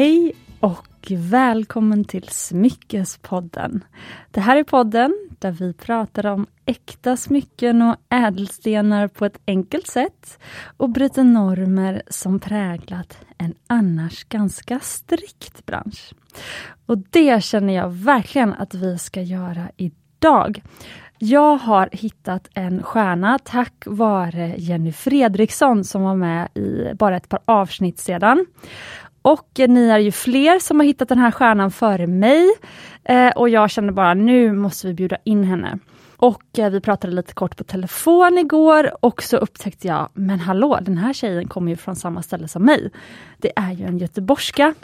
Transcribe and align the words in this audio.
Hej 0.00 0.32
och 0.60 1.12
välkommen 1.16 2.04
till 2.04 2.28
Smyckespodden. 2.28 3.84
Det 4.30 4.40
här 4.40 4.56
är 4.56 4.64
podden 4.64 5.28
där 5.38 5.50
vi 5.50 5.72
pratar 5.72 6.26
om 6.26 6.46
äkta 6.66 7.16
smycken 7.16 7.82
och 7.82 7.96
ädelstenar 8.08 9.08
på 9.08 9.24
ett 9.24 9.40
enkelt 9.46 9.86
sätt 9.86 10.38
och 10.76 10.90
bryter 10.90 11.24
normer 11.24 12.02
som 12.08 12.40
präglat 12.40 13.18
en 13.38 13.54
annars 13.66 14.24
ganska 14.24 14.80
strikt 14.80 15.66
bransch. 15.66 16.14
Och 16.86 16.98
det 16.98 17.44
känner 17.44 17.74
jag 17.74 17.90
verkligen 17.90 18.54
att 18.54 18.74
vi 18.74 18.98
ska 18.98 19.22
göra 19.22 19.70
idag. 19.76 20.62
Jag 21.18 21.56
har 21.56 21.88
hittat 21.92 22.48
en 22.54 22.82
stjärna 22.82 23.38
tack 23.38 23.74
vare 23.86 24.54
Jenny 24.56 24.92
Fredriksson 24.92 25.84
som 25.84 26.02
var 26.02 26.14
med 26.14 26.48
i 26.54 26.94
bara 26.94 27.16
ett 27.16 27.28
par 27.28 27.40
avsnitt 27.44 27.98
sedan. 27.98 28.46
Och 29.22 29.48
ni 29.68 29.88
är 29.88 29.98
ju 29.98 30.12
fler 30.12 30.58
som 30.58 30.80
har 30.80 30.86
hittat 30.86 31.08
den 31.08 31.18
här 31.18 31.30
stjärnan 31.30 31.70
före 31.70 32.06
mig. 32.06 32.46
Eh, 33.04 33.30
och 33.30 33.48
jag 33.48 33.70
kände 33.70 33.92
bara 33.92 34.14
nu 34.14 34.52
måste 34.52 34.86
vi 34.86 34.94
bjuda 34.94 35.16
in 35.24 35.44
henne. 35.44 35.78
Och 36.16 36.58
eh, 36.58 36.70
vi 36.70 36.80
pratade 36.80 37.12
lite 37.12 37.34
kort 37.34 37.56
på 37.56 37.64
telefon 37.64 38.38
igår 38.38 39.04
och 39.04 39.22
så 39.22 39.36
upptäckte 39.36 39.88
jag, 39.88 40.08
men 40.14 40.40
hallå, 40.40 40.78
den 40.82 40.98
här 40.98 41.12
tjejen 41.12 41.48
kommer 41.48 41.70
ju 41.70 41.76
från 41.76 41.96
samma 41.96 42.22
ställe 42.22 42.48
som 42.48 42.64
mig. 42.64 42.90
Det 43.38 43.52
är 43.56 43.72
ju 43.72 43.84
en 43.84 43.98
göteborgska. 43.98 44.74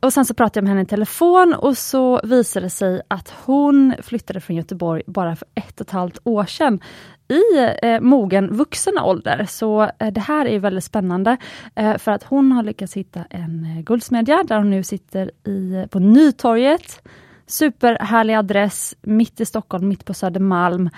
Och 0.00 0.12
sen 0.12 0.24
så 0.24 0.34
pratade 0.34 0.58
jag 0.58 0.64
med 0.64 0.70
henne 0.70 0.82
i 0.82 0.86
telefon 0.86 1.54
och 1.54 1.78
så 1.78 2.20
visade 2.24 2.66
det 2.66 2.70
sig 2.70 3.02
att 3.08 3.34
hon 3.44 3.94
flyttade 4.02 4.40
från 4.40 4.56
Göteborg 4.56 5.02
bara 5.06 5.36
för 5.36 5.48
ett 5.54 5.80
och 5.80 5.86
ett 5.86 5.90
halvt 5.90 6.18
år 6.24 6.44
sedan 6.44 6.80
i 7.28 7.76
eh, 7.82 8.00
mogen 8.00 8.56
vuxen 8.56 8.98
ålder. 8.98 9.46
Så 9.48 9.82
eh, 9.98 10.12
det 10.12 10.20
här 10.20 10.46
är 10.46 10.58
väldigt 10.58 10.84
spännande 10.84 11.36
eh, 11.74 11.98
för 11.98 12.12
att 12.12 12.22
hon 12.22 12.52
har 12.52 12.62
lyckats 12.62 12.96
hitta 12.96 13.24
en 13.30 13.64
eh, 13.64 13.82
guldsmedja 13.82 14.44
där 14.48 14.58
hon 14.58 14.70
nu 14.70 14.82
sitter 14.82 15.30
i, 15.46 15.74
eh, 15.74 15.86
på 15.86 15.98
Nytorget. 15.98 17.02
Superhärlig 17.46 18.34
adress 18.34 18.94
mitt 19.02 19.40
i 19.40 19.46
Stockholm, 19.46 19.88
mitt 19.88 20.04
på 20.04 20.14
Södermalm 20.14 20.90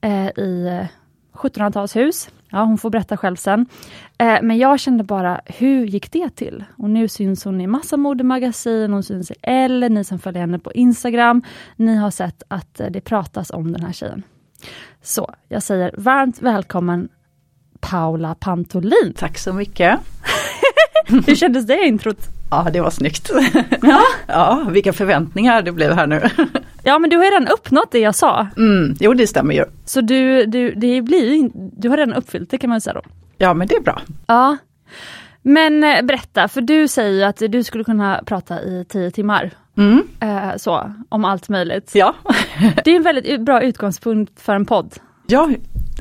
eh, 0.00 0.28
i 0.28 0.66
eh, 0.66 0.86
1700-talshus. 1.38 2.30
Ja, 2.54 2.64
hon 2.64 2.78
får 2.78 2.90
berätta 2.90 3.16
själv 3.16 3.36
sen. 3.36 3.66
Eh, 4.18 4.38
men 4.42 4.58
jag 4.58 4.80
kände 4.80 5.04
bara, 5.04 5.40
hur 5.46 5.86
gick 5.86 6.12
det 6.12 6.30
till? 6.30 6.64
Och 6.76 6.90
nu 6.90 7.08
syns 7.08 7.44
hon 7.44 7.60
i 7.60 7.66
massa 7.66 7.96
modemagasin, 7.96 8.92
hon 8.92 9.02
syns 9.02 9.30
i 9.30 9.34
Elle, 9.42 9.88
ni 9.88 10.04
som 10.04 10.18
följer 10.18 10.40
henne 10.40 10.58
på 10.58 10.72
Instagram. 10.72 11.42
Ni 11.76 11.96
har 11.96 12.10
sett 12.10 12.42
att 12.48 12.80
eh, 12.80 12.86
det 12.90 13.00
pratas 13.00 13.50
om 13.50 13.72
den 13.72 13.82
här 13.82 13.92
tjejen. 13.92 14.22
Så 15.02 15.34
jag 15.48 15.62
säger 15.62 15.94
varmt 15.98 16.42
välkommen 16.42 17.08
Paula 17.80 18.34
Pantolin. 18.34 19.12
Tack 19.16 19.38
så 19.38 19.52
mycket. 19.52 20.00
hur 21.26 21.34
kändes 21.34 21.66
det 21.66 21.86
introt? 21.86 22.18
Ja 22.50 22.68
det 22.72 22.80
var 22.80 22.90
snyggt. 22.90 23.30
Ja. 23.82 24.00
ja, 24.26 24.66
vilka 24.70 24.92
förväntningar 24.92 25.62
det 25.62 25.72
blev 25.72 25.92
här 25.92 26.06
nu. 26.06 26.22
ja 26.82 26.98
men 26.98 27.10
du 27.10 27.16
har 27.16 27.24
redan 27.24 27.48
uppnått 27.48 27.92
det 27.92 27.98
jag 27.98 28.14
sa. 28.14 28.46
Mm, 28.56 28.96
jo 29.00 29.14
det 29.14 29.26
stämmer 29.26 29.54
ju. 29.54 29.64
Så 29.84 30.00
du, 30.00 30.46
du, 30.46 30.74
det 30.74 31.02
blir, 31.02 31.50
du 31.54 31.88
har 31.88 31.96
redan 31.96 32.14
uppfyllt 32.14 32.50
det 32.50 32.58
kan 32.58 32.70
man 32.70 32.80
säga 32.80 32.94
då. 32.94 33.02
Ja 33.38 33.54
men 33.54 33.66
det 33.66 33.74
är 33.74 33.80
bra. 33.80 34.00
Ja. 34.26 34.56
Men 35.42 35.84
eh, 35.84 36.02
berätta, 36.02 36.48
för 36.48 36.60
du 36.60 36.88
säger 36.88 37.26
att 37.26 37.42
du 37.48 37.62
skulle 37.62 37.84
kunna 37.84 38.20
prata 38.26 38.62
i 38.62 38.84
tio 38.88 39.10
timmar. 39.10 39.50
Mm. 39.76 40.02
Eh, 40.20 40.56
så, 40.56 40.92
om 41.08 41.24
allt 41.24 41.48
möjligt. 41.48 41.90
Ja. 41.94 42.14
det 42.84 42.90
är 42.90 42.96
en 42.96 43.02
väldigt 43.02 43.40
bra 43.40 43.62
utgångspunkt 43.62 44.40
för 44.40 44.54
en 44.54 44.66
podd. 44.66 44.94
Ja, 45.26 45.50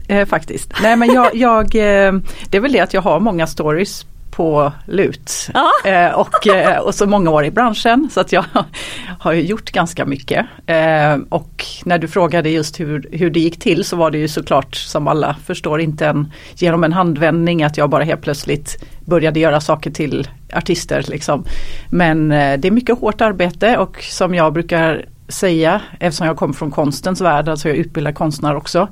eh, 0.08 0.26
faktiskt. 0.28 0.74
Nej 0.84 0.96
men 0.96 1.14
jag, 1.14 1.36
jag 1.36 1.64
eh, 1.76 2.14
det 2.50 2.58
är 2.58 2.60
väl 2.60 2.72
det 2.72 2.80
att 2.80 2.94
jag 2.94 3.02
har 3.02 3.20
många 3.20 3.48
stories 3.48 4.06
på 4.36 4.72
lut. 4.88 5.50
Eh, 5.86 6.12
och, 6.12 6.48
eh, 6.48 6.78
och 6.78 6.96
så 6.96 7.06
många 7.06 7.30
år 7.30 7.46
i 7.46 7.52
branschen 7.52 8.10
så 8.12 8.20
att 8.20 8.32
jag 8.32 8.46
har 9.20 9.34
gjort 9.34 9.72
ganska 9.72 10.06
mycket. 10.06 10.46
Eh, 10.66 11.16
och 11.30 11.66
när 11.86 11.98
du 11.98 12.08
frågade 12.08 12.50
just 12.50 12.80
hur, 12.80 13.10
hur 13.12 13.30
det 13.30 13.40
gick 13.40 13.60
till 13.60 13.84
så 13.84 13.96
var 13.96 14.12
det 14.12 14.18
ju 14.18 14.28
såklart 14.28 14.76
som 14.76 15.08
alla 15.08 15.36
förstår 15.46 15.82
inte 15.82 16.08
en, 16.08 16.32
genom 16.56 16.84
en 16.84 16.94
handvändning 16.94 17.64
att 17.64 17.78
jag 17.78 17.90
bara 17.90 18.04
helt 18.04 18.22
plötsligt 18.22 18.84
började 19.06 19.40
göra 19.40 19.62
saker 19.62 19.92
till 19.92 20.28
artister. 20.54 21.06
Liksom. 21.08 21.46
Men 21.90 22.32
eh, 22.32 22.60
det 22.60 22.68
är 22.68 22.72
mycket 22.72 23.00
hårt 23.00 23.22
arbete 23.22 23.78
och 23.78 24.04
som 24.04 24.36
jag 24.36 24.54
brukar 24.54 25.06
säga 25.28 25.82
eftersom 26.00 26.28
jag 26.28 26.38
kommer 26.38 26.54
från 26.54 26.72
konstens 26.72 27.22
värld, 27.22 27.50
alltså 27.50 27.68
jag 27.68 27.78
utbildar 27.78 28.12
konstnär 28.12 28.56
också. 28.56 28.88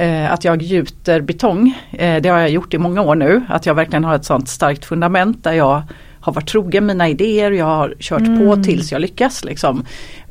Eh, 0.00 0.32
att 0.32 0.44
jag 0.44 0.62
gjuter 0.62 1.20
betong, 1.20 1.78
eh, 1.92 2.22
det 2.22 2.28
har 2.28 2.38
jag 2.38 2.50
gjort 2.50 2.74
i 2.74 2.78
många 2.78 3.02
år 3.02 3.14
nu. 3.14 3.42
Att 3.48 3.66
jag 3.66 3.74
verkligen 3.74 4.04
har 4.04 4.14
ett 4.14 4.24
sånt 4.24 4.48
starkt 4.48 4.84
fundament 4.84 5.44
där 5.44 5.52
jag 5.52 5.82
har 6.20 6.32
varit 6.32 6.48
trogen 6.48 6.86
mina 6.86 7.08
idéer, 7.08 7.50
jag 7.50 7.64
har 7.64 7.94
kört 7.98 8.20
mm. 8.20 8.38
på 8.38 8.62
tills 8.62 8.92
jag 8.92 9.00
lyckas. 9.00 9.44
Liksom. 9.44 9.84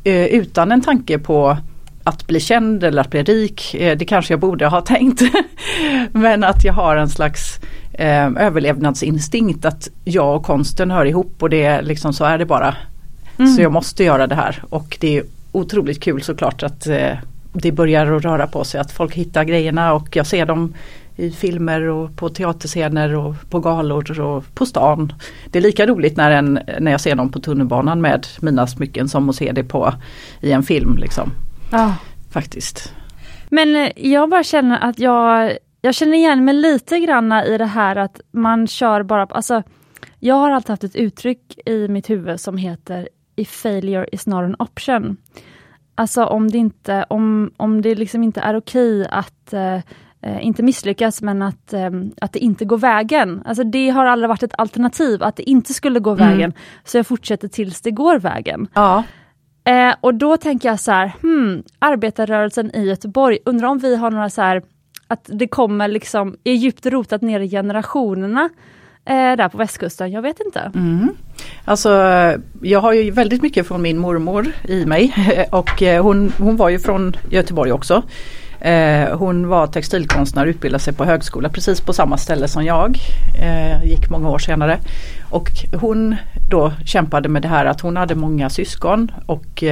Eh, 0.03 0.25
utan 0.25 0.71
en 0.71 0.81
tanke 0.81 1.19
på 1.19 1.57
att 2.03 2.27
bli 2.27 2.39
känd 2.39 2.83
eller 2.83 3.01
att 3.01 3.11
bli 3.11 3.23
rik, 3.23 3.75
det 3.97 4.05
kanske 4.05 4.33
jag 4.33 4.39
borde 4.39 4.67
ha 4.67 4.81
tänkt. 4.95 5.21
Men 6.11 6.43
att 6.43 6.63
jag 6.63 6.73
har 6.73 6.95
en 6.95 7.09
slags 7.09 7.59
överlevnadsinstinkt 8.37 9.65
att 9.65 9.87
jag 10.03 10.35
och 10.35 10.45
konsten 10.45 10.91
hör 10.91 11.05
ihop 11.05 11.35
och 11.39 11.49
det 11.49 11.81
liksom 11.81 12.13
så 12.13 12.25
är 12.25 12.37
det 12.37 12.45
bara. 12.45 12.75
Mm. 13.39 13.51
Så 13.51 13.61
jag 13.61 13.71
måste 13.71 14.03
göra 14.03 14.27
det 14.27 14.35
här 14.35 14.63
och 14.69 14.97
det 14.99 15.17
är 15.17 15.23
otroligt 15.51 16.03
kul 16.03 16.21
såklart 16.21 16.63
att 16.63 16.87
eh, 16.87 17.11
det 17.53 17.71
börjar 17.71 18.11
att 18.11 18.23
röra 18.23 18.47
på 18.47 18.63
sig, 18.63 18.81
att 18.81 18.91
folk 18.91 19.15
hittar 19.15 19.43
grejerna 19.43 19.93
och 19.93 20.15
jag 20.15 20.27
ser 20.27 20.45
dem 20.45 20.73
i 21.15 21.31
filmer 21.31 21.81
och 21.81 22.15
på 22.15 22.29
teaterscener 22.29 23.15
och 23.15 23.35
på 23.49 23.59
galor 23.59 24.21
och 24.21 24.43
på 24.53 24.65
stan. 24.65 25.13
Det 25.51 25.59
är 25.59 25.63
lika 25.63 25.85
roligt 25.87 26.17
när, 26.17 26.31
en, 26.31 26.59
när 26.79 26.91
jag 26.91 27.01
ser 27.01 27.15
dem 27.15 27.31
på 27.31 27.39
tunnelbanan 27.39 28.01
med 28.01 28.27
mina 28.41 28.67
smycken 28.67 29.09
som 29.09 29.29
att 29.29 29.35
se 29.35 29.51
det 29.51 29.63
på 29.63 29.93
i 30.41 30.51
en 30.51 30.63
film. 30.63 30.97
Liksom. 30.97 31.31
Ja. 31.71 31.95
Faktiskt. 32.31 32.93
Men 33.49 33.75
eh, 33.75 33.91
jag 33.95 34.29
bara 34.29 34.43
känner 34.43 34.79
att 34.79 34.99
jag, 34.99 35.57
jag 35.81 35.95
känner 35.95 36.17
igen 36.17 36.45
mig 36.45 36.53
lite 36.53 36.99
granna 36.99 37.45
i 37.45 37.57
det 37.57 37.65
här 37.65 37.95
att 37.95 38.21
man 38.31 38.67
kör 38.67 39.03
bara, 39.03 39.23
alltså 39.23 39.63
jag 40.19 40.35
har 40.35 40.51
alltid 40.51 40.69
haft 40.69 40.83
ett 40.83 40.95
uttryck 40.95 41.59
i 41.65 41.87
mitt 41.87 42.09
huvud 42.09 42.39
som 42.39 42.57
heter 42.57 43.09
If 43.35 43.49
failure 43.49 44.07
is 44.11 44.27
not 44.27 44.43
an 44.43 44.55
option. 44.59 45.17
Alltså 45.99 46.25
om 46.25 46.51
det 46.51 46.57
inte, 46.57 47.05
om, 47.09 47.51
om 47.57 47.81
det 47.81 47.95
liksom 47.95 48.23
inte 48.23 48.39
är 48.39 48.57
okej 48.57 49.07
att 49.09 49.53
eh, 49.53 49.79
inte 50.41 50.63
misslyckas 50.63 51.21
men 51.21 51.41
att, 51.41 51.73
eh, 51.73 51.89
att 52.21 52.33
det 52.33 52.39
inte 52.39 52.65
går 52.65 52.77
vägen. 52.77 53.41
Alltså 53.45 53.63
det 53.63 53.89
har 53.89 54.05
aldrig 54.05 54.29
varit 54.29 54.43
ett 54.43 54.53
alternativ 54.57 55.23
att 55.23 55.35
det 55.35 55.49
inte 55.49 55.73
skulle 55.73 55.99
gå 55.99 56.11
mm. 56.11 56.27
vägen. 56.27 56.53
Så 56.83 56.97
jag 56.97 57.07
fortsätter 57.07 57.47
tills 57.47 57.81
det 57.81 57.91
går 57.91 58.19
vägen. 58.19 58.67
Ja. 58.73 59.03
Eh, 59.63 59.95
och 60.01 60.15
då 60.15 60.37
tänker 60.37 60.69
jag 60.69 60.79
så 60.79 60.91
här, 60.91 61.11
hmm, 61.21 61.63
arbetarrörelsen 61.79 62.75
i 62.75 62.83
Göteborg, 62.83 63.37
undrar 63.45 63.67
om 63.67 63.77
vi 63.77 63.95
har 63.95 64.11
några 64.11 64.29
så 64.29 64.41
här, 64.41 64.61
att 65.07 65.29
det 65.33 65.47
kommer 65.47 65.87
liksom, 65.87 66.35
är 66.43 66.53
djupt 66.53 66.85
rotat 66.85 67.21
ner 67.21 67.39
i 67.39 67.49
generationerna 67.49 68.41
eh, 68.43 68.49
Eh, 69.09 69.35
där 69.35 69.49
på 69.49 69.57
västkusten, 69.57 70.11
jag 70.11 70.21
vet 70.21 70.39
inte. 70.45 70.71
Mm. 70.75 71.09
Alltså 71.65 71.89
jag 72.61 72.79
har 72.79 72.93
ju 72.93 73.11
väldigt 73.11 73.41
mycket 73.41 73.67
från 73.67 73.81
min 73.81 73.97
mormor 73.97 74.47
i 74.63 74.85
mig 74.85 75.13
och 75.51 75.83
eh, 75.83 76.03
hon, 76.03 76.33
hon 76.37 76.57
var 76.57 76.69
ju 76.69 76.79
från 76.79 77.15
Göteborg 77.29 77.71
också. 77.71 78.03
Eh, 78.59 79.17
hon 79.17 79.47
var 79.47 79.67
textilkonstnär 79.67 80.43
och 80.45 80.49
utbildade 80.49 80.83
sig 80.83 80.93
på 80.93 81.05
högskola 81.05 81.49
precis 81.49 81.81
på 81.81 81.93
samma 81.93 82.17
ställe 82.17 82.47
som 82.47 82.65
jag. 82.65 82.97
Gick 83.83 84.09
många 84.09 84.29
år 84.29 84.39
senare. 84.39 84.79
Och 85.29 85.49
hon 85.81 86.15
då 86.49 86.73
kämpade 86.85 87.29
med 87.29 87.41
det 87.41 87.47
här 87.47 87.65
att 87.65 87.81
hon 87.81 87.97
hade 87.97 88.15
många 88.15 88.49
syskon 88.49 89.11
och 89.25 89.63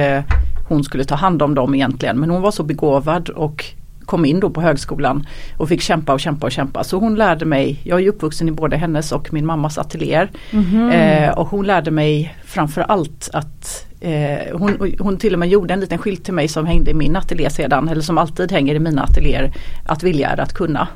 hon 0.68 0.84
skulle 0.84 1.04
ta 1.04 1.14
hand 1.14 1.42
om 1.42 1.54
dem 1.54 1.74
egentligen. 1.74 2.20
Men 2.20 2.30
hon 2.30 2.42
var 2.42 2.50
så 2.50 2.62
begåvad 2.62 3.28
och 3.28 3.64
kom 4.08 4.24
in 4.24 4.40
då 4.40 4.50
på 4.50 4.60
högskolan 4.60 5.26
och 5.56 5.68
fick 5.68 5.80
kämpa 5.82 6.12
och 6.12 6.20
kämpa 6.20 6.46
och 6.46 6.52
kämpa. 6.52 6.84
Så 6.84 6.98
hon 6.98 7.14
lärde 7.14 7.44
mig, 7.44 7.80
jag 7.82 8.02
är 8.02 8.08
uppvuxen 8.08 8.48
i 8.48 8.52
både 8.52 8.76
hennes 8.76 9.12
och 9.12 9.32
min 9.32 9.46
mammas 9.46 9.78
ateljéer. 9.78 10.30
Mm 10.50 10.64
-hmm. 10.64 11.24
eh, 11.26 11.38
och 11.38 11.48
hon 11.48 11.66
lärde 11.66 11.90
mig 11.90 12.36
framförallt 12.44 13.30
att 13.32 13.86
eh, 14.00 14.58
hon, 14.58 14.92
hon 14.98 15.16
till 15.16 15.32
och 15.32 15.38
med 15.38 15.48
gjorde 15.48 15.74
en 15.74 15.80
liten 15.80 15.98
skylt 15.98 16.24
till 16.24 16.34
mig 16.34 16.48
som 16.48 16.66
hängde 16.66 16.90
i 16.90 16.94
min 16.94 17.16
ateljé 17.16 17.50
sedan, 17.50 17.88
eller 17.88 18.02
som 18.02 18.18
alltid 18.18 18.52
hänger 18.52 18.74
i 18.74 18.78
mina 18.78 19.02
ateljéer. 19.02 19.52
Att 19.86 20.02
vilja 20.02 20.28
är 20.28 20.40
att 20.40 20.52
kunna. 20.52 20.88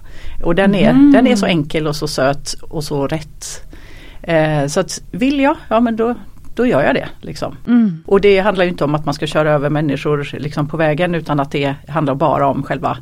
Och 0.43 0.55
den 0.55 0.75
är, 0.75 0.91
mm. 0.91 1.13
den 1.13 1.27
är 1.27 1.37
så 1.37 1.47
enkel 1.47 1.87
och 1.87 1.97
så 1.97 2.09
söt 2.09 2.55
och 2.63 2.85
så 2.85 3.07
rätt. 3.07 3.65
Eh, 4.23 4.67
så 4.67 4.81
att 4.81 5.03
vill 5.11 5.41
jag, 5.41 5.57
ja 5.69 5.81
men 5.81 5.97
då, 5.97 6.15
då 6.55 6.67
gör 6.67 6.83
jag 6.83 6.95
det. 6.95 7.09
Liksom. 7.21 7.57
Mm. 7.67 8.03
Och 8.07 8.21
det 8.21 8.39
handlar 8.39 8.65
inte 8.65 8.85
om 8.85 8.95
att 8.95 9.05
man 9.05 9.15
ska 9.15 9.27
köra 9.27 9.53
över 9.53 9.71
människor 9.71 10.29
liksom, 10.33 10.69
på 10.69 10.77
vägen 10.77 11.15
utan 11.15 11.41
att 11.41 11.51
det 11.51 11.75
handlar 11.89 12.15
bara 12.15 12.47
om 12.47 12.63
själva 12.63 12.99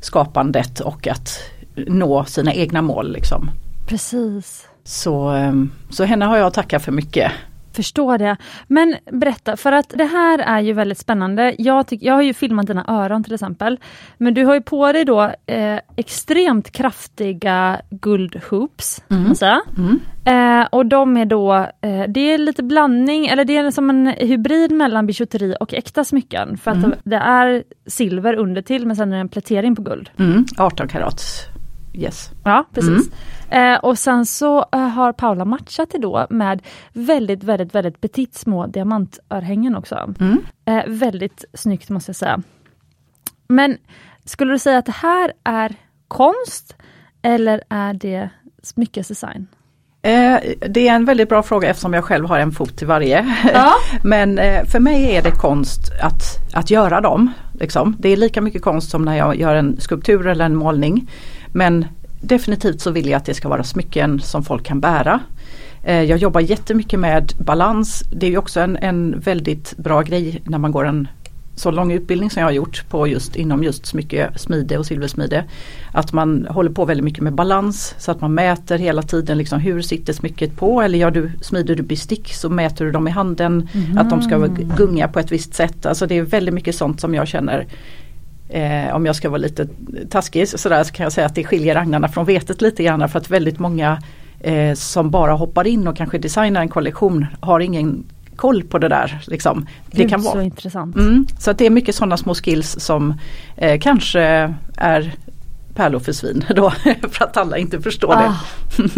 skapandet 0.00 0.80
och 0.80 1.06
att 1.06 1.38
nå 1.74 2.24
sina 2.24 2.54
egna 2.54 2.82
mål. 2.82 3.12
Liksom. 3.12 3.50
Precis. 3.86 4.68
Så, 4.84 5.28
ehm, 5.28 5.70
så 5.90 6.04
henne 6.04 6.24
har 6.24 6.36
jag 6.36 6.46
att 6.46 6.54
tacka 6.54 6.80
för 6.80 6.92
mycket. 6.92 7.32
Förstår 7.72 8.18
det. 8.18 8.36
Men 8.66 8.96
berätta, 9.12 9.56
för 9.56 9.72
att 9.72 9.88
det 9.88 10.04
här 10.04 10.38
är 10.38 10.60
ju 10.60 10.72
väldigt 10.72 10.98
spännande. 10.98 11.54
Jag, 11.58 11.86
tyck, 11.86 12.02
jag 12.02 12.14
har 12.14 12.22
ju 12.22 12.34
filmat 12.34 12.66
dina 12.66 12.84
öron 12.88 13.24
till 13.24 13.34
exempel. 13.34 13.78
Men 14.18 14.34
du 14.34 14.44
har 14.44 14.54
ju 14.54 14.60
på 14.60 14.92
dig 14.92 15.04
då 15.04 15.22
eh, 15.46 15.78
extremt 15.96 16.70
kraftiga 16.70 17.80
guldhoops. 17.90 19.02
Mm. 19.10 19.34
Mm. 19.78 20.00
Eh, 20.24 20.66
och 20.72 20.86
de 20.86 21.16
är 21.16 21.24
då, 21.24 21.54
eh, 21.54 22.04
det 22.08 22.20
är 22.20 22.38
lite 22.38 22.62
blandning, 22.62 23.26
eller 23.26 23.44
det 23.44 23.56
är 23.56 23.70
som 23.70 23.90
en 23.90 24.06
hybrid 24.06 24.72
mellan 24.72 25.06
bijouteri 25.06 25.56
och 25.60 25.74
äkta 25.74 26.04
smycken. 26.04 26.56
För 26.56 26.70
att 26.70 26.76
mm. 26.76 26.92
det 27.04 27.16
är 27.16 27.64
silver 27.86 28.34
under 28.34 28.62
till 28.62 28.86
men 28.86 28.96
sen 28.96 29.12
är 29.12 29.16
det 29.16 29.20
en 29.20 29.28
plätering 29.28 29.76
på 29.76 29.82
guld. 29.82 30.10
18 30.58 30.88
mm. 30.88 31.08
Yes. 31.94 32.30
Ja 32.44 32.64
precis. 32.74 33.10
Mm. 33.50 33.74
Eh, 33.74 33.80
och 33.80 33.98
sen 33.98 34.26
så 34.26 34.66
eh, 34.72 34.78
har 34.78 35.12
Paula 35.12 35.44
matchat 35.44 35.90
det 35.92 35.98
då 35.98 36.26
med 36.30 36.62
väldigt, 36.92 37.44
väldigt, 37.44 37.74
väldigt 37.74 38.00
petit 38.00 38.34
små 38.34 38.66
diamantörhängen 38.66 39.76
också. 39.76 40.14
Mm. 40.20 40.38
Eh, 40.64 40.82
väldigt 40.86 41.44
snyggt 41.54 41.90
måste 41.90 42.08
jag 42.08 42.16
säga. 42.16 42.42
Men 43.48 43.78
skulle 44.24 44.52
du 44.52 44.58
säga 44.58 44.78
att 44.78 44.86
det 44.86 44.92
här 44.92 45.32
är 45.44 45.74
konst 46.08 46.76
eller 47.22 47.62
är 47.68 47.94
det 47.94 48.30
smyckesdesign? 48.62 49.46
Eh, 50.04 50.38
det 50.68 50.88
är 50.88 50.94
en 50.94 51.04
väldigt 51.04 51.28
bra 51.28 51.42
fråga 51.42 51.68
eftersom 51.68 51.94
jag 51.94 52.04
själv 52.04 52.26
har 52.26 52.38
en 52.38 52.52
fot 52.52 52.82
i 52.82 52.84
varje. 52.84 53.34
Ja. 53.54 53.72
Men 54.04 54.38
eh, 54.38 54.64
för 54.64 54.80
mig 54.80 55.16
är 55.16 55.22
det 55.22 55.30
konst 55.30 55.92
att, 56.02 56.22
att 56.54 56.70
göra 56.70 57.00
dem. 57.00 57.30
Liksom. 57.60 57.96
Det 57.98 58.08
är 58.08 58.16
lika 58.16 58.40
mycket 58.40 58.62
konst 58.62 58.90
som 58.90 59.04
när 59.04 59.16
jag 59.16 59.36
gör 59.36 59.54
en 59.54 59.80
skulptur 59.80 60.26
eller 60.26 60.44
en 60.44 60.56
målning. 60.56 61.10
Men 61.52 61.86
definitivt 62.20 62.80
så 62.80 62.90
vill 62.90 63.08
jag 63.08 63.16
att 63.16 63.24
det 63.24 63.34
ska 63.34 63.48
vara 63.48 63.64
smycken 63.64 64.20
som 64.20 64.44
folk 64.44 64.64
kan 64.64 64.80
bära. 64.80 65.20
Eh, 65.84 66.02
jag 66.02 66.18
jobbar 66.18 66.40
jättemycket 66.40 67.00
med 67.00 67.32
balans. 67.38 68.04
Det 68.12 68.26
är 68.26 68.38
också 68.38 68.60
en, 68.60 68.76
en 68.76 69.20
väldigt 69.20 69.76
bra 69.76 70.02
grej 70.02 70.42
när 70.44 70.58
man 70.58 70.72
går 70.72 70.86
en 70.86 71.08
så 71.54 71.70
lång 71.70 71.92
utbildning 71.92 72.30
som 72.30 72.40
jag 72.40 72.46
har 72.46 72.52
gjort 72.52 72.84
på 72.88 73.06
just 73.06 73.36
inom 73.36 73.64
just 73.64 73.86
smycke, 73.86 74.30
smide 74.36 74.78
och 74.78 74.86
silversmide. 74.86 75.44
Att 75.92 76.12
man 76.12 76.46
håller 76.50 76.70
på 76.70 76.84
väldigt 76.84 77.04
mycket 77.04 77.22
med 77.22 77.32
balans 77.32 77.94
så 77.98 78.10
att 78.10 78.20
man 78.20 78.34
mäter 78.34 78.78
hela 78.78 79.02
tiden 79.02 79.38
liksom 79.38 79.60
hur 79.60 79.82
sitter 79.82 80.12
smycket 80.12 80.56
på 80.56 80.82
eller 80.82 80.98
gör 80.98 81.10
du, 81.10 81.30
smider 81.40 81.74
du 81.74 81.82
bestick 81.82 82.34
så 82.34 82.50
mäter 82.50 82.84
du 82.84 82.92
dem 82.92 83.08
i 83.08 83.10
handen. 83.10 83.68
Mm. 83.72 83.98
Att 83.98 84.10
de 84.10 84.22
ska 84.22 84.46
gunga 84.76 85.08
på 85.08 85.18
ett 85.18 85.32
visst 85.32 85.54
sätt. 85.54 85.86
Alltså 85.86 86.06
det 86.06 86.18
är 86.18 86.22
väldigt 86.22 86.54
mycket 86.54 86.74
sånt 86.74 87.00
som 87.00 87.14
jag 87.14 87.28
känner 87.28 87.66
Eh, 88.52 88.94
om 88.94 89.06
jag 89.06 89.16
ska 89.16 89.28
vara 89.28 89.38
lite 89.38 89.68
taskig 90.10 90.48
sådär, 90.48 90.84
så 90.84 90.92
kan 90.92 91.04
jag 91.04 91.12
säga 91.12 91.26
att 91.26 91.34
det 91.34 91.44
skiljer 91.44 91.76
agnarna 91.76 92.08
från 92.08 92.24
vetet 92.24 92.62
lite 92.62 92.82
grann 92.82 93.08
för 93.08 93.18
att 93.18 93.30
väldigt 93.30 93.58
många 93.58 94.02
eh, 94.40 94.74
som 94.74 95.10
bara 95.10 95.32
hoppar 95.32 95.66
in 95.66 95.88
och 95.88 95.96
kanske 95.96 96.18
designar 96.18 96.60
en 96.60 96.68
kollektion 96.68 97.26
har 97.40 97.60
ingen 97.60 98.04
koll 98.36 98.62
på 98.62 98.78
det 98.78 98.88
där. 98.88 99.20
Liksom. 99.26 99.66
Det 99.90 100.08
kan 100.08 100.22
vara. 100.22 100.34
Så 100.34 100.40
intressant. 100.40 100.96
Mm, 100.96 101.26
så 101.38 101.50
att 101.50 101.58
det 101.58 101.66
är 101.66 101.70
mycket 101.70 101.94
sådana 101.94 102.16
små 102.16 102.34
skills 102.34 102.80
som 102.80 103.14
eh, 103.56 103.80
kanske 103.80 104.54
är 104.76 105.14
pärlor 105.74 105.98
för 105.98 106.12
svin 106.12 106.44
då 106.56 106.70
för 107.10 107.24
att 107.24 107.36
alla 107.36 107.58
inte 107.58 107.80
förstår 107.80 108.12
ah. 108.12 108.36
det. 108.76 108.88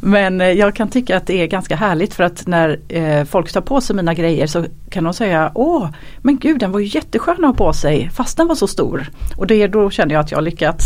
Men 0.00 0.40
eh, 0.40 0.50
jag 0.50 0.74
kan 0.74 0.88
tycka 0.88 1.16
att 1.16 1.26
det 1.26 1.42
är 1.42 1.46
ganska 1.46 1.76
härligt 1.76 2.14
för 2.14 2.24
att 2.24 2.46
när 2.46 2.80
eh, 2.88 3.24
folk 3.24 3.52
tar 3.52 3.60
på 3.60 3.80
sig 3.80 3.96
mina 3.96 4.14
grejer 4.14 4.46
så 4.46 4.64
kan 4.90 5.04
de 5.04 5.14
säga 5.14 5.52
Åh 5.54 5.88
men 6.18 6.38
gud 6.38 6.60
den 6.60 6.72
var 6.72 6.80
ju 6.80 6.86
jätteskön 6.86 7.44
att 7.44 7.58
ha 7.58 7.66
på 7.66 7.72
sig 7.72 8.10
fast 8.10 8.36
den 8.36 8.48
var 8.48 8.54
så 8.54 8.66
stor. 8.66 9.10
Och 9.36 9.46
det, 9.46 9.66
då 9.66 9.90
känner 9.90 10.14
jag 10.14 10.20
att 10.20 10.30
jag 10.30 10.38
har 10.38 10.42
lyckats. 10.42 10.84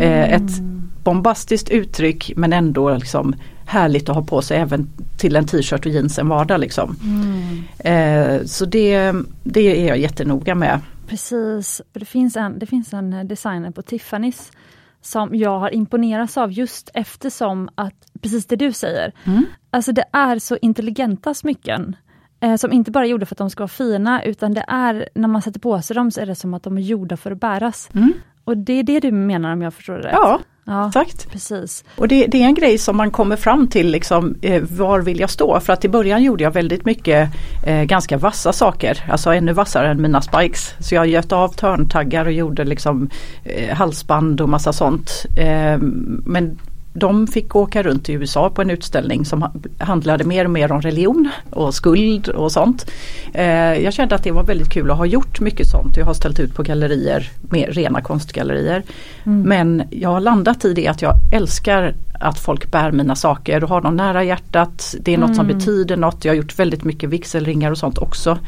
Eh, 0.00 0.24
mm. 0.24 0.32
Ett 0.32 0.60
bombastiskt 1.04 1.68
uttryck 1.68 2.32
men 2.36 2.52
ändå 2.52 2.94
liksom 2.94 3.34
härligt 3.66 4.08
att 4.08 4.14
ha 4.14 4.22
på 4.22 4.42
sig 4.42 4.58
även 4.58 4.90
till 5.16 5.36
en 5.36 5.46
t-shirt 5.46 5.86
och 5.86 5.92
jeans 5.92 6.18
en 6.18 6.28
vardag. 6.28 6.60
Liksom. 6.60 6.96
Mm. 7.02 7.64
Eh, 7.78 8.46
så 8.46 8.64
det, 8.64 9.12
det 9.42 9.82
är 9.82 9.88
jag 9.88 9.98
jättenoga 9.98 10.54
med. 10.54 10.80
Precis, 11.06 11.82
det 11.92 12.04
finns 12.04 12.36
en, 12.36 12.58
det 12.58 12.66
finns 12.66 12.94
en 12.94 13.28
designer 13.28 13.70
på 13.70 13.82
Tiffany's 13.82 14.52
som 15.00 15.34
jag 15.34 15.58
har 15.58 15.74
imponerats 15.74 16.36
av 16.36 16.52
just 16.52 16.90
eftersom 16.94 17.68
att, 17.74 17.94
precis 18.22 18.46
det 18.46 18.56
du 18.56 18.72
säger, 18.72 19.12
mm. 19.24 19.44
alltså 19.70 19.92
det 19.92 20.04
är 20.12 20.38
så 20.38 20.56
intelligenta 20.56 21.34
smycken. 21.34 21.96
Eh, 22.40 22.56
som 22.56 22.72
inte 22.72 22.90
bara 22.90 23.04
är 23.04 23.08
gjorda 23.08 23.26
för 23.26 23.34
att 23.34 23.38
de 23.38 23.50
ska 23.50 23.62
vara 23.62 23.68
fina 23.68 24.24
utan 24.24 24.54
det 24.54 24.64
är, 24.68 25.08
när 25.14 25.28
man 25.28 25.42
sätter 25.42 25.60
på 25.60 25.82
sig 25.82 25.96
dem 25.96 26.10
så 26.10 26.20
är 26.20 26.26
det 26.26 26.34
som 26.34 26.54
att 26.54 26.62
de 26.62 26.76
är 26.76 26.82
gjorda 26.82 27.16
för 27.16 27.30
att 27.30 27.40
bäras. 27.40 27.88
Mm. 27.94 28.12
Och 28.44 28.56
det 28.56 28.72
är 28.72 28.82
det 28.82 29.00
du 29.00 29.12
menar 29.12 29.52
om 29.52 29.62
jag 29.62 29.74
förstår 29.74 29.94
det 29.94 30.02
rätt? 30.02 30.12
Ja, 30.12 30.40
Ja, 30.66 30.86
Exakt. 30.86 31.30
Precis. 31.30 31.84
Och 31.96 32.08
det, 32.08 32.26
det, 32.26 32.42
är 32.42 32.46
en 32.46 32.54
grej 32.54 32.78
som 32.78 32.96
man 32.96 33.10
kommer 33.10 33.36
fram 33.36 33.68
till, 33.68 33.90
liksom, 33.90 34.34
eh, 34.42 34.62
var 34.62 35.00
vill 35.00 35.20
jag 35.20 35.30
stå? 35.30 35.60
För 35.60 35.72
att 35.72 35.84
i 35.84 35.88
början 35.88 36.22
gjorde 36.22 36.44
jag 36.44 36.50
väldigt 36.50 36.84
mycket 36.84 37.30
eh, 37.66 37.82
ganska 37.82 38.18
vassa 38.18 38.52
saker, 38.52 39.04
alltså 39.10 39.32
ännu 39.32 39.52
vassare 39.52 39.90
än 39.90 40.02
mina 40.02 40.22
spikes. 40.22 40.74
Så 40.78 40.94
jag 40.94 41.06
göt 41.06 41.32
av 41.32 41.48
törntaggar 41.48 42.24
och 42.24 42.32
gjorde 42.32 42.64
liksom 42.64 43.10
eh, 43.44 43.76
halsband 43.76 44.40
och 44.40 44.48
massa 44.48 44.72
sånt. 44.72 45.26
Eh, 45.36 45.78
men 46.24 46.58
de 46.98 47.26
fick 47.26 47.56
åka 47.56 47.82
runt 47.82 48.08
i 48.08 48.12
USA 48.12 48.50
på 48.50 48.62
en 48.62 48.70
utställning 48.70 49.24
som 49.24 49.50
handlade 49.78 50.24
mer 50.24 50.44
och 50.44 50.50
mer 50.50 50.72
om 50.72 50.80
religion 50.80 51.30
och 51.50 51.74
skuld 51.74 52.28
och 52.28 52.52
sånt. 52.52 52.90
Eh, 53.34 53.74
jag 53.74 53.92
kände 53.92 54.14
att 54.14 54.24
det 54.24 54.30
var 54.30 54.42
väldigt 54.42 54.70
kul 54.70 54.90
att 54.90 54.96
ha 54.96 55.06
gjort 55.06 55.40
mycket 55.40 55.66
sånt. 55.66 55.96
Jag 55.96 56.06
har 56.06 56.14
ställt 56.14 56.40
ut 56.40 56.54
på 56.54 56.62
gallerier, 56.62 57.30
mer 57.40 57.66
rena 57.66 58.00
konstgallerier. 58.00 58.82
Mm. 59.24 59.42
Men 59.42 59.82
jag 59.90 60.08
har 60.08 60.20
landat 60.20 60.64
i 60.64 60.72
det 60.74 60.86
att 60.86 61.02
jag 61.02 61.14
älskar 61.32 61.94
att 62.20 62.38
folk 62.38 62.70
bär 62.70 62.92
mina 62.92 63.16
saker 63.16 63.64
och 63.64 63.70
har 63.70 63.80
dem 63.80 63.96
nära 63.96 64.24
hjärtat. 64.24 64.94
Det 65.00 65.14
är 65.14 65.18
något 65.18 65.30
mm. 65.30 65.36
som 65.36 65.46
betyder 65.46 65.96
något. 65.96 66.24
Jag 66.24 66.32
har 66.32 66.36
gjort 66.36 66.58
väldigt 66.58 66.84
mycket 66.84 67.10
vigselringar 67.10 67.70
och 67.70 67.78
sånt 67.78 67.98
också. 67.98 68.38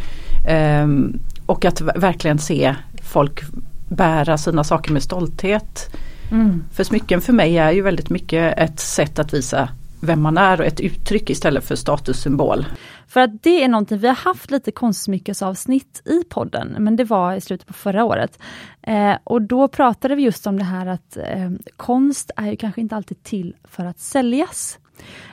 Um, 0.83 1.19
och 1.47 1.65
att 1.65 1.81
verkligen 1.81 2.39
se 2.39 2.75
folk 3.03 3.43
bära 3.89 4.39
sina 4.39 4.65
saker 4.65 4.93
med 4.93 5.03
stolthet. 5.03 5.91
Mm. 6.31 6.65
För 6.73 6.85
smycken 6.85 7.21
för 7.21 7.33
mig 7.33 7.59
är 7.59 7.71
ju 7.71 7.83
väldigt 7.83 8.11
mycket 8.11 8.59
ett 8.59 8.81
sätt 8.81 9.19
att 9.19 9.35
visa 9.35 9.69
vem 10.01 10.23
man 10.23 10.39
är 10.39 10.61
och 10.61 10.67
ett 10.67 10.81
uttryck 10.81 11.31
istället 11.31 11.65
för 11.65 11.77
statussymbol. 11.77 12.67
För 13.07 13.21
att 13.21 13.43
det 13.43 13.65
är 13.65 13.69
någonting, 13.69 13.99
vi 13.99 14.09
har 14.09 14.15
haft 14.15 14.51
lite 14.51 14.71
konstsmyckesavsnitt 14.71 16.03
i 16.05 16.25
podden, 16.25 16.77
men 16.79 16.97
det 16.97 17.05
var 17.05 17.35
i 17.35 17.41
slutet 17.41 17.67
på 17.67 17.73
förra 17.73 18.05
året. 18.05 18.39
Eh, 18.83 19.15
och 19.25 19.43
då 19.43 19.69
pratade 19.69 20.15
vi 20.15 20.23
just 20.23 20.47
om 20.47 20.59
det 20.59 20.65
här 20.65 20.87
att 20.87 21.17
eh, 21.17 21.51
konst 21.77 22.31
är 22.37 22.51
ju 22.51 22.57
kanske 22.57 22.81
inte 22.81 22.97
alltid 22.97 23.23
till 23.23 23.55
för 23.65 23.85
att 23.85 24.01
säljas. 24.01 24.79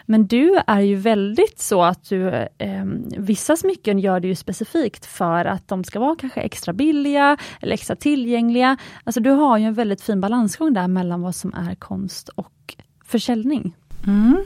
Men 0.05 0.27
du 0.27 0.59
är 0.67 0.81
ju 0.81 0.95
väldigt 0.95 1.59
så 1.59 1.83
att 1.83 2.09
du, 2.09 2.27
eh, 2.57 2.85
vissa 3.17 3.55
smycken 3.55 3.99
gör 3.99 4.19
du 4.19 4.27
ju 4.27 4.35
specifikt 4.35 5.05
för 5.05 5.45
att 5.45 5.67
de 5.67 5.83
ska 5.83 5.99
vara 5.99 6.15
kanske 6.15 6.41
extra 6.41 6.73
billiga 6.73 7.37
eller 7.61 7.73
extra 7.73 7.95
tillgängliga. 7.95 8.77
Alltså 9.03 9.21
du 9.21 9.29
har 9.29 9.57
ju 9.57 9.65
en 9.65 9.73
väldigt 9.73 10.01
fin 10.01 10.21
balansgång 10.21 10.73
där 10.73 10.87
mellan 10.87 11.21
vad 11.21 11.35
som 11.35 11.53
är 11.53 11.75
konst 11.75 12.29
och 12.29 12.75
försäljning. 13.05 13.75
Mm, 14.07 14.37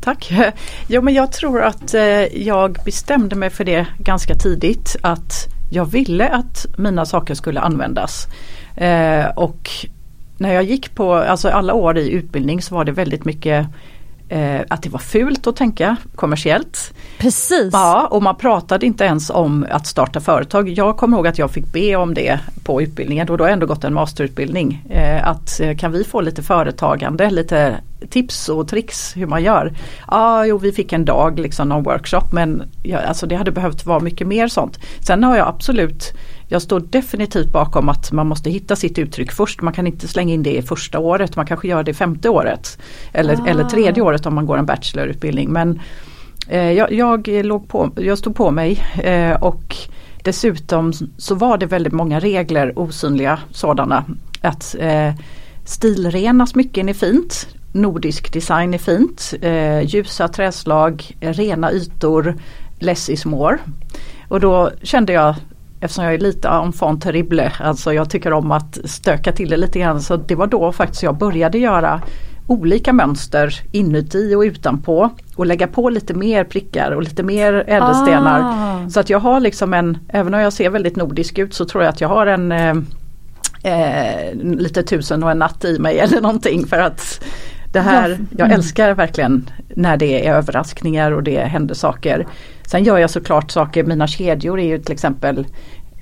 tack! 0.00 0.32
Jo 0.88 1.02
men 1.02 1.14
jag 1.14 1.32
tror 1.32 1.62
att 1.62 1.94
eh, 1.94 2.02
jag 2.46 2.78
bestämde 2.84 3.36
mig 3.36 3.50
för 3.50 3.64
det 3.64 3.86
ganska 3.98 4.34
tidigt 4.34 4.96
att 5.02 5.32
jag 5.70 5.84
ville 5.84 6.28
att 6.28 6.66
mina 6.78 7.06
saker 7.06 7.34
skulle 7.34 7.60
användas. 7.60 8.26
Eh, 8.76 9.26
och 9.26 9.70
när 10.38 10.54
jag 10.54 10.64
gick 10.64 10.94
på, 10.94 11.14
alltså 11.14 11.48
alla 11.48 11.74
år 11.74 11.98
i 11.98 12.10
utbildning 12.10 12.62
så 12.62 12.74
var 12.74 12.84
det 12.84 12.92
väldigt 12.92 13.24
mycket 13.24 13.66
eh, 14.28 14.60
att 14.68 14.82
det 14.82 14.88
var 14.88 14.98
fult 14.98 15.46
att 15.46 15.56
tänka 15.56 15.96
kommersiellt. 16.14 16.94
Precis. 17.18 17.70
Ja, 17.72 18.06
och 18.10 18.22
man 18.22 18.36
pratade 18.36 18.86
inte 18.86 19.04
ens 19.04 19.30
om 19.30 19.66
att 19.70 19.86
starta 19.86 20.20
företag. 20.20 20.68
Jag 20.68 20.96
kommer 20.96 21.16
ihåg 21.16 21.26
att 21.26 21.38
jag 21.38 21.50
fick 21.50 21.72
be 21.72 21.96
om 21.96 22.14
det 22.14 22.40
på 22.64 22.82
utbildningen 22.82 23.28
och 23.28 23.38
då 23.38 23.44
har 23.44 23.48
jag 23.48 23.52
ändå 23.52 23.66
gått 23.66 23.84
en 23.84 23.94
masterutbildning. 23.94 24.84
Eh, 24.90 25.28
att 25.28 25.60
eh, 25.60 25.76
kan 25.76 25.92
vi 25.92 26.04
få 26.04 26.20
lite 26.20 26.42
företagande, 26.42 27.30
lite 27.30 27.80
tips 28.10 28.48
och 28.48 28.68
tricks 28.68 29.16
hur 29.16 29.26
man 29.26 29.42
gör. 29.42 29.72
Ja, 30.08 30.46
jo 30.46 30.58
vi 30.58 30.72
fick 30.72 30.92
en 30.92 31.04
dag, 31.04 31.38
liksom 31.38 31.68
någon 31.68 31.82
workshop 31.82 32.32
men 32.32 32.62
ja, 32.82 32.98
alltså 32.98 33.26
det 33.26 33.36
hade 33.36 33.50
behövt 33.50 33.86
vara 33.86 34.00
mycket 34.00 34.26
mer 34.26 34.48
sånt. 34.48 34.78
Sen 35.06 35.24
har 35.24 35.36
jag 35.36 35.48
absolut 35.48 36.12
jag 36.48 36.62
står 36.62 36.80
definitivt 36.80 37.52
bakom 37.52 37.88
att 37.88 38.12
man 38.12 38.26
måste 38.26 38.50
hitta 38.50 38.76
sitt 38.76 38.98
uttryck 38.98 39.32
först. 39.32 39.62
Man 39.62 39.72
kan 39.72 39.86
inte 39.86 40.08
slänga 40.08 40.34
in 40.34 40.42
det 40.42 40.56
i 40.56 40.62
första 40.62 40.98
året, 40.98 41.36
man 41.36 41.46
kanske 41.46 41.68
gör 41.68 41.82
det 41.82 41.94
femte 41.94 42.28
året. 42.28 42.78
Eller, 43.12 43.36
ah. 43.40 43.46
eller 43.46 43.64
tredje 43.64 44.02
året 44.02 44.26
om 44.26 44.34
man 44.34 44.46
går 44.46 44.58
en 44.58 44.66
bachelorutbildning. 44.66 45.52
Men 45.52 45.80
eh, 46.48 46.72
jag, 46.72 46.92
jag, 46.92 47.28
låg 47.28 47.68
på, 47.68 47.90
jag 47.96 48.18
stod 48.18 48.36
på 48.36 48.50
mig 48.50 48.84
eh, 49.02 49.42
och 49.42 49.76
dessutom 50.24 50.92
så 51.16 51.34
var 51.34 51.58
det 51.58 51.66
väldigt 51.66 51.92
många 51.92 52.20
regler, 52.20 52.78
osynliga 52.78 53.38
sådana. 53.50 54.04
Att 54.40 54.76
eh, 54.78 55.12
stilrena 55.64 56.46
smycken 56.46 56.88
är 56.88 56.94
fint. 56.94 57.48
Nordisk 57.72 58.32
design 58.32 58.74
är 58.74 58.78
fint. 58.78 59.34
Eh, 59.42 59.80
ljusa 59.80 60.28
träslag, 60.28 61.16
rena 61.20 61.72
ytor, 61.72 62.34
less 62.78 63.08
is 63.08 63.24
more. 63.24 63.58
Och 64.28 64.40
då 64.40 64.70
kände 64.82 65.12
jag 65.12 65.34
eftersom 65.80 66.04
jag 66.04 66.14
är 66.14 66.18
lite 66.18 66.48
enfant 66.48 67.02
terrible, 67.02 67.52
alltså 67.60 67.92
jag 67.92 68.10
tycker 68.10 68.32
om 68.32 68.52
att 68.52 68.78
stöka 68.84 69.32
till 69.32 69.50
det 69.50 69.56
lite 69.56 69.78
grann. 69.78 70.00
Så 70.00 70.16
det 70.16 70.34
var 70.34 70.46
då 70.46 70.72
faktiskt 70.72 71.02
jag 71.02 71.18
började 71.18 71.58
göra 71.58 72.02
olika 72.46 72.92
mönster 72.92 73.60
inuti 73.72 74.34
och 74.34 74.40
utanpå 74.40 75.10
och 75.36 75.46
lägga 75.46 75.66
på 75.66 75.90
lite 75.90 76.14
mer 76.14 76.44
prickar 76.44 76.90
och 76.90 77.02
lite 77.02 77.22
mer 77.22 77.52
ädelstenar. 77.66 78.40
Ah. 78.44 78.90
Så 78.90 79.00
att 79.00 79.10
jag 79.10 79.18
har 79.18 79.40
liksom 79.40 79.74
en, 79.74 79.98
även 80.08 80.34
om 80.34 80.40
jag 80.40 80.52
ser 80.52 80.70
väldigt 80.70 80.96
nordisk 80.96 81.38
ut 81.38 81.54
så 81.54 81.64
tror 81.64 81.84
jag 81.84 81.90
att 81.90 82.00
jag 82.00 82.08
har 82.08 82.26
en 82.26 82.52
eh, 82.52 82.76
eh, 83.62 84.34
lite 84.34 84.82
tusen 84.82 85.22
och 85.22 85.30
en 85.30 85.38
natt 85.38 85.64
i 85.64 85.78
mig 85.78 85.98
eller 86.00 86.20
någonting 86.20 86.66
för 86.66 86.78
att 86.78 87.24
det 87.72 87.80
här, 87.80 88.10
mm. 88.10 88.26
jag 88.38 88.52
älskar 88.52 88.94
verkligen 88.94 89.50
när 89.68 89.96
det 89.96 90.26
är 90.26 90.34
överraskningar 90.34 91.12
och 91.12 91.22
det 91.22 91.40
händer 91.40 91.74
saker. 91.74 92.26
Sen 92.66 92.84
gör 92.84 92.98
jag 92.98 93.10
såklart 93.10 93.50
saker, 93.50 93.84
mina 93.84 94.06
kedjor 94.06 94.60
är 94.60 94.66
ju 94.66 94.78
till 94.78 94.92
exempel 94.92 95.46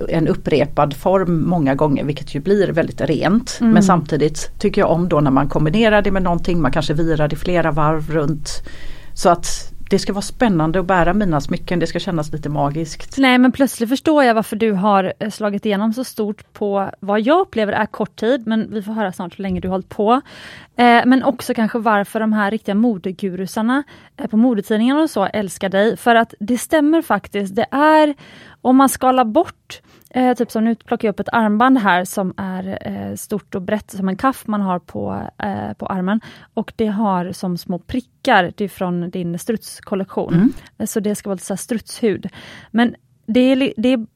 en 0.08 0.28
upprepad 0.28 0.94
form 0.94 1.48
många 1.48 1.74
gånger 1.74 2.04
vilket 2.04 2.34
ju 2.34 2.40
blir 2.40 2.68
väldigt 2.68 3.00
rent. 3.00 3.58
Mm. 3.60 3.72
Men 3.72 3.82
samtidigt 3.82 4.50
tycker 4.58 4.80
jag 4.80 4.90
om 4.90 5.08
då 5.08 5.20
när 5.20 5.30
man 5.30 5.48
kombinerar 5.48 6.02
det 6.02 6.10
med 6.10 6.22
någonting, 6.22 6.62
man 6.62 6.72
kanske 6.72 6.94
virar 6.94 7.28
det 7.28 7.36
flera 7.36 7.70
varv 7.70 8.10
runt. 8.10 8.62
Så 9.14 9.28
att 9.28 9.72
det 9.90 9.98
ska 9.98 10.12
vara 10.12 10.22
spännande 10.22 10.80
att 10.80 10.86
bära 10.86 11.14
mina 11.14 11.40
smycken, 11.40 11.78
det 11.78 11.86
ska 11.86 11.98
kännas 11.98 12.32
lite 12.32 12.48
magiskt. 12.48 13.18
Nej 13.18 13.38
men 13.38 13.52
plötsligt 13.52 13.88
förstår 13.88 14.24
jag 14.24 14.34
varför 14.34 14.56
du 14.56 14.72
har 14.72 15.12
eh, 15.18 15.30
slagit 15.30 15.66
igenom 15.66 15.92
så 15.92 16.04
stort 16.04 16.52
på 16.52 16.90
vad 17.00 17.20
jag 17.20 17.40
upplever 17.40 17.72
är 17.72 17.86
kort 17.86 18.16
tid, 18.16 18.46
men 18.46 18.74
vi 18.74 18.82
får 18.82 18.92
höra 18.92 19.12
snart 19.12 19.38
hur 19.38 19.42
länge 19.42 19.60
du 19.60 19.68
hållit 19.68 19.88
på. 19.88 20.12
Eh, 20.76 21.02
men 21.06 21.24
också 21.24 21.54
kanske 21.54 21.78
varför 21.78 22.20
de 22.20 22.32
här 22.32 22.50
riktiga 22.50 22.74
modegurusarna 22.74 23.82
eh, 24.16 24.26
på 24.26 24.36
modetidningarna 24.36 25.02
och 25.02 25.10
så 25.10 25.24
älskar 25.24 25.68
dig. 25.68 25.96
För 25.96 26.14
att 26.14 26.34
det 26.40 26.58
stämmer 26.58 27.02
faktiskt, 27.02 27.56
det 27.56 27.66
är 27.70 28.14
om 28.60 28.76
man 28.76 28.88
skalar 28.88 29.24
bort 29.24 29.80
Eh, 30.16 30.34
typ 30.34 30.50
som 30.50 30.64
nu 30.64 30.74
plockar 30.74 31.08
jag 31.08 31.12
upp 31.12 31.20
ett 31.20 31.28
armband 31.32 31.78
här 31.78 32.04
som 32.04 32.34
är 32.36 32.78
eh, 32.80 33.14
stort 33.14 33.54
och 33.54 33.62
brett 33.62 33.90
som 33.90 34.08
en 34.08 34.16
kaff 34.16 34.46
man 34.46 34.60
har 34.60 34.78
på, 34.78 35.22
eh, 35.38 35.72
på 35.72 35.86
armen. 35.86 36.20
Och 36.54 36.72
det 36.76 36.86
har 36.86 37.32
som 37.32 37.58
små 37.58 37.78
prickar, 37.78 38.15
det 38.34 38.60
är 38.60 38.68
från 38.68 39.10
din 39.10 39.38
strutskollektion. 39.38 40.34
Mm. 40.34 40.86
Så 40.86 41.00
det 41.00 41.14
ska 41.14 41.28
vara 41.28 41.34
lite 41.34 41.46
så 41.46 41.56
strutshud. 41.56 42.28
Men 42.70 42.94
det 43.26 43.40
är, 43.40 43.72
det 43.76 43.88
är 43.88 44.06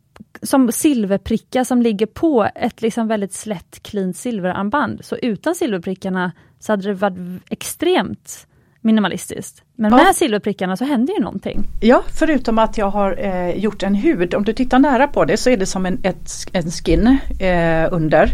som 0.43 0.73
silverprickar 0.73 1.65
som 1.65 1.83
ligger 1.83 2.07
på 2.07 2.49
ett 2.55 2.83
liksom 2.83 3.09
väldigt 3.09 3.33
slätt 3.33 3.83
clean 3.83 4.15
silverarmband. 4.15 5.05
Så 5.05 5.17
utan 5.17 5.55
silverprickarna 5.55 6.33
så 6.59 6.73
hade 6.73 6.89
det 6.89 6.95
varit 6.95 7.43
extremt 7.51 8.47
minimalistiskt. 8.81 9.63
Men 9.77 9.93
med 9.93 10.17
silverprickarna 10.17 10.77
så 10.77 10.85
händer 10.85 11.15
ju 11.15 11.21
någonting. 11.21 11.65
Ja, 11.81 12.03
förutom 12.19 12.59
att 12.59 12.79
jag 12.79 12.91
har 12.91 13.19
eh, 13.19 13.51
gjort 13.51 13.83
en 13.83 13.95
hud. 13.95 14.35
Om 14.35 14.45
du 14.45 14.53
tittar 14.53 14.79
nära 14.79 15.07
på 15.07 15.25
det 15.25 15.37
så 15.37 15.51
är 15.51 15.57
det 15.57 15.67
som 15.67 15.87
en, 15.87 16.01
ett, 16.03 16.31
en 16.53 16.71
skin 16.71 17.19
eh, 17.39 17.89
under. 17.93 18.31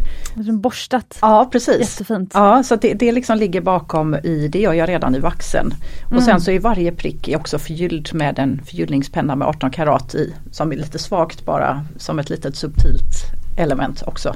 Borstat. 0.53 1.19
Ja, 1.21 1.49
precis. 1.53 1.81
Jättefint. 1.81 2.31
Ja, 2.35 2.63
så 2.63 2.77
det, 2.77 2.95
det 2.95 3.13
liksom 3.13 3.39
ligger 3.39 3.61
bakom 3.61 4.15
i, 4.15 4.49
det 4.49 4.61
gör 4.61 4.73
jag 4.73 4.89
redan 4.89 5.15
i 5.15 5.19
vaxen. 5.19 5.75
Och 6.05 6.13
mm. 6.13 6.25
sen 6.25 6.41
så 6.41 6.51
är 6.51 6.61
varje 6.61 6.93
prick 6.93 7.31
också 7.37 7.59
förgylld 7.59 8.15
med 8.15 8.39
en 8.39 8.61
förgyllningspenna 8.65 9.37
med 9.37 9.49
18 9.49 9.71
karat 9.71 10.15
i. 10.15 10.35
Som 10.51 10.73
är 10.73 10.77
lite 10.77 10.99
svagt 10.99 11.45
bara, 11.45 11.85
som 11.97 12.19
ett 12.19 12.31
litet 12.31 12.57
subtilt 12.57 13.15
element 13.57 14.03
också. 14.07 14.35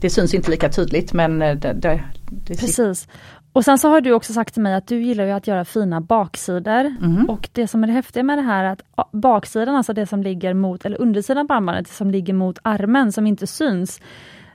Det 0.00 0.10
syns 0.10 0.34
inte 0.34 0.50
lika 0.50 0.68
tydligt 0.68 1.12
men 1.12 1.42
eh, 1.42 1.54
det, 1.56 1.72
det, 1.72 2.00
det 2.26 2.54
Precis. 2.54 3.08
Och 3.58 3.64
sen 3.64 3.78
så 3.78 3.88
har 3.88 4.00
du 4.00 4.12
också 4.12 4.32
sagt 4.32 4.54
till 4.54 4.62
mig 4.62 4.74
att 4.74 4.86
du 4.86 5.02
gillar 5.02 5.24
ju 5.24 5.30
att 5.30 5.46
göra 5.46 5.64
fina 5.64 6.00
baksidor. 6.00 6.96
Mm. 7.02 7.30
Och 7.30 7.48
det 7.52 7.68
som 7.68 7.82
är 7.82 7.86
det 7.86 7.92
häftiga 7.92 8.22
med 8.22 8.38
det 8.38 8.42
här 8.42 8.64
är 8.64 8.68
att 8.68 9.12
baksidan, 9.12 9.76
alltså 9.76 9.92
det 9.92 10.06
som 10.06 10.22
ligger 10.22 10.54
mot, 10.54 10.84
eller 10.84 11.00
undersidan 11.00 11.48
på 11.48 11.54
armbandet, 11.54 11.86
det 11.86 11.92
som 11.92 12.10
ligger 12.10 12.34
mot 12.34 12.58
armen 12.62 13.12
som 13.12 13.26
inte 13.26 13.46
syns. 13.46 14.00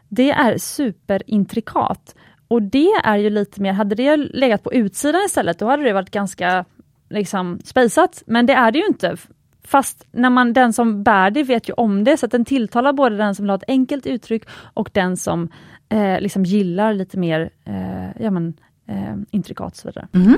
Det 0.10 0.31
är 0.31 0.57
superintrikat. 0.57 2.15
Och 2.48 2.62
det 2.62 2.91
är 3.03 3.17
ju 3.17 3.29
lite 3.29 3.62
mer, 3.62 3.74
hade 3.74 3.95
det 3.95 4.17
legat 4.17 4.63
på 4.63 4.74
utsidan 4.74 5.22
istället, 5.25 5.60
då 5.60 5.67
hade 5.67 5.83
det 5.83 5.93
varit 5.93 6.12
ganska 6.12 6.65
liksom 7.10 7.60
spejsat. 7.63 8.24
Men 8.25 8.45
det 8.45 8.53
är 8.53 8.72
det 8.72 8.79
ju 8.79 8.86
inte. 8.86 9.15
Fast 9.63 10.07
när 10.12 10.29
man, 10.29 10.53
den 10.53 10.74
som 10.74 11.03
bär 11.03 11.31
det 11.31 11.43
vet 11.43 11.69
ju 11.69 11.74
om 11.74 12.03
det, 12.03 12.17
så 12.17 12.25
att 12.25 12.31
den 12.31 12.45
tilltalar 12.45 12.93
både 12.93 13.17
den 13.17 13.36
som 13.36 13.43
vill 13.43 13.50
ha 13.50 13.57
ett 13.57 13.63
enkelt 13.67 14.05
uttryck 14.05 14.43
och 14.74 14.89
den 14.93 15.17
som 15.17 15.50
eh, 15.89 16.19
liksom 16.19 16.43
gillar 16.43 16.93
lite 16.93 17.17
mer 17.17 17.50
eh, 17.65 18.24
ja, 18.24 18.31
men, 18.31 18.53
eh, 18.87 19.15
intrikat 19.31 19.71
och 19.71 19.77
så 19.77 19.87
vidare. 19.87 20.07
Mm. 20.13 20.37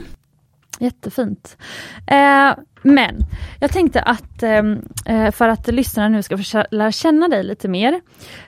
Jättefint. 0.79 1.57
Eh, 2.07 2.53
men 2.81 3.15
jag 3.59 3.71
tänkte 3.71 4.01
att 4.01 4.43
ehm, 4.43 4.81
eh, 5.05 5.31
för 5.31 5.47
att 5.47 5.67
lyssnarna 5.67 6.09
nu 6.09 6.23
ska 6.23 6.37
få 6.37 6.63
lära 6.71 6.91
känna 6.91 7.27
dig 7.27 7.43
lite 7.43 7.67
mer. 7.67 8.01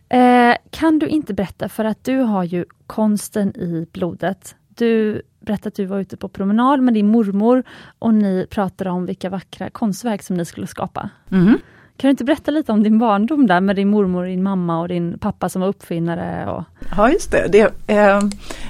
Eh, 0.09 0.55
kan 0.69 0.99
du 0.99 1.07
inte 1.07 1.33
berätta, 1.33 1.69
för 1.69 1.85
att 1.85 2.03
du 2.03 2.17
har 2.17 2.43
ju 2.43 2.65
konsten 2.87 3.49
i 3.49 3.87
blodet. 3.91 4.55
Du 4.67 5.21
berättade 5.39 5.67
att 5.67 5.75
du 5.75 5.85
var 5.85 5.99
ute 5.99 6.17
på 6.17 6.29
promenad 6.29 6.83
med 6.83 6.93
din 6.93 7.07
mormor 7.07 7.63
och 7.99 8.13
ni 8.13 8.47
pratade 8.49 8.89
om 8.89 9.05
vilka 9.05 9.29
vackra 9.29 9.69
konstverk 9.69 10.23
som 10.23 10.35
ni 10.35 10.45
skulle 10.45 10.67
skapa. 10.67 11.09
Mm. 11.31 11.57
Kan 11.97 12.07
du 12.07 12.11
inte 12.11 12.23
berätta 12.23 12.51
lite 12.51 12.71
om 12.71 12.83
din 12.83 12.99
barndom 12.99 13.47
där 13.47 13.61
med 13.61 13.75
din 13.75 13.89
mormor, 13.89 14.25
din 14.25 14.43
mamma 14.43 14.79
och 14.79 14.87
din 14.87 15.19
pappa 15.19 15.49
som 15.49 15.61
var 15.61 15.69
uppfinnare? 15.69 16.51
Och... 16.51 16.63
Ja 16.97 17.11
just 17.11 17.31
det. 17.31 17.47
det 17.47 17.93
eh, 17.95 18.21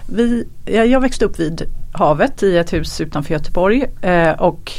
vi, 0.09 0.47
jag 0.65 1.01
växte 1.01 1.25
upp 1.25 1.39
vid 1.39 1.61
havet 1.93 2.43
i 2.43 2.57
ett 2.57 2.73
hus 2.73 3.01
utanför 3.01 3.33
Göteborg 3.33 3.85
eh, 4.01 4.31
och 4.31 4.71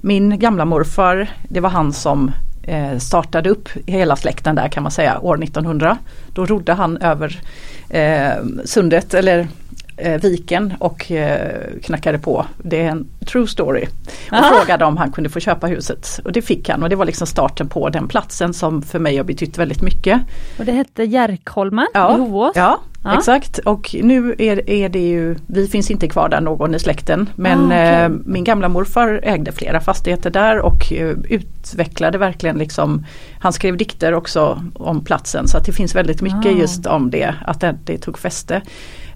min 0.00 0.38
gamla 0.38 0.64
morfar, 0.64 1.30
det 1.48 1.60
var 1.60 1.70
han 1.70 1.92
som 1.92 2.30
eh, 2.62 2.98
startade 2.98 3.50
upp 3.50 3.68
hela 3.86 4.16
släkten 4.16 4.54
där 4.54 4.68
kan 4.68 4.82
man 4.82 4.92
säga 4.92 5.20
år 5.20 5.42
1900. 5.42 5.98
Då 6.34 6.46
rodde 6.46 6.72
han 6.72 6.96
över 6.96 7.40
eh, 7.88 8.44
sundet 8.64 9.14
eller 9.14 9.48
eh, 9.96 10.20
viken 10.20 10.74
och 10.78 11.12
eh, 11.12 11.60
knackade 11.82 12.18
på. 12.18 12.46
Det 12.58 12.82
är 12.82 12.90
en 12.90 13.06
true 13.26 13.46
story. 13.46 13.86
Och 14.30 14.32
Aha. 14.32 14.54
frågade 14.54 14.84
om 14.84 14.96
han 14.96 15.12
kunde 15.12 15.30
få 15.30 15.40
köpa 15.40 15.66
huset. 15.66 16.20
Och 16.24 16.32
det 16.32 16.42
fick 16.42 16.68
han 16.68 16.82
och 16.82 16.88
det 16.88 16.96
var 16.96 17.04
liksom 17.04 17.26
starten 17.26 17.68
på 17.68 17.88
den 17.88 18.08
platsen 18.08 18.54
som 18.54 18.82
för 18.82 18.98
mig 18.98 19.16
har 19.16 19.24
betytt 19.24 19.58
väldigt 19.58 19.82
mycket. 19.82 20.20
Och 20.58 20.64
det 20.64 20.72
hette 20.72 21.04
Järkholmen 21.04 21.86
ja, 21.94 22.14
i 22.14 22.18
Hovås? 22.18 22.52
Ja, 22.54 22.80
ja, 23.04 23.18
exakt. 23.18 23.58
Och 23.58 23.96
nu 24.02 24.34
är, 24.38 24.70
är 24.70 24.88
det 24.88 25.08
ju, 25.08 25.36
vi 25.46 25.66
finns 25.68 25.90
inte 25.90 26.08
kvar 26.08 26.28
där 26.28 26.40
någon 26.40 26.74
i 26.74 26.78
släkten. 26.78 27.30
Men 27.34 27.62
ah, 27.62 27.66
okay. 27.66 28.04
eh, 28.04 28.08
min 28.08 28.44
gamla 28.44 28.68
morfar 28.68 29.20
ägde 29.22 29.52
flera 29.52 29.80
fastigheter 29.80 30.30
där 30.30 30.58
och 30.58 30.92
eh, 30.92 31.16
utvecklade 31.28 32.18
verkligen 32.18 32.58
liksom 32.58 33.04
Han 33.40 33.52
skrev 33.52 33.76
dikter 33.76 34.14
också 34.14 34.62
om 34.74 35.04
platsen 35.04 35.48
så 35.48 35.58
att 35.58 35.66
det 35.66 35.72
finns 35.72 35.94
väldigt 35.94 36.22
mycket 36.22 36.46
ah. 36.46 36.58
just 36.58 36.86
om 36.86 37.10
det, 37.10 37.34
att 37.46 37.60
det, 37.60 37.78
det 37.84 37.98
tog 37.98 38.18
fäste. 38.18 38.62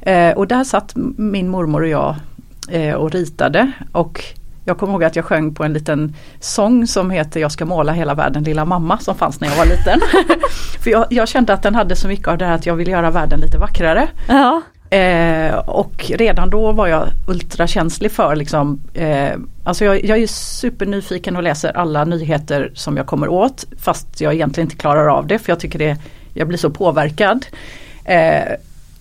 Eh, 0.01 0.33
och 0.33 0.47
där 0.47 0.65
satt 0.65 0.93
min 1.17 1.49
mormor 1.49 1.83
och 1.83 1.89
jag 1.89 2.17
eh, 2.71 2.95
och 2.95 3.13
ritade 3.13 3.73
och 3.93 4.25
jag 4.65 4.79
kommer 4.79 4.93
ihåg 4.93 5.05
att 5.05 5.17
jag 5.17 5.25
sjöng 5.25 5.55
på 5.55 5.65
en 5.65 5.73
liten 5.73 6.15
sång 6.41 6.87
som 6.87 7.11
heter 7.11 7.41
Jag 7.41 7.53
ska 7.53 7.65
måla 7.65 7.93
hela 7.93 8.15
världen 8.15 8.43
lilla 8.43 8.65
mamma 8.65 8.99
som 8.99 9.15
fanns 9.15 9.41
när 9.41 9.49
jag 9.49 9.57
var 9.57 9.67
liten. 9.67 10.01
För 10.83 10.91
jag, 10.91 11.07
jag, 11.11 11.29
kände 11.29 11.53
att 11.53 11.63
den 11.63 11.75
hade 11.75 11.97
så 11.97 12.09
mycket 12.09 12.29
av 12.29 12.39
det 12.39 12.45
här 12.45 12.55
att 12.55 12.67
jag 12.67 12.77
ville 12.77 12.91
göra 12.91 13.11
världen 13.11 13.41
lite 13.41 13.59
vackrare. 13.59 14.09
Ja. 14.29 14.63
Eh, 14.97 15.55
och 15.55 16.11
redan 16.15 16.51
då 16.51 16.73
var 16.73 16.87
jag 16.87 17.09
ultrakänslig 17.29 18.13
för 18.13 18.37
liksom, 18.37 18.81
eh, 18.95 19.33
alltså 19.65 19.85
jag, 19.85 20.05
jag 20.05 20.19
är 20.19 20.27
supernyfiken 20.27 21.37
och 21.37 21.43
läser 21.43 21.77
alla 21.77 22.05
nyheter 22.05 22.73
som 22.75 22.97
jag 22.97 23.07
kommer 23.07 23.29
åt 23.29 23.65
fast 23.79 24.21
jag 24.21 24.35
egentligen 24.35 24.67
inte 24.67 24.77
klarar 24.77 25.09
av 25.09 25.27
det 25.27 25.39
för 25.39 25.53
jag 25.53 25.61
tycker 25.61 25.79
det, 25.79 25.97
jag 26.35 26.49
blir 26.49 26.59
så 26.59 26.71
påverkad. 26.71 27.47
Eh, 28.05 28.43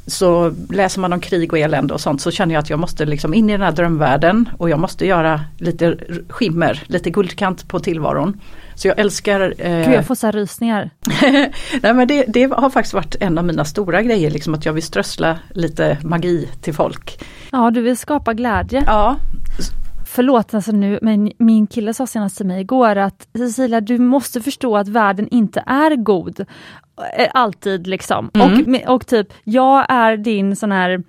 så 0.07 0.53
läser 0.69 0.99
man 0.99 1.13
om 1.13 1.19
krig 1.19 1.53
och 1.53 1.59
elände 1.59 1.93
och 1.93 2.01
sånt 2.01 2.21
så 2.21 2.31
känner 2.31 2.53
jag 2.53 2.61
att 2.61 2.69
jag 2.69 2.79
måste 2.79 3.05
liksom 3.05 3.33
in 3.33 3.49
i 3.49 3.51
den 3.51 3.61
här 3.61 3.71
drömvärlden 3.71 4.49
och 4.57 4.69
jag 4.69 4.79
måste 4.79 5.05
göra 5.05 5.41
lite 5.57 5.97
skimmer, 6.29 6.83
lite 6.85 7.09
guldkant 7.09 7.67
på 7.67 7.79
tillvaron. 7.79 8.41
Så 8.75 8.87
jag 8.87 8.99
älskar... 8.99 9.53
Eh... 9.57 9.85
Gud 9.85 9.95
jag 9.95 10.05
får 10.05 10.15
så 10.15 10.31
rysningar. 10.31 10.89
Nej 11.81 11.93
men 11.93 12.07
det, 12.07 12.25
det, 12.27 12.43
har 12.43 12.69
faktiskt 12.69 12.93
varit 12.93 13.15
en 13.19 13.37
av 13.37 13.45
mina 13.45 13.65
stora 13.65 14.01
grejer, 14.01 14.31
liksom 14.31 14.53
att 14.53 14.65
jag 14.65 14.73
vill 14.73 14.83
strössla 14.83 15.39
lite 15.49 15.97
magi 16.03 16.49
till 16.61 16.73
folk. 16.73 17.25
Ja 17.51 17.71
du 17.71 17.81
vill 17.81 17.97
skapa 17.97 18.33
glädje. 18.33 18.83
Ja. 18.87 19.17
Förlåt 20.11 20.53
alltså 20.53 20.71
nu, 20.71 20.99
men 21.01 21.31
min 21.37 21.67
kille 21.67 21.93
sa 21.93 22.07
senast 22.07 22.37
till 22.37 22.45
mig 22.45 22.61
igår 22.61 22.95
att 22.95 23.27
Cecilia 23.37 23.81
du 23.81 23.97
måste 23.97 24.41
förstå 24.41 24.77
att 24.77 24.87
världen 24.87 25.27
inte 25.31 25.63
är 25.65 25.95
god. 25.95 26.39
Eh, 27.17 27.27
alltid 27.33 27.87
liksom. 27.87 28.31
Mm. 28.33 28.83
Och, 28.85 28.95
och 28.95 29.07
typ, 29.07 29.27
jag 29.43 29.85
är 29.89 30.17
din 30.17 30.55
sån 30.55 30.71
här 30.71 31.03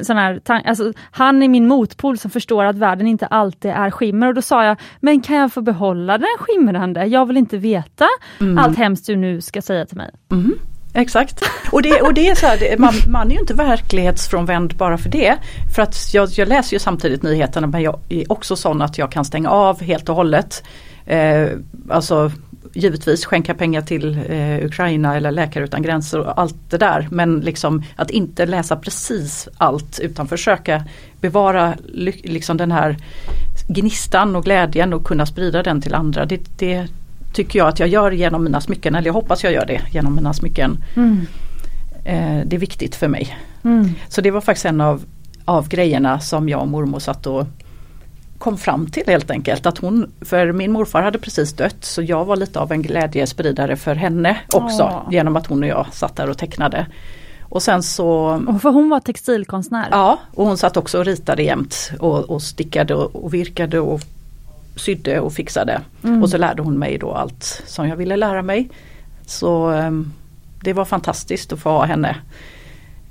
sån 0.00 0.16
här, 0.16 0.40
alltså, 0.64 0.92
han 1.10 1.42
är 1.42 1.48
min 1.48 1.68
motpol 1.68 2.18
som 2.18 2.30
förstår 2.30 2.64
att 2.64 2.76
världen 2.76 3.06
inte 3.06 3.26
alltid 3.26 3.70
är 3.70 3.90
skimmer 3.90 4.26
och 4.26 4.34
då 4.34 4.42
sa 4.42 4.64
jag, 4.64 4.76
men 5.00 5.20
kan 5.20 5.36
jag 5.36 5.52
få 5.52 5.62
behålla 5.62 6.18
den 6.18 6.36
skimrande? 6.38 7.04
Jag 7.04 7.26
vill 7.26 7.36
inte 7.36 7.58
veta 7.58 8.06
mm. 8.40 8.58
allt 8.58 8.78
hemskt 8.78 9.06
du 9.06 9.16
nu 9.16 9.40
ska 9.40 9.62
säga 9.62 9.86
till 9.86 9.96
mig. 9.96 10.10
Mm. 10.32 10.54
Exakt. 10.94 11.44
Och 11.72 11.82
det, 11.82 12.00
och 12.02 12.14
det 12.14 12.28
är 12.28 12.34
så 12.34 12.46
här, 12.46 12.76
man, 12.78 12.94
man 13.08 13.30
är 13.30 13.34
ju 13.34 13.40
inte 13.40 13.54
verklighetsfrånvänd 13.54 14.76
bara 14.76 14.98
för 14.98 15.08
det. 15.08 15.36
För 15.74 15.82
att 15.82 16.14
jag, 16.14 16.28
jag 16.28 16.48
läser 16.48 16.72
ju 16.72 16.78
samtidigt 16.78 17.22
nyheterna 17.22 17.66
men 17.66 17.82
jag 17.82 17.98
är 18.08 18.32
också 18.32 18.56
sån 18.56 18.82
att 18.82 18.98
jag 18.98 19.12
kan 19.12 19.24
stänga 19.24 19.50
av 19.50 19.82
helt 19.82 20.08
och 20.08 20.16
hållet. 20.16 20.64
Eh, 21.06 21.48
alltså 21.88 22.32
givetvis 22.72 23.24
skänka 23.24 23.54
pengar 23.54 23.82
till 23.82 24.18
eh, 24.28 24.64
Ukraina 24.64 25.16
eller 25.16 25.30
Läkare 25.30 25.64
utan 25.64 25.82
gränser 25.82 26.18
och 26.18 26.40
allt 26.40 26.70
det 26.70 26.78
där. 26.78 27.08
Men 27.10 27.40
liksom 27.40 27.82
att 27.96 28.10
inte 28.10 28.46
läsa 28.46 28.76
precis 28.76 29.48
allt 29.56 29.98
utan 29.98 30.28
försöka 30.28 30.84
bevara 31.20 31.74
liksom 32.24 32.56
den 32.56 32.72
här 32.72 32.96
gnistan 33.68 34.36
och 34.36 34.44
glädjen 34.44 34.92
och 34.92 35.04
kunna 35.04 35.26
sprida 35.26 35.62
den 35.62 35.80
till 35.80 35.94
andra. 35.94 36.26
Det, 36.26 36.58
det 36.58 36.88
tycker 37.32 37.58
jag 37.58 37.68
att 37.68 37.80
jag 37.80 37.88
gör 37.88 38.10
genom 38.10 38.44
mina 38.44 38.60
smycken, 38.60 38.94
eller 38.94 39.06
jag 39.06 39.14
hoppas 39.14 39.44
jag 39.44 39.52
gör 39.52 39.66
det 39.66 39.80
genom 39.90 40.14
mina 40.14 40.32
smycken. 40.32 40.84
Mm. 40.96 41.26
Eh, 42.04 42.46
det 42.46 42.56
är 42.56 42.60
viktigt 42.60 42.94
för 42.94 43.08
mig. 43.08 43.36
Mm. 43.64 43.90
Så 44.08 44.20
det 44.20 44.30
var 44.30 44.40
faktiskt 44.40 44.66
en 44.66 44.80
av, 44.80 45.04
av 45.44 45.68
grejerna 45.68 46.20
som 46.20 46.48
jag 46.48 46.60
och 46.60 46.68
mormor 46.68 46.98
satt 46.98 47.26
och 47.26 47.46
kom 48.38 48.58
fram 48.58 48.86
till 48.86 49.02
helt 49.06 49.30
enkelt. 49.30 49.66
Att 49.66 49.78
hon, 49.78 50.12
för 50.20 50.52
min 50.52 50.72
morfar 50.72 51.02
hade 51.02 51.18
precis 51.18 51.52
dött 51.52 51.84
så 51.84 52.02
jag 52.02 52.24
var 52.24 52.36
lite 52.36 52.60
av 52.60 52.72
en 52.72 52.82
glädjespridare 52.82 53.76
för 53.76 53.94
henne 53.94 54.36
också 54.54 54.82
Åh. 54.82 55.08
genom 55.10 55.36
att 55.36 55.46
hon 55.46 55.62
och 55.62 55.68
jag 55.68 55.86
satt 55.92 56.16
där 56.16 56.30
och 56.30 56.38
tecknade. 56.38 56.86
Och 57.42 57.62
sen 57.62 57.82
så... 57.82 58.40
för 58.62 58.70
hon 58.70 58.88
var 58.88 59.00
textilkonstnär? 59.00 59.88
Ja, 59.90 60.18
och 60.34 60.46
hon 60.46 60.58
satt 60.58 60.76
också 60.76 60.98
och 60.98 61.04
ritade 61.04 61.42
jämt 61.42 61.90
och, 61.98 62.30
och 62.30 62.42
stickade 62.42 62.94
och, 62.94 63.24
och 63.24 63.34
virkade 63.34 63.80
och 63.80 64.00
sydde 64.80 65.20
och 65.20 65.32
fixade. 65.32 65.80
Mm. 66.04 66.22
Och 66.22 66.30
så 66.30 66.38
lärde 66.38 66.62
hon 66.62 66.78
mig 66.78 66.98
då 66.98 67.12
allt 67.12 67.62
som 67.66 67.88
jag 67.88 67.96
ville 67.96 68.16
lära 68.16 68.42
mig. 68.42 68.70
Så 69.26 69.70
um, 69.70 70.12
det 70.64 70.72
var 70.72 70.84
fantastiskt 70.84 71.52
att 71.52 71.60
få 71.60 71.70
ha 71.70 71.84
henne. 71.84 72.16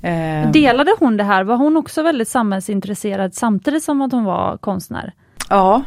Uh, 0.04 0.52
Delade 0.52 0.94
hon 0.98 1.16
det 1.16 1.24
här? 1.24 1.44
Var 1.44 1.56
hon 1.56 1.76
också 1.76 2.02
väldigt 2.02 2.28
samhällsintresserad 2.28 3.34
samtidigt 3.34 3.82
som 3.82 4.02
att 4.02 4.12
hon 4.12 4.24
var 4.24 4.56
konstnär? 4.56 5.12
Ja, 5.48 5.82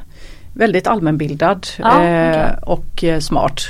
väldigt 0.54 0.88
allmänbildad 0.88 1.68
ja, 1.80 1.96
okay. 1.96 2.08
eh, 2.08 2.58
och 2.64 3.04
eh, 3.04 3.20
smart. 3.20 3.62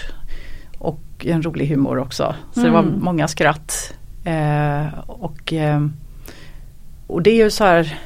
Och 0.78 1.02
en 1.26 1.44
rolig 1.44 1.68
humor 1.68 2.00
också. 2.00 2.36
Så 2.54 2.60
mm. 2.60 2.72
det 2.72 2.78
var 2.78 2.88
mm. 2.88 3.04
många 3.04 3.28
skratt. 3.28 3.94
Eh, 4.24 5.00
och, 5.08 5.54
eh, 5.54 5.88
och 7.08 7.22
det 7.22 7.32
är 7.32 7.36
ju 7.36 7.50
så 7.50 7.64
här 7.64 8.00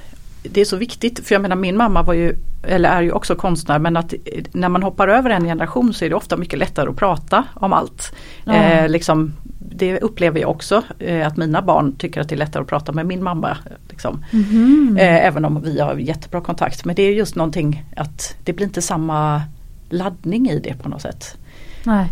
det 0.51 0.61
är 0.61 0.65
så 0.65 0.77
viktigt, 0.77 1.27
för 1.27 1.35
jag 1.35 1.41
menar 1.41 1.55
min 1.55 1.77
mamma 1.77 2.03
var 2.03 2.13
ju, 2.13 2.35
eller 2.63 2.89
är 2.89 3.01
ju 3.01 3.11
också 3.11 3.35
konstnär 3.35 3.79
men 3.79 3.97
att 3.97 4.13
när 4.51 4.69
man 4.69 4.83
hoppar 4.83 5.07
över 5.07 5.29
en 5.29 5.43
generation 5.43 5.93
så 5.93 6.05
är 6.05 6.09
det 6.09 6.15
ofta 6.15 6.37
mycket 6.37 6.59
lättare 6.59 6.89
att 6.89 6.95
prata 6.95 7.43
om 7.53 7.73
allt. 7.73 8.15
Mm. 8.45 8.83
Eh, 8.83 8.89
liksom, 8.89 9.33
det 9.59 9.99
upplever 9.99 10.39
jag 10.39 10.49
också, 10.49 10.83
eh, 10.99 11.27
att 11.27 11.37
mina 11.37 11.61
barn 11.61 11.95
tycker 11.95 12.21
att 12.21 12.29
det 12.29 12.35
är 12.35 12.37
lättare 12.37 12.61
att 12.61 12.69
prata 12.69 12.91
med 12.91 13.05
min 13.05 13.23
mamma. 13.23 13.57
Liksom. 13.89 14.25
Mm. 14.33 14.97
Eh, 14.97 15.25
även 15.25 15.45
om 15.45 15.61
vi 15.61 15.79
har 15.79 15.95
jättebra 15.95 16.41
kontakt. 16.41 16.85
Men 16.85 16.95
det 16.95 17.03
är 17.03 17.13
just 17.13 17.35
någonting 17.35 17.85
att 17.95 18.35
det 18.43 18.53
blir 18.53 18.65
inte 18.65 18.81
samma 18.81 19.41
laddning 19.89 20.49
i 20.49 20.59
det 20.59 20.73
på 20.83 20.89
något 20.89 21.01
sätt. 21.01 21.37
Nej. 21.83 22.09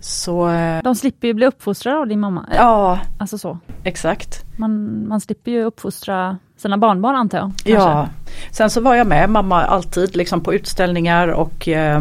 Så, 0.00 0.48
eh, 0.48 0.82
De 0.82 0.94
slipper 0.94 1.28
ju 1.28 1.34
bli 1.34 1.46
uppfostrade 1.46 1.98
av 1.98 2.06
din 2.08 2.20
mamma. 2.20 2.48
Ja, 2.56 3.00
alltså 3.18 3.38
så. 3.38 3.58
exakt. 3.84 4.44
Man, 4.56 5.04
man 5.08 5.20
slipper 5.20 5.50
ju 5.50 5.64
uppfostra 5.64 6.38
sina 6.60 6.78
barnbarn 6.78 7.16
antar 7.16 7.38
jag? 7.38 7.52
Kanske. 7.64 7.90
Ja, 7.90 8.08
sen 8.50 8.70
så 8.70 8.80
var 8.80 8.94
jag 8.94 9.06
med 9.06 9.30
mamma 9.30 9.64
alltid 9.64 10.16
liksom 10.16 10.40
på 10.40 10.54
utställningar 10.54 11.28
och 11.28 11.68
eh, 11.68 12.00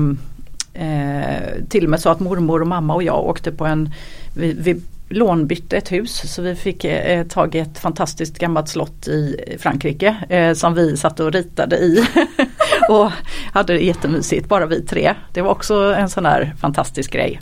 eh, 0.73 1.63
till 1.69 1.83
och 1.83 1.89
med 1.89 1.99
så 1.99 2.09
att 2.09 2.19
mormor 2.19 2.61
och 2.61 2.67
mamma 2.67 2.95
och 2.95 3.03
jag 3.03 3.25
åkte 3.25 3.51
på 3.51 3.65
en, 3.65 3.93
vi, 4.35 4.53
vi 4.53 4.81
lånbytte 5.09 5.77
ett 5.77 5.91
hus 5.91 6.33
så 6.33 6.41
vi 6.41 6.55
fick 6.55 6.83
eh, 6.83 7.27
tag 7.27 7.55
i 7.55 7.59
ett 7.59 7.79
fantastiskt 7.79 8.39
gammalt 8.39 8.69
slott 8.69 9.07
i 9.07 9.35
Frankrike 9.59 10.15
eh, 10.29 10.53
som 10.53 10.73
vi 10.73 10.97
satt 10.97 11.19
och 11.19 11.31
ritade 11.31 11.77
i. 11.77 12.05
och 12.89 13.11
hade 13.53 13.73
det 13.73 13.79
jättemysigt, 13.79 14.49
bara 14.49 14.65
vi 14.65 14.81
tre. 14.81 15.13
Det 15.33 15.41
var 15.41 15.51
också 15.51 15.75
en 15.75 16.09
sån 16.09 16.25
här 16.25 16.53
fantastisk 16.61 17.13
grej. 17.13 17.39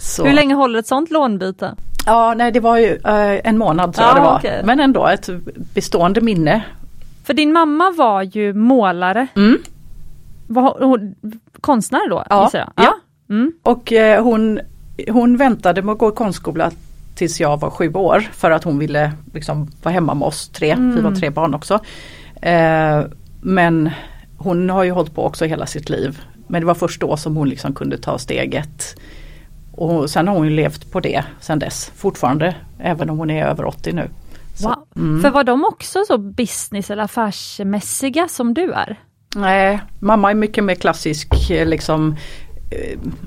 Så. 0.00 0.24
Hur 0.24 0.32
länge 0.32 0.54
håller 0.54 0.78
ett 0.78 0.86
sånt 0.86 1.10
lånbyte? 1.10 1.74
Ja, 2.06 2.34
nej 2.34 2.52
det 2.52 2.60
var 2.60 2.78
ju 2.78 2.94
uh, 2.94 3.40
en 3.44 3.58
månad 3.58 3.94
tror 3.94 4.06
ja, 4.06 4.08
jag 4.08 4.16
det 4.16 4.20
var. 4.30 4.38
Okay. 4.38 4.62
Men 4.64 4.80
ändå 4.80 5.06
ett 5.06 5.28
bestående 5.74 6.20
minne. 6.20 6.62
För 7.24 7.34
din 7.34 7.52
mamma 7.52 7.90
var 7.90 8.22
ju 8.22 8.54
målare. 8.54 9.26
Mm. 9.36 9.58
Var 10.46 10.84
hon 10.84 11.14
konstnär 11.60 12.10
då? 12.10 12.24
Ja. 12.30 12.50
ja. 12.52 12.72
ja. 12.76 12.94
Mm. 13.30 13.52
Och 13.62 13.92
uh, 13.92 14.22
hon, 14.22 14.60
hon 15.08 15.36
väntade 15.36 15.82
med 15.82 15.92
att 15.92 15.98
gå 15.98 16.08
i 16.08 16.12
konstskola 16.12 16.70
tills 17.14 17.40
jag 17.40 17.60
var 17.60 17.70
sju 17.70 17.92
år 17.92 18.20
för 18.32 18.50
att 18.50 18.64
hon 18.64 18.78
ville 18.78 19.12
liksom 19.34 19.68
vara 19.82 19.92
hemma 19.92 20.14
med 20.14 20.26
oss 20.26 20.48
tre. 20.48 20.70
Mm. 20.70 20.94
Vi 20.94 21.00
var 21.00 21.12
tre 21.12 21.30
barn 21.30 21.54
också. 21.54 21.74
Uh, 21.74 23.10
men 23.40 23.90
hon 24.36 24.70
har 24.70 24.84
ju 24.84 24.90
hållit 24.90 25.14
på 25.14 25.24
också 25.24 25.44
hela 25.44 25.66
sitt 25.66 25.88
liv. 25.88 26.20
Men 26.46 26.60
det 26.60 26.66
var 26.66 26.74
först 26.74 27.00
då 27.00 27.16
som 27.16 27.36
hon 27.36 27.48
liksom 27.48 27.74
kunde 27.74 27.98
ta 27.98 28.18
steget 28.18 28.96
och 29.80 30.10
sen 30.10 30.28
har 30.28 30.34
hon 30.34 30.46
ju 30.46 30.56
levt 30.56 30.92
på 30.92 31.00
det 31.00 31.24
sen 31.40 31.58
dess 31.58 31.92
fortfarande, 31.96 32.54
även 32.78 33.10
om 33.10 33.18
hon 33.18 33.30
är 33.30 33.46
över 33.46 33.64
80 33.64 33.92
nu. 33.92 34.10
Wow. 34.62 34.86
Mm. 34.96 35.22
För 35.22 35.30
var 35.30 35.44
de 35.44 35.64
också 35.64 36.04
så 36.06 36.18
business 36.18 36.90
eller 36.90 37.02
affärsmässiga 37.02 38.28
som 38.28 38.54
du 38.54 38.72
är? 38.72 38.96
Nej, 39.36 39.80
mamma 39.98 40.30
är 40.30 40.34
mycket 40.34 40.64
mer 40.64 40.74
klassisk 40.74 41.28
liksom 41.50 42.16
Eh, 42.16 42.16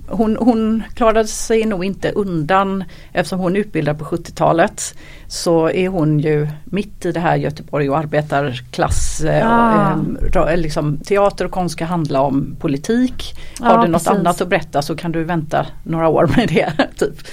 hon, 0.07 0.37
hon 0.39 0.83
klarade 0.93 1.27
sig 1.27 1.65
nog 1.65 1.85
inte 1.85 2.11
undan 2.11 2.83
eftersom 3.11 3.39
hon 3.39 3.55
utbildade 3.55 3.99
på 3.99 4.05
70-talet 4.05 4.95
så 5.27 5.69
är 5.69 5.89
hon 5.89 6.19
ju 6.19 6.47
mitt 6.65 7.05
i 7.05 7.11
det 7.11 7.19
här 7.19 7.35
Göteborg 7.35 7.89
och 7.89 7.97
arbetarklass. 7.97 9.21
Eh, 9.21 9.51
ah. 9.51 10.49
Eh, 10.49 10.57
liksom, 10.57 10.97
teater 10.97 11.45
och 11.45 11.51
konst 11.51 11.73
ska 11.73 11.85
handla 11.85 12.21
om 12.21 12.55
politik. 12.59 13.35
Har 13.59 13.75
ja, 13.75 13.81
du 13.81 13.87
något 13.87 14.05
precis. 14.05 14.19
annat 14.19 14.41
att 14.41 14.47
berätta 14.47 14.81
så 14.81 14.95
kan 14.95 15.11
du 15.11 15.23
vänta 15.23 15.65
några 15.83 16.07
år 16.07 16.29
med 16.35 16.47
det. 16.47 16.87
typ. 16.97 17.27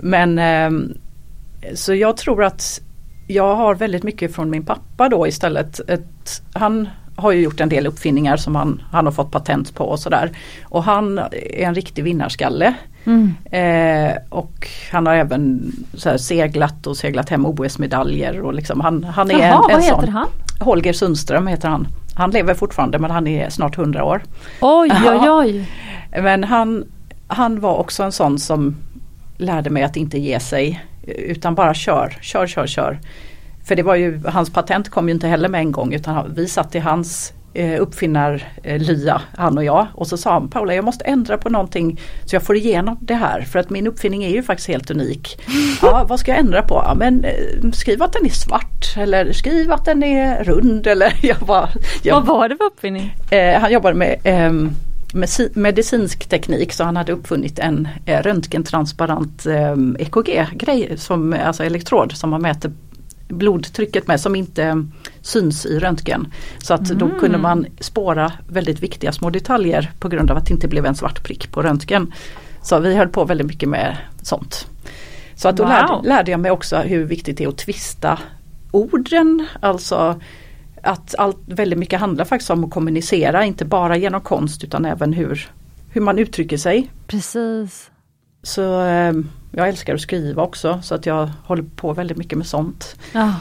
Men 0.00 0.40
så 1.74 1.94
jag 1.94 2.16
tror 2.16 2.44
att 2.44 2.80
jag 3.26 3.56
har 3.56 3.74
väldigt 3.74 4.02
mycket 4.02 4.34
från 4.34 4.50
min 4.50 4.64
pappa 4.64 5.08
då 5.08 5.26
istället. 5.26 5.90
Ett, 5.90 6.42
han 6.52 6.88
har 7.16 7.32
ju 7.32 7.40
gjort 7.40 7.60
en 7.60 7.68
del 7.68 7.86
uppfinningar 7.86 8.36
som 8.36 8.56
han, 8.56 8.82
han 8.90 9.04
har 9.04 9.12
fått 9.12 9.30
patent 9.30 9.74
på 9.74 9.84
och 9.84 9.98
sådär. 9.98 10.30
Och 10.64 10.84
han 10.84 11.18
är 11.18 11.62
en 11.62 11.74
riktig 11.74 12.04
vinnarskalle. 12.04 12.74
Mm. 13.04 13.34
Eh, 13.50 14.16
och 14.28 14.68
han 14.92 15.06
har 15.06 15.14
även 15.14 15.72
seglat 16.18 16.86
och 16.86 16.96
seglat 16.96 17.28
hem 17.28 17.46
OS-medaljer. 17.46 18.40
Och 18.40 18.54
liksom, 18.54 18.80
han, 18.80 19.04
han 19.04 19.30
är 19.30 19.38
Jaha, 19.38 19.64
en, 19.68 19.70
en 19.70 19.76
vad 19.76 19.84
heter 19.84 20.12
han? 20.12 20.28
Holger 20.60 20.92
Sundström 20.92 21.46
heter 21.46 21.68
han. 21.68 21.88
Han 22.14 22.30
lever 22.30 22.54
fortfarande 22.54 22.98
men 22.98 23.10
han 23.10 23.26
är 23.26 23.50
snart 23.50 23.78
100 23.78 24.04
år. 24.04 24.22
Oj 24.60 24.90
oj 25.06 25.30
oj. 25.30 25.70
Men 26.22 26.44
han, 26.44 26.84
han 27.26 27.60
var 27.60 27.76
också 27.76 28.02
en 28.02 28.12
sån 28.12 28.38
som 28.38 28.76
lärde 29.36 29.70
mig 29.70 29.82
att 29.82 29.96
inte 29.96 30.18
ge 30.18 30.40
sig. 30.40 30.84
Utan 31.06 31.54
bara 31.54 31.74
kör, 31.74 32.18
kör, 32.20 32.46
kör, 32.46 32.66
kör. 32.66 32.98
För 33.66 33.76
det 33.76 33.82
var 33.82 33.94
ju, 33.94 34.20
hans 34.26 34.50
patent 34.50 34.88
kom 34.88 35.08
ju 35.08 35.14
inte 35.14 35.28
heller 35.28 35.48
med 35.48 35.60
en 35.60 35.72
gång 35.72 35.94
utan 35.94 36.34
vi 36.34 36.48
satt 36.48 36.74
i 36.74 36.78
hans 36.78 37.32
eh, 37.54 37.80
uppfinnarlya, 37.82 39.14
eh, 39.14 39.20
han 39.36 39.58
och 39.58 39.64
jag. 39.64 39.86
Och 39.94 40.06
så 40.06 40.16
sa 40.16 40.32
han 40.32 40.48
Paula 40.48 40.74
jag 40.74 40.84
måste 40.84 41.04
ändra 41.04 41.38
på 41.38 41.48
någonting 41.48 42.00
så 42.24 42.36
jag 42.36 42.42
får 42.42 42.56
igenom 42.56 42.98
det 43.00 43.14
här 43.14 43.40
för 43.40 43.58
att 43.58 43.70
min 43.70 43.86
uppfinning 43.86 44.24
är 44.24 44.30
ju 44.30 44.42
faktiskt 44.42 44.68
helt 44.68 44.90
unik. 44.90 45.40
Ja, 45.82 46.06
vad 46.08 46.20
ska 46.20 46.30
jag 46.30 46.40
ändra 46.40 46.62
på? 46.62 46.74
Ja, 46.74 46.94
men 46.94 47.24
eh, 47.24 47.70
skriv 47.72 48.02
att 48.02 48.12
den 48.12 48.26
är 48.26 48.30
svart 48.30 48.96
eller 48.96 49.32
skriv 49.32 49.72
att 49.72 49.84
den 49.84 50.02
är 50.02 50.44
rund 50.44 50.86
eller 50.86 51.12
jag 51.22 51.38
bara, 51.38 51.68
jag, 52.02 52.14
Vad 52.14 52.26
var 52.26 52.48
det 52.48 52.56
för 52.56 52.64
uppfinning? 52.64 53.14
Eh, 53.30 53.60
han 53.60 53.72
jobbade 53.72 53.94
med 53.94 54.18
eh, 54.24 54.52
medicinsk 55.54 56.28
teknik 56.28 56.72
så 56.72 56.84
han 56.84 56.96
hade 56.96 57.12
uppfunnit 57.12 57.58
en 57.58 57.88
eh, 58.06 58.22
röntgentransparent 58.22 59.46
eh, 59.46 59.76
EKG-grej, 59.98 60.92
som, 60.96 61.36
alltså 61.44 61.64
elektrod 61.64 62.12
som 62.12 62.30
man 62.30 62.42
mäter 62.42 62.72
blodtrycket 63.28 64.06
med 64.06 64.20
som 64.20 64.36
inte 64.36 64.86
syns 65.20 65.66
i 65.66 65.78
röntgen. 65.78 66.32
Så 66.58 66.74
att 66.74 66.90
mm. 66.90 66.98
då 66.98 67.18
kunde 67.18 67.38
man 67.38 67.66
spåra 67.80 68.32
väldigt 68.48 68.80
viktiga 68.80 69.12
små 69.12 69.30
detaljer 69.30 69.90
på 69.98 70.08
grund 70.08 70.30
av 70.30 70.36
att 70.36 70.46
det 70.46 70.54
inte 70.54 70.68
blev 70.68 70.86
en 70.86 70.94
svart 70.94 71.24
prick 71.24 71.52
på 71.52 71.62
röntgen. 71.62 72.12
Så 72.62 72.78
vi 72.78 72.96
höll 72.96 73.08
på 73.08 73.24
väldigt 73.24 73.46
mycket 73.46 73.68
med 73.68 73.96
sånt. 74.22 74.66
Så 75.34 75.48
att 75.48 75.56
då 75.56 75.62
wow. 75.62 75.70
lärde, 75.70 76.08
lärde, 76.08 76.30
jag 76.30 76.40
mig 76.40 76.50
också 76.50 76.76
hur 76.76 77.04
viktigt 77.04 77.38
det 77.38 77.44
är 77.44 77.48
att 77.48 77.58
tvista 77.58 78.18
orden. 78.70 79.46
Alltså 79.60 80.20
att 80.82 81.14
allt, 81.18 81.38
väldigt 81.46 81.78
mycket 81.78 82.00
handlar 82.00 82.24
faktiskt 82.24 82.50
om 82.50 82.64
att 82.64 82.70
kommunicera, 82.70 83.44
inte 83.44 83.64
bara 83.64 83.96
genom 83.96 84.20
konst 84.20 84.64
utan 84.64 84.84
även 84.84 85.12
hur, 85.12 85.50
hur 85.90 86.00
man 86.00 86.18
uttrycker 86.18 86.56
sig. 86.56 86.90
Precis. 87.06 87.90
Så 88.42 88.84
eh, 88.84 89.12
jag 89.56 89.68
älskar 89.68 89.94
att 89.94 90.00
skriva 90.00 90.42
också 90.42 90.80
så 90.82 90.94
att 90.94 91.06
jag 91.06 91.30
håller 91.44 91.62
på 91.62 91.92
väldigt 91.92 92.16
mycket 92.16 92.38
med 92.38 92.46
sånt. 92.46 92.96
Ja. 93.12 93.34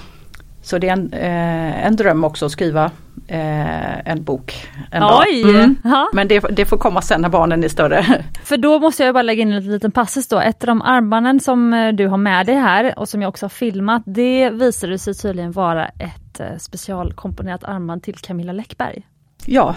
Så 0.61 0.77
det 0.77 0.89
är 0.89 0.93
en, 0.93 1.13
eh, 1.13 1.85
en 1.85 1.95
dröm 1.95 2.23
också 2.23 2.45
att 2.45 2.51
skriva 2.51 2.91
eh, 3.27 4.09
en 4.09 4.23
bok 4.23 4.67
en 4.91 5.03
Oj! 5.03 5.43
dag. 5.43 5.55
Mm. 5.55 5.75
Men 6.13 6.27
det, 6.27 6.39
det, 6.39 6.65
får 6.65 6.77
komma 6.77 7.01
sen 7.01 7.21
när 7.21 7.29
barnen 7.29 7.63
är 7.63 7.67
större. 7.67 8.23
För 8.43 8.57
då 8.57 8.79
måste 8.79 9.03
jag 9.03 9.13
bara 9.13 9.21
lägga 9.21 9.41
in 9.41 9.53
en 9.53 9.71
liten 9.71 9.91
passus 9.91 10.27
då. 10.27 10.39
Ett 10.39 10.63
av 10.63 10.67
de 10.67 10.81
armbanden 10.81 11.39
som 11.39 11.73
eh, 11.73 11.93
du 11.93 12.07
har 12.07 12.17
med 12.17 12.45
dig 12.45 12.55
här 12.55 12.99
och 12.99 13.09
som 13.09 13.21
jag 13.21 13.29
också 13.29 13.45
har 13.45 13.49
filmat, 13.49 14.03
det 14.05 14.49
visade 14.49 14.99
sig 14.99 15.15
tydligen 15.15 15.51
vara 15.51 15.85
ett 15.87 16.39
eh, 16.39 16.57
specialkomponerat 16.59 17.63
armband 17.63 18.03
till 18.03 18.15
Camilla 18.15 18.53
Läckberg. 18.53 19.07
Ja, 19.45 19.75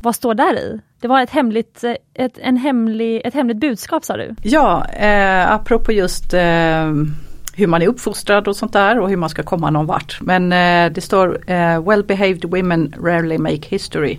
Vad 0.00 0.14
står 0.14 0.34
där 0.34 0.58
i? 0.58 0.80
Det 1.00 1.08
var 1.08 1.22
ett 1.22 1.30
hemligt, 1.30 1.84
ett, 2.14 2.38
en 2.38 2.56
hemlig, 2.56 3.22
ett 3.24 3.34
hemligt 3.34 3.56
budskap 3.56 4.04
sa 4.04 4.16
du? 4.16 4.34
Ja, 4.42 4.86
eh, 4.86 5.52
apropå 5.52 5.92
just 5.92 6.34
eh, 6.34 6.92
hur 7.54 7.66
man 7.66 7.82
är 7.82 7.88
uppfostrad 7.88 8.48
och 8.48 8.56
sånt 8.56 8.72
där 8.72 8.98
och 9.00 9.08
hur 9.08 9.16
man 9.16 9.28
ska 9.28 9.42
komma 9.42 9.70
någon 9.70 9.86
vart. 9.86 10.20
Men 10.20 10.52
eh, 10.52 10.92
det 10.92 11.00
står 11.00 11.50
eh, 11.50 11.82
Well 11.88 12.04
behaved 12.04 12.44
women 12.44 12.94
rarely 13.02 13.38
make 13.38 13.68
history. 13.68 14.18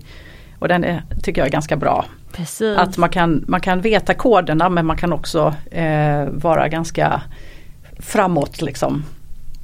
Och 0.59 0.67
den 0.67 0.83
är, 0.83 1.03
tycker 1.23 1.41
jag 1.41 1.47
är 1.47 1.51
ganska 1.51 1.75
bra. 1.75 2.05
Precis. 2.31 2.77
Att 2.77 2.97
man 2.97 3.09
kan, 3.09 3.43
man 3.47 3.61
kan 3.61 3.81
veta 3.81 4.13
koderna 4.13 4.69
men 4.69 4.85
man 4.85 4.97
kan 4.97 5.13
också 5.13 5.55
eh, 5.71 6.25
vara 6.29 6.67
ganska 6.67 7.21
framåt 7.99 8.61
liksom. 8.61 9.03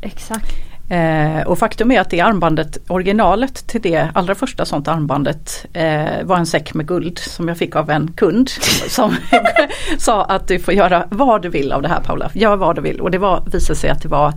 Exakt. 0.02 0.72
Eh, 0.93 1.41
och 1.47 1.60
faktum 1.60 1.91
är 1.91 2.01
att 2.01 2.10
det 2.10 2.19
armbandet, 2.19 2.77
originalet 2.88 3.67
till 3.67 3.82
det 3.82 4.10
allra 4.13 4.36
första 4.36 4.65
sånt 4.65 4.88
armbandet 4.88 5.65
eh, 5.73 6.23
var 6.23 6.38
en 6.38 6.45
säck 6.45 6.73
med 6.73 6.88
guld 6.88 7.19
som 7.19 7.47
jag 7.47 7.58
fick 7.58 7.75
av 7.75 7.89
en 7.89 8.12
kund 8.12 8.49
som 8.88 9.15
sa 9.97 10.23
att 10.23 10.47
du 10.47 10.60
får 10.60 10.73
göra 10.73 11.08
vad 11.10 11.41
du 11.41 11.49
vill 11.49 11.71
av 11.71 11.82
det 11.82 11.88
här 11.88 12.01
Paula, 12.01 12.32
gör 12.34 12.56
vad 12.56 12.75
du 12.75 12.82
vill. 12.82 13.01
Och 13.01 13.12
det 13.12 13.17
var, 13.17 13.43
visade 13.51 13.79
sig 13.79 13.89
att 13.89 14.01
det 14.01 14.08
var 14.08 14.34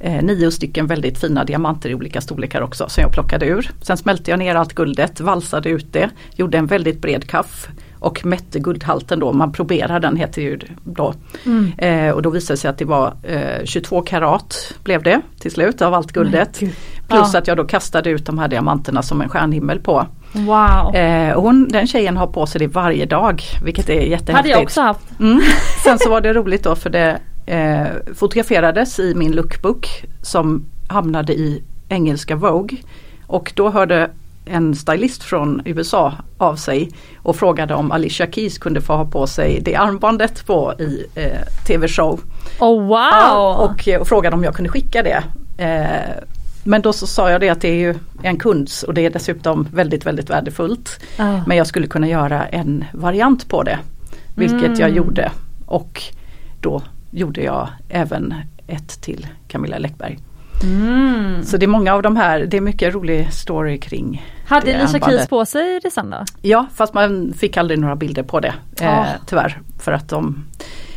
eh, 0.00 0.22
nio 0.22 0.50
stycken 0.50 0.86
väldigt 0.86 1.18
fina 1.18 1.44
diamanter 1.44 1.90
i 1.90 1.94
olika 1.94 2.20
storlekar 2.20 2.60
också 2.62 2.88
som 2.88 3.02
jag 3.02 3.12
plockade 3.12 3.46
ur. 3.46 3.70
Sen 3.82 3.96
smälte 3.96 4.30
jag 4.30 4.38
ner 4.38 4.54
allt 4.54 4.74
guldet, 4.74 5.20
valsade 5.20 5.68
ut 5.68 5.92
det, 5.92 6.10
gjorde 6.34 6.58
en 6.58 6.66
väldigt 6.66 7.02
bred 7.02 7.28
kaff 7.28 7.68
och 8.00 8.26
mätte 8.26 8.58
guldhalten 8.58 9.20
då, 9.20 9.32
man 9.32 9.52
proberar 9.52 10.00
den 10.00 10.16
heter 10.16 10.42
ju 10.42 10.58
då. 10.84 11.14
Mm. 11.46 11.72
Eh, 11.78 12.14
och 12.14 12.22
då 12.22 12.30
visade 12.30 12.52
det 12.52 12.60
sig 12.60 12.70
att 12.70 12.78
det 12.78 12.84
var 12.84 13.14
eh, 13.22 13.64
22 13.64 14.02
karat 14.02 14.74
blev 14.82 15.02
det 15.02 15.20
till 15.40 15.50
slut 15.50 15.82
av 15.82 15.94
allt 15.94 16.12
guldet. 16.12 16.58
Plus 17.08 17.30
ja. 17.32 17.38
att 17.38 17.46
jag 17.46 17.56
då 17.56 17.64
kastade 17.64 18.10
ut 18.10 18.26
de 18.26 18.38
här 18.38 18.48
diamanterna 18.48 19.02
som 19.02 19.20
en 19.20 19.28
stjärnhimmel 19.28 19.80
på. 19.80 20.06
Wow. 20.32 20.94
Eh, 20.94 21.40
hon, 21.40 21.68
den 21.68 21.86
tjejen 21.86 22.16
har 22.16 22.26
på 22.26 22.46
sig 22.46 22.58
det 22.58 22.66
varje 22.66 23.06
dag 23.06 23.42
vilket 23.64 23.88
är 23.88 23.92
jättehäftigt. 23.92 24.36
Hade 24.36 24.48
jag 24.48 24.62
också 24.62 24.80
haft. 24.80 25.20
Mm. 25.20 25.40
Sen 25.84 25.98
så 25.98 26.10
var 26.10 26.20
det 26.20 26.32
roligt 26.32 26.64
då 26.64 26.74
för 26.76 26.90
det 26.90 27.18
eh, 27.46 28.14
fotograferades 28.14 28.98
i 28.98 29.14
min 29.14 29.32
lookbook 29.32 30.04
som 30.22 30.66
hamnade 30.88 31.32
i 31.32 31.62
engelska 31.88 32.36
Vogue. 32.36 32.78
Och 33.26 33.52
då 33.56 33.70
hörde 33.70 34.10
en 34.44 34.74
stylist 34.74 35.22
från 35.22 35.62
USA 35.64 36.12
av 36.38 36.56
sig 36.56 36.90
och 37.16 37.36
frågade 37.36 37.74
om 37.74 37.92
Alicia 37.92 38.26
Keys 38.30 38.58
kunde 38.58 38.80
få 38.80 38.92
ha 38.96 39.04
på 39.04 39.26
sig 39.26 39.60
det 39.60 39.76
armbandet 39.76 40.46
på 40.46 40.74
i 40.78 41.06
eh, 41.14 41.64
tv-show. 41.66 42.20
Oh 42.60 42.82
wow! 42.82 42.98
Ja, 42.98 43.54
och, 43.56 44.00
och, 44.00 44.08
frågade 44.08 44.36
om 44.36 44.44
jag 44.44 44.54
kunde 44.54 44.70
skicka 44.70 45.02
det. 45.02 45.22
Eh, 45.64 46.24
men 46.64 46.82
då 46.82 46.92
så 46.92 47.06
sa 47.06 47.30
jag 47.30 47.40
det 47.40 47.48
att 47.48 47.60
det 47.60 47.68
är 47.68 47.74
ju 47.74 47.94
en 48.22 48.38
kunds 48.38 48.82
och 48.82 48.94
det 48.94 49.06
är 49.06 49.10
dessutom 49.10 49.68
väldigt 49.72 50.06
väldigt 50.06 50.30
värdefullt. 50.30 51.00
Oh. 51.18 51.48
Men 51.48 51.56
jag 51.56 51.66
skulle 51.66 51.86
kunna 51.86 52.08
göra 52.08 52.46
en 52.46 52.84
variant 52.92 53.48
på 53.48 53.62
det. 53.62 53.78
Vilket 54.34 54.66
mm. 54.66 54.80
jag 54.80 54.90
gjorde. 54.90 55.30
Och 55.66 56.02
då 56.60 56.82
gjorde 57.10 57.42
jag 57.42 57.68
även 57.88 58.34
ett 58.66 59.02
till 59.02 59.26
Camilla 59.48 59.78
Läckberg. 59.78 60.18
Mm. 60.62 61.44
Så 61.44 61.56
det 61.56 61.66
är 61.66 61.68
många 61.68 61.94
av 61.94 62.02
de 62.02 62.16
här, 62.16 62.40
det 62.40 62.56
är 62.56 62.60
mycket 62.60 62.94
rolig 62.94 63.32
story 63.32 63.78
kring 63.78 64.26
Hade 64.46 64.82
Lisa 64.82 64.98
Keys 64.98 65.28
på 65.28 65.46
sig 65.46 65.80
det 65.82 65.90
sen 65.90 66.10
då? 66.10 66.24
Ja 66.42 66.66
fast 66.74 66.94
man 66.94 67.32
fick 67.32 67.56
aldrig 67.56 67.80
några 67.80 67.96
bilder 67.96 68.22
på 68.22 68.40
det 68.40 68.54
eh, 68.80 69.04
tyvärr. 69.26 69.60
För 69.78 69.92
att 69.92 70.08
de 70.08 70.44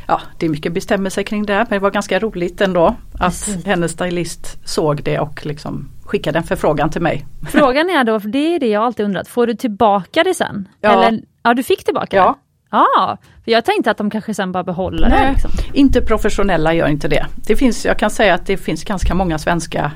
Ja 0.07 0.21
det 0.37 0.45
är 0.45 0.49
mycket 0.49 0.73
bestämmelser 0.73 1.23
kring 1.23 1.45
det 1.45 1.53
men 1.53 1.67
det 1.69 1.79
var 1.79 1.91
ganska 1.91 2.19
roligt 2.19 2.61
ändå 2.61 2.95
att 3.13 3.45
Precis. 3.45 3.65
hennes 3.65 3.91
stylist 3.91 4.57
såg 4.65 5.03
det 5.03 5.19
och 5.19 5.45
liksom 5.45 5.89
skickade 6.05 6.37
en 6.37 6.43
förfrågan 6.43 6.89
till 6.89 7.01
mig. 7.01 7.25
Frågan 7.51 7.89
är 7.89 8.03
då, 8.03 8.19
för 8.19 8.29
det 8.29 8.55
är 8.55 8.59
det 8.59 8.67
jag 8.67 8.83
alltid 8.83 9.05
undrat, 9.05 9.27
får 9.27 9.47
du 9.47 9.53
tillbaka 9.53 10.23
det 10.23 10.33
sen? 10.33 10.67
Ja. 10.81 10.91
Eller, 10.91 11.21
ja 11.43 11.53
du 11.53 11.63
fick 11.63 11.85
tillbaka 11.85 12.17
ja. 12.17 12.37
Ja, 12.73 13.17
för 13.43 13.51
jag 13.51 13.65
tänkte 13.65 13.91
att 13.91 13.97
de 13.97 14.09
kanske 14.09 14.33
sen 14.33 14.51
bara 14.51 14.63
behåller 14.63 15.09
Nej, 15.09 15.25
det. 15.25 15.31
Liksom. 15.31 15.51
Inte 15.73 16.01
professionella 16.01 16.73
gör 16.73 16.87
inte 16.87 17.07
det. 17.07 17.25
det 17.35 17.55
finns, 17.55 17.85
jag 17.85 17.99
kan 17.99 18.09
säga 18.09 18.33
att 18.33 18.45
det 18.45 18.57
finns 18.57 18.83
ganska 18.83 19.15
många 19.15 19.37
svenska 19.37 19.91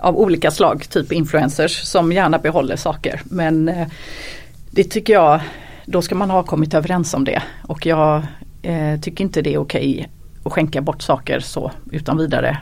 av 0.00 0.16
olika 0.16 0.50
slag, 0.50 0.88
typ 0.88 1.12
influencers, 1.12 1.82
som 1.82 2.12
gärna 2.12 2.38
behåller 2.38 2.76
saker. 2.76 3.20
Men 3.24 3.68
eh, 3.68 3.88
det 4.70 4.84
tycker 4.84 5.12
jag, 5.12 5.40
då 5.84 6.02
ska 6.02 6.14
man 6.14 6.30
ha 6.30 6.42
kommit 6.42 6.74
överens 6.74 7.14
om 7.14 7.24
det. 7.24 7.42
Och 7.62 7.86
jag 7.86 8.22
eh, 8.62 9.00
tycker 9.00 9.24
inte 9.24 9.42
det 9.42 9.54
är 9.54 9.58
okej 9.58 10.08
att 10.44 10.52
skänka 10.52 10.80
bort 10.80 11.02
saker 11.02 11.40
så 11.40 11.72
utan 11.92 12.18
vidare. 12.18 12.58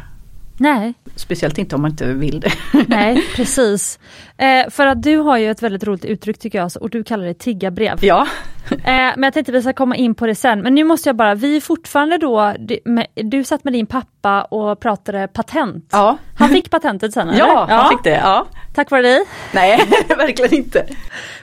Nej. 0.59 0.95
Speciellt 1.17 1.59
inte 1.59 1.75
om 1.75 1.83
man 1.83 1.91
inte 1.91 2.07
vill 2.07 2.41
det. 2.41 2.53
Nej 2.89 3.25
precis. 3.37 3.99
Eh, 4.37 4.71
för 4.71 4.87
att 4.87 5.03
du 5.03 5.17
har 5.17 5.39
ju 5.39 5.51
ett 5.51 5.63
väldigt 5.63 5.85
roligt 5.85 6.05
uttryck 6.05 6.39
tycker 6.39 6.59
jag 6.59 6.71
och 6.81 6.91
du 6.91 7.05
kallar 7.05 7.25
det 7.25 7.35
tiggarbrev. 7.35 7.99
Ja. 8.01 8.27
eh, 8.71 8.77
men 8.85 9.23
jag 9.23 9.33
tänkte 9.33 9.53
vi 9.53 9.63
ska 9.63 9.73
komma 9.73 9.97
in 9.97 10.15
på 10.15 10.27
det 10.27 10.35
sen. 10.35 10.61
Men 10.61 10.75
nu 10.75 10.85
måste 10.85 11.09
jag 11.09 11.17
bara, 11.17 11.35
vi 11.35 11.57
är 11.57 11.61
fortfarande 11.61 12.19
då, 12.19 12.55
du, 12.59 12.79
med, 12.85 13.07
du 13.15 13.45
satt 13.45 13.65
med 13.65 13.73
din 13.73 13.87
pappa 13.87 14.43
och 14.43 14.81
pratade 14.81 15.29
patent. 15.29 15.89
Ja. 15.93 16.19
Han 16.39 16.49
fick 16.49 16.71
patentet 16.71 17.13
sen 17.13 17.29
eller? 17.29 17.39
Ja, 17.39 17.67
han 17.71 17.89
fick 17.89 18.05
det. 18.05 18.21
Ja. 18.25 18.47
Tack 18.75 18.91
vare 18.91 19.03
dig? 19.03 19.25
Nej, 19.53 19.81
verkligen 20.09 20.55
inte. 20.55 20.87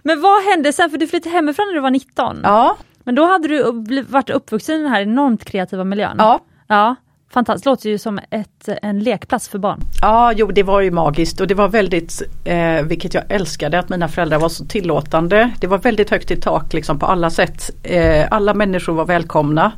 Men 0.04 0.22
vad 0.22 0.44
hände 0.44 0.74
sen? 0.74 0.90
För 0.90 0.98
du 0.98 1.08
flyttade 1.08 1.36
hemifrån 1.36 1.68
när 1.68 1.74
du 1.74 1.80
var 1.80 1.92
19. 1.92 2.40
Ja. 2.44 2.78
Men 3.04 3.16
då 3.16 3.26
hade 3.26 3.48
du 3.48 3.72
varit 4.02 4.30
uppvuxen 4.30 4.76
i 4.76 4.84
den 4.84 4.92
här 4.92 5.02
enormt 5.02 5.46
kreativa 5.46 5.84
miljön. 5.84 6.16
Ja. 6.18 6.40
Ja. 6.68 6.96
Fantastiskt, 7.34 7.66
låter 7.66 7.90
ju 7.90 7.98
som 7.98 8.20
ett, 8.30 8.70
en 8.82 9.00
lekplats 9.00 9.48
för 9.48 9.60
barn. 9.60 9.80
Ja, 10.02 10.34
jo 10.36 10.48
det 10.48 10.64
var 10.64 10.82
ju 10.82 10.92
magiskt 10.92 11.42
och 11.42 11.48
det 11.48 11.54
var 11.54 11.68
väldigt, 11.68 12.22
eh, 12.44 12.82
vilket 12.84 13.14
jag 13.14 13.24
älskade, 13.30 13.80
att 13.80 13.90
mina 13.90 14.08
föräldrar 14.08 14.40
var 14.40 14.50
så 14.50 14.66
tillåtande. 14.66 15.52
Det 15.60 15.68
var 15.68 15.78
väldigt 15.78 16.10
högt 16.10 16.32
i 16.32 16.36
tak 16.36 16.74
liksom 16.74 17.00
på 17.00 17.06
alla 17.06 17.30
sätt. 17.30 17.70
Eh, 17.84 18.28
alla 18.32 18.54
människor 18.54 18.94
var 18.94 19.06
välkomna. 19.06 19.72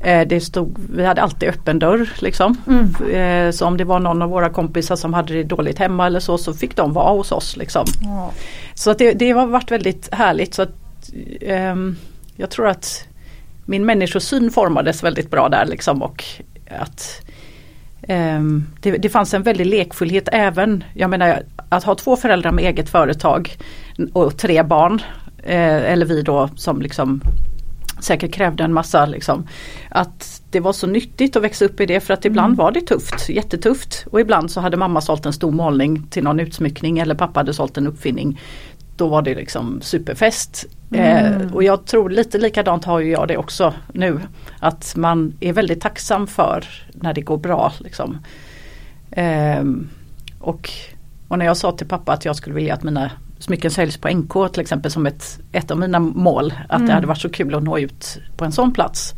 Eh, 0.00 0.28
det 0.28 0.40
stod, 0.40 0.78
vi 0.94 1.04
hade 1.04 1.22
alltid 1.22 1.48
öppen 1.48 1.78
dörr 1.78 2.08
liksom. 2.18 2.56
Mm. 2.66 3.46
Eh, 3.46 3.50
så 3.52 3.66
om 3.66 3.76
det 3.76 3.84
var 3.84 4.00
någon 4.00 4.22
av 4.22 4.30
våra 4.30 4.50
kompisar 4.50 4.96
som 4.96 5.14
hade 5.14 5.34
det 5.34 5.44
dåligt 5.44 5.78
hemma 5.78 6.06
eller 6.06 6.20
så, 6.20 6.38
så 6.38 6.54
fick 6.54 6.76
de 6.76 6.92
vara 6.92 7.12
hos 7.12 7.32
oss. 7.32 7.56
Liksom. 7.56 7.84
Mm. 8.04 8.30
Så 8.74 8.90
att 8.90 8.98
det, 8.98 9.12
det 9.12 9.30
har 9.30 9.46
varit 9.46 9.70
väldigt 9.70 10.14
härligt. 10.14 10.54
Så 10.54 10.62
att, 10.62 10.74
ehm, 11.40 11.96
jag 12.36 12.50
tror 12.50 12.68
att 12.68 13.04
min 13.64 13.86
människosyn 13.86 14.50
formades 14.50 15.02
väldigt 15.02 15.30
bra 15.30 15.48
där 15.48 15.66
liksom 15.66 16.02
och 16.02 16.24
att 16.78 17.22
um, 18.08 18.66
det, 18.80 18.90
det, 18.90 19.08
fanns 19.08 19.34
en 19.34 19.42
väldig 19.42 19.66
lekfullhet 19.66 20.28
även, 20.32 20.84
jag 20.94 21.10
menar 21.10 21.42
att 21.68 21.84
ha 21.84 21.94
två 21.94 22.16
föräldrar 22.16 22.52
med 22.52 22.64
eget 22.64 22.88
företag 22.88 23.56
och 24.12 24.38
tre 24.38 24.62
barn, 24.62 25.02
eh, 25.38 25.92
eller 25.92 26.06
vi 26.06 26.22
då 26.22 26.48
som 26.56 26.82
liksom 26.82 27.22
säkert 28.02 28.32
krävde 28.32 28.64
en 28.64 28.72
massa 28.72 29.06
liksom. 29.06 29.46
Att 29.88 30.42
det 30.50 30.60
var 30.60 30.72
så 30.72 30.86
nyttigt 30.86 31.36
att 31.36 31.42
växa 31.42 31.64
upp 31.64 31.80
i 31.80 31.86
det 31.86 32.00
för 32.00 32.14
att 32.14 32.24
ibland 32.24 32.46
mm. 32.46 32.56
var 32.56 32.72
det 32.72 32.80
tufft, 32.80 33.28
jättetufft. 33.28 34.06
Och 34.10 34.20
ibland 34.20 34.50
så 34.50 34.60
hade 34.60 34.76
mamma 34.76 35.00
sålt 35.00 35.26
en 35.26 35.32
stor 35.32 35.50
målning 35.52 36.06
till 36.10 36.24
någon 36.24 36.40
utsmyckning 36.40 36.98
eller 36.98 37.14
pappa 37.14 37.40
hade 37.40 37.54
sålt 37.54 37.76
en 37.76 37.86
uppfinning. 37.86 38.40
Då 39.02 39.08
var 39.08 39.22
det 39.22 39.34
liksom 39.34 39.80
superfest. 39.80 40.64
Mm. 40.92 41.42
Eh, 41.42 41.54
och 41.54 41.62
jag 41.62 41.84
tror 41.86 42.10
lite 42.10 42.38
likadant 42.38 42.84
har 42.84 43.00
ju 43.00 43.10
jag 43.10 43.28
det 43.28 43.36
också 43.36 43.74
nu. 43.92 44.20
Att 44.58 44.96
man 44.96 45.34
är 45.40 45.52
väldigt 45.52 45.80
tacksam 45.80 46.26
för 46.26 46.64
när 46.92 47.14
det 47.14 47.20
går 47.20 47.36
bra. 47.36 47.72
Liksom. 47.78 48.18
Eh, 49.10 49.64
och, 50.40 50.70
och 51.28 51.38
när 51.38 51.46
jag 51.46 51.56
sa 51.56 51.72
till 51.72 51.86
pappa 51.86 52.12
att 52.12 52.24
jag 52.24 52.36
skulle 52.36 52.54
vilja 52.54 52.74
att 52.74 52.82
mina 52.82 53.10
smycken 53.38 53.70
säljs 53.70 53.96
på 53.96 54.08
NK 54.08 54.52
till 54.52 54.60
exempel 54.60 54.90
som 54.90 55.06
ett, 55.06 55.40
ett 55.52 55.70
av 55.70 55.78
mina 55.78 55.98
mål. 55.98 56.54
Att 56.68 56.76
mm. 56.76 56.86
det 56.86 56.92
hade 56.92 57.06
varit 57.06 57.20
så 57.20 57.30
kul 57.30 57.54
att 57.54 57.62
nå 57.62 57.78
ut 57.78 58.20
på 58.36 58.44
en 58.44 58.52
sån 58.52 58.72
plats. 58.72 59.14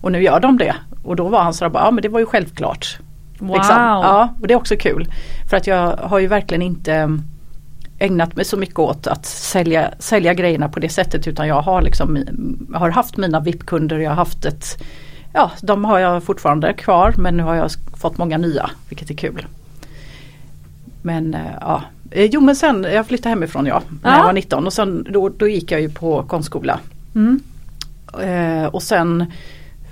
Och 0.00 0.12
nu 0.12 0.22
gör 0.22 0.40
de 0.40 0.58
det. 0.58 0.74
Och 1.02 1.16
då 1.16 1.28
var 1.28 1.42
han 1.42 1.54
så 1.54 1.70
ja 1.74 1.90
men 1.90 2.02
det 2.02 2.08
var 2.08 2.20
ju 2.20 2.26
självklart. 2.26 2.98
Wow. 3.38 3.56
Liksom. 3.56 3.76
Ja, 3.76 4.34
och 4.40 4.46
det 4.46 4.54
är 4.54 4.58
också 4.58 4.76
kul. 4.76 5.12
För 5.50 5.56
att 5.56 5.66
jag 5.66 5.96
har 5.96 6.18
ju 6.18 6.26
verkligen 6.26 6.62
inte 6.62 7.18
ägnat 8.02 8.36
mig 8.36 8.44
så 8.44 8.56
mycket 8.56 8.78
åt 8.78 9.06
att 9.06 9.26
sälja, 9.26 9.90
sälja 9.98 10.34
grejerna 10.34 10.68
på 10.68 10.80
det 10.80 10.88
sättet 10.88 11.28
utan 11.28 11.48
jag 11.48 11.62
har 11.62 11.82
liksom 11.82 12.18
har 12.74 12.90
haft 12.90 13.16
mina 13.16 13.40
VIP-kunder, 13.40 13.98
jag 13.98 14.10
har 14.10 14.16
haft 14.16 14.44
ett 14.44 14.82
Ja, 15.32 15.50
de 15.62 15.84
har 15.84 15.98
jag 15.98 16.22
fortfarande 16.22 16.72
kvar 16.72 17.14
men 17.18 17.36
nu 17.36 17.42
har 17.42 17.54
jag 17.54 17.70
fått 17.96 18.18
många 18.18 18.38
nya 18.38 18.70
vilket 18.88 19.10
är 19.10 19.14
kul. 19.14 19.46
Men 21.02 21.34
eh, 21.34 21.40
ja, 21.60 21.82
eh, 22.10 22.24
jo 22.24 22.40
men 22.40 22.56
sen 22.56 22.86
jag 22.92 23.06
flyttade 23.06 23.28
hemifrån 23.28 23.66
ja, 23.66 23.82
när 24.02 24.10
ja. 24.10 24.18
jag 24.18 24.24
var 24.24 24.32
19 24.32 24.66
och 24.66 24.72
sen 24.72 25.06
då, 25.10 25.28
då 25.28 25.48
gick 25.48 25.72
jag 25.72 25.80
ju 25.80 25.90
på 25.90 26.22
konstskola. 26.22 26.80
Mm. 27.14 27.40
Eh, 28.22 28.66
och 28.66 28.82
sen 28.82 29.32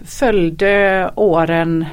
följde 0.05 1.11
åren 1.15 1.87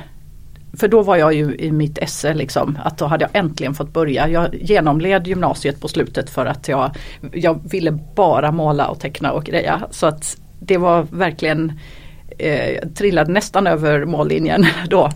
för 0.79 0.87
då 0.87 1.01
var 1.01 1.15
jag 1.17 1.33
ju 1.33 1.55
i 1.55 1.71
mitt 1.71 1.97
esse 1.97 2.33
liksom, 2.33 2.79
att 2.83 2.97
då 2.97 3.05
hade 3.05 3.23
jag 3.23 3.39
äntligen 3.45 3.73
fått 3.73 3.93
börja. 3.93 4.27
Jag 4.27 4.55
genomled 4.55 5.27
gymnasiet 5.27 5.81
på 5.81 5.87
slutet 5.87 6.29
för 6.29 6.45
att 6.45 6.67
jag, 6.67 6.91
jag 7.33 7.71
ville 7.71 7.91
bara 8.15 8.51
måla 8.51 8.87
och 8.87 8.99
teckna 8.99 9.31
och 9.31 9.43
greja. 9.43 9.81
Så 9.91 10.05
att 10.05 10.37
det 10.59 10.77
var 10.77 11.07
verkligen, 11.11 11.79
eh, 12.37 12.71
jag 12.71 12.95
trillade 12.95 13.31
nästan 13.31 13.67
över 13.67 14.05
mållinjen 14.05 14.65
då. 14.89 15.09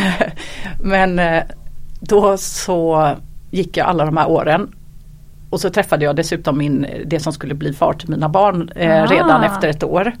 Men 0.82 1.18
eh, 1.18 1.42
då 2.00 2.36
så 2.36 3.10
gick 3.50 3.76
jag 3.76 3.86
alla 3.86 4.04
de 4.04 4.16
här 4.16 4.28
åren 4.30 4.72
och 5.50 5.60
så 5.60 5.70
träffade 5.70 6.04
jag 6.04 6.16
dessutom 6.16 6.58
min, 6.58 6.86
det 7.06 7.20
som 7.20 7.32
skulle 7.32 7.54
bli 7.54 7.72
far 7.72 7.92
till 7.92 8.08
mina 8.10 8.28
barn 8.28 8.70
eh, 8.76 9.02
Ah. 9.02 9.06
redan 9.06 9.42
efter 9.42 9.68
ett 9.68 9.82
år. 9.82 10.12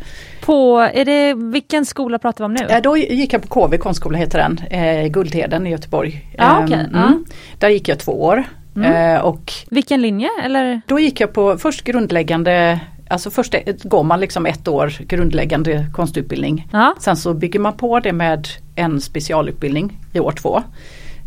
På, 0.44 0.78
är 0.94 1.04
det, 1.04 1.34
vilken 1.34 1.86
skola 1.86 2.18
pratar 2.18 2.44
vi 2.44 2.46
om 2.46 2.54
nu? 2.54 2.74
Eh, 2.74 2.82
då 2.82 2.96
gick 2.96 3.32
jag 3.32 3.42
på 3.42 3.48
KV 3.48 3.78
konstskola 3.78 4.18
heter 4.18 4.38
den, 4.38 4.58
eh, 4.70 5.04
i 5.04 5.08
Guldheden 5.08 5.66
i 5.66 5.70
Göteborg. 5.70 6.30
Ja, 6.38 6.58
Eh, 6.58 6.64
okej, 6.64 6.86
ja. 6.92 6.98
mm. 7.06 7.24
Där 7.58 7.68
gick 7.68 7.88
jag 7.88 7.98
två 7.98 8.22
år. 8.24 8.44
Mm. 8.76 9.14
Eh, 9.16 9.20
och 9.20 9.52
Vilken 9.70 10.02
linje 10.02 10.28
eller? 10.44 10.80
då 10.86 10.98
gick 10.98 11.20
jag 11.20 11.32
på 11.32 11.58
först 11.58 11.84
grundläggande, 11.84 12.80
alltså 13.10 13.30
först 13.30 13.54
går 13.82 14.02
man 14.02 14.20
liksom 14.20 14.46
ett 14.46 14.68
år 14.68 14.92
grundläggande 15.06 15.86
konstutbildning. 15.92 16.68
Ja. 16.72 16.94
Sen 17.00 17.16
så 17.16 17.34
bygger 17.34 17.60
man 17.60 17.72
på 17.72 18.00
det 18.00 18.12
med 18.12 18.48
en 18.74 19.00
specialutbildning 19.00 19.98
i 20.12 20.20
år 20.20 20.32
två. 20.32 20.62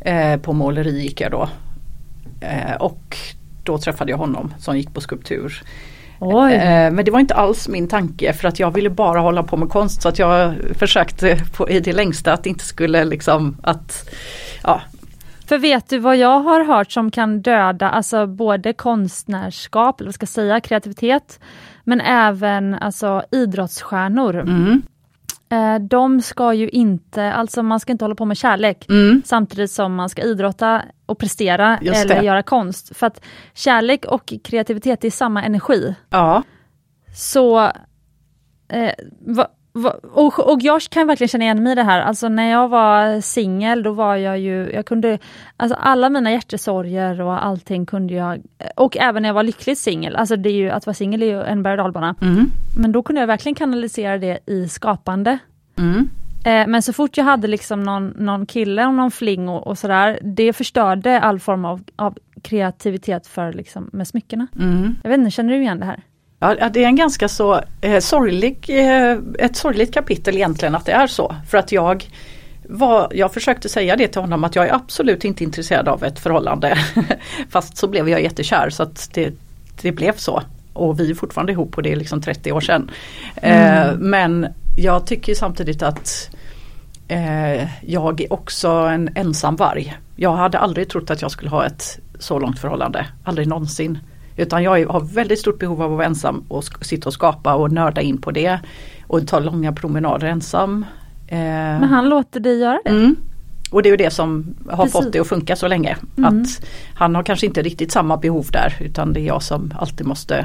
Eh, 0.02 0.38
på 0.38 0.54
måleri 0.54 1.02
gick 1.02 1.22
jag 1.22 1.32
då. 1.32 1.50
Eh, 2.42 2.76
och 2.80 3.18
då 3.64 3.78
träffade 3.78 4.12
jag 4.12 4.18
honom 4.18 4.54
som 4.60 4.78
gick 4.78 4.94
på 4.94 5.02
skulptur. 5.02 5.64
Oj. 6.20 6.54
Eh, 6.54 6.92
men 6.92 7.06
det 7.06 7.12
var 7.12 7.20
inte 7.20 7.36
alls 7.36 7.68
min 7.68 7.88
tanke 7.88 8.34
för 8.34 8.48
att 8.48 8.60
jag 8.60 8.72
ville 8.72 8.90
bara 8.90 9.20
hålla 9.20 9.44
på 9.44 9.58
med 9.58 9.70
konst 9.70 10.02
så 10.02 10.10
att 10.10 10.20
jag 10.20 10.54
försökte 10.76 11.38
på, 11.58 11.70
i 11.70 11.80
det 11.80 11.94
längsta 11.94 12.34
att 12.34 12.44
det 12.44 12.50
inte 12.50 12.66
skulle 12.66 13.06
liksom 13.06 13.58
att 13.64 14.10
ja, 14.64 14.82
För 15.46 15.58
vet 15.58 15.90
du 15.90 15.98
vad 15.98 16.18
jag 16.18 16.40
har 16.40 16.66
hört 16.66 16.92
som 16.92 17.12
kan 17.12 17.42
döda 17.42 17.90
alltså 17.90 18.28
både 18.28 18.74
konstnärskap, 18.74 20.02
eller 20.02 20.08
vad 20.08 20.16
ska 20.16 20.24
jag 20.24 20.30
säga, 20.30 20.60
kreativitet, 20.60 21.40
men 21.84 22.02
även 22.02 22.74
alltså 22.74 23.24
idrottsstjärnor. 23.32 24.36
mm, 24.40 24.82
Eh, 25.52 25.76
de 25.80 26.22
ska 26.22 26.54
ju 26.54 26.70
inte, 26.70 27.34
alltså 27.34 27.64
man 27.64 27.80
ska 27.80 27.92
inte 27.92 28.06
hålla 28.06 28.16
på 28.16 28.26
med 28.26 28.38
kärlek 28.38 28.90
mm, 28.90 29.22
samtidigt 29.26 29.72
som 29.72 29.96
man 29.96 30.10
ska 30.10 30.22
idrotta 30.22 30.82
och 31.06 31.18
prestera 31.20 31.80
Just 31.82 32.06
eller 32.06 32.16
det. 32.16 32.26
göra 32.26 32.44
konst. 32.44 32.98
För 32.98 33.08
att 33.08 33.26
kärlek 33.54 34.06
och 34.06 34.34
kreativitet 34.44 35.04
är 35.04 35.10
samma 35.12 35.44
energi. 35.44 35.96
ja, 36.10 36.44
Så 37.16 37.60
eh, 38.70 38.92
va, 39.20 39.48
och, 40.14 40.40
och 40.40 40.62
jag 40.62 40.82
kan 40.82 41.08
verkligen 41.08 41.28
känna 41.28 41.44
igen 41.44 41.64
mig 41.64 41.72
i 41.72 41.76
det 41.76 41.84
här. 41.84 42.02
Alltså 42.02 42.30
när 42.30 42.52
jag 42.52 42.68
var 42.70 43.22
singel 43.22 43.84
då 43.84 43.92
var 43.92 44.16
jag 44.16 44.40
ju, 44.40 44.72
jag 44.74 44.86
kunde, 44.86 45.20
alltså 45.58 45.78
alla 45.82 46.10
mina 46.10 46.32
hjärtesorger 46.32 47.22
och 47.22 47.46
allting 47.46 47.86
kunde 47.86 48.14
jag, 48.14 48.42
och 48.76 48.98
även 48.98 49.22
när 49.22 49.30
jag 49.30 49.34
var 49.34 49.44
lyckligt 49.44 49.80
singel, 49.80 50.16
alltså 50.16 50.36
det 50.36 50.50
är 50.50 50.54
ju, 50.54 50.70
att 50.70 50.86
vara 50.86 50.94
singel 50.94 51.24
är 51.24 51.28
ju 51.28 51.44
en 51.44 51.64
berg 51.64 51.82
och 51.82 51.98
mm, 52.24 52.52
Men 52.78 52.92
då 52.92 53.04
kunde 53.04 53.22
jag 53.22 53.28
verkligen 53.28 53.56
kanalisera 53.56 54.18
det 54.18 54.40
i 54.46 54.68
skapande. 54.70 55.38
mm, 55.78 56.10
Eh, 56.46 56.68
men 56.68 56.82
så 56.82 56.94
fort 56.94 57.18
jag 57.18 57.26
hade 57.26 57.48
liksom 57.48 57.84
någon, 57.84 58.08
någon 58.08 58.46
kille 58.46 58.86
och 58.86 58.94
någon 58.94 59.12
fling 59.12 59.50
och, 59.50 59.68
och 59.68 59.78
sådär, 59.78 60.20
det 60.22 60.54
förstörde 60.54 61.20
all 61.20 61.40
form 61.40 61.66
av, 61.66 61.82
av 61.96 62.18
kreativitet 62.42 63.28
för 63.28 63.54
liksom, 63.54 63.90
med 63.94 64.08
smyckena. 64.08 64.48
mm. 64.60 64.96
Jag 65.04 65.10
vet 65.10 65.20
inte, 65.20 65.32
känner 65.32 65.54
du 65.54 65.62
igen 65.62 65.80
det 65.80 65.86
här? 65.86 66.04
Ja, 66.40 66.70
det 66.70 66.84
är 66.84 66.88
en 66.88 66.96
ganska 66.96 67.28
så 67.28 67.62
eh, 67.82 68.00
sorglig, 68.00 68.66
eh, 68.70 69.18
ett 69.40 69.56
sorgligt 69.56 69.94
kapitel 69.94 70.36
egentligen 70.36 70.76
att 70.76 70.86
det 70.86 70.92
är 70.92 71.08
så. 71.08 71.36
För 71.50 71.58
att 71.58 71.72
jag 71.72 72.10
var, 72.64 73.12
jag 73.16 73.34
försökte 73.34 73.70
säga 73.70 73.96
det 73.96 74.08
till 74.08 74.22
honom 74.22 74.44
att 74.44 74.56
jag 74.56 74.68
är 74.68 74.74
absolut 74.74 75.26
inte 75.26 75.44
intresserad 75.44 75.88
av 75.88 76.04
ett 76.04 76.20
förhållande. 76.20 76.78
Fast 77.50 77.78
så 77.78 77.88
blev 77.88 78.10
jag 78.10 78.24
jättekär 78.24 78.70
så 78.70 78.84
att 78.84 79.10
det, 79.14 79.34
det 79.82 79.92
blev 79.92 80.18
så. 80.18 80.42
Och 80.74 81.00
vi 81.00 81.10
är 81.10 81.16
fortfarande 81.16 81.52
ihop 81.52 81.78
och 81.78 81.84
det 81.84 81.92
är 81.92 81.96
liksom 81.96 82.22
30 82.22 82.52
år 82.52 82.62
sedan. 82.62 82.92
Eh, 83.36 83.94
men 83.98 84.48
jag 84.78 85.06
tycker 85.08 85.36
samtidigt 85.36 85.84
att 85.84 86.30
eh, 87.08 87.86
jag 87.86 88.22
är 88.22 88.34
också 88.34 88.70
en 88.70 89.10
ensam 89.16 89.56
varg. 89.56 89.98
Jag 90.16 90.36
hade 90.36 90.58
aldrig 90.58 90.90
trott 90.90 91.10
att 91.10 91.22
jag 91.22 91.32
skulle 91.32 91.50
ha 91.50 91.66
ett 91.66 92.00
så 92.20 92.40
långt 92.40 92.60
förhållande. 92.60 93.06
Aldrig 93.24 93.48
någonsin. 93.48 94.00
Utan 94.40 94.64
jag 94.64 94.88
har 94.88 95.00
väldigt 95.02 95.40
stort 95.40 95.60
behov 95.60 95.82
av 95.82 95.92
att 95.92 95.98
vara 95.98 96.06
ensam 96.08 96.44
och 96.48 96.64
sitta 96.82 97.10
och 97.10 97.14
skapa 97.14 97.54
och 97.56 97.72
nörda 97.72 98.02
in 98.02 98.18
på 98.22 98.32
det. 98.32 98.60
Och 99.08 99.28
ta 99.28 99.40
långa 99.40 99.74
promenader 99.74 100.28
ensam. 100.28 100.86
Eh, 101.28 101.38
Men 101.40 101.84
han 101.84 102.10
låter 102.10 102.40
dig 102.40 102.60
göra 102.60 102.80
det? 102.84 102.90
Mm. 102.90 103.16
Och 103.72 103.84
det 103.84 103.90
är 103.90 103.98
det 103.98 104.10
som 104.14 104.56
har 104.70 104.78
Precis. 104.78 104.92
fått 104.92 105.14
det 105.14 105.20
att 105.20 105.28
funka 105.28 105.56
så 105.56 105.68
länge. 105.68 105.98
Mm. 106.18 106.42
Att 106.42 106.48
han 106.96 107.16
har 107.16 107.24
kanske 107.24 107.46
inte 107.46 107.62
riktigt 107.62 107.92
samma 107.92 108.18
behov 108.18 108.48
där 108.52 108.74
utan 108.80 109.14
det 109.14 109.20
är 109.20 109.26
jag 109.26 109.44
som 109.44 109.74
alltid 109.80 110.08
måste 110.08 110.38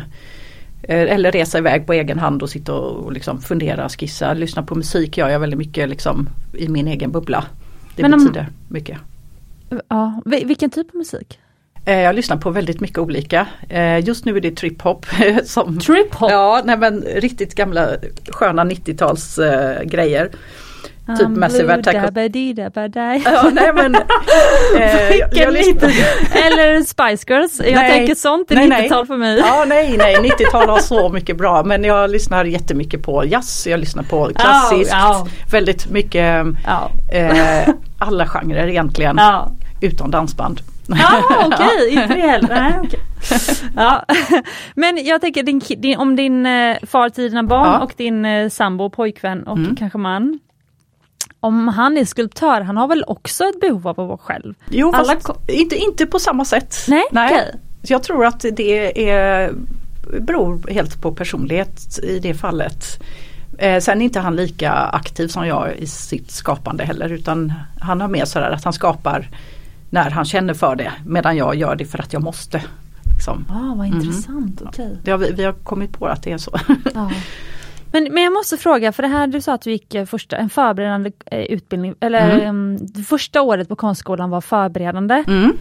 eh, 0.82 1.12
eller 1.12 1.32
resa 1.32 1.58
iväg 1.58 1.86
på 1.86 1.92
egen 1.92 2.18
hand 2.18 2.42
och 2.42 2.50
sitta 2.50 2.74
och 2.74 3.12
liksom 3.12 3.40
fundera, 3.40 3.88
skissa, 3.88 4.34
lyssna 4.34 4.62
på 4.62 4.74
musik 4.74 5.16
gör 5.18 5.28
jag 5.28 5.40
väldigt 5.40 5.58
mycket 5.58 5.88
liksom 5.88 6.28
i 6.52 6.68
min 6.68 6.88
egen 6.88 7.12
bubbla. 7.12 7.44
Det 7.96 8.02
Men 8.02 8.14
om- 8.14 8.20
betyder 8.20 8.48
mycket. 8.68 8.98
Ja, 9.88 10.20
vil- 10.24 10.46
vilken 10.46 10.70
typ 10.70 10.86
av 10.90 10.96
musik? 10.96 11.38
Eh, 11.86 12.00
Jag 12.00 12.14
lyssnar 12.14 12.36
på 12.36 12.50
väldigt 12.50 12.80
mycket 12.80 12.98
olika. 12.98 13.46
Eh, 13.68 13.98
Just 13.98 14.24
nu 14.24 14.36
är 14.36 14.40
det 14.40 14.50
trip-hop. 14.60 15.06
som 15.44 15.78
Trip-hop? 15.78 16.30
Ja, 16.30 16.62
nej 16.64 16.76
men 16.76 17.00
riktigt 17.16 17.54
gamla 17.54 17.88
sköna 18.30 18.64
90-tals 18.64 19.38
eh, 19.38 19.82
grejer. 19.82 20.30
Typ 21.18 21.28
Massive 21.28 21.72
Attack. 21.74 21.94
och- 21.94 22.12
Ja, 23.24 23.50
nej 23.52 23.72
men, 23.74 23.94
eh, 24.80 25.10
jag, 25.16 25.28
jag 25.36 25.52
lyssnar, 25.52 25.90
Eller 26.46 26.80
Spice 26.82 27.32
Girls, 27.32 27.60
jag 27.64 27.74
Nej. 27.74 27.90
tänker 27.90 28.14
sånt 28.14 28.50
är 28.50 28.54
Nej, 28.54 28.68
nej. 28.68 28.82
90-tal 28.88 29.06
för 29.06 29.16
mig. 29.16 29.38
Ja 29.38 29.64
nej 29.68 29.94
nej 29.98 30.16
90-tal 30.16 30.68
har 30.68 30.78
så 30.78 31.08
mycket 31.08 31.36
bra 31.36 31.62
men 31.64 31.84
jag 31.84 32.10
lyssnar 32.10 32.44
jättemycket 32.44 33.02
på 33.02 33.24
jazz, 33.24 33.66
jag 33.66 33.80
lyssnar 33.80 34.02
på 34.02 34.30
klassiskt, 34.34 34.90
ja. 34.92 35.26
väldigt 35.50 35.90
mycket 35.90 36.46
Ja. 36.66 36.90
eh, 37.12 37.68
alla 37.98 38.26
genrer 38.26 38.66
egentligen 38.68 39.18
utom 39.80 40.10
dansband. 40.10 40.60
Ja, 40.86 41.22
okej, 41.46 41.88
inte 41.90 42.06
det 42.14 42.20
heller. 42.20 42.48
Nej, 42.48 42.74
okej. 42.84 43.00
Ja. 43.76 44.04
Men 44.74 45.04
jag 45.04 45.20
tänker 45.20 45.42
din, 45.42 45.60
din, 45.78 45.98
om 45.98 46.16
din 46.16 46.46
eh, 46.46 46.76
far 46.86 47.08
till 47.08 47.24
dina 47.24 47.42
barn 47.42 47.66
Ja. 47.66 47.78
och 47.80 47.92
din 47.96 48.24
eh, 48.24 48.48
sambo, 48.48 48.90
pojkvän 48.90 49.42
och 49.46 49.58
Mm. 49.58 49.76
kanske 49.76 49.98
man. 49.98 50.38
Om 51.40 51.68
han 51.68 51.96
är 51.98 52.04
skulptör, 52.04 52.60
han 52.60 52.76
har 52.76 52.88
väl 52.88 53.04
också 53.06 53.44
ett 53.44 53.60
behov 53.60 53.88
av 53.88 54.00
att 54.00 54.08
vara 54.08 54.18
själv? 54.18 54.54
Jo 54.70 54.92
Alla 54.94 55.12
fast 55.14 55.30
inte, 55.50 55.76
inte 55.76 56.06
på 56.06 56.18
samma 56.18 56.44
sätt. 56.44 56.76
Nej, 56.88 57.02
okej. 57.10 57.54
Så 57.82 57.92
Jag 57.92 58.02
tror 58.02 58.26
att 58.26 58.44
det 58.52 59.10
är, 59.10 59.52
beror 60.20 60.70
helt 60.70 61.02
på 61.02 61.12
personlighet 61.12 61.98
i 62.02 62.18
det 62.18 62.34
fallet. 62.34 62.84
Eh, 63.58 63.80
sen 63.80 64.00
är 64.00 64.04
inte 64.04 64.20
han 64.20 64.36
lika 64.36 64.72
aktiv 64.72 65.28
som 65.28 65.46
jag 65.46 65.72
i 65.76 65.86
sitt 65.86 66.30
skapande 66.30 66.84
heller 66.84 67.12
utan 67.12 67.52
han 67.80 68.00
har 68.00 68.08
mer 68.08 68.24
sådär 68.24 68.50
att 68.50 68.64
han 68.64 68.72
skapar 68.72 69.28
när 69.90 70.10
han 70.10 70.24
känner 70.24 70.54
för 70.54 70.76
det 70.76 70.92
medan 71.06 71.36
jag 71.36 71.54
gör 71.54 71.76
det 71.76 71.84
för 71.84 71.98
att 71.98 72.12
jag 72.12 72.22
måste. 72.22 72.62
Liksom. 73.14 73.44
Ah, 73.50 73.74
vad 73.74 73.86
Mhm. 73.88 74.00
intressant, 74.00 74.62
okej. 74.66 74.96
Det 75.04 75.10
har 75.10 75.18
vi, 75.18 75.32
vi 75.32 75.44
har 75.44 75.52
kommit 75.52 75.92
på 75.98 76.06
att 76.06 76.22
det 76.22 76.32
är 76.32 76.38
så. 76.38 76.50
Ja. 76.94 77.10
Men, 77.92 78.04
men 78.12 78.22
jag 78.22 78.32
måste 78.32 78.56
fråga, 78.56 78.92
för 78.92 79.02
det 79.02 79.08
här 79.08 79.26
du 79.26 79.40
sa 79.40 79.54
att 79.54 79.62
du 79.62 79.70
gick 79.72 79.94
eh, 79.94 80.04
första, 80.06 80.36
en 80.36 80.50
förberedande 80.50 81.10
eh, 81.26 81.40
utbildning, 81.40 81.94
eller 82.00 82.30
Mm. 82.40 82.78
det 82.80 83.02
första 83.02 83.42
året 83.42 83.68
på 83.68 83.76
konstskolan 83.76 84.30
var 84.30 84.40
förberedande. 84.40 85.24
Mm. 85.26 85.52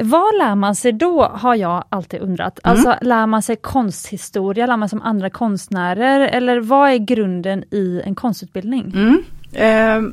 Vad 0.00 0.38
lär 0.38 0.54
man 0.54 0.74
sig 0.74 0.92
då, 0.92 1.22
har 1.34 1.54
jag 1.54 1.84
alltid 1.88 2.20
undrat. 2.20 2.58
Mm. 2.64 2.76
Alltså 2.76 2.94
lär 3.06 3.26
man 3.26 3.42
sig 3.42 3.56
konsthistoria, 3.56 4.66
lär 4.66 4.76
man 4.76 4.88
sig 4.88 4.96
om 4.96 5.02
andra 5.02 5.30
konstnärer, 5.30 6.20
eller 6.20 6.60
vad 6.60 6.90
är 6.90 6.96
grunden 6.96 7.64
i 7.70 8.02
en 8.04 8.14
konstutbildning? 8.14 8.92
Mm. 8.94 9.22
Eh, 9.52 10.10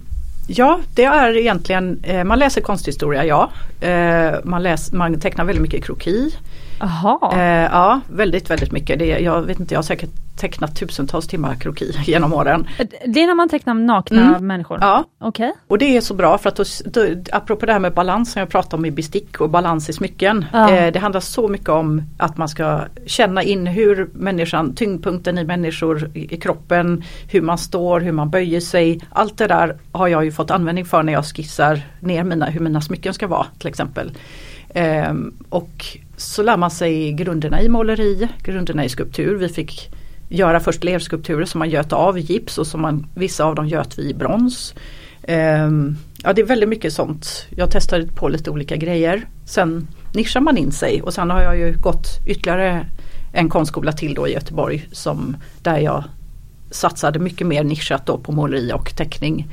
ja, 0.47 0.79
det 0.93 1.03
är 1.03 1.37
egentligen, 1.37 1.99
eh, 2.03 2.23
man 2.23 2.39
läser 2.39 2.61
konsthistoria, 2.61 3.25
ja. 3.25 3.51
Eh, 3.87 4.33
man, 4.43 4.63
läs, 4.63 4.91
man 4.91 5.19
tecknar 5.19 5.45
väldigt 5.45 5.61
mycket 5.61 5.83
kroki. 5.85 6.31
Jaha, 6.79 7.19
Eh, 7.33 7.69
ja, 7.71 8.01
väldigt, 8.09 8.49
väldigt 8.49 8.71
mycket. 8.71 8.99
Det, 8.99 9.05
jag 9.05 9.41
vet 9.41 9.59
inte, 9.59 9.73
jag 9.73 9.77
har 9.79 9.83
säkert 9.83 10.09
tecknat 10.37 10.75
tusentals 10.75 11.27
timmar 11.27 11.55
kroki 11.55 11.91
genom 12.05 12.33
åren. 12.33 12.67
det 13.05 13.23
är 13.23 13.27
när 13.27 13.35
man 13.35 13.49
tecknar 13.49 13.73
nakna 13.73 14.21
Mm. 14.27 14.47
människor? 14.47 14.77
Ja, 14.81 15.03
Okej. 15.19 15.53
och 15.67 15.77
det 15.77 15.97
är 15.97 16.01
så 16.01 16.13
bra 16.13 16.37
för 16.37 16.49
att 16.49 16.55
då, 16.55 16.63
då, 16.85 17.05
apropå 17.31 17.65
det 17.65 17.73
här 17.73 17.79
med 17.79 17.93
balans 17.93 18.31
som 18.31 18.39
jag 18.39 18.49
pratade 18.49 18.75
om 18.75 18.85
i 18.85 18.91
bestick 18.91 19.41
och 19.41 19.49
balans 19.49 19.89
i 19.89 19.93
smycken. 19.93 20.45
Ja. 20.53 20.71
Eh, 20.71 20.91
det 20.93 20.99
handlar 20.99 21.19
så 21.21 21.47
mycket 21.47 21.69
om 21.69 22.01
att 22.17 22.37
man 22.37 22.49
ska 22.49 22.81
känna 23.05 23.43
in 23.43 23.67
hur 23.67 24.09
människan, 24.13 24.73
tyngdpunkten 24.75 25.37
i 25.37 25.43
människor 25.43 26.11
i, 26.13 26.33
i 26.35 26.37
kroppen, 26.37 27.03
hur 27.31 27.41
man 27.41 27.57
står, 27.57 27.99
hur 27.99 28.11
man 28.11 28.29
böjer 28.29 28.59
sig. 28.59 29.01
Allt 29.09 29.37
det 29.37 29.47
där 29.47 29.77
har 29.91 30.07
jag 30.07 30.25
ju 30.25 30.31
fått 30.31 30.51
användning 30.51 30.85
för 30.85 31.03
när 31.03 31.13
jag 31.13 31.25
skissar 31.25 31.81
ner 31.99 32.23
mina, 32.23 32.45
hur 32.45 32.59
mina 32.59 32.81
smycken 32.81 33.13
ska 33.13 33.27
vara 33.27 33.45
till 33.59 33.67
exempel. 33.67 34.11
Ehm, 34.75 35.33
och 35.49 35.85
så 36.17 36.43
lär 36.43 36.57
man 36.57 36.71
sig 36.71 37.11
grunderna 37.11 37.61
i 37.61 37.69
måleri, 37.69 38.27
grunderna 38.43 38.85
i 38.85 38.89
skulptur. 38.89 39.35
Vi 39.35 39.49
fick 39.49 39.91
göra 40.29 40.59
först 40.59 40.83
lerskulpturer 40.83 41.45
som 41.45 41.59
man 41.59 41.69
göt 41.69 41.93
av 41.93 42.17
i 42.17 42.21
gips 42.21 42.57
och 42.57 42.67
som 42.67 42.81
man, 42.81 43.07
vissa 43.15 43.45
av 43.45 43.55
dem 43.55 43.67
göt 43.67 43.99
vi 43.99 44.09
i 44.09 44.13
brons. 44.13 44.73
Ehm, 45.23 45.97
ja 46.23 46.33
det 46.33 46.41
är 46.41 46.45
väldigt 46.45 46.69
mycket 46.69 46.93
sånt. 46.93 47.47
Jag 47.49 47.71
testade 47.71 48.07
på 48.07 48.29
lite 48.29 48.49
olika 48.51 48.75
grejer. 48.75 49.27
Sen 49.45 49.87
nischar 50.13 50.41
man 50.41 50.57
in 50.57 50.71
sig 50.71 51.01
och 51.01 51.13
sen 51.13 51.29
har 51.29 51.41
jag 51.41 51.57
ju 51.57 51.77
gått 51.81 52.07
ytterligare 52.25 52.85
en 53.33 53.49
konstskola 53.49 53.91
till 53.91 54.13
då 54.13 54.27
i 54.27 54.33
Göteborg 54.33 54.87
som 54.91 55.37
där 55.61 55.77
jag 55.77 56.03
satsade 56.71 57.19
mycket 57.19 57.47
mer 57.47 57.63
nischat 57.63 58.05
då 58.05 58.17
på 58.17 58.31
måleri 58.31 58.71
och 58.73 58.95
teckning. 58.95 59.47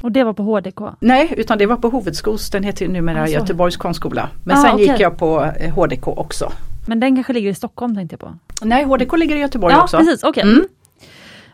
Och 0.00 0.12
det 0.12 0.24
var 0.24 0.32
på 0.32 0.42
HDK? 0.42 0.80
Nej 1.00 1.34
utan 1.36 1.58
det 1.58 1.66
var 1.66 1.76
på 1.76 1.88
Hovudskos, 1.88 2.50
den 2.50 2.62
heter 2.62 2.88
numera 2.88 3.22
Ah, 3.22 3.26
så. 3.26 3.32
Göteborgs 3.32 3.76
konstskola. 3.76 4.28
Men 4.44 4.56
Ah, 4.56 4.62
sen 4.62 4.78
gick 4.78 4.90
okej. 4.90 5.02
jag 5.02 5.18
på 5.18 5.52
eh, 5.60 5.74
HDK 5.74 6.08
också. 6.08 6.52
Men 6.86 7.00
den 7.00 7.14
kanske 7.14 7.32
ligger 7.32 7.50
i 7.50 7.54
Stockholm 7.54 7.94
tänkte 7.94 8.14
jag 8.14 8.20
på. 8.20 8.38
Nej, 8.66 8.84
HDK 8.84 9.16
ligger 9.16 9.36
i 9.36 9.40
Göteborg 9.40 9.74
ja, 9.74 9.82
också. 9.82 9.96
Precis, 9.96 10.24
okay. 10.24 10.42
Mm. 10.42 10.64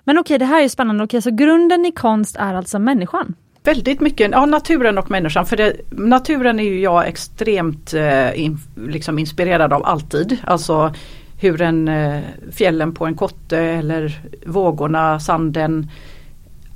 Men 0.04 0.18
okej, 0.18 0.20
okay, 0.20 0.38
det 0.38 0.44
här 0.44 0.64
är 0.64 0.68
spännande. 0.68 1.04
Okej, 1.04 1.18
okay, 1.18 1.30
så 1.33 1.37
grunden 1.37 1.87
i 1.87 1.92
konst 1.92 2.37
är 2.37 2.54
alltså 2.54 2.78
människan? 2.78 3.35
Väldigt 3.64 4.00
mycket, 4.00 4.30
ja 4.30 4.46
naturen 4.46 4.98
och 4.98 5.11
människan. 5.11 5.46
För 5.46 5.57
det, 5.57 5.72
naturen 5.90 6.61
är 6.61 6.64
ju 6.64 6.80
jag 6.80 7.09
extremt 7.09 7.94
eh, 7.94 8.40
in, 8.40 8.59
liksom 8.88 9.18
inspirerad 9.18 9.72
av 9.72 9.87
alltid. 9.87 10.38
Alltså 10.44 10.94
hur 11.40 11.62
en 11.62 11.88
eh, 11.88 12.20
fjällen 12.52 12.94
på 12.94 13.07
en 13.07 13.14
kotte 13.14 13.59
eller 13.59 14.20
vågorna, 14.46 15.20
sanden. 15.20 15.90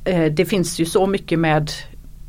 Eh, 0.09 0.33
det 0.33 0.45
finns 0.45 0.79
ju 0.79 0.85
så 0.85 1.07
mycket 1.07 1.39
med 1.39 1.71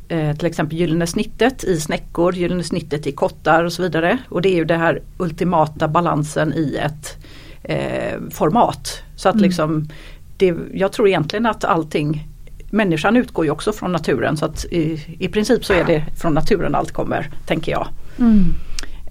eh, 0.08 0.36
till 0.36 0.46
exempel 0.46 0.78
gyllene 0.78 1.06
snittet 1.06 1.64
i 1.64 1.80
snäckor, 1.80 2.34
gyllene 2.34 2.62
snittet 2.62 3.06
i 3.06 3.12
kottar 3.12 3.64
och 3.64 3.72
så 3.72 3.82
vidare. 3.82 4.18
Och 4.28 4.42
det 4.42 4.48
är 4.48 4.56
ju 4.56 4.64
det 4.64 4.76
här 4.76 5.02
ultimata 5.18 5.88
balansen 5.88 6.52
i 6.52 6.76
ett 6.76 7.18
eh, 7.62 8.20
format. 8.30 9.02
Så 9.16 9.28
att 9.28 9.34
mm. 9.34 9.44
liksom 9.44 9.88
det, 10.36 10.54
jag 10.72 10.92
tror 10.92 11.08
egentligen 11.08 11.46
att 11.46 11.64
allting 11.64 12.26
Människan 12.72 13.16
utgår 13.16 13.44
ju 13.44 13.50
också 13.50 13.72
från 13.72 13.92
naturen 13.92 14.36
så 14.36 14.44
att 14.44 14.64
i, 14.64 15.16
i 15.18 15.28
princip 15.28 15.64
så 15.64 15.72
är 15.72 15.84
det 15.84 16.04
från 16.16 16.34
naturen 16.34 16.74
allt 16.74 16.92
kommer, 16.92 17.30
tänker 17.46 17.72
jag. 17.72 17.88
Mm. 18.18 18.44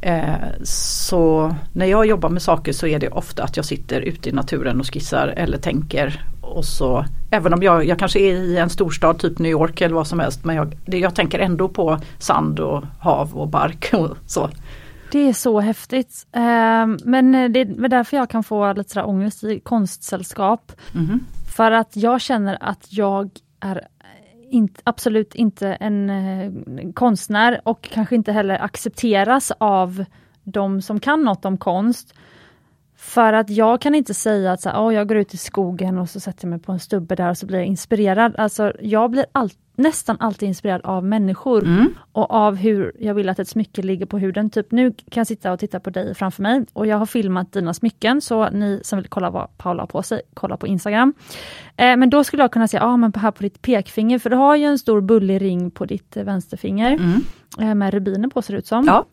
Eh, 0.01 0.63
så 0.63 1.55
när 1.73 1.86
jag 1.86 2.05
jobbar 2.05 2.29
med 2.29 2.41
saker 2.41 2.73
så 2.73 2.88
är 2.88 2.99
det 2.99 3.10
ofta 3.10 3.43
att 3.43 3.58
jag 3.58 3.65
sitter 3.65 4.01
ute 4.01 4.29
i 4.29 4.32
naturen 4.32 4.79
och 4.79 4.93
skissar 4.93 5.27
eller 5.27 5.58
tänker. 5.58 6.25
Och 6.49 6.65
så, 6.65 7.05
även 7.31 7.53
om 7.53 7.63
jag, 7.63 7.85
jag 7.85 7.99
kanske 7.99 8.19
är 8.19 8.33
i 8.33 8.57
en 8.57 8.69
storstad, 8.69 9.19
typ 9.19 9.39
New 9.39 9.51
York 9.51 9.81
eller 9.81 9.95
vad 9.95 10.07
som 10.07 10.19
helst, 10.19 10.45
men 10.45 10.55
jag, 10.55 10.75
jag 10.85 11.15
tänker 11.15 11.39
ändå 11.39 11.69
på 11.69 11.99
sand 12.19 12.59
och 12.59 12.83
hav 12.99 13.38
och 13.38 13.47
bark 13.47 13.89
och 13.93 14.17
så. 14.25 14.49
Det 15.12 15.29
är 15.29 15.33
så 15.33 15.59
häftigt. 15.59 16.27
Eh, 16.31 16.88
men 17.03 17.31
det 17.31 17.59
är 17.59 17.89
därför 17.89 18.17
jag 18.17 18.29
kan 18.29 18.43
få 18.43 18.73
lite 18.73 18.89
sådär 18.89 19.07
ångest 19.07 19.43
i 19.43 19.59
konstsällskap. 19.59 20.71
Mm. 20.95 21.19
För 21.55 21.71
att 21.71 21.95
jag 21.95 22.21
känner 22.21 22.57
att 22.62 22.88
jag 22.89 23.29
är 23.59 23.88
inte, 24.49 24.81
absolut 24.83 25.35
inte 25.35 25.67
en 25.67 26.09
eh, 26.09 26.51
konstnär 26.93 27.62
och 27.63 27.81
kanske 27.81 28.15
inte 28.15 28.31
heller 28.31 28.63
accepteras 28.63 29.51
av 29.57 30.05
de 30.43 30.81
som 30.81 30.99
kan 30.99 31.23
något 31.23 31.45
om 31.45 31.57
konst. 31.57 32.13
För 33.01 33.33
att 33.33 33.49
jag 33.49 33.81
kan 33.81 33.95
inte 33.95 34.13
säga 34.13 34.51
att 34.51 34.62
så 34.62 34.69
här, 34.69 34.88
oh, 34.88 34.93
jag 34.93 35.07
går 35.07 35.17
ut 35.17 35.33
i 35.33 35.38
skogen 35.38 35.97
och 35.97 36.09
så 36.09 36.19
sätter 36.19 36.45
jag 36.45 36.49
mig 36.49 36.59
på 36.59 36.71
en 36.71 36.79
stubbe 36.79 37.15
där 37.15 37.29
och 37.29 37.38
så 37.38 37.45
blir 37.45 37.57
jag 37.57 37.67
inspirerad. 37.67 38.35
Alltså 38.38 38.73
jag 38.79 39.12
blir 39.12 39.25
all, 39.31 39.49
nästan 39.75 40.17
alltid 40.19 40.47
inspirerad 40.47 40.81
av 40.83 41.05
människor 41.05 41.63
mm. 41.63 41.93
och 42.12 42.31
av 42.31 42.55
hur 42.55 42.91
jag 42.99 43.13
vill 43.13 43.29
att 43.29 43.39
ett 43.39 43.47
smycke 43.47 43.81
ligger 43.81 44.05
på 44.05 44.17
huden. 44.17 44.49
Typ 44.49 44.71
nu 44.71 44.91
kan 44.91 45.21
jag 45.21 45.27
sitta 45.27 45.51
och 45.51 45.59
titta 45.59 45.79
på 45.79 45.89
dig 45.89 46.15
framför 46.15 46.43
mig 46.43 46.65
och 46.73 46.88
jag 46.88 46.97
har 46.97 47.05
filmat 47.05 47.51
dina 47.51 47.73
smycken 47.73 48.21
så 48.21 48.49
ni 48.49 48.81
som 48.83 48.99
vill 48.99 49.07
kolla 49.07 49.29
vad 49.29 49.57
Paula 49.57 49.81
har 49.81 49.88
på 49.88 50.03
sig, 50.03 50.21
kolla 50.33 50.57
på 50.57 50.67
Instagram. 50.67 51.13
Eh, 51.77 51.97
men 51.97 52.09
då 52.09 52.23
skulle 52.23 52.43
jag 52.43 52.51
kunna 52.51 52.67
säga, 52.67 52.81
ja 52.81 52.88
ah, 52.88 52.97
men 52.97 53.13
här 53.13 53.31
på 53.31 53.43
ditt 53.43 53.62
pekfinger, 53.62 54.19
för 54.19 54.29
du 54.29 54.35
har 54.35 54.55
ju 54.55 54.65
en 54.65 54.79
stor 54.79 55.01
bullig 55.01 55.41
ring 55.41 55.71
på 55.71 55.85
ditt 55.85 56.17
eh, 56.17 56.23
vänsterfinger 56.23 56.91
mm. 56.91 57.21
eh, 57.59 57.75
med 57.75 57.93
rubiner 57.93 58.27
på 58.29 58.41
ser 58.41 58.53
det 58.53 58.59
ut 58.59 58.67
som. 58.67 58.85
Ja. 58.85 59.05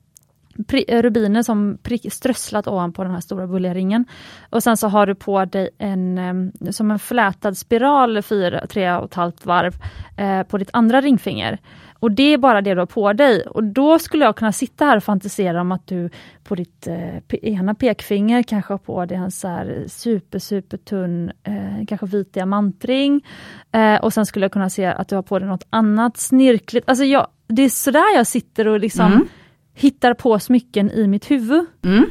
Eh, 0.88 1.03
Rubiner 1.03 1.42
som 1.42 1.79
prick, 1.83 2.12
strösslat 2.12 2.69
ovanpå 2.69 3.03
den 3.03 3.12
här 3.12 3.21
stora 3.21 3.47
bulliga 3.47 3.75
ringen. 3.75 4.05
Och 4.51 4.62
sen 4.62 4.77
så 4.77 4.88
har 4.88 5.07
du 5.07 5.14
på 5.14 5.45
dig 5.45 5.71
en 5.79 6.53
som 6.71 6.90
en 6.90 6.99
flätad 6.99 7.59
spiral 7.59 8.23
fyra, 8.23 8.66
tre 8.66 8.92
och 8.92 9.05
ett 9.05 9.14
halvt 9.14 9.47
varv 9.47 9.75
eh, 10.16 10.42
på 10.42 10.59
ditt 10.59 10.71
andra 10.73 11.01
ringfinger. 11.01 11.59
Och 12.01 12.12
det 12.12 12.33
är 12.33 12.38
bara 12.38 12.61
det 12.61 12.75
du 12.75 12.81
har 12.81 12.87
på 12.87 13.12
dig. 13.12 13.42
Och 13.42 13.64
då 13.64 13.99
skulle 13.99 14.25
jag 14.25 14.37
kunna 14.37 14.53
sitta 14.53 14.85
här 14.85 14.97
och 14.97 15.05
fantisera 15.05 15.61
om 15.61 15.73
att 15.73 15.87
du 15.87 16.11
på 16.45 16.55
ditt 16.55 16.87
eh, 16.87 17.35
ena 17.42 17.75
pekfinger 17.75 18.42
kanske 18.42 18.73
har 18.73 18.79
på 18.79 19.05
dig 19.05 19.16
en 19.16 19.31
så 19.31 19.49
här 19.49 19.85
super 19.88 20.38
super 20.38 20.77
tunn, 20.77 21.33
eh, 21.42 21.87
kanske 21.88 22.07
vit 22.07 22.33
diamantring. 22.33 23.25
Eh, 23.73 23.97
och 23.97 24.12
sen 24.12 24.27
skulle 24.27 24.45
jag 24.45 24.53
kunna 24.53 24.71
se 24.71 24.87
att 24.87 25.09
du 25.09 25.14
har 25.14 25.23
på 25.23 25.38
dig 25.38 25.49
något 25.49 25.66
annat 25.71 26.16
snirkligt. 26.16 26.88
Alltså 26.88 27.05
jag, 27.05 27.27
det 27.47 27.62
är 27.62 27.69
sådär 27.69 28.16
jag 28.16 28.27
sitter 28.27 28.69
och 28.69 28.81
liksom 28.81 29.12
mm 29.12 29.29
hittar 29.77 30.15
på 30.15 30.39
smycken 30.39 30.91
i 30.91 31.07
mitt 31.07 31.31
huvud. 31.31 31.67
Mm. 31.85 32.05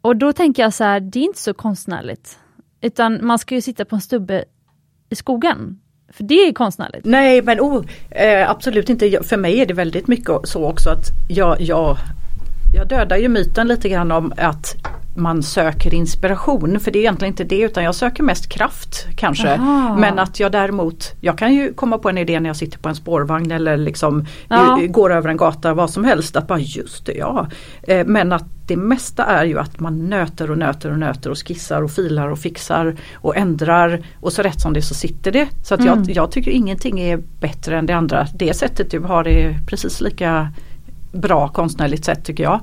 Och 0.00 0.16
då 0.16 0.32
tänker 0.32 0.62
jag 0.62 0.74
så 0.74 0.84
här, 0.84 1.00
det 1.00 1.18
är 1.18 1.24
inte 1.24 1.38
så 1.38 1.54
konstnärligt. 1.54 2.38
Utan 2.80 3.26
man 3.26 3.38
ska 3.38 3.54
ju 3.54 3.60
sitta 3.60 3.84
på 3.84 3.94
en 3.94 4.00
stubbe 4.00 4.44
i 5.10 5.14
skogen. 5.14 5.80
För 6.12 6.24
det 6.24 6.34
är 6.34 6.52
konstnärligt. 6.52 7.04
Nej 7.04 7.42
men 7.42 7.60
oh, 7.60 7.84
eh, 8.10 8.50
absolut 8.50 8.88
inte. 8.88 9.22
För 9.22 9.36
mig 9.36 9.60
är 9.60 9.66
det 9.66 9.74
väldigt 9.74 10.06
mycket 10.06 10.36
så 10.44 10.64
också 10.64 10.90
att 10.90 11.04
jag, 11.28 11.60
jag, 11.60 11.96
jag 12.74 12.88
dödar 12.88 13.16
ju 13.16 13.28
myten 13.28 13.68
lite 13.68 13.88
grann 13.88 14.12
om 14.12 14.32
att 14.36 14.76
man 15.14 15.42
söker 15.42 15.94
inspiration 15.94 16.80
för 16.80 16.90
det 16.90 16.98
är 16.98 17.00
egentligen 17.00 17.32
inte 17.32 17.44
det 17.44 17.60
utan 17.60 17.84
jag 17.84 17.94
söker 17.94 18.22
mest 18.22 18.48
kraft 18.48 19.06
kanske. 19.16 19.54
Aha. 19.54 19.96
Men 19.96 20.18
att 20.18 20.40
jag 20.40 20.52
däremot, 20.52 21.12
jag 21.20 21.38
kan 21.38 21.54
ju 21.54 21.74
komma 21.74 21.98
på 21.98 22.08
en 22.08 22.18
idé 22.18 22.40
när 22.40 22.48
jag 22.48 22.56
sitter 22.56 22.78
på 22.78 22.88
en 22.88 22.94
spårvagn 22.94 23.50
eller 23.50 23.76
liksom 23.76 24.26
ja. 24.48 24.80
går 24.88 25.12
över 25.12 25.28
en 25.28 25.36
gata, 25.36 25.74
vad 25.74 25.90
som 25.90 26.04
helst. 26.04 26.36
Att 26.36 26.46
bara 26.46 26.58
just 26.58 27.06
det, 27.06 27.12
ja. 27.12 27.46
Eh, 27.82 28.06
men 28.06 28.32
att 28.32 28.44
det 28.66 28.76
mesta 28.76 29.24
är 29.24 29.44
ju 29.44 29.58
att 29.58 29.80
man 29.80 30.10
nöter 30.10 30.50
och 30.50 30.58
nöter 30.58 30.90
och 30.90 30.98
nöter 30.98 31.30
och 31.30 31.48
skissar 31.48 31.82
och 31.82 31.90
filar 31.90 32.28
och 32.28 32.38
fixar 32.38 32.96
och 33.14 33.36
ändrar 33.36 34.02
och 34.20 34.32
så 34.32 34.42
rätt 34.42 34.60
som 34.60 34.72
det 34.72 34.82
så 34.82 34.94
sitter 34.94 35.32
det. 35.32 35.48
Så 35.62 35.74
att 35.74 35.80
mm. 35.80 35.98
jag, 35.98 36.10
jag 36.10 36.30
tycker 36.30 36.50
ingenting 36.50 37.00
är 37.00 37.16
bättre 37.40 37.78
än 37.78 37.86
det 37.86 37.92
andra. 37.92 38.26
Det 38.34 38.54
sättet 38.54 38.90
du 38.90 39.00
har 39.00 39.28
är 39.28 39.58
precis 39.66 40.00
lika 40.00 40.52
bra 41.12 41.48
konstnärligt 41.48 42.04
sätt 42.04 42.24
tycker 42.24 42.42
jag. 42.42 42.60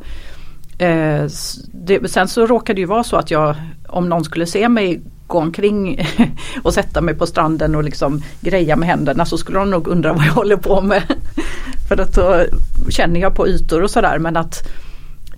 Eh, 0.80 1.30
det, 1.74 2.12
sen 2.12 2.28
så 2.28 2.46
råkade 2.46 2.76
det 2.76 2.82
ju 2.82 2.88
vara 2.88 3.04
så 3.04 3.16
att 3.16 3.32
jag, 3.32 3.56
om 3.88 4.10
någon 4.10 4.24
skulle 4.24 4.46
se 4.46 4.70
mig 4.70 5.02
gå 5.28 5.38
omkring 5.38 6.00
och 6.64 6.74
sätta 6.74 7.02
mig 7.02 7.16
på 7.16 7.26
stranden 7.26 7.76
och 7.76 7.84
liksom 7.84 8.22
greja 8.42 8.76
med 8.76 8.90
händerna 8.90 9.26
så 9.26 9.38
skulle 9.38 9.60
de 9.60 9.70
nog 9.72 9.88
undra 9.88 10.14
vad 10.14 10.26
jag 10.26 10.34
håller 10.42 10.58
på 10.58 10.82
med. 10.82 11.04
För 11.88 12.02
att 12.02 12.16
då 12.16 12.46
känner 12.90 13.20
jag 13.20 13.36
på 13.36 13.48
ytor 13.48 13.84
och 13.84 13.92
sådär 13.92 14.20
men 14.20 14.38
att 14.38 14.68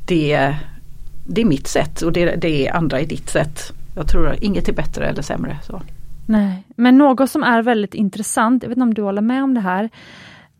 det, 0.05 0.55
det 1.25 1.41
är 1.41 1.45
mitt 1.45 1.67
sätt 1.67 2.01
och 2.01 2.11
det, 2.11 2.35
det 2.35 2.67
är 2.67 2.75
andra 2.75 3.01
i 3.01 3.05
ditt 3.05 3.29
sätt. 3.29 3.73
Jag 3.95 4.07
tror 4.07 4.27
att 4.27 4.41
inget 4.41 4.69
är 4.69 4.73
bättre 4.73 5.07
eller 5.07 5.21
sämre. 5.21 5.57
Så. 5.63 5.81
Nej, 6.25 6.63
men 6.75 6.97
något 6.97 7.31
som 7.31 7.43
är 7.43 7.61
väldigt 7.61 7.93
intressant, 7.93 8.63
jag 8.63 8.69
vet 8.69 8.77
inte 8.77 8.83
om 8.83 8.93
du 8.93 9.01
håller 9.01 9.21
med 9.21 9.43
om 9.43 9.53
det 9.53 9.59
här, 9.59 9.89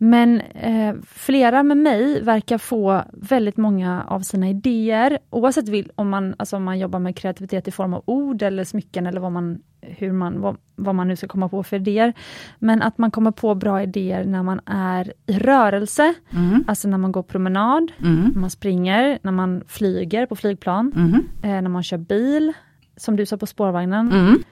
men 0.04 0.40
eh, 0.40 0.94
flera 1.06 1.62
med 1.62 1.76
mig 1.76 2.22
verkar 2.22 2.58
få 2.58 3.02
väldigt 3.12 3.56
många 3.56 4.02
av 4.02 4.20
sina 4.20 4.48
idéer, 4.48 5.18
oavsett 5.30 5.68
vill, 5.68 5.92
om, 5.94 6.08
man, 6.08 6.34
alltså 6.38 6.56
om 6.56 6.64
man 6.64 6.78
jobbar 6.78 6.98
med 6.98 7.16
kreativitet 7.16 7.68
i 7.68 7.70
form 7.70 7.94
av 7.94 8.02
ord 8.06 8.42
eller 8.42 8.64
smycken 8.64 9.06
eller 9.06 9.20
vad 9.20 9.32
man, 9.32 9.58
hur 9.80 10.12
man, 10.12 10.40
vad, 10.40 10.56
vad, 10.76 10.94
man 10.94 11.08
nu 11.08 11.16
ska 11.16 11.28
komma 11.28 11.48
på 11.48 11.62
för 11.62 11.76
idéer. 11.76 12.12
Men 12.58 12.82
att 12.82 12.98
man 12.98 13.10
kommer 13.10 13.30
på 13.30 13.54
bra 13.54 13.82
idéer 13.82 14.24
när 14.24 14.42
man 14.42 14.60
är 14.66 15.12
i 15.26 15.38
rörelse, 15.38 16.14
mm. 16.30 16.64
alltså 16.66 16.88
när 16.88 16.98
man 16.98 17.12
går 17.12 17.22
promenad, 17.22 17.92
mm. 17.98 18.30
när 18.34 18.40
man 18.40 18.50
springer, 18.50 19.18
när 19.22 19.32
man 19.32 19.62
flyger 19.66 20.26
på 20.26 20.36
flygplan, 20.36 20.92
mm. 20.96 21.14
eh, 21.42 21.62
när 21.62 21.70
man 21.70 21.82
kör 21.82 21.98
bil, 21.98 22.52
som 22.96 23.16
du 23.16 23.26
sa 23.26 23.36
på 23.36 23.46
spårvagnen. 23.46 24.12
Mm. 24.12 24.42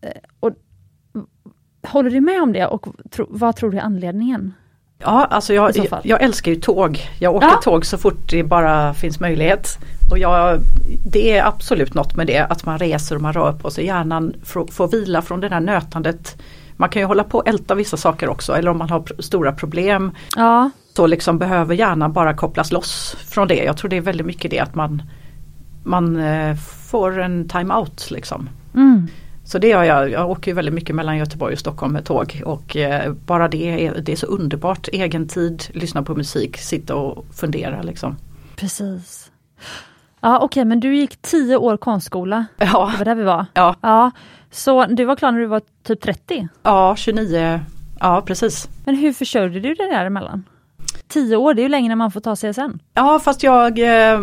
Eh, 0.00 0.10
och, 0.40 0.52
håller 1.86 2.10
du 2.10 2.20
med 2.20 2.42
om 2.42 2.52
det 2.52 2.66
och 2.66 2.86
tro, 3.10 3.26
vad 3.30 3.56
tror 3.56 3.70
du 3.70 3.78
är 3.78 3.82
anledningen? 3.82 4.52
Ja, 5.02 5.26
alltså 5.30 5.54
jag, 5.54 5.76
jag, 5.76 6.00
jag, 6.02 6.22
älskar 6.22 6.52
ju 6.52 6.60
tåg. 6.60 7.10
Jag 7.18 7.34
åker 7.34 7.48
ja. 7.48 7.60
tåg 7.62 7.86
så 7.86 7.98
fort 7.98 8.30
det 8.30 8.42
bara 8.42 8.94
finns 8.94 9.20
möjlighet. 9.20 9.78
Och 10.10 10.18
jag, 10.18 10.60
det 11.06 11.38
är 11.38 11.46
absolut 11.46 11.94
något 11.94 12.16
med 12.16 12.26
det 12.26 12.38
att 12.38 12.64
man 12.64 12.78
reser 12.78 13.16
och 13.16 13.22
man 13.22 13.32
rör 13.32 13.52
på 13.52 13.70
sig. 13.70 13.86
Hjärnan 13.86 14.34
får 14.44 14.88
vila 14.88 15.22
från 15.22 15.40
det 15.40 15.48
där 15.48 15.60
nötandet. 15.60 16.36
Man 16.76 16.88
kan 16.88 17.02
ju 17.02 17.06
hålla 17.06 17.24
på 17.24 17.38
och 17.38 17.48
älta 17.48 17.74
vissa 17.74 17.96
saker 17.96 18.28
också 18.28 18.52
eller 18.52 18.70
om 18.70 18.78
man 18.78 18.90
har 18.90 19.04
stora 19.18 19.52
problem. 19.52 20.10
Ja. 20.36 20.70
Så 20.96 21.06
liksom 21.06 21.38
behöver 21.38 21.74
hjärnan 21.74 22.12
bara 22.12 22.34
kopplas 22.34 22.72
loss 22.72 23.16
från 23.28 23.48
det. 23.48 23.64
Jag 23.64 23.76
tror 23.76 23.88
det 23.88 23.96
är 23.96 24.00
väldigt 24.00 24.26
mycket 24.26 24.50
det 24.50 24.58
att 24.58 24.74
man, 24.74 25.02
man 25.82 26.20
eh, 26.20 26.56
får 26.90 27.20
en 27.20 27.48
time-out 27.48 28.10
liksom. 28.10 28.48
Mm. 28.74 29.08
Så 29.44 29.58
det 29.58 29.68
gör 29.68 29.84
jag. 29.84 30.10
Jag 30.10 30.30
åker 30.30 30.54
väldigt 30.54 30.74
mycket 30.74 30.96
mellan 30.96 31.16
Göteborg 31.16 31.52
och 31.52 31.58
Stockholm 31.58 31.92
med 31.92 32.04
tåg 32.04 32.42
och 32.44 32.76
eh, 32.76 33.12
bara 33.12 33.48
det 33.48 33.86
är, 33.86 34.00
det 34.00 34.12
är 34.12 34.16
så 34.16 34.26
underbart. 34.26 34.88
Egen 34.92 35.28
tid, 35.28 35.64
lyssna 35.74 36.02
på 36.02 36.14
musik, 36.14 36.56
sitta 36.56 36.94
och 36.94 37.24
fundera 37.34 37.82
liksom. 37.82 38.16
Precis. 38.56 39.30
Ja 40.20 40.36
okej 40.36 40.44
okay, 40.44 40.64
men 40.64 40.80
du 40.80 40.96
gick 40.96 41.22
tio 41.22 41.56
år 41.56 41.76
konstskola. 41.76 42.46
Ja. 42.58 42.90
Det 42.92 42.98
var 42.98 43.04
där 43.04 43.14
vi 43.14 43.22
var. 43.22 43.46
Ja. 43.54 43.76
ja. 43.80 44.10
Så 44.50 44.86
du 44.86 45.04
var 45.04 45.16
klar 45.16 45.32
när 45.32 45.38
du 45.38 45.46
var 45.46 45.62
typ 45.82 46.00
30? 46.00 46.48
Ja 46.62 46.96
29, 46.96 47.60
ja 48.00 48.22
precis. 48.26 48.68
Men 48.84 48.96
hur 48.96 49.12
försörjde 49.12 49.60
du 49.60 49.74
dig 49.74 49.88
däremellan? 49.90 50.44
Tio 51.12 51.36
år, 51.36 51.54
det 51.54 51.60
är 51.60 51.64
ju 51.64 51.68
längre 51.68 51.92
än 51.92 51.98
man 51.98 52.10
får 52.10 52.20
ta 52.20 52.36
CSN. 52.36 52.78
Ja 52.94 53.18
fast 53.24 53.42
jag, 53.42 53.78
eh, 53.78 54.20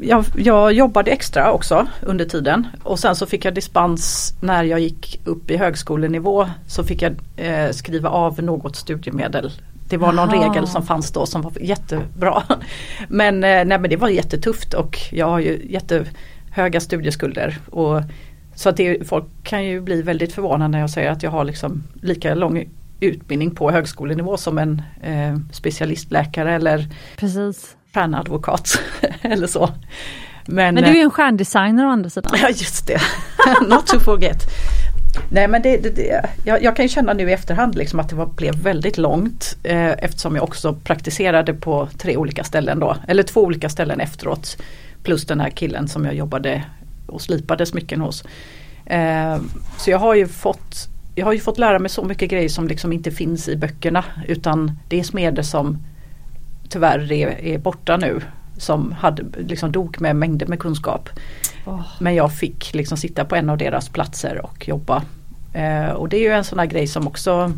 jag, 0.00 0.24
jag, 0.36 0.72
jobbade 0.72 1.10
extra 1.10 1.52
också 1.52 1.86
under 2.02 2.24
tiden 2.24 2.66
och 2.82 2.98
sen 2.98 3.16
så 3.16 3.26
fick 3.26 3.44
jag 3.44 3.54
dispens 3.54 4.34
när 4.40 4.64
jag 4.64 4.80
gick 4.80 5.20
upp 5.24 5.50
i 5.50 5.56
högskolenivå 5.56 6.48
så 6.66 6.84
fick 6.84 7.02
jag 7.02 7.16
eh, 7.36 7.70
skriva 7.70 8.08
av 8.08 8.42
något 8.42 8.76
studiemedel. 8.76 9.52
Det 9.88 9.96
var 9.96 10.12
någon 10.12 10.28
Aha. 10.28 10.44
regel 10.44 10.66
som 10.66 10.82
fanns 10.82 11.10
då 11.10 11.26
som 11.26 11.42
var 11.42 11.52
jättebra. 11.60 12.42
Men, 13.08 13.34
eh, 13.34 13.64
nej, 13.64 13.78
men 13.78 13.90
det 13.90 13.96
var 13.96 14.08
jättetufft 14.08 14.74
och 14.74 14.98
jag 15.12 15.26
har 15.26 15.38
ju 15.38 15.66
jätte 15.70 16.04
höga 16.50 16.80
studieskulder. 16.80 17.58
Och, 17.70 18.02
så 18.54 18.68
att 18.68 18.76
det, 18.76 19.08
folk 19.08 19.24
kan 19.42 19.64
ju 19.64 19.80
bli 19.80 20.02
väldigt 20.02 20.32
förvånade 20.32 20.68
när 20.68 20.80
jag 20.80 20.90
säger 20.90 21.10
att 21.10 21.22
jag 21.22 21.30
har 21.30 21.44
liksom 21.44 21.82
lika 22.02 22.34
lång 22.34 22.68
utbildning 23.00 23.50
på 23.50 23.70
högskolenivå 23.70 24.36
som 24.36 24.58
en 24.58 24.82
eh, 25.02 25.36
specialistläkare 25.52 26.54
eller 26.54 26.86
Precis. 27.16 27.76
stjärnadvokat 27.94 28.80
eller 29.22 29.46
så. 29.46 29.70
Men, 30.46 30.74
men 30.74 30.84
du 30.84 30.90
är 30.90 30.94
ju 30.94 31.00
en 31.00 31.10
stjärndesigner 31.10 31.86
å 31.86 31.90
andra 31.90 32.10
sidan. 32.10 32.32
Ja 32.42 32.48
just 32.48 32.86
det, 32.86 33.00
not 33.68 33.86
to 33.86 34.00
forget. 34.00 34.42
Nej 35.30 35.48
men 35.48 35.62
det, 35.62 35.76
det, 35.76 35.90
det 35.90 36.28
jag, 36.44 36.62
jag, 36.62 36.76
kan 36.76 36.84
ju 36.84 36.88
känna 36.88 37.12
nu 37.12 37.30
i 37.30 37.32
efterhand 37.32 37.74
liksom 37.74 38.00
att 38.00 38.08
det 38.08 38.14
var, 38.14 38.26
blev 38.26 38.54
väldigt 38.54 38.98
långt 38.98 39.56
eh, 39.62 39.90
eftersom 39.90 40.34
jag 40.34 40.44
också 40.44 40.74
praktiserade 40.74 41.54
på 41.54 41.88
tre 41.98 42.16
olika 42.16 42.44
ställen 42.44 42.78
då, 42.78 42.96
eller 43.08 43.22
två 43.22 43.40
olika 43.40 43.68
ställen 43.68 44.00
efteråt. 44.00 44.62
Plus 45.02 45.26
den 45.26 45.40
här 45.40 45.50
killen 45.50 45.88
som 45.88 46.04
jag 46.04 46.14
jobbade 46.14 46.64
och 47.06 47.22
slipade 47.22 47.66
smycken 47.66 48.00
hos. 48.00 48.24
Eh, 48.86 49.38
så 49.78 49.90
jag 49.90 49.98
har 49.98 50.14
ju 50.14 50.28
fått 50.28 50.88
jag 51.18 51.26
har 51.26 51.32
ju 51.32 51.40
fått 51.40 51.58
lära 51.58 51.78
mig 51.78 51.90
så 51.90 52.04
mycket 52.04 52.30
grejer 52.30 52.48
som 52.48 52.68
liksom 52.68 52.92
inte 52.92 53.10
finns 53.10 53.48
i 53.48 53.56
böckerna 53.56 54.04
utan 54.26 54.78
det 54.88 54.98
är 55.00 55.02
smeder 55.02 55.42
som 55.42 55.78
tyvärr 56.68 57.12
är, 57.12 57.44
är 57.44 57.58
borta 57.58 57.96
nu. 57.96 58.20
Som 58.56 58.92
hade, 58.92 59.24
liksom 59.38 59.72
dog 59.72 60.00
med 60.00 60.16
mängder 60.16 60.46
med 60.46 60.58
kunskap. 60.58 61.08
Oh. 61.66 61.86
Men 62.00 62.14
jag 62.14 62.32
fick 62.32 62.74
liksom 62.74 62.98
sitta 62.98 63.24
på 63.24 63.36
en 63.36 63.50
av 63.50 63.58
deras 63.58 63.88
platser 63.88 64.40
och 64.44 64.68
jobba. 64.68 65.02
Eh, 65.52 65.88
och 65.88 66.08
det 66.08 66.16
är 66.16 66.20
ju 66.20 66.32
en 66.32 66.44
sån 66.44 66.58
här 66.58 66.66
grej 66.66 66.86
som 66.86 67.06
också 67.06 67.52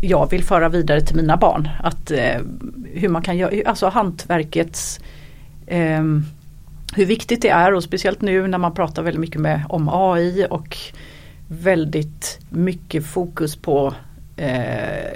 jag 0.00 0.30
vill 0.30 0.44
föra 0.44 0.68
vidare 0.68 1.00
till 1.00 1.16
mina 1.16 1.36
barn. 1.36 1.68
Att 1.82 2.10
eh, 2.10 2.40
hur 2.94 3.08
man 3.08 3.22
kan 3.22 3.36
göra, 3.36 3.68
alltså 3.68 3.88
hantverkets 3.88 5.00
eh, 5.66 6.02
hur 6.94 7.06
viktigt 7.06 7.42
det 7.42 7.48
är 7.48 7.74
och 7.74 7.84
speciellt 7.84 8.20
nu 8.20 8.46
när 8.46 8.58
man 8.58 8.74
pratar 8.74 9.02
väldigt 9.02 9.20
mycket 9.20 9.40
med, 9.40 9.62
om 9.68 9.88
AI 9.92 10.46
och 10.50 10.78
väldigt 11.52 12.38
mycket 12.50 13.06
fokus 13.06 13.56
på 13.56 13.94
eh, 14.36 15.12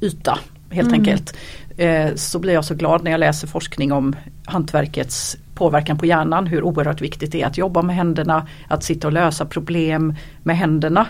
yta 0.00 0.38
helt 0.70 0.88
mm. 0.88 1.00
enkelt. 1.00 1.36
Eh, 1.76 2.14
så 2.14 2.38
blir 2.38 2.52
jag 2.52 2.64
så 2.64 2.74
glad 2.74 3.04
när 3.04 3.10
jag 3.10 3.20
läser 3.20 3.46
forskning 3.46 3.92
om 3.92 4.16
hantverkets 4.44 5.36
påverkan 5.54 5.98
på 5.98 6.06
hjärnan, 6.06 6.46
hur 6.46 6.62
oerhört 6.62 7.00
viktigt 7.00 7.32
det 7.32 7.42
är 7.42 7.46
att 7.46 7.58
jobba 7.58 7.82
med 7.82 7.96
händerna, 7.96 8.46
att 8.68 8.84
sitta 8.84 9.06
och 9.06 9.12
lösa 9.12 9.46
problem 9.46 10.14
med 10.42 10.56
händerna. 10.56 11.06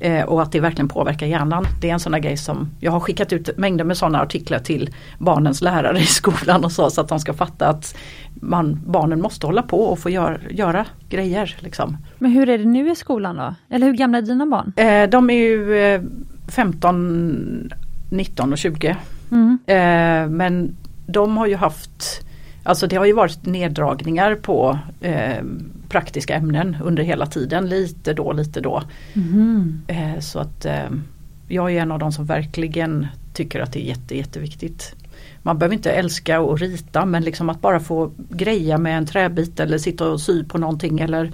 Eh, 0.00 0.24
och 0.24 0.42
att 0.42 0.52
det 0.52 0.60
verkligen 0.60 0.88
påverkar 0.88 1.26
hjärnan. 1.26 1.66
Det 1.80 1.88
är 1.88 1.92
en 1.92 2.00
sån 2.00 2.12
där 2.12 2.18
grej 2.18 2.36
som 2.36 2.70
jag 2.80 2.92
har 2.92 3.00
skickat 3.00 3.32
ut 3.32 3.56
mängder 3.56 3.84
med 3.84 3.96
sådana 3.96 4.20
artiklar 4.20 4.58
till 4.58 4.94
barnens 5.18 5.60
lärare 5.60 5.98
i 5.98 6.06
skolan 6.06 6.64
och 6.64 6.72
så, 6.72 6.90
så 6.90 7.00
att 7.00 7.08
de 7.08 7.20
ska 7.20 7.32
fatta 7.32 7.68
att 7.68 7.96
man, 8.34 8.80
barnen 8.86 9.20
måste 9.20 9.46
hålla 9.46 9.62
på 9.62 9.80
och 9.80 9.98
få 9.98 10.10
gör, 10.10 10.40
göra 10.50 10.86
grejer. 11.08 11.56
Liksom. 11.58 11.96
Men 12.18 12.30
hur 12.30 12.48
är 12.48 12.58
det 12.58 12.64
nu 12.64 12.90
i 12.90 12.94
skolan 12.94 13.36
då? 13.36 13.54
Eller 13.68 13.86
hur 13.86 13.94
gamla 13.94 14.18
är 14.18 14.22
dina 14.22 14.46
barn? 14.46 14.72
Eh, 14.76 15.10
de 15.10 15.30
är 15.30 15.34
ju 15.34 15.78
eh, 15.78 16.02
15, 16.48 17.72
19 18.10 18.52
och 18.52 18.58
20. 18.58 18.96
Mm. 19.30 19.58
Eh, 19.66 20.30
men 20.30 20.76
de 21.06 21.36
har 21.36 21.46
ju 21.46 21.56
haft 21.56 22.24
Alltså 22.66 22.86
det 22.86 22.96
har 22.96 23.04
ju 23.04 23.12
varit 23.12 23.46
neddragningar 23.46 24.34
på 24.34 24.78
eh, 25.00 25.44
praktiska 25.94 26.34
ämnen 26.34 26.76
under 26.82 27.02
hela 27.02 27.26
tiden. 27.26 27.68
Lite 27.68 28.14
då, 28.14 28.32
lite 28.32 28.60
då. 28.60 28.82
Mm. 29.14 29.82
Så 30.20 30.38
att 30.38 30.64
eh, 30.64 30.90
jag 31.48 31.72
är 31.72 31.82
en 31.82 31.92
av 31.92 31.98
de 31.98 32.12
som 32.12 32.26
verkligen 32.26 33.06
tycker 33.34 33.60
att 33.60 33.72
det 33.72 33.80
är 33.84 33.88
jätte, 33.88 34.16
jätteviktigt. 34.16 34.94
Man 35.42 35.58
behöver 35.58 35.74
inte 35.74 35.92
älska 35.92 36.40
och 36.40 36.58
rita 36.58 37.04
men 37.06 37.22
liksom 37.22 37.50
att 37.50 37.60
bara 37.60 37.80
få 37.80 38.12
greja 38.28 38.78
med 38.78 38.98
en 38.98 39.06
träbit 39.06 39.60
eller 39.60 39.78
sitta 39.78 40.10
och 40.10 40.20
sy 40.20 40.44
på 40.44 40.58
någonting 40.58 41.00
eller 41.00 41.32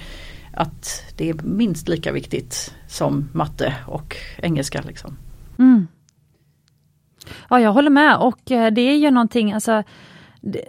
att 0.52 1.04
det 1.16 1.30
är 1.30 1.34
minst 1.34 1.88
lika 1.88 2.12
viktigt 2.12 2.74
som 2.86 3.28
matte 3.32 3.74
och 3.86 4.16
engelska. 4.36 4.82
Liksom. 4.86 5.16
Mm. 5.58 5.86
Ja 7.50 7.60
jag 7.60 7.72
håller 7.72 7.90
med 7.90 8.16
och 8.16 8.50
eh, 8.50 8.72
det 8.72 8.80
är 8.80 8.96
ju 8.96 9.10
någonting, 9.10 9.52
alltså 9.52 9.82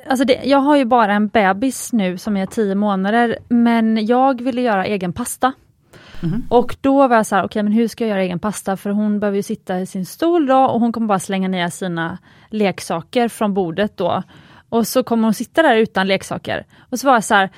Alltså 0.08 0.26
det, 0.26 0.42
jag 0.44 0.60
har 0.60 0.76
ju 0.78 0.86
bara 0.86 1.14
en 1.14 1.28
bebis 1.28 1.94
nu 1.94 2.18
som 2.18 2.38
är 2.38 2.46
10 2.46 2.76
månader 2.76 3.38
men 3.50 4.06
jag 4.06 4.42
ville 4.42 4.62
göra 4.62 4.86
egen 4.86 5.14
pasta. 5.14 5.54
Mm. 6.24 6.44
Och 6.50 6.76
då 6.82 7.08
var 7.08 7.16
jag 7.16 7.26
så 7.26 7.36
här, 7.36 7.42
okej 7.42 7.46
okay, 7.46 7.64
men 7.64 7.74
hur 7.74 7.88
ska 7.88 8.04
jag 8.04 8.10
göra 8.10 8.22
egen 8.22 8.40
pasta? 8.40 8.78
För 8.78 8.90
hon 8.90 9.20
behöver 9.20 9.36
ju 9.36 9.44
sitta 9.44 9.80
i 9.80 9.86
sin 9.86 10.06
stol 10.06 10.46
då 10.46 10.58
och 10.58 10.80
hon 10.80 10.92
kommer 10.92 11.08
bara 11.08 11.20
slänga 11.20 11.48
ner 11.48 11.70
sina 11.70 12.18
leksaker 12.50 13.28
från 13.28 13.54
bordet 13.54 13.98
då. 13.98 14.24
Och 14.70 14.88
så 14.88 15.04
kommer 15.04 15.24
hon 15.24 15.34
sitta 15.34 15.62
där 15.62 15.76
utan 15.76 16.08
leksaker. 16.08 16.66
Och 16.90 17.00
så 17.00 17.08
var 17.08 17.14
jag 17.14 17.24
så 17.24 17.36
här, 17.36 17.50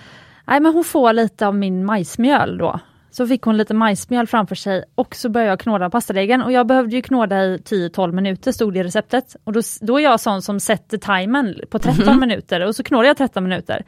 nej 0.45 0.59
men 0.59 0.73
hon 0.73 0.83
får 0.83 1.13
lite 1.13 1.47
av 1.47 1.55
min 1.55 1.85
majsmjöl 1.85 2.57
då. 2.57 2.79
Så 3.13 3.27
fick 3.27 3.41
hon 3.41 3.57
lite 3.57 3.73
majsmjöl 3.73 4.27
framför 4.27 4.55
sig 4.55 4.83
och 4.95 5.15
så 5.15 5.29
började 5.29 5.51
jag 5.51 5.59
knåda 5.59 5.89
pastadegen 5.89 6.41
och 6.41 6.51
jag 6.51 6.67
behövde 6.67 6.95
ju 6.95 7.01
knåda 7.01 7.45
i 7.45 7.57
10-12 7.57 8.11
minuter 8.11 8.51
stod 8.51 8.73
det 8.73 8.79
i 8.79 8.83
receptet. 8.83 9.35
Och 9.43 9.53
då, 9.53 9.61
då 9.81 9.99
är 9.99 10.03
jag 10.03 10.19
sån 10.19 10.41
som 10.41 10.59
sätter 10.59 10.97
timern 10.97 11.55
på 11.69 11.79
13 11.79 12.03
mm 12.03 12.19
minuter 12.19 12.65
och 12.65 12.75
så 12.75 12.83
knådar 12.83 13.05
jag 13.05 13.17
13 13.17 13.43
minuter. 13.43 13.85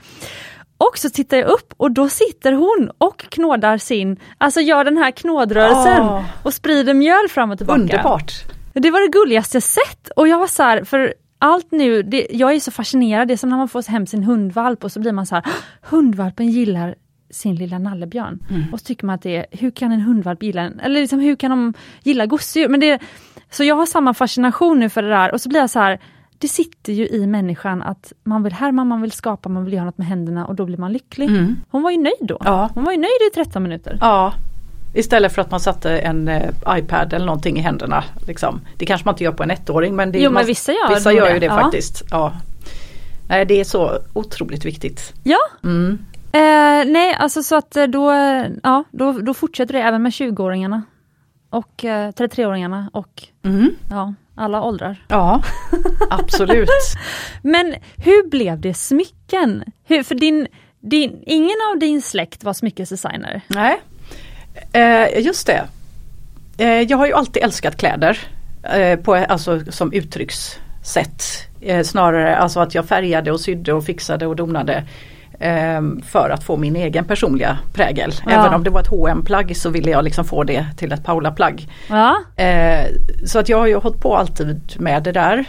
Och 0.78 0.98
så 0.98 1.10
tittar 1.10 1.38
jag 1.38 1.48
upp 1.48 1.74
och 1.78 1.92
då 1.92 2.10
sitter 2.10 2.52
hon 2.52 2.92
och 2.98 3.22
knådar 3.30 3.78
sin, 3.78 4.20
alltså 4.38 4.62
gör 4.62 4.84
den 4.84 4.98
här 4.98 5.12
knådrörelsen 5.12 6.02
oh. 6.02 6.24
och 6.44 6.54
sprider 6.54 6.94
mjöl 6.94 7.30
fram 7.30 7.52
och 7.52 7.58
tillbaka. 7.58 7.82
Underbart! 7.82 8.34
Det 8.74 8.92
var 8.92 9.02
det 9.02 9.12
gulligaste 9.12 9.56
jag 9.56 9.64
sett 9.64 10.10
och 10.16 10.28
jag 10.28 10.40
var 10.40 10.48
så 10.48 10.64
här, 10.64 10.84
för 10.84 11.14
allt 11.40 11.72
nu, 11.72 12.04
det, 12.04 12.28
jag 12.30 12.54
är 12.54 12.60
så 12.60 12.72
fascinerad, 12.72 13.28
det 13.28 13.34
är 13.34 13.38
som 13.38 13.50
när 13.50 13.58
man 13.58 13.70
får 13.70 13.92
hem 13.92 14.08
sin 14.08 14.24
hundvalp 14.24 14.84
och 14.84 14.92
så 14.92 15.00
blir 15.00 15.12
man 15.12 15.26
så 15.26 15.36
här, 15.36 15.46
hundvalpen 15.82 16.48
gillar 16.48 16.96
sin 17.30 17.56
lilla 17.56 17.80
nallebjörn. 17.80 18.40
Mm. 18.50 18.74
Och 18.74 18.80
så 18.80 18.86
tycker 18.86 19.06
man 19.06 19.16
att 19.16 19.22
det 19.22 19.36
är, 19.36 19.46
hur 19.52 19.72
kan 19.72 19.92
en 19.92 20.02
hundvalp 20.02 20.44
gilla 20.44 20.62
en, 20.62 20.80
eller 20.80 21.02
liksom 21.02 21.20
hur 21.20 21.36
kan 21.36 21.52
de 21.52 21.74
gilla 22.04 22.26
gosedjur? 22.26 22.70
Men 22.70 22.80
det, 22.80 23.00
så 23.50 23.64
jag 23.64 23.76
har 23.76 23.86
samma 23.86 24.14
fascination 24.14 24.80
nu 24.80 24.90
för 24.90 25.02
det 25.02 25.10
där 25.10 25.34
och 25.34 25.42
så 25.42 25.50
blir 25.50 25.60
jag 25.60 25.70
så 25.70 25.80
här, 25.80 26.00
det 26.38 26.48
sitter 26.48 26.94
ju 26.94 27.08
i 27.08 27.28
människan 27.28 27.82
att 27.82 28.14
man 28.24 28.44
vill 28.44 28.54
härma, 28.54 28.84
man 28.84 29.02
vill 29.02 29.12
skapa, 29.12 29.50
man 29.50 29.66
vill 29.66 29.74
göra 29.74 29.86
något 29.86 29.98
med 29.98 30.08
händerna 30.08 30.46
och 30.46 30.56
då 30.56 30.66
blir 30.66 30.78
man 30.78 30.94
lycklig. 30.94 31.30
Mm. 31.30 31.56
Hon 31.70 31.84
var 31.84 31.92
ju 31.92 31.98
nöjd 31.98 32.22
då. 32.22 32.38
Ja. 32.44 32.70
Hon 32.74 32.84
var 32.84 32.92
ju 32.92 32.98
nöjd 32.98 33.32
i 33.32 33.36
13 33.36 33.64
minuter. 33.64 33.98
Ja, 34.02 34.34
Istället 34.96 35.34
för 35.34 35.42
att 35.42 35.52
man 35.52 35.60
satte 35.60 35.98
en 35.98 36.28
eh, 36.28 36.50
iPad 36.70 37.14
eller 37.14 37.26
någonting 37.26 37.58
i 37.58 37.62
händerna. 37.62 38.04
Liksom. 38.28 38.62
Det 38.78 38.86
kanske 38.86 39.06
man 39.06 39.14
inte 39.14 39.24
gör 39.24 39.32
på 39.32 39.44
en 39.44 39.52
ettåring 39.52 39.96
men, 39.96 40.12
det, 40.12 40.20
jo, 40.20 40.24
man, 40.24 40.34
men 40.34 40.46
vissa 40.46 40.72
gör, 40.72 40.96
vissa 40.96 41.14
gör 41.14 41.34
ju 41.34 41.40
det 41.40 41.46
ja. 41.46 41.60
faktiskt. 41.62 42.04
Ja. 42.12 42.34
Nej, 43.28 43.46
det 43.46 43.60
är 43.60 43.64
så 43.64 44.00
otroligt 44.14 44.66
viktigt. 44.66 45.14
Ja, 45.24 45.38
mm. 45.64 46.00
Eh, 46.36 46.86
nej, 46.86 47.16
alltså 47.20 47.44
så 47.44 47.56
att 47.56 47.76
eh, 47.76 47.84
då, 47.84 48.12
ja, 48.64 48.84
då, 48.92 49.12
då 49.12 49.34
fortsätter 49.34 49.74
det 49.74 49.82
även 49.82 50.04
med 50.04 50.10
20-åringarna. 50.10 50.82
Och 51.50 51.86
eh, 51.86 52.12
33-åringarna 52.12 52.90
och 52.94 53.24
mm. 53.44 53.76
ja, 53.90 54.14
alla 54.36 54.62
åldrar. 54.62 55.06
Ja, 55.08 55.42
absolut. 56.10 56.70
Men 57.42 57.76
hur 57.98 58.30
blev 58.30 58.60
det 58.60 58.74
smycken? 58.74 59.64
Hur, 59.84 60.04
för 60.04 60.16
din, 60.16 60.48
din, 60.80 61.24
ingen 61.26 61.58
av 61.72 61.80
din 61.80 62.02
släkt 62.02 62.44
var 62.44 62.54
smyckesdesigner? 62.54 63.42
Nej, 63.48 63.82
eh, 64.74 65.26
just 65.26 65.48
det. 65.48 65.64
Eh, 66.58 66.82
jag 66.82 66.98
har 66.98 67.08
ju 67.08 67.14
alltid 67.14 67.44
älskat 67.44 67.78
kläder 67.78 68.20
eh, 68.64 69.00
på, 69.00 69.16
alltså, 69.16 69.62
som 69.70 69.94
uttryckssätt. 69.94 71.24
Snarare 71.84 72.38
alltså 72.38 72.60
att 72.60 72.76
jag 72.76 72.86
färgade 72.86 73.32
och 73.32 73.40
sydde 73.42 73.74
och 73.74 73.86
fixade 73.86 74.28
och 74.28 74.36
donade 74.36 74.84
för 76.04 76.30
att 76.30 76.44
få 76.44 76.58
min 76.58 76.76
egen 76.76 77.06
personliga 77.06 77.58
prägel. 77.74 78.14
Ja. 78.26 78.32
Även 78.32 78.54
om 78.54 78.64
det 78.64 78.70
var 78.70 78.82
ett 78.82 78.92
hm 78.92 79.26
plagg 79.26 79.58
så 79.58 79.70
ville 79.70 79.92
jag 79.92 80.04
liksom 80.04 80.26
få 80.26 80.44
det 80.44 80.66
till 80.78 80.92
ett 80.92 81.04
Paula-plagg. 81.04 81.68
Ja. 81.90 82.16
Ehm, 82.36 82.86
så 83.26 83.40
att 83.40 83.50
jag 83.50 83.58
har 83.58 83.68
ju 83.68 83.76
hållit 83.76 84.02
på 84.02 84.16
alltid 84.16 84.74
med 84.80 85.04
det 85.04 85.12
där. 85.12 85.46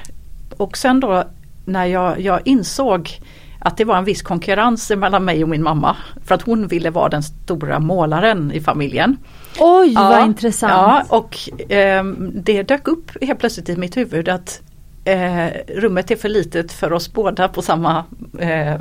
Och 0.57 0.77
sen 0.77 1.01
då 1.01 1.25
när 1.65 1.85
jag, 1.85 2.21
jag 2.21 2.41
insåg 2.45 3.21
att 3.59 3.77
det 3.77 3.85
var 3.85 3.97
en 3.99 4.05
viss 4.05 4.23
konkurrens 4.23 4.91
mellan 4.91 5.25
mig 5.25 5.43
och 5.43 5.49
min 5.49 5.63
mamma. 5.63 5.97
För 6.25 6.35
att 6.35 6.43
hon 6.43 6.67
ville 6.67 6.91
vara 6.91 7.09
den 7.09 7.23
stora 7.23 7.79
målaren 7.79 8.53
i 8.53 8.61
familjen. 8.61 9.17
Oj 9.59 9.93
ja, 9.93 10.09
vad 10.09 10.27
intressant! 10.27 10.73
Ja, 10.73 11.17
och 11.17 11.71
eh, 11.73 12.05
det 12.35 12.63
dök 12.63 12.89
upp 12.89 13.11
helt 13.23 13.39
plötsligt 13.39 13.69
i 13.69 13.77
mitt 13.77 13.97
huvud 13.97 14.29
att 14.29 14.63
eh, 15.05 15.47
rummet 15.69 16.11
är 16.11 16.17
för 16.17 16.29
litet 16.29 16.73
för 16.73 16.93
oss 16.93 17.13
båda 17.13 17.49
på 17.49 17.63
samma 17.63 18.05
eh, 18.39 18.75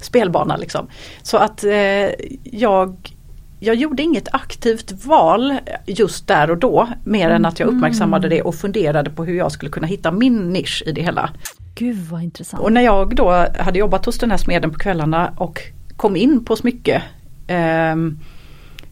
spelbana 0.00 0.56
liksom. 0.56 0.86
Så 1.22 1.36
att 1.36 1.64
eh, 1.64 2.10
jag 2.42 3.14
jag 3.60 3.76
gjorde 3.76 4.02
inget 4.02 4.28
aktivt 4.34 5.04
val 5.04 5.58
just 5.86 6.26
där 6.26 6.50
och 6.50 6.58
då 6.58 6.88
mer 7.04 7.24
mm. 7.24 7.36
än 7.36 7.46
att 7.46 7.60
jag 7.60 7.68
uppmärksammade 7.68 8.28
det 8.28 8.42
och 8.42 8.54
funderade 8.54 9.10
på 9.10 9.24
hur 9.24 9.34
jag 9.34 9.52
skulle 9.52 9.70
kunna 9.70 9.86
hitta 9.86 10.10
min 10.10 10.52
nisch 10.52 10.82
i 10.86 10.92
det 10.92 11.02
hela. 11.02 11.30
Gud 11.74 11.96
vad 11.96 12.22
intressant. 12.22 12.62
Och 12.62 12.72
när 12.72 12.80
jag 12.80 13.16
då 13.16 13.46
hade 13.58 13.78
jobbat 13.78 14.06
hos 14.06 14.18
den 14.18 14.30
här 14.30 14.38
smeden 14.38 14.70
på 14.70 14.78
kvällarna 14.78 15.32
och 15.36 15.60
kom 15.96 16.16
in 16.16 16.44
på 16.44 16.56
smycke 16.56 17.02
eh, 17.46 17.96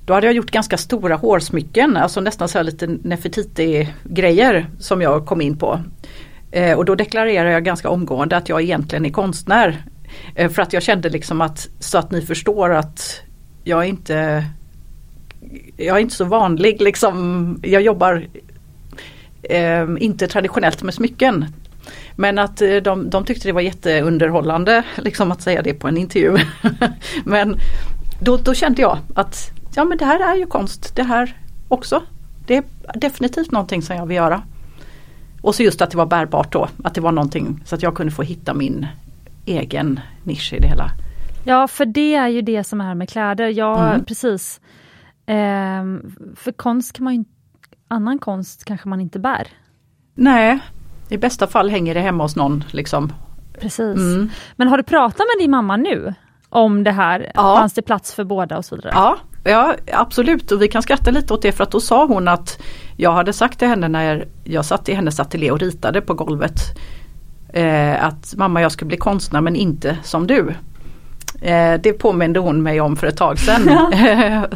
då 0.04 0.14
hade 0.14 0.26
jag 0.26 0.36
gjort 0.36 0.50
ganska 0.50 0.76
stora 0.76 1.16
hårsmycken, 1.16 1.96
alltså 1.96 2.20
nästan 2.20 2.48
så 2.48 2.58
här 2.58 2.64
lite 2.64 2.86
Nefertiti 2.86 3.88
grejer 4.04 4.66
som 4.78 5.02
jag 5.02 5.26
kom 5.26 5.40
in 5.40 5.56
på. 5.56 5.80
Eh, 6.50 6.78
och 6.78 6.84
då 6.84 6.94
deklarerar 6.94 7.50
jag 7.50 7.64
ganska 7.64 7.90
omgående 7.90 8.36
att 8.36 8.48
jag 8.48 8.62
egentligen 8.62 9.06
är 9.06 9.10
konstnär 9.10 9.84
Eh, 10.34 10.50
för 10.50 10.62
att 10.62 10.72
jag 10.72 10.82
kände 10.82 11.08
liksom 11.08 11.40
att 11.40 11.68
så 11.78 11.98
att 11.98 12.10
ni 12.10 12.22
förstår 12.22 12.70
att 12.70 13.20
jag 13.64 13.84
är 13.84 13.88
inte 13.88 14.44
jag 15.76 15.96
är 15.96 16.00
inte 16.00 16.14
så 16.14 16.24
vanlig 16.24 16.80
liksom. 16.80 17.58
Jag 17.62 17.82
jobbar 17.82 18.26
eh, 19.42 19.86
inte 19.98 20.26
traditionellt 20.26 20.82
med 20.82 20.94
smycken. 20.94 21.44
Men 22.16 22.38
att 22.38 22.62
eh, 22.62 22.76
de, 22.76 23.10
de 23.10 23.24
tyckte 23.24 23.48
det 23.48 23.52
var 23.52 23.60
jätteunderhållande 23.60 24.84
liksom 24.96 25.32
att 25.32 25.42
säga 25.42 25.62
det 25.62 25.74
på 25.74 25.88
en 25.88 25.96
intervju. 25.96 26.38
men 27.24 27.56
då, 28.20 28.36
då 28.36 28.54
kände 28.54 28.82
jag 28.82 28.98
att 29.14 29.50
ja 29.74 29.84
men 29.84 29.98
det 29.98 30.04
här 30.04 30.32
är 30.32 30.36
ju 30.36 30.46
konst 30.46 30.96
det 30.96 31.02
här 31.02 31.36
också. 31.68 32.02
Det 32.46 32.56
är 32.56 32.64
definitivt 32.94 33.50
någonting 33.50 33.82
som 33.82 33.96
jag 33.96 34.06
vill 34.06 34.16
göra. 34.16 34.42
Och 35.40 35.54
så 35.54 35.62
just 35.62 35.82
att 35.82 35.90
det 35.90 35.96
var 35.96 36.06
bärbart 36.06 36.52
då, 36.52 36.68
att 36.84 36.94
det 36.94 37.00
var 37.00 37.12
någonting 37.12 37.60
så 37.64 37.74
att 37.74 37.82
jag 37.82 37.94
kunde 37.94 38.12
få 38.12 38.22
hitta 38.22 38.54
min 38.54 38.86
egen 39.46 40.00
nisch 40.24 40.52
i 40.52 40.58
det 40.58 40.68
hela. 40.68 40.90
Ja 41.44 41.68
för 41.68 41.84
det 41.84 42.14
är 42.14 42.28
ju 42.28 42.42
det 42.42 42.64
som 42.64 42.80
är 42.80 42.94
med 42.94 43.08
kläder, 43.08 43.48
ja 43.48 43.88
mm. 43.88 44.04
precis. 44.04 44.60
Ehm, 45.26 46.16
för 46.36 46.52
konst 46.52 46.92
kan 46.92 47.04
man 47.04 47.14
ju, 47.14 47.24
annan 47.88 48.18
konst 48.18 48.64
kanske 48.64 48.88
man 48.88 49.00
inte 49.00 49.18
bär. 49.18 49.48
Nej, 50.14 50.58
i 51.08 51.18
bästa 51.18 51.46
fall 51.46 51.70
hänger 51.70 51.94
det 51.94 52.00
hemma 52.00 52.24
hos 52.24 52.36
någon 52.36 52.64
liksom. 52.70 53.12
Precis. 53.60 53.96
Mm. 53.96 54.30
Men 54.56 54.68
har 54.68 54.76
du 54.76 54.82
pratat 54.82 55.18
med 55.18 55.44
din 55.44 55.50
mamma 55.50 55.76
nu? 55.76 56.14
Om 56.48 56.84
det 56.84 56.90
här, 56.90 57.32
ja. 57.34 57.56
fanns 57.56 57.72
det 57.74 57.82
plats 57.82 58.14
för 58.14 58.24
båda 58.24 58.58
och 58.58 58.64
så 58.64 58.76
vidare? 58.76 58.92
Ja, 58.94 59.16
ja 59.44 59.74
absolut 59.92 60.52
och 60.52 60.62
vi 60.62 60.68
kan 60.68 60.82
skratta 60.82 61.10
lite 61.10 61.34
åt 61.34 61.42
det 61.42 61.52
för 61.52 61.64
att 61.64 61.70
då 61.70 61.80
sa 61.80 62.06
hon 62.06 62.28
att 62.28 62.62
jag 62.96 63.12
hade 63.12 63.32
sagt 63.32 63.58
till 63.58 63.68
henne 63.68 63.88
när 63.88 64.28
jag 64.44 64.64
satt 64.64 64.88
i 64.88 64.94
hennes 64.94 65.20
ateljé 65.20 65.50
och 65.50 65.60
ritade 65.60 66.00
på 66.00 66.14
golvet 66.14 66.58
eh, 67.56 68.04
att 68.04 68.34
mamma 68.36 68.62
jag 68.62 68.72
ska 68.72 68.84
bli 68.84 68.96
konstnär 68.96 69.40
men 69.40 69.56
inte 69.56 69.98
som 70.02 70.26
du. 70.26 70.54
Eh, 71.40 71.74
det 71.80 71.92
påminde 71.92 72.40
hon 72.40 72.62
mig 72.62 72.80
om 72.80 72.96
för 72.96 73.06
ett 73.06 73.16
tag 73.16 73.38
sedan. 73.38 73.92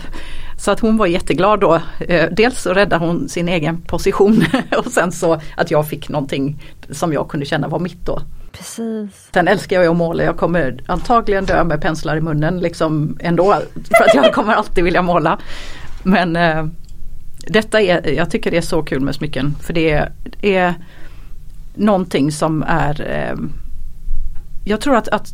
så 0.59 0.71
att 0.71 0.81
hon 0.81 0.97
var 0.97 1.07
jätteglad 1.07 1.61
då. 1.61 1.81
Eh, 2.01 2.31
dels 2.31 2.63
så 2.63 2.73
räddade 2.73 3.07
hon 3.07 3.29
sin 3.29 3.49
egen 3.49 3.81
position 3.81 4.45
och 4.77 4.93
sen 4.93 5.13
så 5.13 5.41
att 5.57 5.71
jag 5.71 5.89
fick 5.89 6.09
någonting 6.09 6.63
som 6.91 7.13
jag 7.13 7.29
kunde 7.29 7.47
känna 7.47 7.69
var 7.69 7.79
mitt 7.79 8.07
då. 8.07 8.21
Precis. 8.53 9.29
Sen 9.35 9.49
älskar 9.49 9.83
jag 9.83 9.91
att 9.91 9.97
måla, 9.97 10.25
jag 10.25 10.37
kommer 10.37 10.81
antagligen 10.87 11.45
dö 11.45 11.65
med 11.65 11.81
penslar 11.81 12.17
i 12.17 12.21
munnen 12.21 12.61
liksom 12.61 13.19
ändå. 13.21 13.57
För 13.99 14.05
att 14.05 14.15
jag 14.15 14.35
kommer 14.35 14.55
alltid 14.55 14.85
vilja 14.85 15.03
måla. 15.03 15.39
Men 16.03 16.37
eh, 16.37 16.67
detta 17.47 17.81
är, 17.81 18.11
jag 18.11 18.31
tycker 18.31 18.51
det 18.51 18.57
är 18.57 18.61
så 18.61 18.83
kul 18.83 19.01
med 19.01 19.15
smycken 19.15 19.55
för 19.61 19.73
det 19.73 19.91
är, 19.91 20.13
är 20.43 20.75
någonting 21.81 22.33
som 22.33 22.63
är 22.67 23.01
eh, 23.01 23.37
Jag 24.65 24.81
tror 24.81 24.97
att, 24.97 25.09
att 25.09 25.29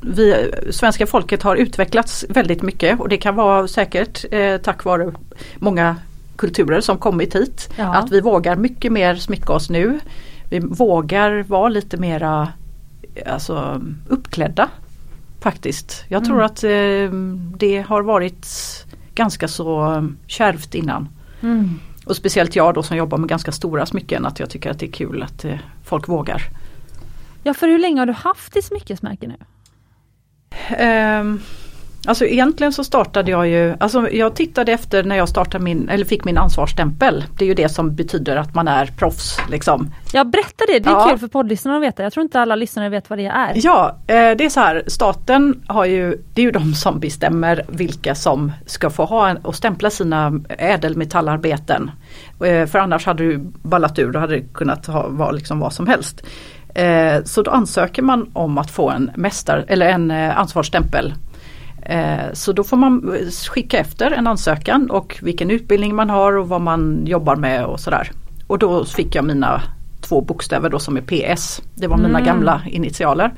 vi, 0.00 0.52
svenska 0.70 1.06
folket 1.06 1.42
har 1.42 1.56
utvecklats 1.56 2.24
väldigt 2.28 2.62
mycket 2.62 3.00
och 3.00 3.08
det 3.08 3.16
kan 3.16 3.34
vara 3.34 3.68
säkert 3.68 4.24
eh, 4.30 4.56
tack 4.56 4.84
vare 4.84 5.12
många 5.56 5.96
kulturer 6.36 6.80
som 6.80 6.98
kommit 6.98 7.34
hit. 7.34 7.70
Ja. 7.76 7.94
Att 7.94 8.12
vi 8.12 8.20
vågar 8.20 8.56
mycket 8.56 8.92
mer 8.92 9.14
smycka 9.14 9.52
oss 9.52 9.70
nu. 9.70 10.00
Vi 10.50 10.58
vågar 10.58 11.42
vara 11.42 11.68
lite 11.68 11.96
mera 11.96 12.52
alltså, 13.26 13.82
uppklädda 14.08 14.68
faktiskt. 15.40 16.04
Jag 16.08 16.24
tror 16.24 16.36
mm. 16.36 16.46
att 16.46 16.64
eh, 16.64 17.18
det 17.58 17.84
har 17.88 18.02
varit 18.02 18.46
ganska 19.14 19.48
så 19.48 20.08
kärvt 20.26 20.74
innan. 20.74 21.08
Mm. 21.40 21.78
Och 22.04 22.16
speciellt 22.16 22.56
jag 22.56 22.74
då 22.74 22.82
som 22.82 22.96
jobbar 22.96 23.18
med 23.18 23.28
ganska 23.28 23.52
stora 23.52 23.86
smycken 23.86 24.26
att 24.26 24.40
jag 24.40 24.50
tycker 24.50 24.70
att 24.70 24.78
det 24.78 24.86
är 24.86 24.92
kul 24.92 25.22
att 25.22 25.44
eh, 25.44 25.58
folk 25.84 26.08
vågar. 26.08 26.42
Ja 27.42 27.54
för 27.54 27.68
hur 27.68 27.78
länge 27.78 28.00
har 28.00 28.06
du 28.06 28.12
haft 28.12 28.52
ditt 28.52 28.64
smyckesmärke 28.64 29.26
nu? 29.26 29.36
Um, 30.84 31.40
Alltså 32.06 32.26
egentligen 32.26 32.72
så 32.72 32.84
startade 32.84 33.30
jag 33.30 33.48
ju, 33.48 33.76
alltså 33.80 34.10
jag 34.10 34.36
tittade 34.36 34.72
efter 34.72 35.04
när 35.04 35.16
jag 35.16 35.28
startade 35.28 35.64
min, 35.64 35.88
eller 35.88 36.04
fick 36.04 36.24
min 36.24 36.38
ansvarsstämpel. 36.38 37.24
Det 37.38 37.44
är 37.44 37.48
ju 37.48 37.54
det 37.54 37.68
som 37.68 37.94
betyder 37.94 38.36
att 38.36 38.54
man 38.54 38.68
är 38.68 38.86
proffs. 38.86 39.38
Liksom. 39.50 39.90
Ja 40.12 40.24
berätta 40.24 40.64
det, 40.66 40.78
det 40.78 40.88
är 40.88 40.92
ja. 40.92 41.06
kul 41.08 41.18
för 41.18 41.28
poddlyssnarna 41.28 41.76
att 41.76 41.82
veta. 41.82 42.02
Jag 42.02 42.12
tror 42.12 42.24
inte 42.24 42.40
alla 42.40 42.56
lyssnare 42.56 42.88
vet 42.88 43.10
vad 43.10 43.18
det 43.18 43.26
är. 43.26 43.52
Ja, 43.54 43.96
eh, 44.06 44.14
det 44.14 44.44
är 44.44 44.48
så 44.48 44.60
här, 44.60 44.82
staten 44.86 45.62
har 45.66 45.84
ju, 45.84 46.22
det 46.34 46.42
är 46.42 46.44
ju 46.44 46.50
de 46.50 46.74
som 46.74 47.00
bestämmer 47.00 47.64
vilka 47.68 48.14
som 48.14 48.52
ska 48.66 48.90
få 48.90 49.04
ha 49.04 49.36
och 49.42 49.54
stämpla 49.54 49.90
sina 49.90 50.40
ädelmetallarbeten. 50.48 51.90
Eh, 52.44 52.66
för 52.66 52.78
annars 52.78 53.06
hade 53.06 53.24
du 53.24 53.38
ballat 53.62 53.98
ur, 53.98 54.12
då 54.12 54.18
hade 54.18 54.34
det 54.34 54.52
kunnat 54.54 54.86
ha, 54.86 55.08
vara 55.08 55.30
liksom 55.30 55.58
vad 55.58 55.72
som 55.72 55.86
helst. 55.86 56.22
Eh, 56.74 57.22
så 57.24 57.42
då 57.42 57.50
ansöker 57.50 58.02
man 58.02 58.30
om 58.32 58.58
att 58.58 58.70
få 58.70 58.90
en 58.90 59.10
mästar 59.14 59.64
eller 59.68 59.86
en 59.86 60.10
ansvarsstämpel 60.10 61.14
så 62.32 62.52
då 62.52 62.64
får 62.64 62.76
man 62.76 63.18
skicka 63.48 63.78
efter 63.78 64.10
en 64.10 64.26
ansökan 64.26 64.90
och 64.90 65.18
vilken 65.22 65.50
utbildning 65.50 65.94
man 65.94 66.10
har 66.10 66.36
och 66.36 66.48
vad 66.48 66.60
man 66.60 67.06
jobbar 67.06 67.36
med 67.36 67.64
och 67.64 67.80
sådär. 67.80 68.10
Och 68.46 68.58
då 68.58 68.84
fick 68.84 69.14
jag 69.14 69.24
mina 69.24 69.62
två 70.00 70.20
bokstäver 70.20 70.70
då 70.70 70.78
som 70.78 70.96
är 70.96 71.00
PS. 71.00 71.62
Det 71.74 71.86
var 71.86 71.96
mina 71.96 72.18
mm. 72.18 72.24
gamla 72.24 72.62
initialer. 72.66 73.32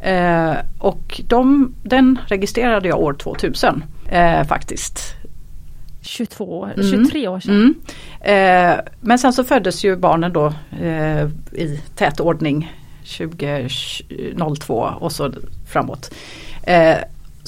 Eh, 0.00 0.54
och 0.78 1.20
de, 1.26 1.74
den 1.82 2.18
registrerade 2.26 2.88
jag 2.88 3.00
år 3.00 3.12
2000 3.12 3.84
eh, 4.10 4.44
faktiskt. 4.44 5.14
22, 6.00 6.68
23 6.76 7.20
mm. 7.20 7.32
år 7.32 7.40
sedan. 7.40 7.74
Mm. 8.20 8.74
Eh, 8.74 8.80
men 9.00 9.18
sen 9.18 9.32
så 9.32 9.44
föddes 9.44 9.84
ju 9.84 9.96
barnen 9.96 10.32
då 10.32 10.52
eh, 10.80 11.24
i 11.52 11.80
tät 11.96 12.20
ordning 12.20 12.72
2002 13.18 14.74
och 15.00 15.12
så 15.12 15.32
framåt. 15.66 16.14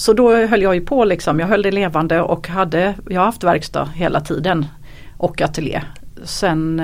Så 0.01 0.13
då 0.13 0.37
höll 0.37 0.63
jag 0.63 0.75
ju 0.75 0.81
på 0.81 1.05
liksom, 1.05 1.41
jag 1.41 1.47
höll 1.47 1.63
det 1.63 1.71
levande 1.71 2.21
och 2.21 2.49
hade, 2.49 2.95
jag 3.09 3.21
har 3.21 3.27
haft 3.27 3.45
verkstad 3.45 3.85
hela 3.95 4.21
tiden 4.21 4.67
och 5.17 5.41
ateljé. 5.41 5.83
Sen 6.25 6.81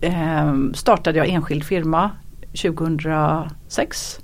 eh, 0.00 0.54
startade 0.74 1.18
jag 1.18 1.28
enskild 1.28 1.64
firma 1.64 2.10
2006. 2.62 4.20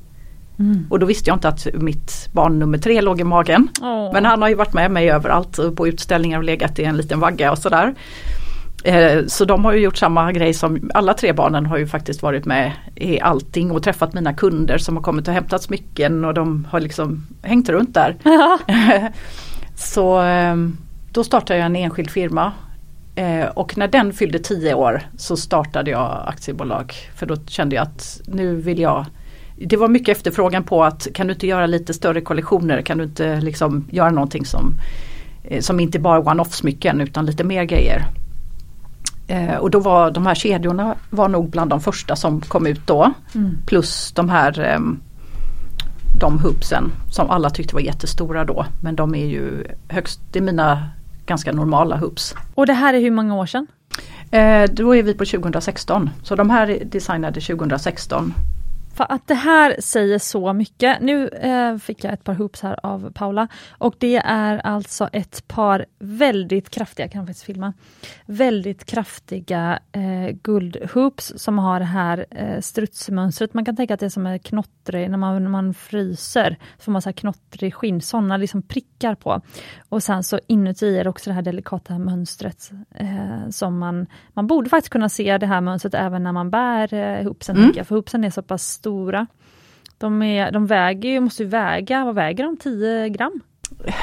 Mm. 0.58 0.86
Och 0.90 0.98
då 0.98 1.06
visste 1.06 1.30
jag 1.30 1.36
inte 1.36 1.48
att 1.48 1.66
mitt 1.74 2.28
barn 2.32 2.58
nummer 2.58 2.78
tre 2.78 3.00
låg 3.00 3.20
i 3.20 3.24
magen. 3.24 3.68
Oh. 3.80 4.12
Men 4.12 4.24
han 4.24 4.42
har 4.42 4.48
ju 4.48 4.54
varit 4.54 4.74
med 4.74 4.90
mig 4.90 5.10
överallt 5.10 5.76
på 5.76 5.88
utställningar 5.88 6.38
och 6.38 6.44
legat 6.44 6.78
i 6.78 6.84
en 6.84 6.96
liten 6.96 7.20
vagga 7.20 7.52
och 7.52 7.58
sådär. 7.58 7.94
Eh, 8.84 9.26
så 9.26 9.44
de 9.44 9.64
har 9.64 9.72
ju 9.72 9.80
gjort 9.80 9.96
samma 9.96 10.32
grej 10.32 10.54
som 10.54 10.90
alla 10.94 11.14
tre 11.14 11.32
barnen 11.32 11.66
har 11.66 11.78
ju 11.78 11.86
faktiskt 11.86 12.22
varit 12.22 12.44
med 12.44 12.72
i 12.94 13.20
allting 13.20 13.70
och 13.70 13.82
träffat 13.82 14.14
mina 14.14 14.34
kunder 14.34 14.78
som 14.78 14.96
har 14.96 15.02
kommit 15.02 15.28
och 15.28 15.34
hämtat 15.34 15.62
smycken 15.62 16.24
och 16.24 16.34
de 16.34 16.66
har 16.70 16.80
liksom 16.80 17.26
hängt 17.42 17.68
runt 17.68 17.94
där. 17.94 18.16
så 19.76 20.18
ehm, 20.18 20.76
då 21.12 21.24
startade 21.24 21.58
jag 21.58 21.66
en 21.66 21.76
enskild 21.76 22.10
firma 22.10 22.52
eh, 23.14 23.44
och 23.44 23.78
när 23.78 23.88
den 23.88 24.12
fyllde 24.12 24.38
tio 24.38 24.74
år 24.74 25.02
så 25.16 25.36
startade 25.36 25.90
jag 25.90 26.24
aktiebolag 26.26 26.94
för 27.14 27.26
då 27.26 27.36
kände 27.46 27.76
jag 27.76 27.82
att 27.82 28.20
nu 28.26 28.56
vill 28.56 28.78
jag 28.78 29.06
det 29.56 29.76
var 29.76 29.88
mycket 29.88 30.16
efterfrågan 30.16 30.64
på 30.64 30.84
att 30.84 31.08
kan 31.14 31.26
du 31.26 31.32
inte 31.32 31.46
göra 31.46 31.66
lite 31.66 31.94
större 31.94 32.20
kollektioner, 32.20 32.82
kan 32.82 32.98
du 32.98 33.04
inte 33.04 33.40
liksom 33.40 33.86
göra 33.90 34.10
någonting 34.10 34.44
som, 34.44 34.74
eh, 35.44 35.60
som 35.60 35.80
inte 35.80 35.98
bara 35.98 36.20
one-off 36.20 36.52
smycken 36.52 37.00
utan 37.00 37.26
lite 37.26 37.44
mer 37.44 37.64
grejer. 37.64 38.06
Eh, 39.32 39.56
och 39.56 39.70
då 39.70 39.78
var 39.78 40.10
de 40.10 40.26
här 40.26 40.34
kedjorna 40.34 40.94
var 41.10 41.28
nog 41.28 41.50
bland 41.50 41.70
de 41.70 41.80
första 41.80 42.16
som 42.16 42.40
kom 42.40 42.66
ut 42.66 42.86
då. 42.86 43.12
Mm. 43.34 43.58
Plus 43.66 44.12
de 44.12 44.28
här 44.28 44.60
eh, 44.60 44.80
de 46.20 46.38
hubsen 46.38 46.92
som 47.10 47.30
alla 47.30 47.50
tyckte 47.50 47.74
var 47.74 47.80
jättestora 47.80 48.44
då. 48.44 48.66
Men 48.82 48.96
de 48.96 49.14
är 49.14 49.26
ju 49.26 49.66
högst, 49.88 50.20
det 50.32 50.38
är 50.38 50.42
mina 50.42 50.88
ganska 51.26 51.52
normala 51.52 51.96
hubs. 51.96 52.34
Och 52.54 52.66
det 52.66 52.72
här 52.72 52.94
är 52.94 53.00
hur 53.00 53.10
många 53.10 53.34
år 53.34 53.46
sedan? 53.46 53.66
Eh, 54.30 54.70
då 54.70 54.96
är 54.96 55.02
vi 55.02 55.14
på 55.14 55.24
2016. 55.24 56.10
Så 56.22 56.36
de 56.36 56.50
här 56.50 56.82
designade 56.84 57.40
2016 57.40 58.34
för 58.34 58.51
att 58.96 59.26
det 59.26 59.34
här 59.34 59.76
säger 59.78 60.18
så 60.18 60.52
mycket. 60.52 61.00
Nu 61.00 61.28
eh, 61.28 61.78
fick 61.78 62.04
jag 62.04 62.12
ett 62.12 62.24
par 62.24 62.34
hoops 62.34 62.62
här 62.62 62.78
av 62.82 63.12
Paula 63.12 63.48
och 63.70 63.94
det 63.98 64.16
är 64.16 64.58
alltså 64.58 65.08
ett 65.12 65.48
par 65.48 65.86
väldigt 65.98 66.70
kraftiga, 66.70 67.08
kan 67.08 67.26
faktiskt 67.26 67.46
filma, 67.46 67.72
väldigt 68.26 68.84
kraftiga 68.84 69.78
eh, 69.92 70.36
guldhoops 70.42 71.32
som 71.36 71.58
har 71.58 71.78
det 71.78 71.84
här 71.84 72.26
eh, 72.30 72.60
strutsmönstret. 72.60 73.54
Man 73.54 73.64
kan 73.64 73.76
tänka 73.76 73.94
att 73.94 74.00
det 74.00 74.06
är 74.06 74.10
som 74.10 74.26
en 74.26 74.38
knott 74.38 74.81
knottrig, 74.82 75.10
när 75.10 75.18
man, 75.18 75.42
när 75.42 75.50
man 75.50 75.74
fryser, 75.74 76.56
så 76.78 76.84
får 76.84 76.92
man 76.92 77.02
så 77.02 77.08
här 77.08 77.12
knottrig 77.12 77.74
skinn, 77.74 78.00
sådana 78.00 78.36
liksom 78.36 78.62
prickar 78.62 79.14
på. 79.14 79.40
Och 79.88 80.02
sen 80.02 80.22
så 80.22 80.40
inuti 80.46 80.98
är 80.98 81.04
det 81.04 81.10
också 81.10 81.30
det 81.30 81.34
här 81.34 81.42
delikata 81.42 81.98
mönstret 81.98 82.70
eh, 82.94 83.50
som 83.50 83.78
man, 83.78 84.06
man 84.34 84.46
borde 84.46 84.70
faktiskt 84.70 84.92
kunna 84.92 85.08
se 85.08 85.38
det 85.38 85.46
här 85.46 85.60
mönstret 85.60 85.94
även 85.94 86.22
när 86.22 86.32
man 86.32 86.50
bär 86.50 86.94
eh, 86.94 87.24
hoopsen, 87.24 87.56
mm. 87.56 87.84
för 87.84 87.94
hoopsen 87.94 88.24
är 88.24 88.30
så 88.30 88.42
pass 88.42 88.62
stora. 88.62 89.26
De, 89.98 90.22
är, 90.22 90.52
de 90.52 90.66
väger 90.66 91.10
ju, 91.10 91.20
måste 91.20 91.42
ju 91.42 91.48
väga, 91.48 92.04
vad 92.04 92.14
väger 92.14 92.44
de? 92.44 92.56
10 92.56 93.08
gram? 93.08 93.40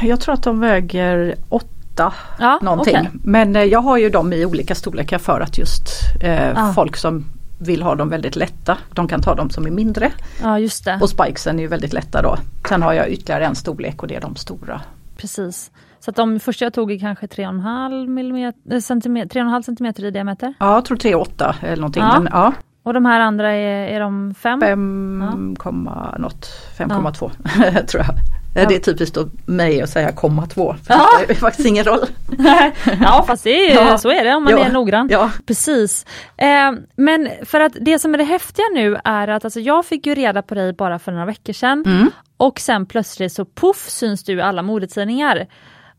Jag 0.01 0.21
tror 0.21 0.34
att 0.34 0.43
de 0.43 0.59
väger 0.59 1.36
8 1.49 2.13
ja, 2.39 2.59
någonting. 2.61 2.97
Okay. 2.97 3.07
Men 3.23 3.55
eh, 3.55 3.63
jag 3.63 3.80
har 3.80 3.97
ju 3.97 4.09
dem 4.09 4.34
i 4.34 4.45
olika 4.45 4.75
storlekar 4.75 5.17
för 5.17 5.41
att 5.41 5.57
just 5.57 5.88
eh, 6.21 6.69
ah. 6.69 6.73
folk 6.73 6.97
som 6.97 7.25
vill 7.60 7.84
ha 7.84 7.95
dem 7.95 8.10
väldigt 8.10 8.36
lätta. 8.36 8.78
De 8.93 9.07
kan 9.07 9.22
ta 9.22 9.36
dem 9.36 9.49
som 9.49 9.66
är 9.66 9.72
mindre. 9.72 10.12
Ja 10.41 10.60
just 10.60 10.86
det. 10.86 10.99
Och 11.01 11.10
spikesen 11.10 11.60
är 11.60 11.64
ju 11.64 11.68
väldigt 11.68 11.93
lätta 11.93 12.22
då. 12.22 12.38
Sen 12.70 12.82
har 12.82 12.93
jag 12.93 13.10
ytterligare 13.10 13.45
en 13.45 13.55
storlek 13.55 14.01
och 14.01 14.07
det 14.07 14.16
är 14.16 14.22
de 14.22 14.36
stora. 14.36 14.82
Precis. 15.18 15.72
Så 15.99 16.10
att 16.10 16.16
de 16.16 16.39
första 16.39 16.66
jag 16.66 16.74
tog 16.74 16.91
är 16.91 16.99
kanske 16.99 17.26
3,5 17.26 18.80
centimeter, 18.80 19.62
centimeter 19.62 20.05
i 20.05 20.12
diameter? 20.12 20.53
Ja, 20.60 20.74
jag 20.74 20.86
tror 20.86 20.97
3,8 20.97 21.53
eller 21.62 21.76
någonting. 21.76 22.03
Ja. 22.03 22.20
Men, 22.20 22.30
ja. 22.32 22.53
Och 22.84 22.93
de 22.93 23.05
här 23.05 23.20
andra 23.20 23.51
är, 23.51 23.88
är 23.88 23.99
de 23.99 24.34
5? 24.34 24.62
5, 24.62 25.24
ja. 25.64 26.18
något, 26.18 26.45
5,2 26.78 27.32
ja. 27.74 27.82
tror 27.88 28.03
jag. 28.03 28.38
Ja. 28.56 28.66
Det 28.68 28.76
är 28.76 28.80
typiskt 28.80 29.18
av 29.18 29.32
mig 29.45 29.82
att 29.82 29.89
säga 29.89 30.12
komma 30.12 30.47
två. 30.47 30.76
För 30.84 30.93
ja. 30.93 31.08
Det 31.28 31.34
är 31.34 31.36
faktiskt 31.36 31.68
ingen 31.68 31.86
roll. 31.86 32.06
ja 33.02 33.24
fast 33.28 33.43
det 33.43 33.72
är, 33.72 33.76
ja. 33.76 33.97
så 33.97 34.10
är 34.10 34.24
det 34.24 34.36
om 34.36 34.43
man 34.43 34.54
ja. 34.54 34.66
är 34.66 34.72
noggrann. 34.72 35.08
Precis. 35.45 36.06
Eh, 36.38 36.72
men 36.95 37.30
för 37.45 37.60
att 37.60 37.74
det 37.82 38.00
som 38.00 38.14
är 38.14 38.18
det 38.18 38.24
häftiga 38.24 38.66
nu 38.74 38.97
är 39.04 39.28
att 39.28 39.45
alltså, 39.45 39.60
jag 39.60 39.86
fick 39.86 40.06
ju 40.06 40.16
reda 40.16 40.41
på 40.41 40.56
dig 40.56 40.74
bara 40.74 41.00
för 41.00 41.12
några 41.12 41.26
veckor 41.26 41.54
sedan. 41.54 41.84
Mm. 41.86 42.12
Och 42.38 42.60
sen 42.60 42.86
plötsligt 42.86 43.34
så 43.34 43.45
poff 43.45 43.89
syns 43.89 44.24
du 44.24 44.34
i 44.34 44.41
alla 44.41 44.62
modetidningar. 44.62 45.47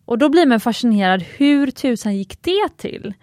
Och 0.05 0.19
då 0.19 0.29
blir 0.29 0.47
man 0.47 0.61
fascinerad, 0.61 1.23
hur 1.23 1.71
tusan 1.71 2.17
gick 2.17 2.43
det 2.43 2.69
till? 2.77 3.15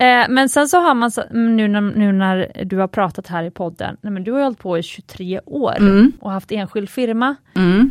Eh, 0.00 0.26
men 0.28 0.48
sen 0.48 0.68
så 0.68 0.80
har 0.80 0.94
man, 0.94 1.10
nu 1.30 1.68
när, 1.68 1.80
nu 1.80 2.12
när 2.12 2.64
du 2.64 2.76
har 2.76 2.88
pratat 2.88 3.26
här 3.26 3.44
i 3.44 3.50
podden, 3.50 3.96
nej 4.00 4.12
men 4.12 4.24
du 4.24 4.32
har 4.32 4.42
hållit 4.42 4.58
på 4.58 4.78
i 4.78 4.82
23 4.82 5.40
år 5.46 5.76
mm. 5.78 6.12
och 6.20 6.30
haft 6.30 6.52
enskild 6.52 6.90
firma. 6.90 7.36
Mm. 7.56 7.90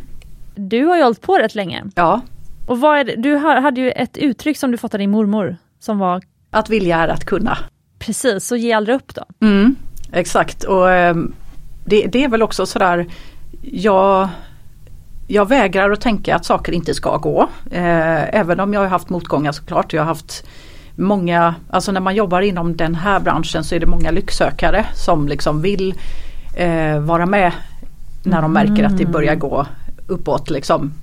Du 0.57 0.85
har 0.85 0.97
ju 0.97 1.03
hållit 1.03 1.21
på 1.21 1.37
rätt 1.37 1.55
länge. 1.55 1.83
Ja. 1.95 2.21
Och 2.67 2.79
vad 2.79 2.99
är 2.99 3.03
det, 3.03 3.15
du 3.15 3.37
hade 3.37 3.81
ju 3.81 3.91
ett 3.91 4.17
uttryck 4.17 4.57
som 4.57 4.71
du 4.71 4.77
fått 4.77 4.93
av 4.93 4.99
din 4.99 5.11
mormor 5.11 5.57
som 5.79 5.99
var? 5.99 6.23
Att 6.51 6.69
vilja 6.69 6.97
är 6.97 7.07
att 7.07 7.25
kunna. 7.25 7.57
Precis, 7.99 8.47
så 8.47 8.55
ge 8.55 8.73
aldrig 8.73 8.95
upp 8.95 9.15
då. 9.15 9.23
Mm, 9.41 9.75
exakt 10.11 10.63
och 10.63 10.91
eh, 10.91 11.15
det, 11.85 12.07
det, 12.07 12.23
är 12.23 12.27
väl 12.27 12.43
också 12.43 12.65
sådär, 12.65 13.05
jag, 13.61 14.29
jag 15.27 15.47
vägrar 15.47 15.91
att 15.91 16.01
tänka 16.01 16.35
att 16.35 16.45
saker 16.45 16.71
inte 16.71 16.93
ska 16.93 17.17
gå. 17.17 17.49
Eh, 17.71 18.35
även 18.35 18.59
om 18.59 18.73
jag 18.73 18.81
har 18.81 18.87
haft 18.87 19.09
motgångar 19.09 19.51
såklart. 19.51 19.93
Jag 19.93 20.01
har 20.01 20.07
haft 20.07 20.47
många, 20.95 21.55
alltså 21.69 21.91
när 21.91 22.01
man 22.01 22.15
jobbar 22.15 22.41
inom 22.41 22.77
den 22.77 22.95
här 22.95 23.19
branschen 23.19 23.63
så 23.63 23.75
är 23.75 23.79
det 23.79 23.85
många 23.85 24.11
lycksökare 24.11 24.85
som 24.93 25.27
liksom 25.27 25.61
vill 25.61 25.93
eh, 26.57 26.99
vara 26.99 27.25
med 27.25 27.51
när 28.23 28.41
de 28.41 28.53
märker 28.53 28.83
att 28.83 28.97
det 28.97 29.05
börjar 29.05 29.35
gå 29.35 29.65
uppåt. 30.07 30.49
Liksom. 30.49 30.93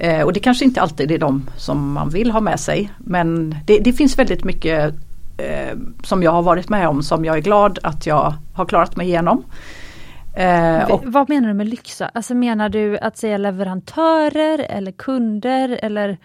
Eh, 0.00 0.22
och 0.22 0.32
det 0.32 0.40
kanske 0.40 0.64
inte 0.64 0.80
alltid 0.80 1.10
är 1.10 1.18
de 1.18 1.46
som 1.56 1.92
man 1.92 2.08
vill 2.08 2.30
ha 2.30 2.40
med 2.40 2.60
sig 2.60 2.90
men 2.98 3.56
det, 3.66 3.78
det 3.78 3.92
finns 3.92 4.18
väldigt 4.18 4.44
mycket 4.44 4.94
eh, 5.36 5.78
som 6.02 6.22
jag 6.22 6.30
har 6.30 6.42
varit 6.42 6.68
med 6.68 6.88
om 6.88 7.02
som 7.02 7.24
jag 7.24 7.36
är 7.36 7.40
glad 7.40 7.78
att 7.82 8.06
jag 8.06 8.34
har 8.52 8.64
klarat 8.64 8.96
mig 8.96 9.06
igenom. 9.06 9.44
Eh, 10.34 10.90
och, 10.90 11.02
Vad 11.04 11.28
menar 11.28 11.48
du 11.48 11.54
med 11.54 11.68
lyxa? 11.68 12.10
Alltså 12.14 12.34
menar 12.34 12.68
du 12.68 12.98
att 12.98 13.16
säga 13.16 13.38
leverantörer 13.38 14.58
eller 14.58 14.92
kunder 14.92 15.78
eller? 15.82 16.18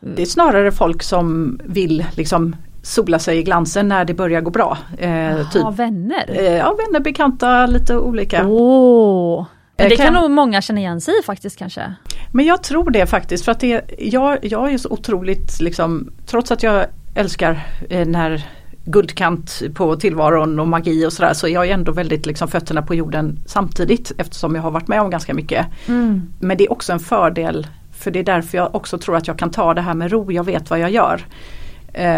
Det 0.00 0.22
är 0.22 0.26
snarare 0.26 0.72
folk 0.72 1.02
som 1.02 1.60
vill 1.64 2.04
liksom 2.16 2.56
sola 2.82 3.18
sig 3.18 3.38
i 3.38 3.42
glansen 3.42 3.88
när 3.88 4.04
det 4.04 4.14
börjar 4.14 4.40
gå 4.40 4.50
bra. 4.50 4.78
Eh, 4.98 5.34
Aha, 5.34 5.44
typ, 5.52 5.78
vänner? 5.78 6.24
Eh, 6.28 6.56
ja, 6.56 6.76
vänner, 6.86 7.00
bekanta, 7.00 7.66
lite 7.66 7.98
olika. 7.98 8.46
Oh. 8.46 9.46
Men 9.80 9.90
det 9.90 9.96
kan, 9.96 10.06
kan 10.06 10.22
nog 10.22 10.30
många 10.30 10.62
känna 10.62 10.80
igen 10.80 11.00
sig 11.00 11.14
i 11.20 11.22
faktiskt 11.22 11.56
kanske? 11.56 11.94
Men 12.32 12.46
jag 12.46 12.62
tror 12.62 12.90
det 12.90 13.06
faktiskt 13.06 13.44
för 13.44 13.52
att 13.52 13.60
det, 13.60 13.82
jag, 13.98 14.38
jag 14.42 14.72
är 14.72 14.78
så 14.78 14.90
otroligt 14.90 15.60
liksom, 15.60 16.12
trots 16.26 16.50
att 16.50 16.62
jag 16.62 16.86
älskar 17.14 17.60
eh, 17.88 18.06
när 18.06 18.46
guldkant 18.84 19.62
på 19.74 19.96
tillvaron 19.96 20.60
och 20.60 20.68
magi 20.68 21.06
och 21.06 21.12
sådär 21.12 21.34
så 21.34 21.46
är 21.46 21.50
jag 21.50 21.68
ändå 21.68 21.92
väldigt 21.92 22.26
liksom 22.26 22.48
fötterna 22.48 22.82
på 22.82 22.94
jorden 22.94 23.38
samtidigt 23.46 24.12
eftersom 24.18 24.54
jag 24.54 24.62
har 24.62 24.70
varit 24.70 24.88
med 24.88 25.00
om 25.00 25.10
ganska 25.10 25.34
mycket. 25.34 25.66
Mm. 25.88 26.22
Men 26.40 26.56
det 26.56 26.64
är 26.64 26.72
också 26.72 26.92
en 26.92 27.00
fördel 27.00 27.66
för 27.92 28.10
det 28.10 28.18
är 28.18 28.24
därför 28.24 28.58
jag 28.58 28.74
också 28.74 28.98
tror 28.98 29.16
att 29.16 29.26
jag 29.26 29.38
kan 29.38 29.50
ta 29.50 29.74
det 29.74 29.80
här 29.80 29.94
med 29.94 30.12
ro, 30.12 30.32
jag 30.32 30.44
vet 30.44 30.70
vad 30.70 30.78
jag 30.78 30.90
gör. 30.90 31.26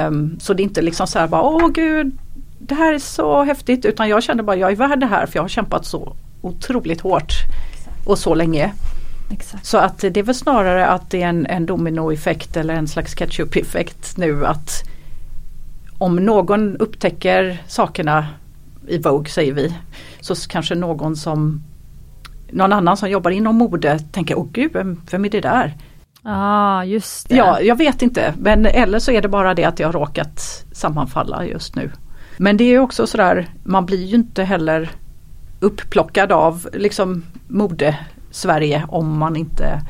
Um, 0.07 0.41
så 0.41 0.55
det 0.55 0.63
är 0.63 0.65
inte 0.65 0.83
liksom 0.83 1.07
så 1.07 1.19
här 1.19 1.29
bara 1.29 1.43
åh 1.43 1.69
gud 1.69 2.19
det 2.59 2.75
här 2.75 2.95
är 2.95 2.99
så 2.99 3.43
häftigt 3.43 3.85
utan 3.85 4.09
jag 4.09 4.23
känner 4.23 4.43
bara 4.43 4.57
jag 4.57 4.73
är 4.73 4.77
värd 4.77 5.01
det 5.01 5.07
här 5.07 5.27
för 5.27 5.37
jag 5.37 5.43
har 5.43 5.49
kämpat 5.49 5.87
så 5.87 6.17
otroligt 6.43 7.01
hårt 7.01 7.33
och 8.07 8.19
så 8.19 8.35
länge. 8.35 8.73
Exakt. 9.33 9.67
Så 9.67 9.79
att 9.79 9.99
det 9.99 10.17
är 10.17 10.23
väl 10.23 10.35
snarare 10.35 10.87
att 10.87 11.11
det 11.11 11.23
är 11.23 11.29
en, 11.29 11.47
en 11.47 11.67
dominoeffekt 11.67 12.57
eller 12.57 12.75
en 12.75 12.89
slags 12.89 13.15
ketchup-effekt 13.15 14.17
nu 14.17 14.47
att 14.47 14.83
om 15.99 16.17
någon 16.17 16.77
upptäcker 16.77 17.63
sakerna 17.67 18.27
i 18.89 18.99
Vogue 18.99 19.31
säger 19.31 19.53
vi 19.53 19.75
så 20.21 20.35
kanske 20.49 20.75
någon 20.75 21.17
som 21.17 21.63
någon 22.51 22.73
annan 22.73 22.97
som 22.97 23.11
jobbar 23.11 23.31
inom 23.31 23.57
mode 23.57 23.99
tänker 23.99 24.39
åh 24.39 24.47
gud 24.53 24.73
vem, 24.73 25.01
vem 25.11 25.25
är 25.25 25.31
det 25.31 25.41
där? 25.41 25.77
Ja 26.23 26.31
ah, 26.33 26.85
just 26.85 27.29
det. 27.29 27.37
Ja 27.37 27.61
jag 27.61 27.77
vet 27.77 28.03
inte 28.03 28.35
men 28.39 28.67
eller 28.67 28.99
så 28.99 29.13
är 29.13 29.23
det 29.23 29.29
bara 29.29 29.55
det 29.55 29.65
att 29.65 29.79
jag 29.79 29.89
har 29.89 29.93
råkat 29.93 30.65
sammanfalla 30.73 31.47
just 31.47 31.77
nu. 31.77 31.91
Men 32.37 32.57
det 32.57 32.65
är 32.65 32.79
också 32.79 33.07
sådär 33.07 33.49
man 33.65 33.87
blir 33.87 34.05
ju 34.05 34.17
inte 34.17 34.45
heller 34.45 34.91
upplockad 35.63 36.33
av 36.33 36.69
liksom 36.73 37.23
mode 37.49 37.99
Sverige 38.31 38.85
om 38.89 39.19
man 39.19 39.37
inte 39.37 39.81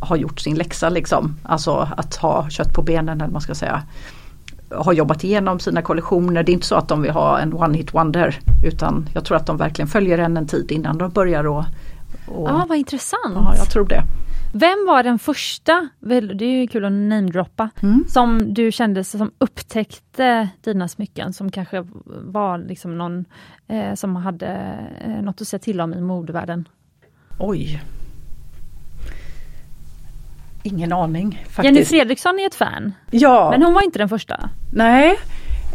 har 0.00 0.16
gjort 0.16 0.40
sin 0.40 0.54
läxa 0.56 0.88
liksom. 0.88 1.36
Alltså 1.42 1.88
att 1.96 2.16
ha 2.16 2.50
kött 2.50 2.74
på 2.74 2.82
benen 2.82 3.20
eller 3.20 3.32
man 3.32 3.40
ska 3.40 3.54
säga. 3.54 3.82
Har 4.70 4.92
jobbat 4.92 5.24
igenom 5.24 5.60
sina 5.60 5.82
kollektioner. 5.82 6.42
Det 6.42 6.52
är 6.52 6.54
inte 6.54 6.66
så 6.66 6.74
att 6.74 6.88
de 6.88 7.02
vill 7.02 7.10
ha 7.10 7.38
en 7.38 7.54
one 7.54 7.76
hit 7.76 7.94
wonder 7.94 8.38
utan 8.64 9.08
jag 9.14 9.24
tror 9.24 9.36
att 9.36 9.46
de 9.46 9.56
verkligen 9.56 9.88
följer 9.88 10.18
en 10.18 10.36
en 10.36 10.46
tid 10.46 10.72
innan 10.72 10.98
de 10.98 11.10
börjar 11.10 11.46
och, 11.46 11.64
och 12.26 12.48
Ja 12.48 12.66
vad 12.68 12.78
intressant. 12.78 13.34
Ja 13.34 13.54
jag 13.56 13.70
tror 13.70 13.84
det. 13.84 14.02
Vem 14.56 14.86
var 14.86 15.02
den 15.02 15.18
första, 15.18 15.88
det 16.00 16.44
är 16.44 16.60
ju 16.60 16.66
kul 16.66 16.84
att 16.84 16.92
namedroppa, 16.92 17.70
mm. 17.82 18.04
som 18.08 18.54
du 18.54 18.72
kände 18.72 19.04
som 19.04 19.32
upptäckte 19.38 20.48
dina 20.60 20.88
smycken 20.88 21.32
som 21.32 21.50
kanske 21.50 21.84
var 22.06 22.58
liksom 22.58 22.98
någon 22.98 23.24
eh, 23.68 23.94
som 23.94 24.16
hade 24.16 24.78
eh, 25.04 25.22
något 25.22 25.40
att 25.40 25.48
säga 25.48 25.60
till 25.60 25.80
om 25.80 25.94
i 25.94 26.00
modevärlden? 26.00 26.68
Oj. 27.38 27.82
Ingen 30.62 30.92
aning 30.92 31.44
faktiskt. 31.48 31.64
Jenny 31.64 31.84
Fredriksson 31.84 32.38
är 32.38 32.46
ett 32.46 32.54
fan. 32.54 32.92
Ja. 33.10 33.50
Men 33.50 33.62
hon 33.62 33.74
var 33.74 33.82
inte 33.82 33.98
den 33.98 34.08
första. 34.08 34.50
Nej. 34.72 35.18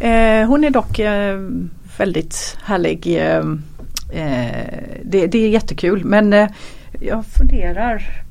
Eh, 0.00 0.48
hon 0.48 0.64
är 0.64 0.70
dock 0.70 0.98
eh, 0.98 1.40
väldigt 1.98 2.58
härlig. 2.64 3.06
Eh, 3.06 3.44
eh 4.12 4.78
det, 5.04 5.26
det, 5.26 5.38
är 5.38 5.48
jättekul 5.48 6.04
men 6.04 6.32
eh, 6.32 6.50
jag 7.00 7.26
funderar 7.26 8.24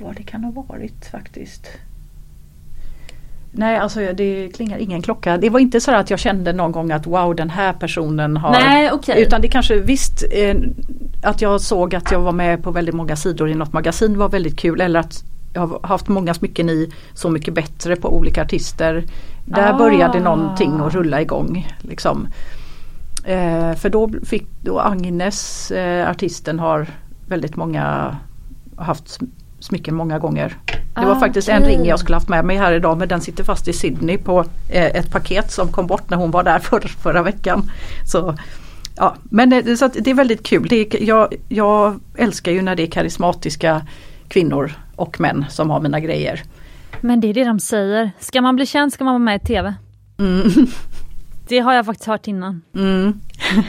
vad 0.00 0.16
det 0.16 0.22
kan 0.22 0.44
ha 0.44 0.50
varit 0.50 1.06
faktiskt. 1.06 1.68
Nej 3.56 3.76
alltså 3.76 4.00
det 4.14 4.48
klingar 4.54 4.78
ingen 4.78 5.02
klocka. 5.02 5.36
Det 5.36 5.50
var 5.50 5.60
inte 5.60 5.80
så 5.80 5.90
att 5.94 6.10
jag 6.10 6.18
kände 6.18 6.52
någon 6.52 6.72
gång 6.72 6.90
att 6.90 7.06
wow 7.06 7.34
den 7.34 7.50
här 7.50 7.72
personen 7.72 8.36
har. 8.36 8.50
Nej, 8.50 8.92
okay. 8.92 9.22
Utan 9.22 9.40
det 9.40 9.48
kanske 9.48 9.76
visst 9.76 10.24
eh, 10.32 10.56
att 11.22 11.42
jag 11.42 11.60
såg 11.60 11.94
att 11.94 12.12
jag 12.12 12.20
var 12.20 12.32
med 12.32 12.62
på 12.62 12.70
väldigt 12.70 12.94
många 12.94 13.16
sidor 13.16 13.50
i 13.50 13.54
något 13.54 13.72
magasin 13.72 14.18
var 14.18 14.28
väldigt 14.28 14.58
kul. 14.58 14.80
Eller 14.80 15.00
att 15.00 15.24
jag 15.54 15.66
har 15.66 15.80
haft 15.82 16.08
många 16.08 16.34
smycken 16.34 16.68
i 16.68 16.92
Så 17.14 17.30
mycket 17.30 17.54
bättre 17.54 17.96
på 17.96 18.16
olika 18.16 18.42
artister. 18.42 19.04
Där 19.44 19.72
ah. 19.72 19.78
började 19.78 20.20
någonting 20.20 20.80
att 20.80 20.94
rulla 20.94 21.20
igång. 21.20 21.68
Liksom. 21.80 22.28
Eh, 23.24 23.74
för 23.74 23.88
då 23.88 24.10
fick 24.24 24.46
då 24.62 24.80
Agnes, 24.80 25.70
eh, 25.70 26.10
artisten, 26.10 26.58
har 26.58 26.86
väldigt 27.28 27.56
många 27.56 28.16
haft 28.76 29.20
smycken 29.64 29.94
många 29.94 30.18
gånger. 30.18 30.56
Det 30.94 31.06
var 31.06 31.16
ah, 31.16 31.20
faktiskt 31.20 31.48
okay. 31.48 31.60
en 31.60 31.66
ring 31.68 31.86
jag 31.86 31.98
skulle 31.98 32.16
haft 32.16 32.28
med 32.28 32.44
mig 32.44 32.56
här 32.56 32.72
idag 32.72 32.98
men 32.98 33.08
den 33.08 33.20
sitter 33.20 33.44
fast 33.44 33.68
i 33.68 33.72
Sydney 33.72 34.18
på 34.18 34.44
eh, 34.68 34.84
ett 34.84 35.10
paket 35.10 35.52
som 35.52 35.72
kom 35.72 35.86
bort 35.86 36.10
när 36.10 36.16
hon 36.16 36.30
var 36.30 36.42
där 36.42 36.58
för, 36.62 36.80
förra 36.80 37.22
veckan. 37.22 37.70
Så, 38.06 38.34
ja, 38.96 39.16
men 39.22 39.50
det, 39.50 39.76
så 39.76 39.88
det 39.88 40.10
är 40.10 40.14
väldigt 40.14 40.42
kul. 40.42 40.68
Det 40.68 40.76
är, 40.76 41.02
jag, 41.02 41.34
jag 41.48 42.00
älskar 42.16 42.52
ju 42.52 42.62
när 42.62 42.76
det 42.76 42.82
är 42.82 42.90
karismatiska 42.90 43.86
kvinnor 44.28 44.72
och 44.96 45.20
män 45.20 45.44
som 45.50 45.70
har 45.70 45.80
mina 45.80 46.00
grejer. 46.00 46.42
Men 47.00 47.20
det 47.20 47.28
är 47.28 47.34
det 47.34 47.44
de 47.44 47.60
säger. 47.60 48.10
Ska 48.18 48.42
man 48.42 48.56
bli 48.56 48.66
känd 48.66 48.92
ska 48.92 49.04
man 49.04 49.14
vara 49.14 49.24
med 49.24 49.42
i 49.42 49.46
TV. 49.46 49.74
Mm. 50.18 50.50
Det 51.48 51.58
har 51.58 51.74
jag 51.74 51.86
faktiskt 51.86 52.06
hört 52.06 52.28
innan. 52.28 52.62
Mm. 52.74 53.20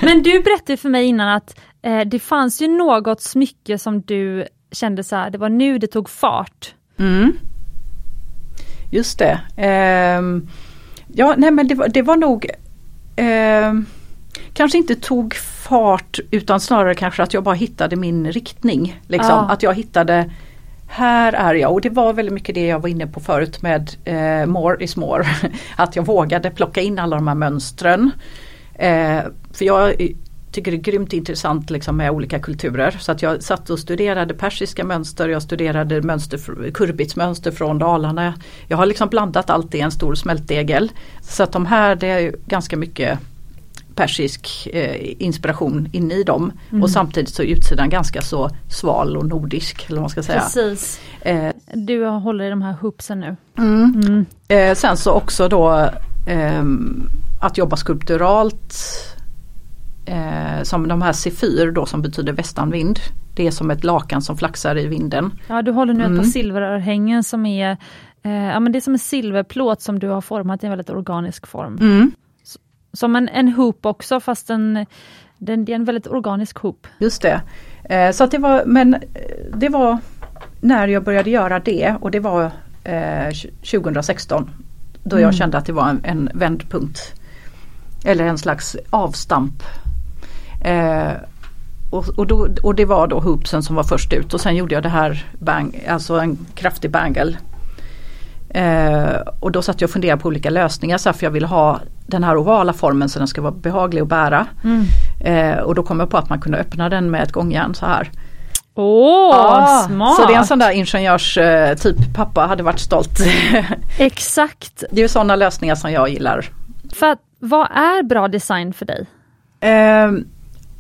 Men 0.01 0.23
du 0.23 0.39
berättade 0.39 0.77
för 0.77 0.89
mig 0.89 1.05
innan 1.05 1.29
att 1.29 1.59
eh, 1.81 2.01
det 2.01 2.19
fanns 2.19 2.61
ju 2.61 2.67
något 2.67 3.21
smycke 3.21 3.77
som 3.77 4.01
du 4.01 4.45
kände 4.75 5.03
så 5.03 5.15
här, 5.15 5.29
det 5.29 5.37
var 5.37 5.49
nu 5.49 5.77
det 5.77 5.87
tog 5.87 6.09
fart. 6.09 6.73
Mm. 6.97 7.37
Just 8.91 9.19
det. 9.19 9.39
Eh, 9.55 10.21
ja, 11.07 11.35
nej 11.37 11.51
men 11.51 11.67
det 11.67 11.75
var, 11.75 11.87
det 11.87 12.01
var 12.01 12.17
nog 12.17 12.45
eh, 13.15 13.73
Kanske 14.53 14.77
inte 14.77 14.95
tog 14.95 15.35
fart 15.35 16.19
utan 16.31 16.59
snarare 16.59 16.95
kanske 16.95 17.23
att 17.23 17.33
jag 17.33 17.43
bara 17.43 17.55
hittade 17.55 17.95
min 17.95 18.31
riktning. 18.31 19.01
Liksom. 19.07 19.33
Ah. 19.33 19.51
Att 19.51 19.63
jag 19.63 19.73
hittade 19.73 20.31
här 20.87 21.33
är 21.33 21.53
jag 21.53 21.73
och 21.73 21.81
det 21.81 21.89
var 21.89 22.13
väldigt 22.13 22.33
mycket 22.33 22.55
det 22.55 22.65
jag 22.65 22.79
var 22.79 22.89
inne 22.89 23.07
på 23.07 23.19
förut 23.19 23.61
med 23.61 23.91
eh, 24.05 24.45
more 24.45 24.83
is 24.83 24.95
more. 24.95 25.25
att 25.75 25.95
jag 25.95 26.05
vågade 26.05 26.49
plocka 26.49 26.81
in 26.81 26.99
alla 26.99 27.15
de 27.15 27.27
här 27.27 27.35
mönstren. 27.35 28.11
Eh, 28.75 29.19
för 29.53 29.65
jag 29.65 30.01
tycker 30.55 30.71
det 30.71 30.77
är 30.77 30.81
grymt 30.91 31.13
intressant 31.13 31.69
liksom 31.69 31.97
med 31.97 32.11
olika 32.11 32.39
kulturer. 32.39 32.97
Så 32.99 33.11
att 33.11 33.21
jag 33.21 33.43
satt 33.43 33.69
och 33.69 33.79
studerade 33.79 34.33
persiska 34.33 34.83
mönster, 34.83 35.29
jag 35.29 35.41
studerade 35.41 36.01
mönster, 36.01 36.71
kurbitsmönster 36.71 37.51
från 37.51 37.79
Dalarna. 37.79 38.33
Jag 38.67 38.77
har 38.77 38.85
liksom 38.85 39.09
blandat 39.09 39.49
allt 39.49 39.75
i 39.75 39.79
en 39.79 39.91
stor 39.91 40.15
smältdegel. 40.15 40.91
Så 41.21 41.43
att 41.43 41.51
de 41.51 41.65
här 41.65 41.95
det 41.95 42.07
är 42.07 42.35
ganska 42.47 42.77
mycket 42.77 43.19
persisk 43.95 44.67
eh, 44.73 45.15
inspiration 45.19 45.89
inne 45.91 46.13
i 46.13 46.23
dem. 46.23 46.51
Mm. 46.69 46.83
Och 46.83 46.89
samtidigt 46.89 47.33
så 47.33 47.43
är 47.43 47.47
utsidan 47.47 47.89
ganska 47.89 48.21
så 48.21 48.49
sval 48.69 49.17
och 49.17 49.25
nordisk. 49.25 49.85
Eller 49.89 50.01
man 50.01 50.09
ska 50.09 50.23
säga. 50.23 50.39
Precis. 50.39 50.99
Eh, 51.21 51.51
du 51.73 52.05
håller 52.05 52.45
i 52.45 52.49
de 52.49 52.61
här 52.61 52.73
hoopsen 52.81 53.19
nu. 53.19 53.35
Mm. 53.57 54.01
Mm. 54.05 54.25
Eh, 54.47 54.75
sen 54.75 54.97
så 54.97 55.11
också 55.11 55.47
då 55.47 55.89
ehm, 56.27 57.09
att 57.41 57.57
jobba 57.57 57.77
skulpturalt. 57.77 58.75
Eh, 60.05 60.63
som 60.63 60.87
de 60.87 61.01
här 61.01 61.11
C4 61.11 61.71
då 61.71 61.85
som 61.85 62.01
betyder 62.01 62.33
västanvind. 62.33 62.99
Det 63.35 63.47
är 63.47 63.51
som 63.51 63.71
ett 63.71 63.83
lakan 63.83 64.21
som 64.21 64.37
flaxar 64.37 64.77
i 64.77 64.87
vinden. 64.87 65.31
Ja 65.47 65.61
du 65.61 65.71
håller 65.71 65.93
nu 65.93 65.99
ett 65.99 66.07
par 66.07 66.13
mm. 66.13 66.25
silverörhängen 66.25 67.23
som 67.23 67.45
är 67.45 67.77
eh, 68.23 68.31
Ja 68.31 68.59
men 68.59 68.71
det 68.71 68.79
är 68.79 68.81
som 68.81 68.93
en 68.93 68.99
silverplåt 68.99 69.81
som 69.81 69.99
du 69.99 70.07
har 70.09 70.21
format 70.21 70.63
i 70.63 70.65
en 70.65 70.69
väldigt 70.69 70.89
organisk 70.89 71.47
form. 71.47 71.77
Mm. 71.81 72.11
Som 72.93 73.15
en, 73.15 73.29
en 73.29 73.47
hoop 73.47 73.85
också 73.85 74.19
fast 74.19 74.49
en, 74.49 74.85
den, 75.37 75.65
det 75.65 75.71
är 75.71 75.75
en 75.75 75.85
väldigt 75.85 76.07
organisk 76.07 76.57
hoop. 76.57 76.87
Just 76.97 77.21
det. 77.21 77.41
Eh, 77.83 78.11
så 78.11 78.25
det 78.25 78.37
var, 78.37 78.63
men 78.65 78.93
eh, 78.93 78.99
det 79.53 79.69
var 79.69 79.97
när 80.61 80.87
jag 80.87 81.03
började 81.03 81.29
göra 81.29 81.59
det 81.59 81.95
och 82.01 82.11
det 82.11 82.19
var 82.19 82.51
eh, 82.83 83.29
2016. 83.71 84.49
Då 85.03 85.15
mm. 85.15 85.23
jag 85.23 85.35
kände 85.35 85.57
att 85.57 85.65
det 85.65 85.73
var 85.73 85.89
en, 85.89 86.01
en 86.03 86.29
vändpunkt. 86.33 86.99
Eller 88.05 88.25
en 88.25 88.37
slags 88.37 88.77
avstamp. 88.89 89.63
Eh, 90.65 91.11
och, 91.89 92.09
och, 92.17 92.27
då, 92.27 92.47
och, 92.63 92.75
det 92.75 92.85
var 92.85 93.07
då 93.07 93.19
hoopsen 93.19 93.63
som 93.63 93.75
var 93.75 93.83
först 93.83 94.13
ut 94.13 94.33
och 94.33 94.41
sen 94.41 94.55
gjorde 94.55 94.73
jag 94.73 94.83
det 94.83 94.89
här 94.89 95.25
bang, 95.39 95.85
alltså 95.89 96.19
en 96.19 96.37
kraftig 96.55 96.91
bangle. 96.91 97.37
Eh, 98.49 99.21
och 99.39 99.51
då 99.51 99.61
satt 99.61 99.81
jag 99.81 99.87
och 99.87 99.91
funderade 99.91 100.21
på 100.21 100.27
olika 100.27 100.49
lösningar 100.49 100.97
så 100.97 101.13
för 101.13 101.25
jag 101.25 101.31
ville 101.31 101.47
ha 101.47 101.79
den 102.07 102.23
här 102.23 102.37
ovala 102.37 102.73
formen 102.73 103.09
så 103.09 103.19
den 103.19 103.27
ska 103.27 103.41
vara 103.41 103.51
behaglig 103.51 104.01
att 104.01 104.07
bära. 104.07 104.47
Mm. 104.63 104.85
Eh, 105.19 105.59
och 105.59 105.75
då 105.75 105.83
kom 105.83 105.99
jag 105.99 106.09
på 106.09 106.17
att 106.17 106.29
man 106.29 106.41
kunde 106.41 106.57
öppna 106.57 106.89
den 106.89 107.11
med 107.11 107.23
ett 107.23 107.31
gångjärn 107.31 107.75
så 107.75 107.85
här. 107.85 108.11
Åh, 108.75 109.31
oh, 109.31 109.63
ah, 109.63 109.83
smart! 109.87 110.15
Så 110.15 110.27
det 110.27 110.33
är 110.33 110.37
en 110.37 110.45
sån 110.45 110.59
där 110.59 110.71
ingenjörstyp, 110.71 111.99
eh, 111.99 112.13
pappa 112.15 112.41
hade 112.41 112.63
varit 112.63 112.79
stolt. 112.79 113.19
Exakt! 113.97 114.83
Det 114.91 115.03
är 115.03 115.07
sådana 115.07 115.35
lösningar 115.35 115.75
som 115.75 115.91
jag 115.91 116.09
gillar. 116.09 116.49
För 116.93 117.17
vad 117.39 117.67
är 117.71 118.03
bra 118.03 118.27
design 118.27 118.73
för 118.73 118.85
dig? 118.85 119.05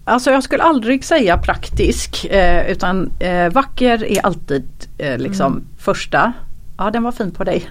Alltså 0.07 0.31
jag 0.31 0.43
skulle 0.43 0.63
aldrig 0.63 1.03
säga 1.03 1.37
praktisk 1.37 2.25
eh, 2.25 2.71
utan 2.71 3.11
eh, 3.19 3.49
vacker 3.49 4.03
är 4.03 4.25
alltid 4.25 4.65
eh, 4.97 5.17
liksom 5.17 5.51
mm. 5.51 5.65
första. 5.77 6.33
Ja 6.77 6.91
den 6.91 7.03
var 7.03 7.11
fin 7.11 7.31
på 7.31 7.43
dig. 7.43 7.69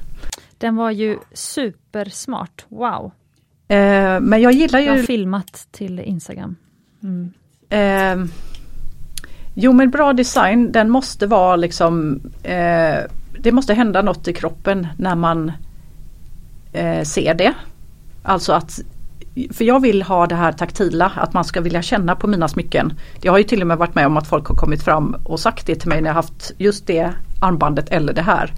Den 0.59 0.77
var 0.77 0.91
ju 0.91 1.19
supersmart, 1.33 2.65
wow! 2.69 3.13
Eh, 3.69 4.21
men 4.21 4.41
jag 4.43 4.53
gillar 4.53 4.81
ju... 4.81 4.87
Jag 4.87 4.97
har 4.97 5.03
filmat 5.03 5.67
till 5.71 5.99
Instagram. 6.01 6.57
Mm. 7.03 7.33
Eh, 7.69 8.27
jo 9.55 9.73
men 9.73 9.91
bra 9.91 10.13
design 10.13 10.73
den 10.73 10.91
måste 10.91 11.27
vara 11.27 11.57
liksom 11.57 12.21
eh, 12.43 12.99
Det 13.39 13.53
måste 13.53 13.75
hända 13.75 14.03
något 14.03 14.29
i 14.29 14.33
kroppen 14.33 14.87
när 14.99 15.15
man 15.15 15.53
eh, 16.73 17.03
ser 17.03 17.35
det. 17.35 17.55
Alltså 18.23 18.53
att 18.53 18.81
för 19.53 19.65
jag 19.65 19.83
vill 19.83 20.03
ha 20.03 20.27
det 20.27 20.35
här 20.35 20.53
taktila, 20.53 21.13
att 21.17 21.33
man 21.33 21.45
ska 21.45 21.61
vilja 21.61 21.83
känna 21.83 22.17
på 22.17 22.27
mina 22.27 22.49
smycken. 22.49 22.93
Jag 23.23 23.33
har 23.33 23.39
ju 23.39 23.45
till 23.45 23.61
och 23.61 23.67
med 23.67 23.79
varit 23.79 23.95
med 23.95 24.07
om 24.07 24.17
att 24.17 24.27
folk 24.27 24.47
har 24.47 24.57
kommit 24.57 24.83
fram 24.83 25.17
och 25.25 25.41
sagt 25.41 25.67
det 25.67 25.75
till 25.75 25.89
mig 25.89 26.01
när 26.01 26.09
jag 26.09 26.15
haft 26.15 26.53
just 26.59 26.87
det 26.87 27.11
armbandet 27.41 27.89
eller 27.89 28.13
det 28.13 28.23
här 28.23 28.53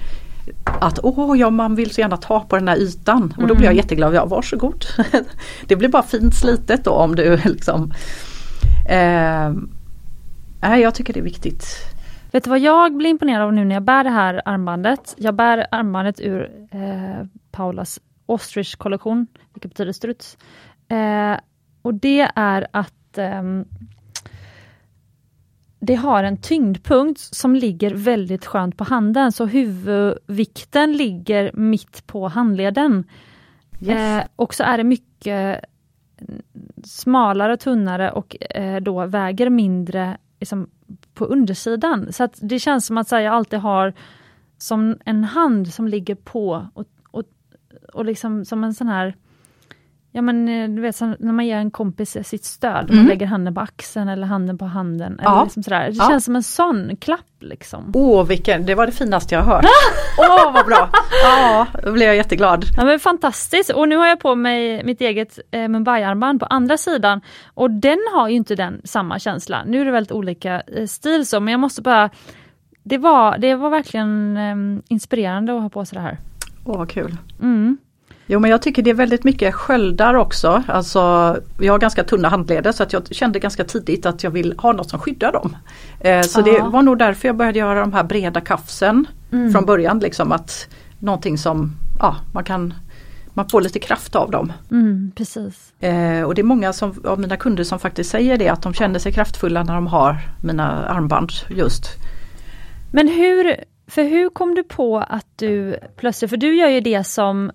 att 0.65 0.99
åh 1.03 1.39
ja 1.39 1.51
man 1.51 1.75
vill 1.75 1.91
så 1.91 2.01
gärna 2.01 2.17
ta 2.17 2.41
på 2.41 2.57
den 2.57 2.69
här 2.69 2.77
ytan 2.77 3.35
och 3.37 3.47
då 3.47 3.55
blir 3.55 3.65
jag 3.65 3.73
mm. 3.73 3.77
jätteglad, 3.77 4.15
ja 4.15 4.27
varsågod. 4.27 4.85
det 5.67 5.77
blir 5.77 5.89
bara 5.89 6.03
fint 6.03 6.35
slitet 6.35 6.85
då 6.85 6.91
om 6.91 7.17
du 7.17 7.37
liksom 7.45 7.93
eh, 8.89 9.53
Nej 10.61 10.81
jag 10.83 10.95
tycker 10.95 11.13
det 11.13 11.21
är 11.21 11.25
viktigt. 11.25 11.67
Vet 12.33 12.45
du 12.45 12.51
vad 12.51 12.59
jag 12.59 12.97
blir 12.97 13.11
imponerad 13.11 13.43
av 13.43 13.53
nu 13.53 13.65
när 13.65 13.75
jag 13.75 13.83
bär 13.83 14.05
det 14.05 14.11
här 14.11 14.43
armbandet? 14.45 15.15
Jag 15.19 15.35
bär 15.35 15.67
armbandet 15.71 16.21
ur 16.21 16.51
eh, 16.71 17.27
Paulas 17.53 18.01
Ostrich 18.27 18.75
kollektion, 18.75 19.27
vilket 19.55 19.71
betyder 19.71 19.93
struts. 19.93 20.39
Eh, 20.89 21.39
och 21.83 21.95
det 21.95 22.31
är 22.35 22.67
att 22.71 23.19
ehm, 23.19 23.65
det 25.81 25.95
har 25.95 26.25
en 26.25 26.37
tyngdpunkt 26.37 27.21
som 27.21 27.55
ligger 27.55 27.95
väldigt 27.95 28.47
skönt 28.47 28.77
på 28.77 28.85
handen, 28.85 29.33
så 29.33 29.47
huvudvikten 29.47 30.93
ligger 30.93 31.51
mitt 31.55 32.07
på 32.07 32.29
handleden. 32.29 33.05
Yes. 33.81 34.23
Eh, 34.23 34.25
och 34.37 34.55
så 34.55 34.65
är 34.65 34.79
det 34.79 34.85
mycket 34.85 35.65
smalare, 36.85 37.57
tunnare 37.57 38.11
och 38.11 38.37
eh, 38.51 38.81
då 38.81 39.07
väger 39.07 39.51
mindre 39.51 40.17
liksom, 40.41 40.71
på 41.15 41.25
undersidan. 41.25 42.13
Så 42.13 42.25
att 42.25 42.39
det 42.43 42.59
känns 42.59 42.87
som 42.87 42.99
att 42.99 43.11
här, 43.11 43.21
jag 43.21 43.35
alltid 43.35 43.59
har 43.59 43.93
som 44.59 44.99
en 45.05 45.25
hand 45.25 45.75
som 45.75 45.89
ligger 45.89 46.15
på 46.15 46.67
och, 46.75 46.87
och, 47.11 47.25
och 47.93 48.05
liksom 48.05 48.45
som 48.45 48.65
en 48.65 48.75
sån 48.75 48.89
här 48.89 49.15
Ja 50.17 50.23
men 50.23 50.49
eh, 50.49 50.69
du 50.69 50.83
vet 50.83 51.01
när 51.01 51.33
man 51.33 51.47
ger 51.47 51.57
en 51.57 51.71
kompis 51.71 52.17
sitt 52.29 52.45
stöd, 52.45 52.91
mm. 52.91 52.97
man 52.97 53.07
lägger 53.07 53.27
handen 53.27 53.55
på 53.55 53.61
axeln 53.61 54.09
eller 54.09 54.27
handen 54.27 54.59
på 54.59 54.65
handen. 54.65 55.21
Eller 55.21 55.43
liksom 55.45 55.63
sådär. 55.63 55.87
Det 55.91 55.97
ja. 55.97 56.09
känns 56.09 56.25
som 56.25 56.37
en 56.37 56.43
sån 56.43 56.97
klapp. 56.97 57.21
liksom. 57.41 57.93
Åh 57.95 58.21
oh, 58.21 58.27
vilken, 58.27 58.67
det 58.67 58.75
var 58.75 58.87
det 58.87 58.93
finaste 58.93 59.35
jag 59.35 59.43
hört. 59.43 59.65
Åh 60.19 60.49
oh, 60.49 60.53
vad 60.53 60.67
bra! 60.67 60.91
Ja, 61.23 61.67
då 61.83 61.93
blev 61.93 62.07
jag 62.07 62.17
jätteglad. 62.17 62.65
Ja 62.77 62.85
men 62.85 63.01
fantastiskt 63.01 63.71
och 63.71 63.89
nu 63.89 63.97
har 63.97 64.07
jag 64.07 64.21
på 64.21 64.35
mig 64.35 64.85
mitt 64.85 65.01
eget 65.01 65.39
eh, 65.51 65.69
Mumbai-armband 65.69 66.41
på 66.41 66.47
andra 66.47 66.77
sidan 66.77 67.21
och 67.55 67.71
den 67.71 67.99
har 68.15 68.29
ju 68.29 68.35
inte 68.35 68.55
den 68.55 68.81
samma 68.85 69.19
känsla. 69.19 69.65
Nu 69.67 69.81
är 69.81 69.85
det 69.85 69.91
väldigt 69.91 70.13
olika 70.13 70.63
eh, 70.67 70.87
stil 70.87 71.27
så 71.27 71.41
men 71.41 71.53
jag 71.53 71.61
måste 71.61 71.83
bara 71.83 72.11
Det 72.83 72.99
var, 72.99 73.39
det 73.39 73.55
var 73.55 73.71
verkligen 73.71 74.37
eh, 74.37 74.83
inspirerande 74.89 75.57
att 75.57 75.63
ha 75.63 75.69
på 75.69 75.85
sig 75.85 75.97
det 75.97 76.03
här. 76.03 76.19
Åh 76.65 76.79
vad 76.79 76.91
kul! 76.91 77.17
Mm. 77.43 77.79
Jo 78.27 78.41
men 78.41 78.51
jag 78.51 78.63
tycker 78.63 78.83
det 78.83 78.91
är 78.91 78.95
väldigt 78.95 79.25
mycket 79.25 79.55
sköldar 79.55 80.15
också. 80.15 80.63
Alltså, 80.69 81.01
jag 81.59 81.73
har 81.73 81.79
ganska 81.79 82.05
tunna 82.05 82.29
handleder 82.29 82.73
så 82.73 82.83
att 82.83 82.93
jag 82.93 83.15
kände 83.15 83.39
ganska 83.39 83.65
tidigt 83.65 84.07
att 84.07 84.25
jag 84.25 84.31
vill 84.31 84.55
ha 84.59 84.73
något 84.73 84.91
som 84.91 84.99
skyddar 84.99 85.33
dem. 85.33 85.57
Eh, 86.01 86.23
så 86.23 86.41
Aha. 86.41 86.51
det 86.51 86.63
var 86.63 86.83
nog 86.83 86.99
därför 86.99 87.29
jag 87.29 87.37
började 87.37 87.59
göra 87.59 87.81
de 87.81 87.93
här 87.93 88.05
breda 88.05 88.41
kafsen 88.41 89.07
mm. 89.33 89.53
från 89.53 89.65
början. 89.65 89.99
Liksom 89.99 90.33
att 90.33 90.69
Någonting 90.99 91.39
som 91.39 91.77
ja, 91.99 92.17
man 92.33 92.45
kan 92.45 92.75
man 93.35 93.49
får 93.49 93.61
lite 93.61 93.79
kraft 93.79 94.17
av 94.17 94.31
dem. 94.31 94.53
Mm, 94.71 95.13
precis. 95.17 95.73
Eh, 95.81 96.23
och 96.23 96.35
det 96.35 96.41
är 96.41 96.45
många 96.45 96.73
som, 96.73 97.03
av 97.05 97.21
mina 97.21 97.37
kunder 97.37 97.65
som 97.65 97.79
faktiskt 97.79 98.11
säger 98.11 98.37
det 98.37 98.49
att 98.49 98.63
de 98.63 98.75
känner 98.75 98.99
sig 98.99 99.13
kraftfulla 99.13 99.63
när 99.63 99.75
de 99.75 99.87
har 99.87 100.19
mina 100.43 100.87
armband 100.87 101.31
just. 101.49 101.85
Men 102.93 103.09
hur, 103.09 103.57
för 103.87 104.03
hur 104.03 104.29
kom 104.29 104.55
du 104.55 104.63
på 104.63 104.99
att 104.99 105.27
du 105.37 105.77
plötsligt, 105.97 106.31
för 106.31 106.37
du 106.37 106.57
gör 106.57 106.69
ju 106.69 106.81
det 106.81 107.05
som 107.05 107.51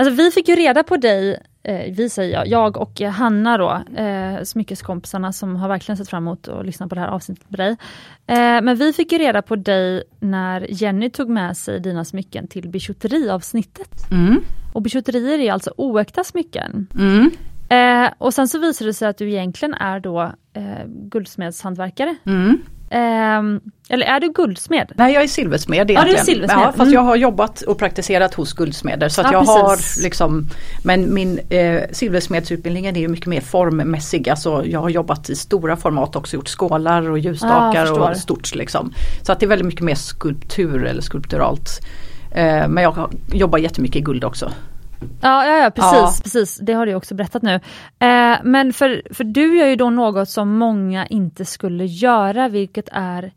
Alltså 0.00 0.14
vi 0.14 0.30
fick 0.30 0.48
ju 0.48 0.56
reda 0.56 0.82
på 0.82 0.96
dig, 0.96 1.38
eh, 1.62 1.94
vi 1.94 2.10
säger 2.10 2.32
jag, 2.32 2.46
jag 2.46 2.76
och 2.76 3.00
Hanna 3.00 3.58
då, 3.58 3.82
eh, 4.02 4.42
smyckeskompisarna 4.42 5.32
som 5.32 5.56
har 5.56 5.68
verkligen 5.68 5.96
sett 5.96 6.08
fram 6.08 6.22
emot 6.22 6.48
att 6.48 6.66
lyssna 6.66 6.88
på 6.88 6.94
det 6.94 7.00
här 7.00 7.08
avsnittet 7.08 7.50
med 7.50 7.60
dig. 7.60 7.76
Eh, 8.26 8.62
men 8.62 8.76
vi 8.76 8.92
fick 8.92 9.12
ju 9.12 9.18
reda 9.18 9.42
på 9.42 9.56
dig 9.56 10.02
när 10.20 10.66
Jenny 10.68 11.10
tog 11.10 11.28
med 11.28 11.56
sig 11.56 11.80
dina 11.80 12.04
smycken 12.04 12.48
till 12.48 12.68
bijouteriavsnittet. 12.68 14.10
Mm. 14.10 14.40
Och 14.72 14.82
bijouterier 14.82 15.38
är 15.38 15.52
alltså 15.52 15.72
oäkta 15.76 16.24
smycken. 16.24 16.86
Mm. 16.94 17.30
Eh, 17.70 18.10
och 18.18 18.34
sen 18.34 18.48
så 18.48 18.58
visade 18.58 18.90
det 18.90 18.94
sig 18.94 19.08
att 19.08 19.18
du 19.18 19.30
egentligen 19.30 19.74
är 19.74 20.00
då 20.00 20.20
eh, 20.52 20.86
guldsmedshantverkare. 20.86 22.16
Mm. 22.26 22.62
Um, 22.92 23.60
eller 23.88 24.06
är 24.06 24.20
du 24.20 24.32
guldsmed? 24.32 24.92
Nej 24.94 25.14
jag 25.14 25.22
är 25.22 25.26
silversmed 25.26 25.90
egentligen. 25.90 26.06
Ja, 26.08 26.14
du 26.14 26.20
är 26.20 26.24
silversmed. 26.24 26.58
Ja, 26.58 26.66
fast 26.66 26.80
mm. 26.80 26.92
jag 26.92 27.00
har 27.00 27.16
jobbat 27.16 27.62
och 27.62 27.78
praktiserat 27.78 28.34
hos 28.34 28.52
guldsmeder 28.52 29.08
så 29.08 29.20
att 29.20 29.26
ja, 29.26 29.32
jag 29.32 29.46
precis. 29.46 29.96
har 29.96 30.02
liksom 30.02 30.46
Men 30.84 31.14
min 31.14 31.38
eh, 31.50 31.82
silversmedsutbildningen 31.92 32.96
är 32.96 33.00
ju 33.00 33.08
mycket 33.08 33.26
mer 33.26 33.40
formmässig. 33.40 34.28
Alltså 34.28 34.66
jag 34.66 34.80
har 34.80 34.88
jobbat 34.88 35.30
i 35.30 35.36
stora 35.36 35.76
format 35.76 36.16
också, 36.16 36.36
gjort 36.36 36.48
skålar 36.48 37.10
och 37.10 37.18
ljusstakar 37.18 37.86
ja, 37.86 38.10
och 38.10 38.16
stort 38.16 38.54
liksom. 38.54 38.92
Så 39.22 39.32
att 39.32 39.40
det 39.40 39.46
är 39.46 39.48
väldigt 39.48 39.66
mycket 39.66 39.84
mer 39.84 39.94
skulptur 39.94 40.84
eller 40.84 41.02
skulpturalt. 41.02 41.80
Eh, 42.30 42.68
men 42.68 42.82
jag 42.82 43.14
jobbar 43.32 43.58
jättemycket 43.58 43.96
i 43.96 44.00
guld 44.00 44.24
också. 44.24 44.50
Ja, 45.20 45.46
ja, 45.46 45.58
ja 45.58 45.70
precis, 45.70 46.18
ja. 46.18 46.22
precis, 46.22 46.58
det 46.58 46.72
har 46.72 46.86
du 46.86 46.94
också 46.94 47.14
berättat 47.14 47.42
nu. 47.42 47.54
Eh, 47.98 48.38
men 48.42 48.72
för, 48.72 49.02
för 49.14 49.24
du 49.24 49.58
gör 49.58 49.66
ju 49.66 49.76
då 49.76 49.90
något 49.90 50.28
som 50.28 50.58
många 50.58 51.06
inte 51.06 51.44
skulle 51.44 51.84
göra, 51.84 52.48
vilket 52.48 52.88
är 52.92 53.32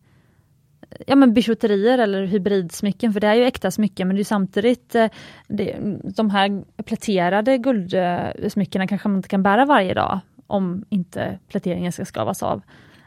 ja, 1.08 1.16
men 1.16 1.34
bijouterier 1.34 1.98
eller 1.98 2.26
hybridsmycken, 2.26 3.14
för 3.14 3.20
det 3.20 3.28
är 3.28 3.34
ju 3.34 3.44
äkta 3.44 3.72
smycken 3.72 4.08
men 4.08 4.16
det 4.16 4.22
är 4.22 4.24
samtidigt 4.24 4.96
eh, 4.96 5.08
det, 5.48 5.76
de 6.16 6.30
här 6.30 6.64
pläterade 6.84 7.58
guldsmyckena 7.58 8.88
kanske 8.88 9.08
man 9.08 9.18
inte 9.18 9.30
kan 9.30 9.44
bära 9.44 9.66
varje 9.66 9.94
dag. 9.94 10.20
om 10.48 10.86
inte 10.90 11.40
pläteringen 11.48 11.92
ska 11.92 12.06
skavas 12.06 12.44
av. 12.44 12.62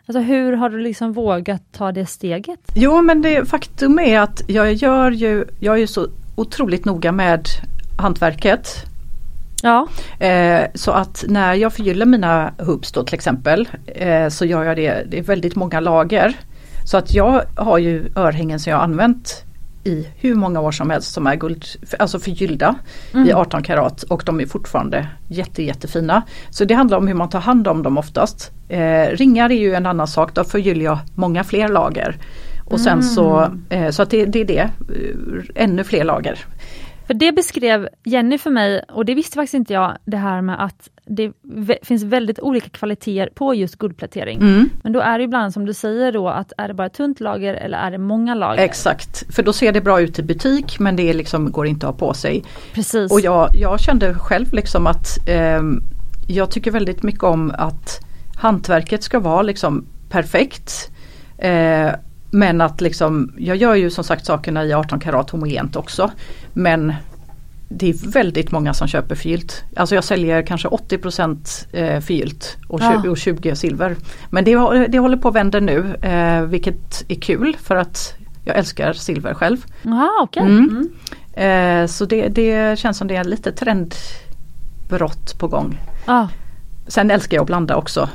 Alltså 0.07 0.21
hur 0.21 0.53
har 0.53 0.71
du 0.71 0.79
liksom 0.79 1.13
vågat 1.13 1.63
ta 1.73 1.93
det 1.93 2.07
steget? 2.07 2.61
Jo 2.75 3.03
men 3.03 3.23
det 3.23 3.49
faktum 3.49 3.99
är 3.99 4.21
att 4.21 4.43
jag 4.49 4.73
gör 4.73 5.11
ju, 5.11 5.45
jag 5.61 5.81
är 5.81 5.87
så 5.87 6.09
otroligt 6.35 6.85
noga 6.85 7.13
med 7.13 7.47
hantverket. 7.97 8.69
Ja. 9.63 9.89
Eh, 10.27 10.67
så 10.75 10.91
att 10.91 11.25
när 11.29 11.55
jag 11.55 11.73
förgyller 11.73 12.07
mina 12.07 12.53
hubs 12.59 12.93
då 12.93 13.05
till 13.05 13.15
exempel 13.15 13.69
eh, 13.87 14.29
så 14.29 14.45
gör 14.45 14.65
jag 14.65 14.77
det, 14.77 15.05
det 15.11 15.19
är 15.19 15.23
väldigt 15.23 15.57
många 15.57 15.81
lager. 15.81 16.35
Så 16.85 16.97
att 16.97 17.15
jag 17.15 17.43
har 17.57 17.79
ju 17.79 18.09
örhängen 18.17 18.61
som 18.61 18.73
jag 18.73 18.83
använt 18.83 19.47
i 19.85 20.09
hur 20.17 20.35
många 20.35 20.61
år 20.61 20.73
som 20.73 20.91
helst 20.91 21.13
som 21.13 21.27
är 21.27 21.35
guld, 21.35 21.65
alltså 21.99 22.19
förgyllda 22.19 22.75
mm. 23.15 23.29
i 23.29 23.33
18 23.33 23.63
karat 23.63 24.03
och 24.03 24.23
de 24.27 24.41
är 24.41 24.47
fortfarande 24.47 25.09
jätte, 25.29 25.63
jättefina. 25.63 26.23
Så 26.51 26.65
det 26.65 26.75
handlar 26.75 26.99
om 26.99 27.09
hur 27.09 27.15
man 27.15 27.29
tar 27.29 27.41
hand 27.41 27.69
om 27.69 27.83
dem 27.83 27.99
oftast. 27.99 28.51
Eh, 28.69 29.07
ringar 29.07 29.51
är 29.51 29.59
ju 29.59 29.75
en 29.75 29.87
annan 29.87 30.07
sak, 30.07 30.35
då 30.35 30.45
förgyller 30.45 30.85
jag 30.85 30.99
många 31.15 31.45
fler 31.45 31.69
lager. 31.69 32.17
Och 32.65 32.81
sen 32.81 32.93
mm. 32.93 33.03
så, 33.03 33.51
eh, 33.69 33.91
så 33.91 34.03
att 34.03 34.11
det, 34.11 34.25
det 34.25 34.41
är 34.41 34.45
det, 34.45 34.61
eh, 34.61 34.71
ännu 35.55 35.85
fler 35.85 36.05
lager. 36.05 36.45
För 37.07 37.15
det 37.15 37.33
beskrev 37.33 37.89
Jenny 38.05 38.39
för 38.39 38.51
mig, 38.51 38.83
och 38.89 39.05
det 39.05 39.15
visste 39.15 39.35
faktiskt 39.35 39.55
inte 39.55 39.73
jag, 39.73 39.99
det 40.05 40.17
här 40.17 40.43
med 40.43 40.65
att 40.65 40.89
det 41.05 41.33
finns 41.83 42.03
väldigt 42.03 42.41
olika 42.41 42.69
kvaliteter 42.69 43.33
på 43.35 43.55
just 43.55 43.77
guldplätering. 43.77 44.39
Mm. 44.39 44.71
Men 44.83 44.93
då 44.93 45.01
är 45.01 45.19
det 45.19 45.25
ibland 45.25 45.53
som 45.53 45.67
du 45.67 45.75
säger 45.75 46.13
då 46.13 46.29
att 46.29 46.53
är 46.59 46.69
det 46.69 46.75
bara 46.75 46.89
tunt 46.89 47.21
lager 47.21 47.55
eller 47.55 47.79
är 47.79 47.91
det 47.91 47.99
många 47.99 48.35
lager? 48.35 48.63
Exakt, 48.63 49.35
för 49.35 49.43
då 49.43 49.53
ser 49.53 49.73
det 49.73 49.81
bra 49.81 50.01
ut 50.01 50.19
i 50.19 50.23
butik 50.23 50.79
men 50.79 50.97
det 50.97 51.13
liksom 51.13 51.53
går 51.53 51.67
inte 51.67 51.89
att 51.89 52.01
ha 52.01 52.09
på 52.09 52.15
sig. 52.15 52.45
Precis. 52.75 53.13
Och 53.13 53.21
jag, 53.21 53.49
jag 53.55 53.81
kände 53.81 54.15
själv 54.15 54.53
liksom 54.53 54.87
att 54.87 55.29
eh, 55.29 55.63
jag 56.29 56.51
tycker 56.51 56.71
väldigt 56.71 57.03
mycket 57.03 57.25
om 57.25 57.53
att 57.59 58.01
hantverket 58.37 59.03
ska 59.03 59.19
vara 59.19 59.43
liksom 59.43 59.87
perfekt. 60.11 60.91
Eh, 61.39 61.91
men 62.37 62.61
att 62.61 62.80
liksom, 62.80 63.32
jag 63.39 63.57
gör 63.57 63.74
ju 63.74 63.91
som 63.91 64.05
sagt 64.05 64.26
sakerna 64.26 64.64
i 64.64 64.72
18 64.72 65.01
karat 65.01 65.30
homogent 65.30 65.76
också. 65.76 66.11
Men 66.53 66.95
det 67.68 67.89
är 67.89 68.11
väldigt 68.11 68.53
många 68.53 68.74
som 68.74 68.89
köper 68.89 69.14
förgyllt. 69.14 69.64
Alltså 69.76 69.95
jag 69.95 70.05
säljer 70.05 70.43
kanske 70.43 70.68
80 70.68 70.95
eh, 71.72 72.01
förgyllt 72.01 72.57
och, 72.68 72.80
ja. 72.80 73.11
och 73.11 73.18
20 73.18 73.57
silver. 73.57 73.97
Men 74.30 74.45
det, 74.45 74.87
det 74.89 74.99
håller 74.99 75.16
på 75.16 75.28
att 75.28 75.34
vända 75.34 75.61
nu 75.61 75.95
eh, 76.03 76.43
vilket 76.43 77.05
är 77.09 77.14
kul 77.14 77.57
för 77.62 77.76
att 77.76 78.14
jag 78.45 78.57
älskar 78.57 78.93
silver 78.93 79.34
själv. 79.34 79.64
Aha, 79.87 80.22
okay. 80.22 80.43
Mm. 80.43 80.89
Mm. 81.34 81.82
Eh, 81.82 81.87
så 81.87 82.05
det, 82.05 82.28
det, 82.28 82.78
känns 82.78 82.99
som 82.99 83.09
det 83.09 83.16
är 83.16 83.24
lite 83.24 83.53
trendbrott 83.53 85.39
på 85.39 85.49
gång. 85.49 85.78
Ah. 86.07 86.28
Sen 86.87 87.11
älskar 87.11 87.37
jag 87.37 87.43
att 87.43 87.47
blanda 87.47 87.76
också 87.76 88.09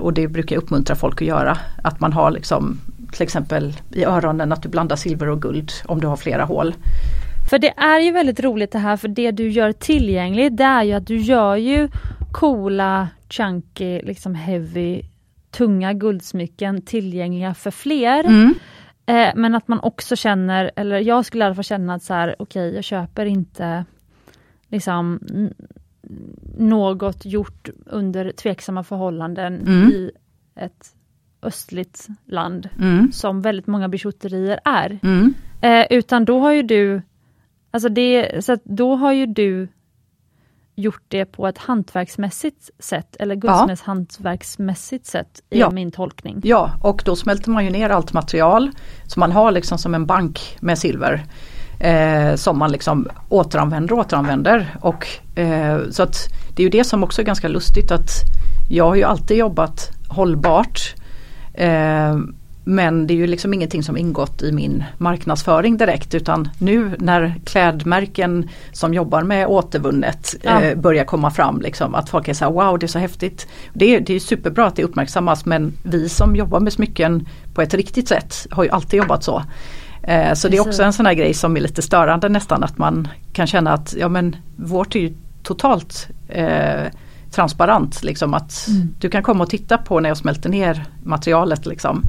och 0.00 0.12
det 0.12 0.28
brukar 0.28 0.56
jag 0.56 0.62
uppmuntra 0.62 0.96
folk 0.96 1.22
att 1.22 1.28
göra. 1.28 1.58
Att 1.82 2.00
man 2.00 2.12
har 2.12 2.30
liksom 2.30 2.80
till 3.12 3.22
exempel 3.22 3.72
i 3.92 4.04
öronen 4.04 4.52
att 4.52 4.62
du 4.62 4.68
blandar 4.68 4.96
silver 4.96 5.28
och 5.28 5.42
guld 5.42 5.72
om 5.86 6.00
du 6.00 6.06
har 6.06 6.16
flera 6.16 6.44
hål. 6.44 6.74
För 7.50 7.58
det 7.58 7.78
är 7.78 8.00
ju 8.00 8.12
väldigt 8.12 8.40
roligt 8.40 8.72
det 8.72 8.78
här 8.78 8.96
för 8.96 9.08
det 9.08 9.30
du 9.30 9.50
gör 9.50 9.72
tillgängligt 9.72 10.56
det 10.56 10.64
är 10.64 10.82
ju 10.82 10.92
att 10.92 11.06
du 11.06 11.16
gör 11.16 11.56
ju 11.56 11.88
coola, 12.32 13.08
chunky, 13.28 14.02
liksom 14.02 14.34
heavy, 14.34 15.02
tunga 15.50 15.92
guldsmycken 15.92 16.82
tillgängliga 16.82 17.54
för 17.54 17.70
fler. 17.70 18.24
Mm. 18.24 18.54
Eh, 19.06 19.32
men 19.36 19.54
att 19.54 19.68
man 19.68 19.80
också 19.80 20.16
känner, 20.16 20.70
eller 20.76 20.98
jag 20.98 21.24
skulle 21.24 21.44
i 21.44 21.46
alla 21.46 21.54
fall 21.54 21.64
känna 21.64 21.94
att 21.94 22.02
så 22.02 22.14
här, 22.14 22.36
okej 22.38 22.68
okay, 22.68 22.74
jag 22.74 22.84
köper 22.84 23.26
inte 23.26 23.84
liksom 24.68 25.20
något 26.58 27.24
gjort 27.24 27.68
under 27.86 28.32
tveksamma 28.32 28.84
förhållanden 28.84 29.54
mm. 29.54 29.88
i 29.90 30.10
ett 30.56 30.94
östligt 31.42 32.08
land 32.26 32.68
mm. 32.78 33.12
som 33.12 33.42
väldigt 33.42 33.66
många 33.66 33.88
bijouterier 33.88 34.60
är. 34.64 34.98
Mm. 35.02 35.34
Eh, 35.60 35.86
utan 35.90 36.24
då 36.24 36.40
har 36.40 36.52
ju 36.52 36.62
du 36.62 37.02
Alltså 37.70 37.88
det, 37.88 38.44
så 38.44 38.58
då 38.64 38.96
har 38.96 39.12
ju 39.12 39.26
du 39.26 39.68
gjort 40.74 41.02
det 41.08 41.24
på 41.24 41.48
ett 41.48 41.58
hantverksmässigt 41.58 42.70
sätt 42.78 43.16
eller 43.18 43.34
guldsmedshantverksmässigt 43.34 45.06
sätt 45.06 45.42
i 45.50 45.58
ja. 45.58 45.70
min 45.70 45.90
tolkning. 45.90 46.40
Ja 46.44 46.72
och 46.82 47.02
då 47.04 47.16
smälter 47.16 47.50
man 47.50 47.64
ju 47.64 47.70
ner 47.70 47.90
allt 47.90 48.12
material 48.12 48.70
som 49.06 49.20
man 49.20 49.32
har 49.32 49.52
liksom 49.52 49.78
som 49.78 49.94
en 49.94 50.06
bank 50.06 50.56
med 50.60 50.78
silver. 50.78 51.26
Eh, 51.80 52.34
som 52.34 52.58
man 52.58 52.72
liksom 52.72 53.08
återanvänder 53.28 53.92
och 53.92 53.98
återanvänder. 53.98 54.76
Och, 54.80 55.06
eh, 55.38 55.78
så 55.90 56.02
att 56.02 56.16
det 56.56 56.62
är 56.62 56.64
ju 56.64 56.70
det 56.70 56.84
som 56.84 57.04
också 57.04 57.22
är 57.22 57.26
ganska 57.26 57.48
lustigt 57.48 57.90
att 57.90 58.10
jag 58.70 58.84
har 58.84 58.94
ju 58.94 59.02
alltid 59.02 59.36
jobbat 59.36 59.90
hållbart. 60.08 60.94
Eh, 61.58 62.18
men 62.64 63.06
det 63.06 63.14
är 63.14 63.16
ju 63.16 63.26
liksom 63.26 63.54
ingenting 63.54 63.82
som 63.82 63.96
ingått 63.96 64.42
i 64.42 64.52
min 64.52 64.84
marknadsföring 64.98 65.76
direkt 65.76 66.14
utan 66.14 66.48
nu 66.58 66.96
när 66.98 67.34
klädmärken 67.44 68.48
som 68.72 68.94
jobbar 68.94 69.22
med 69.22 69.46
återvunnet 69.46 70.34
ja. 70.42 70.62
eh, 70.62 70.78
börjar 70.78 71.04
komma 71.04 71.30
fram 71.30 71.60
liksom 71.60 71.94
att 71.94 72.08
folk 72.08 72.28
är 72.28 72.34
så 72.34 72.44
här, 72.44 72.52
wow 72.52 72.78
det 72.78 72.86
är 72.86 72.88
så 72.88 72.98
häftigt. 72.98 73.48
Det 73.72 73.94
är, 73.94 74.00
det 74.00 74.14
är 74.14 74.20
superbra 74.20 74.66
att 74.66 74.76
det 74.76 74.84
uppmärksammas 74.84 75.44
men 75.44 75.72
vi 75.82 76.08
som 76.08 76.36
jobbar 76.36 76.60
med 76.60 76.72
smycken 76.72 77.28
på 77.54 77.62
ett 77.62 77.74
riktigt 77.74 78.08
sätt 78.08 78.46
har 78.50 78.64
ju 78.64 78.70
alltid 78.70 78.98
jobbat 78.98 79.24
så. 79.24 79.42
Eh, 80.02 80.34
så 80.34 80.48
det 80.48 80.56
är 80.56 80.68
också 80.68 80.82
en 80.82 80.92
sån 80.92 81.06
här 81.06 81.14
grej 81.14 81.34
som 81.34 81.56
är 81.56 81.60
lite 81.60 81.82
störande 81.82 82.28
nästan 82.28 82.64
att 82.64 82.78
man 82.78 83.08
kan 83.32 83.46
känna 83.46 83.72
att 83.72 83.94
ja 83.98 84.08
men 84.08 84.36
vårt 84.56 84.94
är 84.94 85.00
ju 85.00 85.14
totalt 85.42 86.08
eh, 86.28 86.84
transparent. 87.30 88.02
Liksom 88.02 88.34
att 88.34 88.66
mm. 88.68 88.94
Du 88.98 89.10
kan 89.10 89.22
komma 89.22 89.44
och 89.44 89.50
titta 89.50 89.78
på 89.78 90.00
när 90.00 90.10
jag 90.10 90.16
smälter 90.16 90.50
ner 90.50 90.84
materialet. 91.04 91.66
Liksom. 91.66 92.02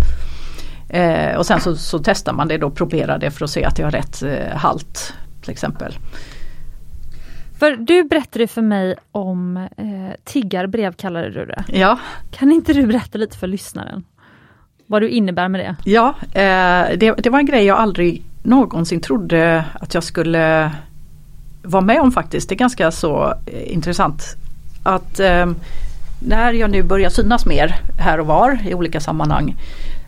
Eh, 0.90 1.36
och 1.36 1.46
sen 1.46 1.62
så, 1.62 1.76
så, 1.76 2.00
testar 2.00 2.34
man 2.34 2.48
det 2.48 2.58
då, 2.58 2.70
proberar 2.70 3.20
det 3.20 3.32
för 3.32 3.46
att 3.46 3.52
se 3.52 3.66
att 3.66 3.76
det 3.76 3.84
har 3.84 3.92
rätt 3.92 4.24
eh, 4.24 4.58
halt 4.58 5.14
till 5.42 5.52
exempel. 5.52 5.98
För 7.60 7.76
du 7.76 8.04
berättade 8.04 8.48
för 8.48 8.62
mig 8.62 8.96
om 9.12 9.58
eh, 9.58 10.16
tiggarbrev 10.24 10.94
kallade 10.94 11.30
du 11.30 11.46
det. 11.46 11.64
Ja. 11.68 12.00
Kan 12.32 12.52
inte 12.52 12.74
du 12.74 12.88
berätta 12.88 13.18
lite 13.18 13.38
för 13.38 13.48
lyssnaren? 13.48 14.04
Vad 14.88 15.02
du 15.02 15.10
innebär 15.10 15.48
med 15.48 15.60
det? 15.60 15.76
Ja, 15.92 16.16
eh, 16.22 16.98
det, 16.98 17.14
det, 17.18 17.30
var 17.30 17.40
en 17.40 17.46
grej 17.46 17.66
jag 17.66 17.78
aldrig 17.78 18.24
någonsin 18.44 19.02
trodde 19.02 19.66
att 19.80 19.94
jag 19.94 20.04
skulle 20.04 20.72
vara 21.64 21.82
med 21.82 22.02
om 22.02 22.12
faktiskt. 22.12 22.50
Det 22.50 22.56
är 22.56 22.58
ganska 22.58 22.92
så 22.92 23.34
eh, 23.46 23.74
intressant. 23.74 24.36
Att 24.84 25.20
eh, 25.20 25.46
när 26.20 26.54
jag 26.54 26.70
nu 26.70 26.84
börjar 26.84 27.10
synas 27.10 27.46
mer 27.46 27.76
här 28.00 28.20
och 28.20 28.28
var 28.28 28.60
i 28.68 28.74
olika 28.74 29.00
sammanhang 29.00 29.56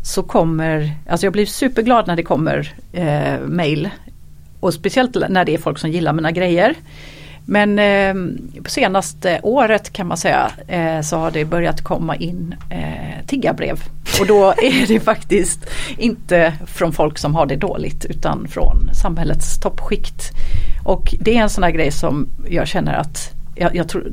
så 0.03 0.23
kommer, 0.23 0.95
alltså 1.09 1.25
jag 1.25 1.33
blir 1.33 1.45
superglad 1.45 2.07
när 2.07 2.15
det 2.15 2.23
kommer 2.23 2.73
eh, 2.93 3.39
mail. 3.47 3.89
Och 4.59 4.73
speciellt 4.73 5.17
när 5.29 5.45
det 5.45 5.53
är 5.53 5.57
folk 5.57 5.77
som 5.77 5.89
gillar 5.89 6.13
mina 6.13 6.31
grejer. 6.31 6.75
Men 7.45 7.79
eh, 7.79 8.13
på 8.63 8.69
senaste 8.69 9.39
året 9.43 9.93
kan 9.93 10.07
man 10.07 10.17
säga 10.17 10.51
eh, 10.67 11.01
så 11.01 11.17
har 11.17 11.31
det 11.31 11.45
börjat 11.45 11.83
komma 11.83 12.15
in 12.15 12.55
eh, 12.69 13.25
tiggarbrev. 13.27 13.79
Och 14.19 14.27
då 14.27 14.49
är 14.57 14.87
det 14.87 14.99
faktiskt 14.99 15.69
inte 15.97 16.53
från 16.65 16.93
folk 16.93 17.17
som 17.17 17.35
har 17.35 17.45
det 17.45 17.55
dåligt 17.55 18.05
utan 18.05 18.47
från 18.47 18.89
samhällets 18.93 19.59
toppskikt. 19.59 20.31
Och 20.83 21.15
det 21.19 21.37
är 21.37 21.41
en 21.41 21.49
sån 21.49 21.63
här 21.63 21.71
grej 21.71 21.91
som 21.91 22.27
jag 22.49 22.67
känner 22.67 22.93
att 22.93 23.33
jag, 23.55 23.75
jag 23.75 23.89
tror, 23.89 24.11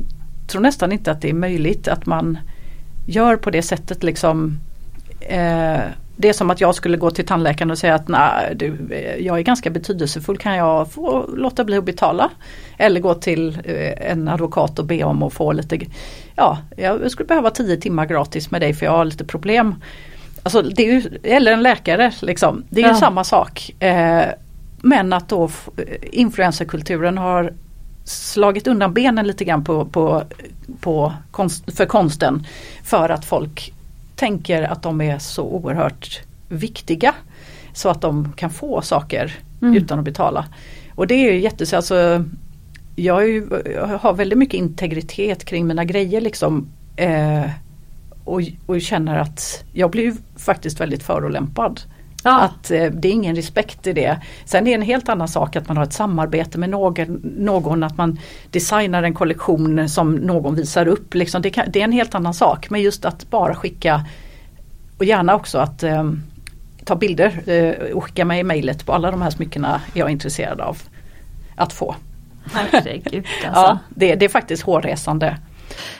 tror, 0.49 0.61
nästan 0.61 0.91
inte 0.91 1.11
att 1.11 1.21
det 1.21 1.29
är 1.29 1.33
möjligt 1.33 1.87
att 1.87 2.05
man 2.05 2.37
gör 3.05 3.35
på 3.35 3.49
det 3.49 3.61
sättet 3.61 4.03
liksom 4.03 4.59
eh, 5.19 5.79
det 6.21 6.29
är 6.29 6.33
som 6.33 6.49
att 6.49 6.61
jag 6.61 6.75
skulle 6.75 6.97
gå 6.97 7.11
till 7.11 7.25
tandläkaren 7.25 7.71
och 7.71 7.77
säga 7.77 7.95
att 7.95 8.07
nej, 8.07 8.55
du, 8.55 8.77
jag 9.19 9.37
är 9.37 9.41
ganska 9.41 9.69
betydelsefull, 9.69 10.37
kan 10.37 10.55
jag 10.55 10.91
få 10.91 11.29
låta 11.35 11.63
bli 11.63 11.77
att 11.77 11.83
betala? 11.83 12.29
Eller 12.77 12.99
gå 12.99 13.13
till 13.13 13.57
eh, 13.63 14.11
en 14.11 14.27
advokat 14.27 14.79
och 14.79 14.85
be 14.85 15.03
om 15.03 15.23
att 15.23 15.33
få 15.33 15.51
lite, 15.51 15.79
ja, 16.35 16.57
jag 16.77 17.11
skulle 17.11 17.27
behöva 17.27 17.49
tio 17.49 17.77
timmar 17.77 18.05
gratis 18.05 18.51
med 18.51 18.61
dig 18.61 18.73
för 18.73 18.85
jag 18.85 18.91
har 18.91 19.05
lite 19.05 19.25
problem. 19.25 19.75
Alltså 20.43 20.61
det 20.61 20.83
är 20.87 20.93
ju, 20.93 21.19
eller 21.23 21.51
en 21.51 21.63
läkare 21.63 22.11
liksom, 22.21 22.63
det 22.69 22.81
är 22.81 22.85
ja. 22.85 22.93
ju 22.93 22.97
samma 22.99 23.23
sak. 23.23 23.83
Eh, 23.83 24.25
men 24.81 25.13
att 25.13 25.29
då 25.29 25.49
influencerkulturen 26.01 27.17
har 27.17 27.53
slagit 28.09 28.67
undan 28.67 28.93
benen 28.93 29.27
lite 29.27 29.45
grann 29.45 29.63
på, 29.63 29.85
på, 29.85 30.23
på 30.79 31.13
konst, 31.31 31.75
för 31.77 31.85
konsten. 31.85 32.45
För 32.83 33.09
att 33.09 33.25
folk 33.25 33.73
tänker 34.15 34.63
att 34.63 34.81
de 34.81 35.01
är 35.01 35.19
så 35.19 35.43
oerhört 35.43 36.21
viktiga. 36.47 37.15
Så 37.73 37.89
att 37.89 38.01
de 38.01 38.33
kan 38.33 38.49
få 38.49 38.81
saker 38.81 39.39
mm. 39.61 39.75
utan 39.75 39.99
att 39.99 40.05
betala. 40.05 40.45
Och 40.95 41.07
det 41.07 41.15
är 41.15 41.33
ju 41.33 41.39
jättes, 41.39 41.73
alltså, 41.73 42.25
jag, 42.95 43.27
ju, 43.27 43.61
jag 43.75 43.87
har 43.87 44.13
väldigt 44.13 44.39
mycket 44.39 44.57
integritet 44.57 45.45
kring 45.45 45.67
mina 45.67 45.85
grejer 45.85 46.21
liksom. 46.21 46.67
Eh, 46.95 47.49
och, 48.23 48.41
och 48.65 48.81
känner 48.81 49.19
att 49.19 49.63
jag 49.73 49.91
blir 49.91 50.13
faktiskt 50.35 50.79
väldigt 50.79 51.03
förolämpad 51.03 51.81
Ja. 52.23 52.39
Att 52.39 52.71
eh, 52.71 52.85
det 52.85 53.07
är 53.07 53.11
ingen 53.11 53.35
respekt 53.35 53.87
i 53.87 53.93
det. 53.93 54.19
Sen 54.45 54.67
är 54.67 54.71
det 54.71 54.73
en 54.73 54.81
helt 54.81 55.09
annan 55.09 55.27
sak 55.27 55.55
att 55.55 55.67
man 55.67 55.77
har 55.77 55.83
ett 55.83 55.93
samarbete 55.93 56.57
med 56.57 56.69
någon, 56.69 57.21
någon 57.37 57.83
att 57.83 57.97
man 57.97 58.19
designar 58.51 59.03
en 59.03 59.13
kollektion 59.13 59.89
som 59.89 60.15
någon 60.15 60.55
visar 60.55 60.87
upp. 60.87 61.13
Liksom. 61.13 61.41
Det, 61.41 61.49
kan, 61.49 61.65
det, 61.71 61.79
är 61.79 61.83
en 61.83 61.91
helt 61.91 62.15
annan 62.15 62.33
sak. 62.33 62.69
Men 62.69 62.81
just 62.81 63.05
att 63.05 63.29
bara 63.29 63.55
skicka 63.55 64.05
och 64.97 65.05
gärna 65.05 65.35
också 65.35 65.57
att 65.57 65.83
eh, 65.83 66.11
ta 66.85 66.95
bilder 66.95 67.49
eh, 67.49 67.91
och 67.91 68.03
skicka 68.03 68.25
mig 68.25 68.43
mejlet 68.43 68.85
på 68.85 68.93
alla 68.93 69.11
de 69.11 69.21
här 69.21 69.29
smyckena 69.29 69.81
jag 69.93 70.07
är 70.07 70.11
intresserad 70.11 70.61
av 70.61 70.77
att 71.55 71.73
få. 71.73 71.95
Herregud 72.53 73.25
alltså. 73.45 73.61
ja, 73.61 73.79
det, 73.89 74.15
det 74.15 74.25
är 74.25 74.29
faktiskt 74.29 74.63
hårresande. 74.63 75.37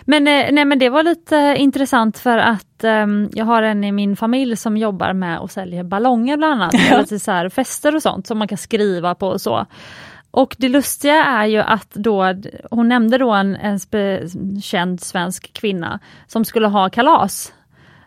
Men, 0.02 0.28
eh, 0.28 0.52
nej, 0.52 0.66
men 0.66 0.80
det 0.80 0.90
var 0.90 1.04
lite 1.04 1.56
intressant 1.58 2.18
för 2.18 2.38
att 2.38 2.84
um, 2.84 3.30
jag 3.34 3.46
har 3.46 3.62
en 3.64 3.84
i 3.84 3.92
min 3.92 4.16
familj 4.16 4.58
som 4.58 4.78
jobbar 4.78 5.14
med 5.14 5.40
och 5.40 5.52
säljer 5.52 5.84
ballonger 5.84 6.38
bland 6.38 6.54
annat. 6.54 6.74
Ja. 6.74 7.00
Lite 7.00 7.20
så 7.20 7.32
här 7.32 7.50
fester 7.50 7.96
och 7.96 8.02
sånt 8.02 8.28
som 8.28 8.38
man 8.38 8.48
kan 8.48 8.58
skriva 8.58 9.16
på 9.16 9.28
och 9.28 9.42
så. 9.42 9.66
Och 10.32 10.56
det 10.60 10.70
lustiga 10.70 11.24
är 11.24 11.46
ju 11.46 11.60
att 11.60 11.90
då, 11.94 12.34
hon 12.72 12.88
nämnde 12.88 13.18
då 13.18 13.32
en, 13.32 13.56
en 13.56 13.80
känd 14.62 15.02
svensk 15.02 15.54
kvinna 15.54 16.00
som 16.28 16.46
skulle 16.46 16.68
ha 16.68 16.90
kalas 16.90 17.54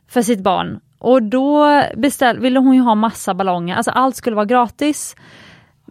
för 0.08 0.22
sitt 0.22 0.40
barn. 0.40 0.80
Och 0.98 1.22
då 1.22 1.82
beställ, 1.96 2.38
ville 2.38 2.58
hon 2.58 2.74
ju 2.74 2.80
ha 2.80 2.94
massa 2.94 3.34
ballonger, 3.34 3.76
alltså 3.76 3.90
allt 3.90 4.16
skulle 4.16 4.36
vara 4.36 4.46
gratis. 4.46 5.16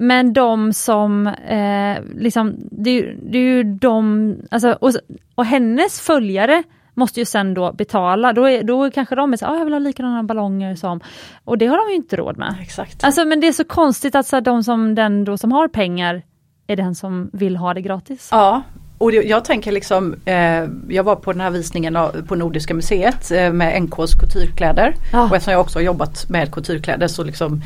Men 0.02 0.34
de 0.34 0.74
som, 0.74 1.28
eh, 1.28 1.98
liksom, 2.18 2.56
det, 2.72 3.14
det, 3.22 3.38
är 3.38 3.44
ju 3.44 3.64
de, 3.64 4.36
alltså, 4.52 4.72
och, 4.72 4.92
och 5.36 5.46
hennes 5.46 6.02
följare 6.02 6.64
måste 6.94 7.20
ju 7.20 7.26
sen 7.26 7.54
då 7.54 7.74
betala, 7.74 8.34
då, 8.34 8.50
är, 8.50 8.64
då 8.64 8.92
kanske 8.92 9.16
de 9.16 9.34
är 9.34 9.38
så 9.38 9.46
ah, 9.46 9.58
jag 9.58 9.66
vill 9.66 9.74
ha 9.74 9.80
likadana 9.80 10.24
ballonger 10.24 10.76
som, 10.76 11.00
och 11.44 11.58
det 11.58 11.66
har 11.66 11.78
de 11.78 11.92
ju 11.92 11.96
inte 11.96 12.16
råd 12.16 12.38
med. 12.38 12.56
Exakt. 12.62 13.04
Alltså 13.04 13.26
men 13.26 13.40
det 13.40 13.48
är 13.48 13.54
så 13.54 13.64
konstigt 13.64 14.16
att 14.16 14.28
så 14.28 14.36
här, 14.36 14.42
de 14.42 14.64
som, 14.64 14.96
den 14.96 15.26
då 15.26 15.38
som 15.38 15.52
har 15.52 15.68
pengar 15.68 16.22
är 16.68 16.76
den 16.76 16.96
som 16.96 17.30
vill 17.34 17.58
ha 17.58 17.74
det 17.74 17.82
gratis. 17.82 18.30
Ja, 18.32 18.62
och 19.02 19.14
jag 19.14 19.46
tänker 19.46 19.72
liksom, 19.72 20.16
eh, 20.26 20.68
jag 20.88 21.04
var 21.04 21.16
på 21.16 21.32
den 21.32 21.42
här 21.42 21.50
visningen 21.50 21.98
på 22.28 22.36
Nordiska 22.36 22.74
museet 22.74 23.32
eh, 23.32 23.54
med 23.54 23.82
NKs 23.82 24.14
couturekläder. 24.14 24.96
Ja. 25.14 25.24
Och 25.30 25.36
eftersom 25.36 25.52
jag 25.52 25.62
också 25.62 25.80
har 25.80 25.84
jobbat 25.84 26.30
med 26.30 26.52
couturekläder 26.52 27.08
så 27.08 27.24
liksom 27.24 27.62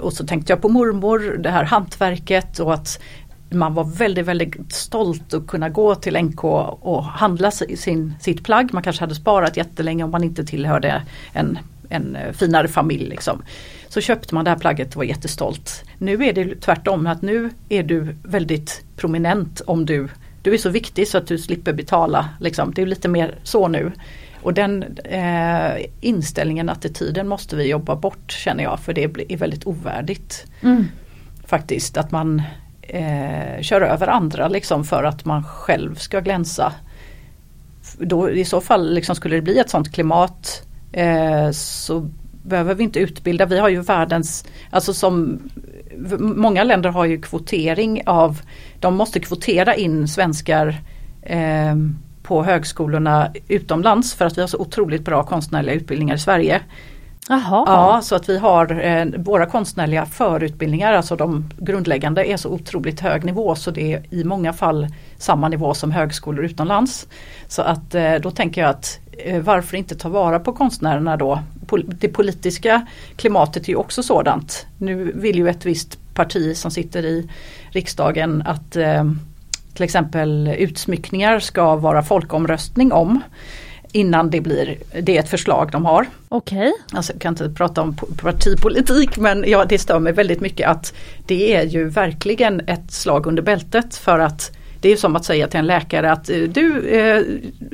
och 0.00 0.12
så 0.12 0.26
tänkte 0.26 0.52
jag 0.52 0.62
på 0.62 0.68
mormor, 0.68 1.36
det 1.38 1.50
här 1.50 1.64
hantverket 1.64 2.58
och 2.58 2.74
att 2.74 3.00
man 3.50 3.74
var 3.74 3.84
väldigt, 3.84 4.26
väldigt 4.26 4.72
stolt 4.72 5.34
att 5.34 5.46
kunna 5.46 5.68
gå 5.68 5.94
till 5.94 6.22
NK 6.22 6.44
och 6.44 7.04
handla 7.04 7.50
sin, 7.50 8.14
sitt 8.20 8.44
plagg. 8.44 8.74
Man 8.74 8.82
kanske 8.82 9.02
hade 9.02 9.14
sparat 9.14 9.56
jättelänge 9.56 10.04
om 10.04 10.10
man 10.10 10.24
inte 10.24 10.44
tillhörde 10.44 11.02
en, 11.32 11.58
en 11.88 12.16
eh, 12.16 12.32
finare 12.32 12.68
familj. 12.68 13.08
Liksom. 13.08 13.42
Så 13.88 14.00
köpte 14.00 14.34
man 14.34 14.44
det 14.44 14.50
här 14.50 14.58
plagget 14.58 14.88
och 14.88 14.96
var 14.96 15.04
jättestolt. 15.04 15.84
Nu 15.98 16.24
är 16.24 16.32
det 16.32 16.60
tvärtom, 16.60 17.06
att 17.06 17.22
nu 17.22 17.50
är 17.68 17.82
du 17.82 18.16
väldigt 18.22 18.84
prominent 18.96 19.60
om 19.66 19.86
du 19.86 20.08
du 20.46 20.54
är 20.54 20.58
så 20.58 20.68
viktig 20.68 21.08
så 21.08 21.18
att 21.18 21.26
du 21.26 21.38
slipper 21.38 21.72
betala. 21.72 22.28
Liksom. 22.40 22.72
Det 22.74 22.82
är 22.82 22.86
lite 22.86 23.08
mer 23.08 23.38
så 23.42 23.68
nu. 23.68 23.92
Och 24.46 24.54
den 24.54 24.82
eh, 25.04 25.86
inställningen, 26.00 26.68
attityden 26.68 27.28
måste 27.28 27.56
vi 27.56 27.68
jobba 27.68 27.96
bort 27.96 28.32
känner 28.32 28.64
jag 28.64 28.80
för 28.80 28.92
det 28.92 29.04
är 29.04 29.36
väldigt 29.36 29.66
ovärdigt. 29.66 30.46
Mm. 30.62 30.84
Faktiskt 31.46 31.96
att 31.96 32.10
man 32.10 32.42
eh, 32.82 33.60
kör 33.60 33.80
över 33.80 34.06
andra 34.06 34.48
liksom 34.48 34.84
för 34.84 35.04
att 35.04 35.24
man 35.24 35.44
själv 35.44 35.94
ska 35.94 36.20
glänsa. 36.20 36.72
Då, 37.98 38.30
I 38.30 38.44
så 38.44 38.60
fall 38.60 38.94
liksom 38.94 39.16
skulle 39.16 39.36
det 39.36 39.42
bli 39.42 39.58
ett 39.58 39.70
sånt 39.70 39.92
klimat 39.92 40.68
eh, 40.92 41.50
så 41.50 42.10
behöver 42.42 42.74
vi 42.74 42.84
inte 42.84 42.98
utbilda. 42.98 43.46
Vi 43.46 43.58
har 43.58 43.68
ju 43.68 43.80
världens, 43.80 44.44
alltså 44.70 44.94
som 44.94 45.40
många 46.18 46.64
länder 46.64 46.90
har 46.90 47.04
ju 47.04 47.20
kvotering 47.20 48.02
av, 48.06 48.40
de 48.80 48.94
måste 48.94 49.20
kvotera 49.20 49.74
in 49.74 50.08
svenskar 50.08 50.76
eh, 51.22 51.74
på 52.26 52.44
högskolorna 52.44 53.32
utomlands 53.48 54.14
för 54.14 54.24
att 54.24 54.36
vi 54.38 54.40
har 54.40 54.48
så 54.48 54.58
otroligt 54.58 55.04
bra 55.04 55.22
konstnärliga 55.22 55.74
utbildningar 55.74 56.14
i 56.14 56.18
Sverige. 56.18 56.60
Aha. 57.30 57.64
Ja, 57.66 58.00
så 58.02 58.14
att 58.16 58.28
vi 58.28 58.38
har 58.38 58.84
eh, 58.84 59.04
våra 59.16 59.46
konstnärliga 59.46 60.06
förutbildningar, 60.06 60.92
alltså 60.92 61.16
de 61.16 61.50
grundläggande 61.58 62.24
är 62.24 62.36
så 62.36 62.48
otroligt 62.48 63.00
hög 63.00 63.24
nivå 63.24 63.54
så 63.54 63.70
det 63.70 63.92
är 63.92 64.02
i 64.10 64.24
många 64.24 64.52
fall 64.52 64.88
samma 65.18 65.48
nivå 65.48 65.74
som 65.74 65.90
högskolor 65.90 66.44
utomlands. 66.44 67.08
Så 67.48 67.62
att 67.62 67.94
eh, 67.94 68.14
då 68.14 68.30
tänker 68.30 68.60
jag 68.60 68.70
att 68.70 68.98
eh, 69.18 69.42
varför 69.42 69.76
inte 69.76 69.94
ta 69.94 70.08
vara 70.08 70.40
på 70.40 70.52
konstnärerna 70.52 71.16
då? 71.16 71.42
Det 71.86 72.08
politiska 72.08 72.86
klimatet 73.16 73.64
är 73.64 73.68
ju 73.68 73.76
också 73.76 74.02
sådant. 74.02 74.66
Nu 74.78 75.12
vill 75.14 75.36
ju 75.36 75.48
ett 75.48 75.66
visst 75.66 76.14
parti 76.14 76.56
som 76.56 76.70
sitter 76.70 77.04
i 77.04 77.30
riksdagen 77.70 78.42
att 78.46 78.76
eh, 78.76 79.04
till 79.76 79.84
exempel 79.84 80.48
utsmyckningar 80.58 81.38
ska 81.38 81.76
vara 81.76 82.02
folkomröstning 82.02 82.92
om 82.92 83.20
innan 83.92 84.30
det 84.30 84.40
blir, 84.40 84.76
det 85.02 85.16
är 85.16 85.20
ett 85.20 85.28
förslag 85.28 85.70
de 85.72 85.84
har. 85.84 86.06
Okej. 86.28 86.58
Okay. 86.58 86.72
Alltså, 86.92 87.12
jag 87.12 87.22
kan 87.22 87.32
inte 87.32 87.50
prata 87.50 87.82
om 87.82 87.96
partipolitik 88.22 89.16
men 89.16 89.44
ja, 89.46 89.64
det 89.64 89.78
stör 89.78 89.98
mig 89.98 90.12
väldigt 90.12 90.40
mycket 90.40 90.68
att 90.68 90.94
det 91.26 91.56
är 91.56 91.64
ju 91.64 91.88
verkligen 91.88 92.60
ett 92.60 92.92
slag 92.92 93.26
under 93.26 93.42
bältet 93.42 93.96
för 93.96 94.18
att 94.18 94.56
det 94.80 94.92
är 94.92 94.96
som 94.96 95.16
att 95.16 95.24
säga 95.24 95.48
till 95.48 95.58
en 95.58 95.66
läkare 95.66 96.12
att 96.12 96.30
eh, 96.30 96.38
du, 96.38 96.88
eh, 96.88 97.22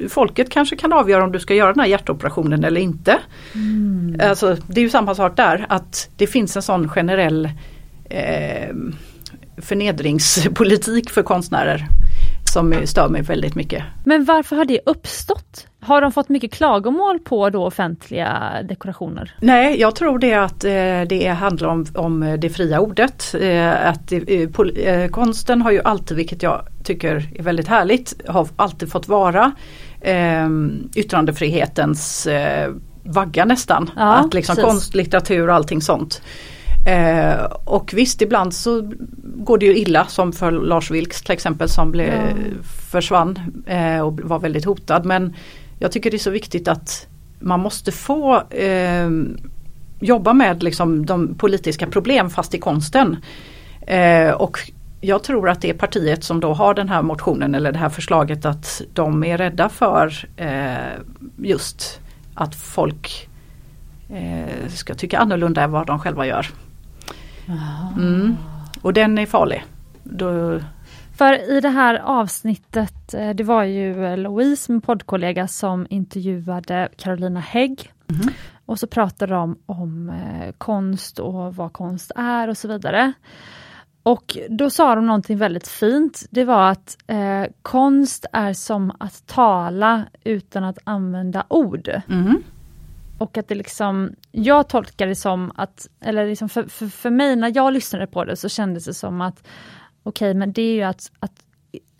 folket 0.08 0.50
kanske 0.50 0.76
kan 0.76 0.92
avgöra 0.92 1.24
om 1.24 1.32
du 1.32 1.40
ska 1.40 1.54
göra 1.54 1.72
den 1.72 1.80
här 1.80 1.86
hjärtoperationen 1.86 2.64
eller 2.64 2.80
inte. 2.80 3.18
Mm. 3.54 4.20
Alltså, 4.28 4.56
det 4.66 4.80
är 4.80 4.84
ju 4.84 4.90
samma 4.90 5.14
sak 5.14 5.36
där 5.36 5.66
att 5.68 6.10
det 6.16 6.26
finns 6.26 6.56
en 6.56 6.62
sån 6.62 6.88
generell 6.88 7.50
eh, 8.10 8.74
förnedringspolitik 9.62 11.10
för 11.10 11.22
konstnärer 11.22 11.88
som 12.52 12.74
stör 12.84 13.08
mig 13.08 13.22
väldigt 13.22 13.54
mycket. 13.54 13.84
Men 14.04 14.24
varför 14.24 14.56
har 14.56 14.64
det 14.64 14.80
uppstått? 14.86 15.66
Har 15.80 16.00
de 16.00 16.12
fått 16.12 16.28
mycket 16.28 16.52
klagomål 16.52 17.18
på 17.18 17.50
då 17.50 17.66
offentliga 17.66 18.52
dekorationer? 18.68 19.34
Nej, 19.40 19.80
jag 19.80 19.94
tror 19.94 20.18
det 20.18 20.34
att 20.34 20.64
eh, 20.64 21.08
det 21.08 21.36
handlar 21.38 21.68
om, 21.68 21.86
om 21.94 22.36
det 22.38 22.50
fria 22.50 22.80
ordet. 22.80 23.34
Eh, 23.40 23.88
att 23.88 24.12
eh, 24.12 24.48
pol, 24.52 24.78
konsten 25.10 25.62
har 25.62 25.70
ju 25.70 25.82
alltid, 25.82 26.16
vilket 26.16 26.42
jag 26.42 26.66
tycker 26.84 27.28
är 27.34 27.42
väldigt 27.42 27.68
härligt, 27.68 28.14
har 28.28 28.48
alltid 28.56 28.92
fått 28.92 29.08
vara 29.08 29.52
eh, 30.00 30.48
yttrandefrihetens 30.94 32.28
vagga 33.04 33.44
nästan. 33.44 33.90
Ja, 33.96 34.14
att 34.14 34.34
liksom 34.34 34.56
konst, 34.56 34.94
litteratur 34.94 35.48
och 35.48 35.54
allting 35.54 35.80
sånt. 35.82 36.22
Eh, 36.86 37.44
och 37.64 37.94
visst 37.94 38.22
ibland 38.22 38.54
så 38.54 38.90
går 39.22 39.58
det 39.58 39.66
ju 39.66 39.76
illa 39.76 40.06
som 40.06 40.32
för 40.32 40.50
Lars 40.50 40.90
Vilks 40.90 41.22
till 41.22 41.32
exempel 41.32 41.68
som 41.68 41.90
blev, 41.90 42.12
ja. 42.12 42.62
försvann 42.90 43.62
eh, 43.66 44.00
och 44.00 44.20
var 44.20 44.38
väldigt 44.38 44.64
hotad. 44.64 45.04
Men 45.04 45.36
jag 45.78 45.92
tycker 45.92 46.10
det 46.10 46.16
är 46.16 46.18
så 46.18 46.30
viktigt 46.30 46.68
att 46.68 47.06
man 47.40 47.60
måste 47.60 47.92
få 47.92 48.42
eh, 48.50 49.10
jobba 50.00 50.32
med 50.32 50.62
liksom, 50.62 51.06
de 51.06 51.34
politiska 51.34 51.86
problem 51.86 52.30
fast 52.30 52.54
i 52.54 52.58
konsten. 52.58 53.16
Eh, 53.86 54.30
och 54.30 54.58
jag 55.00 55.22
tror 55.22 55.48
att 55.48 55.60
det 55.60 55.70
är 55.70 55.74
partiet 55.74 56.24
som 56.24 56.40
då 56.40 56.52
har 56.52 56.74
den 56.74 56.88
här 56.88 57.02
motionen 57.02 57.54
eller 57.54 57.72
det 57.72 57.78
här 57.78 57.88
förslaget 57.88 58.44
att 58.44 58.82
de 58.92 59.24
är 59.24 59.38
rädda 59.38 59.68
för 59.68 60.28
eh, 60.36 61.00
just 61.36 62.00
att 62.34 62.54
folk 62.54 63.28
eh, 64.08 64.68
ska 64.68 64.94
tycka 64.94 65.18
annorlunda 65.18 65.62
än 65.62 65.70
vad 65.70 65.86
de 65.86 65.98
själva 65.98 66.26
gör. 66.26 66.46
Mm. 67.96 68.36
Och 68.82 68.92
den 68.92 69.18
är 69.18 69.26
farlig. 69.26 69.64
Då... 70.02 70.60
För 71.16 71.56
i 71.56 71.60
det 71.60 71.68
här 71.68 71.94
avsnittet, 71.94 73.14
eh, 73.14 73.30
det 73.30 73.44
var 73.44 73.64
ju 73.64 74.16
Louise, 74.16 74.72
min 74.72 74.80
poddkollega, 74.80 75.48
som 75.48 75.86
intervjuade 75.90 76.88
Carolina 76.96 77.40
Hägg. 77.40 77.92
Mm. 78.10 78.34
Och 78.66 78.78
så 78.78 78.86
pratade 78.86 79.34
de 79.34 79.58
om 79.66 80.08
eh, 80.08 80.52
konst 80.58 81.18
och 81.18 81.54
vad 81.54 81.72
konst 81.72 82.12
är 82.16 82.48
och 82.48 82.56
så 82.56 82.68
vidare. 82.68 83.12
Och 84.02 84.38
då 84.48 84.70
sa 84.70 84.94
de 84.94 85.06
någonting 85.06 85.38
väldigt 85.38 85.68
fint. 85.68 86.26
Det 86.30 86.44
var 86.44 86.70
att 86.70 86.96
eh, 87.06 87.44
konst 87.62 88.26
är 88.32 88.52
som 88.52 88.92
att 88.98 89.26
tala 89.26 90.04
utan 90.24 90.64
att 90.64 90.78
använda 90.84 91.44
ord. 91.48 91.88
Mm. 92.08 92.42
Och 93.22 93.38
att 93.38 93.48
det 93.48 93.54
liksom, 93.54 94.10
jag 94.30 94.68
tolkar 94.68 95.06
det 95.06 95.14
som 95.14 95.52
att, 95.54 95.88
eller 96.00 96.26
liksom 96.26 96.48
för, 96.48 96.62
för, 96.62 96.86
för 96.86 97.10
mig 97.10 97.36
när 97.36 97.52
jag 97.54 97.72
lyssnade 97.72 98.06
på 98.06 98.24
det 98.24 98.36
så 98.36 98.48
kändes 98.48 98.84
det 98.84 98.94
som 98.94 99.20
att 99.20 99.46
okej 100.02 100.30
okay, 100.30 100.38
men 100.38 100.52
det 100.52 100.62
är 100.62 100.74
ju 100.74 100.82
att, 100.82 101.10
att 101.20 101.32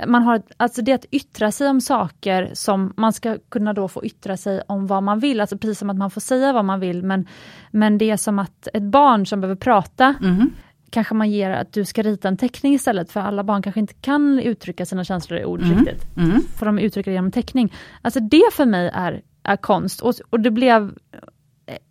man 0.07 0.23
har, 0.23 0.43
alltså 0.57 0.83
det 0.83 0.93
att 0.93 1.05
yttra 1.11 1.53
sig 1.53 1.69
om 1.69 1.81
saker 1.81 2.51
som 2.53 2.93
man 2.97 3.13
ska 3.13 3.39
kunna 3.49 3.73
då 3.73 3.89
få 3.89 4.05
yttra 4.05 4.37
sig 4.37 4.63
om 4.67 4.87
vad 4.87 5.03
man 5.03 5.19
vill, 5.19 5.41
alltså 5.41 5.59
precis 5.59 5.79
som 5.79 5.91
att 5.91 5.97
man 5.97 6.11
får 6.11 6.21
säga 6.21 6.53
vad 6.53 6.65
man 6.65 6.81
vill 6.81 7.03
men, 7.03 7.27
men 7.71 7.99
det 7.99 8.11
är 8.11 8.17
som 8.17 8.39
att 8.39 8.69
ett 8.75 8.83
barn 8.83 9.27
som 9.27 9.41
behöver 9.41 9.61
prata 9.61 10.15
mm. 10.23 10.51
kanske 10.91 11.15
man 11.15 11.31
ger 11.31 11.51
att 11.51 11.73
du 11.73 11.85
ska 11.85 12.03
rita 12.03 12.29
en 12.29 12.37
teckning 12.37 12.75
istället 12.75 13.13
för 13.13 13.21
alla 13.21 13.45
barn 13.45 13.63
kanske 13.63 13.81
inte 13.81 13.95
kan 13.95 14.39
uttrycka 14.39 14.87
sina 14.87 15.05
känslor 15.05 15.41
i 15.41 15.45
ord 15.45 15.63
mm. 15.63 15.79
riktigt. 15.79 16.17
Mm. 16.17 16.43
Får 16.59 16.67
de 16.67 16.79
uttrycka 16.79 17.11
det 17.11 17.15
genom 17.15 17.33
teckning. 17.33 17.73
Alltså 18.03 18.21
det 18.21 18.53
för 18.53 18.67
mig 18.67 18.91
är 18.95 19.23
är 19.43 19.57
konst. 19.57 20.01
Och, 20.01 20.15
och 20.31 20.41
det 20.41 20.51
blev 20.51 20.91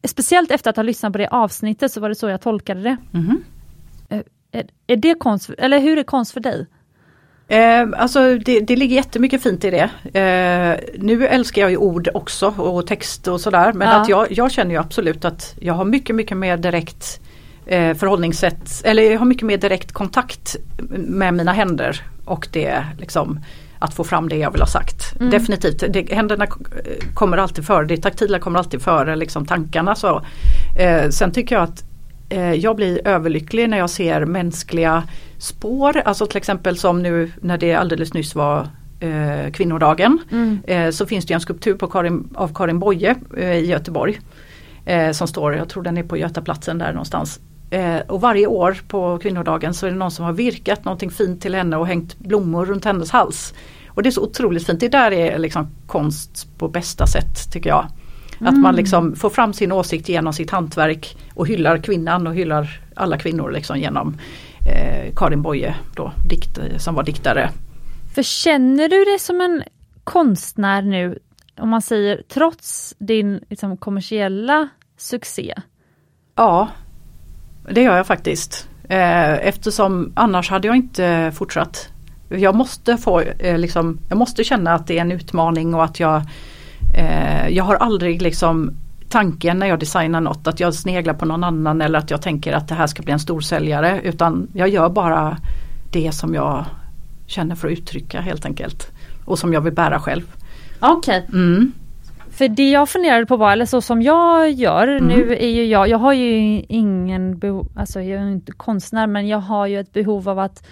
speciellt 0.07 0.51
efter 0.51 0.69
att 0.69 0.75
ha 0.75 0.83
lyssnat 0.83 1.11
på 1.11 1.17
det 1.17 1.27
avsnittet 1.27 1.91
så 1.91 2.01
var 2.01 2.09
det 2.09 2.15
så 2.15 2.29
jag 2.29 2.41
tolkade 2.41 2.81
det. 2.81 2.97
Mm. 3.13 3.43
Är, 4.51 4.65
är 4.87 4.95
det 4.95 5.15
konst, 5.19 5.49
eller 5.57 5.79
hur 5.79 5.97
är 5.97 6.03
konst 6.03 6.31
för 6.31 6.39
dig? 6.39 6.67
Eh, 7.47 7.87
alltså 7.97 8.37
det, 8.37 8.59
det 8.59 8.75
ligger 8.75 8.95
jättemycket 8.95 9.43
fint 9.43 9.63
i 9.63 9.69
det. 9.69 9.89
Eh, 10.19 10.99
nu 11.01 11.27
älskar 11.27 11.61
jag 11.61 11.71
ju 11.71 11.77
ord 11.77 12.09
också 12.13 12.47
och 12.47 12.87
text 12.87 13.27
och 13.27 13.41
sådär 13.41 13.73
men 13.73 13.87
Ja. 13.87 14.01
att 14.01 14.09
jag, 14.09 14.31
jag 14.31 14.51
känner 14.51 14.71
ju 14.71 14.77
absolut 14.77 15.25
att 15.25 15.55
jag 15.59 15.73
har 15.73 15.85
mycket 15.85 16.15
mycket 16.15 16.37
mer 16.37 16.57
direkt 16.57 17.21
eh, 17.65 17.93
förhållningssätt 17.93 18.81
eller 18.83 19.03
jag 19.03 19.19
har 19.19 19.25
mycket 19.25 19.47
mer 19.47 19.57
direkt 19.57 19.91
kontakt 19.91 20.55
med 20.89 21.33
mina 21.33 21.53
händer 21.53 22.01
och 22.25 22.47
det 22.51 22.85
liksom 22.99 23.39
att 23.81 23.93
få 23.93 24.03
fram 24.03 24.29
det 24.29 24.37
jag 24.37 24.51
vill 24.51 24.61
ha 24.61 24.67
sagt. 24.67 25.15
Mm. 25.19 25.31
Definitivt, 25.31 25.83
det, 25.89 26.11
händerna 26.11 26.47
kommer 27.13 27.37
alltid 27.37 27.65
före, 27.65 27.85
det 27.85 27.97
taktila 27.97 28.39
kommer 28.39 28.59
alltid 28.59 28.81
före 28.81 29.15
liksom 29.15 29.45
tankarna. 29.45 29.95
Så. 29.95 30.21
Eh, 30.79 31.09
sen 31.09 31.31
tycker 31.31 31.55
jag 31.55 31.63
att 31.63 31.83
eh, 32.29 32.53
jag 32.53 32.75
blir 32.75 33.07
överlycklig 33.07 33.69
när 33.69 33.77
jag 33.77 33.89
ser 33.89 34.25
mänskliga 34.25 35.03
spår. 35.37 35.97
Alltså 36.05 36.25
till 36.25 36.37
exempel 36.37 36.77
som 36.77 37.01
nu 37.01 37.31
när 37.41 37.57
det 37.57 37.73
alldeles 37.73 38.13
nyss 38.13 38.35
var 38.35 38.67
eh, 38.99 39.51
kvinnodagen. 39.51 40.19
Mm. 40.31 40.59
Eh, 40.67 40.89
så 40.91 41.05
finns 41.05 41.25
det 41.25 41.33
en 41.33 41.41
skulptur 41.41 41.75
på 41.75 41.87
Karin, 41.87 42.29
av 42.35 42.55
Karin 42.55 42.79
Boye 42.79 43.15
eh, 43.37 43.51
i 43.51 43.65
Göteborg. 43.65 44.19
Eh, 44.85 45.11
som 45.11 45.27
står, 45.27 45.55
jag 45.55 45.69
tror 45.69 45.83
den 45.83 45.97
är 45.97 46.03
på 46.03 46.17
Götaplatsen 46.17 46.77
där 46.77 46.91
någonstans. 46.91 47.39
Eh, 47.71 47.99
och 48.07 48.21
varje 48.21 48.47
år 48.47 48.77
på 48.87 49.17
kvinnodagen 49.17 49.73
så 49.73 49.87
är 49.87 49.91
det 49.91 49.97
någon 49.97 50.11
som 50.11 50.25
har 50.25 50.33
virkat 50.33 50.85
någonting 50.85 51.11
fint 51.11 51.41
till 51.41 51.55
henne 51.55 51.77
och 51.77 51.87
hängt 51.87 52.19
blommor 52.19 52.65
runt 52.65 52.85
hennes 52.85 53.11
hals. 53.11 53.53
Och 53.87 54.03
det 54.03 54.09
är 54.09 54.11
så 54.11 54.23
otroligt 54.23 54.65
fint. 54.65 54.79
Det 54.79 54.89
där 54.89 55.11
är 55.11 55.37
liksom 55.37 55.67
konst 55.87 56.47
på 56.57 56.67
bästa 56.67 57.07
sätt 57.07 57.51
tycker 57.51 57.69
jag. 57.69 57.87
Att 58.39 58.59
man 58.59 58.75
liksom 58.75 59.15
får 59.15 59.29
fram 59.29 59.53
sin 59.53 59.71
åsikt 59.71 60.09
genom 60.09 60.33
sitt 60.33 60.51
hantverk 60.51 61.17
och 61.33 61.47
hyllar 61.47 61.77
kvinnan 61.77 62.27
och 62.27 62.35
hyllar 62.35 62.81
alla 62.95 63.17
kvinnor 63.17 63.51
liksom 63.51 63.79
genom 63.79 64.17
eh, 64.67 65.13
Karin 65.15 65.41
Boye 65.41 65.75
då, 65.95 66.11
dikt, 66.29 66.59
som 66.77 66.95
var 66.95 67.03
diktare. 67.03 67.49
För 68.15 68.23
känner 68.23 68.89
du 68.89 69.05
dig 69.05 69.19
som 69.19 69.41
en 69.41 69.63
konstnär 70.03 70.81
nu, 70.81 71.19
om 71.59 71.69
man 71.69 71.81
säger 71.81 72.23
trots 72.27 72.95
din 72.99 73.39
liksom, 73.49 73.77
kommersiella 73.77 74.69
succé? 74.97 75.53
Ja, 76.35 76.69
det 77.69 77.81
gör 77.81 77.97
jag 77.97 78.07
faktiskt. 78.07 78.67
Eh, 78.83 79.47
eftersom 79.47 80.11
annars 80.15 80.49
hade 80.49 80.67
jag 80.67 80.75
inte 80.75 81.31
fortsatt. 81.35 81.89
Jag 82.29 82.55
måste, 82.55 82.97
få, 82.97 83.19
eh, 83.19 83.57
liksom, 83.57 83.97
jag 84.09 84.17
måste 84.17 84.43
känna 84.43 84.73
att 84.73 84.87
det 84.87 84.97
är 84.97 85.01
en 85.01 85.11
utmaning 85.11 85.73
och 85.73 85.83
att 85.83 85.99
jag 85.99 86.21
eh, 86.97 87.47
Jag 87.49 87.63
har 87.63 87.75
aldrig 87.75 88.21
liksom 88.21 88.71
tanken 89.09 89.59
när 89.59 89.67
jag 89.67 89.79
designar 89.79 90.21
något 90.21 90.47
att 90.47 90.59
jag 90.59 90.73
sneglar 90.73 91.13
på 91.13 91.25
någon 91.25 91.43
annan 91.43 91.81
eller 91.81 91.99
att 91.99 92.11
jag 92.11 92.21
tänker 92.21 92.53
att 92.53 92.67
det 92.67 92.75
här 92.75 92.87
ska 92.87 93.03
bli 93.03 93.13
en 93.13 93.19
storsäljare 93.19 94.01
utan 94.03 94.47
jag 94.53 94.69
gör 94.69 94.89
bara 94.89 95.37
det 95.91 96.11
som 96.11 96.33
jag 96.33 96.65
känner 97.25 97.55
för 97.55 97.67
att 97.67 97.71
uttrycka 97.71 98.21
helt 98.21 98.45
enkelt. 98.45 98.91
Och 99.25 99.39
som 99.39 99.53
jag 99.53 99.61
vill 99.61 99.73
bära 99.73 99.99
själv. 99.99 100.23
Okej. 100.79 101.25
Mm. 101.33 101.71
För 102.41 102.47
det 102.47 102.69
jag 102.71 102.89
funderade 102.89 103.25
på 103.25 103.37
var, 103.37 103.51
eller 103.51 103.65
så 103.65 103.81
som 103.81 104.01
jag 104.01 104.51
gör, 104.51 104.87
Mm. 104.87 105.07
nu 105.07 105.33
är 105.35 105.49
ju 105.49 105.65
jag, 105.65 105.87
jag 105.89 105.97
har 105.97 106.13
ju 106.13 106.61
ingen 106.69 107.37
behov, 107.37 107.67
alltså 107.75 108.01
jag 108.01 108.21
är 108.21 108.27
inte 108.31 108.51
konstnär 108.51 109.07
men 109.07 109.27
jag 109.27 109.37
har 109.37 109.67
ju 109.67 109.79
ett 109.79 109.93
behov 109.93 110.29
av 110.29 110.39
att 110.39 110.67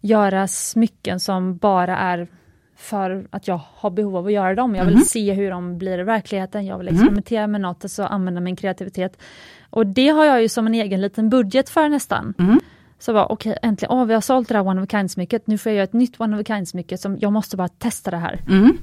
göra 0.00 0.48
smycken 0.48 1.20
som 1.20 1.56
bara 1.56 1.96
är 1.98 2.28
för 2.76 3.26
att 3.30 3.48
jag 3.48 3.60
har 3.74 3.90
behov 3.90 4.16
av 4.16 4.26
att 4.26 4.32
göra 4.32 4.54
dem. 4.54 4.74
Jag 4.74 4.84
vill 4.84 4.94
Mhm. 4.94 5.04
se 5.04 5.32
hur 5.32 5.50
de 5.50 5.78
blir 5.78 5.98
i 5.98 6.02
verkligheten, 6.02 6.66
jag 6.66 6.78
vill 6.78 6.86
Mhm. 6.86 6.94
experimentera 6.96 7.46
med 7.46 7.60
något, 7.60 7.84
alltså 7.84 8.02
använda 8.04 8.40
min 8.40 8.56
kreativitet. 8.56 9.18
Och 9.70 9.86
det 9.86 10.08
har 10.08 10.24
jag 10.24 10.42
ju 10.42 10.48
som 10.48 10.66
en 10.66 10.74
egen 10.74 11.00
liten 11.00 11.28
budget 11.30 11.68
för 11.68 11.88
nästan. 11.88 12.34
Mm. 12.38 12.60
Så 12.98 13.12
var 13.12 13.32
okej, 13.32 13.58
äntligen, 13.62 13.92
åh 13.96 14.04
vi 14.04 14.14
har 14.14 14.20
sålt 14.20 14.48
det 14.48 14.54
här 14.54 14.66
One 14.66 14.80
of 14.80 14.84
a 14.84 14.86
Kind-smycket, 14.90 15.42
nu 15.46 15.58
får 15.58 15.70
jag 15.72 15.76
göra 15.76 15.84
ett 15.84 15.92
nytt 15.92 16.20
One 16.20 16.36
of 16.36 16.40
a 16.40 16.44
Kind-smycke 16.46 16.96
som 16.98 17.18
jag 17.20 17.32
måste 17.32 17.56
bara 17.56 17.68
testa 17.68 18.10
det 18.10 18.16
här. 18.16 18.40
Mm. 18.48 18.78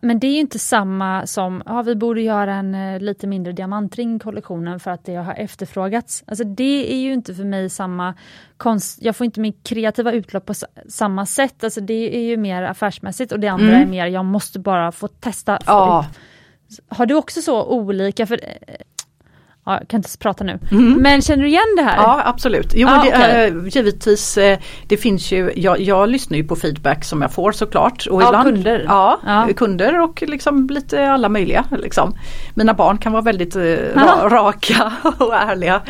Men 0.00 0.18
det 0.18 0.26
är 0.26 0.32
ju 0.32 0.40
inte 0.40 0.58
samma 0.58 1.26
som, 1.26 1.62
ja 1.66 1.82
vi 1.82 1.94
borde 1.94 2.20
göra 2.20 2.54
en 2.54 2.74
eh, 2.74 3.00
lite 3.00 3.26
mindre 3.26 3.52
diamantring 3.52 4.16
i 4.16 4.18
kollektionen 4.18 4.80
för 4.80 4.90
att 4.90 5.04
det 5.04 5.14
har 5.14 5.34
efterfrågats. 5.34 6.24
Alltså 6.26 6.44
det 6.44 6.92
är 6.92 6.96
ju 6.96 7.12
inte 7.12 7.34
för 7.34 7.44
mig 7.44 7.70
samma 7.70 8.14
konst, 8.56 8.98
jag 9.02 9.16
får 9.16 9.24
inte 9.24 9.40
min 9.40 9.52
kreativa 9.62 10.12
utlopp 10.12 10.46
på 10.46 10.54
samma 10.88 11.26
sätt. 11.26 11.64
Alltså 11.64 11.80
det 11.80 12.16
är 12.16 12.22
ju 12.22 12.36
mer 12.36 12.62
affärsmässigt 12.62 13.32
och 13.32 13.40
det 13.40 13.48
andra 13.48 13.68
Mm. 13.68 13.82
är 13.82 13.86
mer, 13.86 14.06
jag 14.06 14.24
måste 14.24 14.58
bara 14.58 14.92
få 14.92 15.08
testa. 15.08 15.58
Ja. 15.66 16.06
Har 16.88 17.06
du 17.06 17.14
också 17.14 17.42
så 17.42 17.64
olika, 17.64 18.26
för 18.26 18.40
eh, 18.42 18.74
ja, 19.66 19.78
jag 19.78 19.88
kan 19.88 19.98
inte 19.98 20.18
prata 20.18 20.44
nu. 20.44 20.58
Mm. 20.70 20.92
Men 21.02 21.22
känner 21.22 21.42
du 21.42 21.48
igen 21.48 21.62
det 21.76 21.82
här? 21.82 21.96
Ja 21.96 22.22
absolut. 22.24 22.72
Jo, 22.74 22.88
Ah, 22.88 23.02
det, 23.04 23.08
okej. 23.08 23.48
eh, 23.48 23.68
givetvis 23.68 24.38
eh, 24.38 24.58
det 24.88 24.96
finns 24.96 25.32
ju, 25.32 25.52
jag, 25.56 25.80
jag 25.80 26.08
lyssnar 26.08 26.36
ju 26.38 26.44
på 26.44 26.56
feedback 26.56 27.04
som 27.04 27.22
jag 27.22 27.32
får 27.32 27.52
såklart. 27.52 28.06
Och 28.10 28.22
Av 28.22 28.28
ibland, 28.28 28.48
kunder? 28.54 28.84
Ja, 28.88 29.20
Ja. 29.26 29.48
kunder 29.56 30.00
och 30.00 30.22
liksom 30.26 30.66
lite 30.70 31.10
alla 31.10 31.28
möjliga. 31.28 31.64
Liksom. 31.78 32.14
Mina 32.54 32.74
barn 32.74 32.98
kan 32.98 33.12
vara 33.12 33.22
väldigt 33.22 33.56
eh, 33.56 33.62
ra, 33.94 34.28
raka 34.28 34.92
och 35.18 35.34
ärliga. 35.34 35.80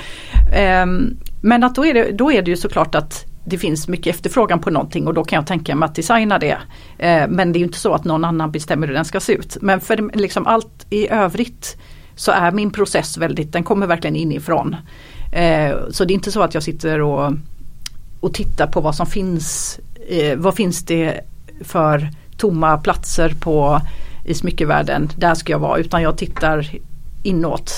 Ehm, 0.55 1.17
men 1.43 1.65
att 1.65 1.75
då, 1.75 1.87
är 1.87 1.95
det, 1.95 2.13
då 2.13 2.33
är 2.33 2.43
det 2.43 2.51
ju 2.51 2.57
såklart 2.57 2.95
att 2.95 3.25
det 3.47 3.59
finns 3.59 3.89
mycket 3.89 4.15
efterfrågan 4.15 4.61
på 4.61 4.71
någonting 4.71 5.07
och 5.07 5.15
då 5.15 5.25
kan 5.25 5.37
jag 5.37 5.47
tänka 5.47 5.75
mig 5.75 5.87
att 5.87 5.95
designa 5.95 6.39
det. 6.39 6.59
Eh, 6.99 7.29
men 7.29 7.53
det 7.53 7.59
är 7.59 7.61
inte 7.61 7.79
så 7.79 7.93
att 7.95 8.05
någon 8.05 8.25
annan 8.25 8.51
bestämmer 8.51 8.87
hur 8.87 8.95
den 8.95 9.05
ska 9.05 9.21
se 9.21 9.33
ut. 9.33 9.57
Men 9.61 9.81
för 9.81 10.17
liksom 10.17 10.47
allt 10.47 10.87
i 10.91 11.09
övrigt 11.09 11.77
så 12.17 12.33
är 12.33 12.53
min 12.53 12.71
process 12.71 13.19
väldigt, 13.19 13.53
den 13.53 13.65
kommer 13.65 13.87
verkligen 13.87 14.17
inifrån. 14.17 14.77
Eh, 15.33 15.75
så 15.91 16.05
det 16.05 16.13
är 16.13 16.15
inte 16.15 16.33
så 16.33 16.43
att 16.43 16.55
jag 16.55 16.63
sitter 16.63 17.01
och, 17.01 17.33
och 18.21 18.35
tittar 18.35 18.67
på 18.67 18.81
vad 18.81 18.95
som 18.95 19.07
finns, 19.07 19.81
eh, 20.09 20.39
vad 20.39 20.55
finns 20.55 20.85
det 20.85 21.21
för 21.65 22.09
tomma 22.37 22.79
platser 22.79 23.35
på 23.41 23.81
i 24.25 24.35
smyckevärlden, 24.35 25.09
där 25.19 25.35
ska 25.35 25.53
jag 25.53 25.59
vara, 25.59 25.79
utan 25.79 26.03
jag 26.03 26.19
tittar 26.19 26.71
inåt. 27.23 27.73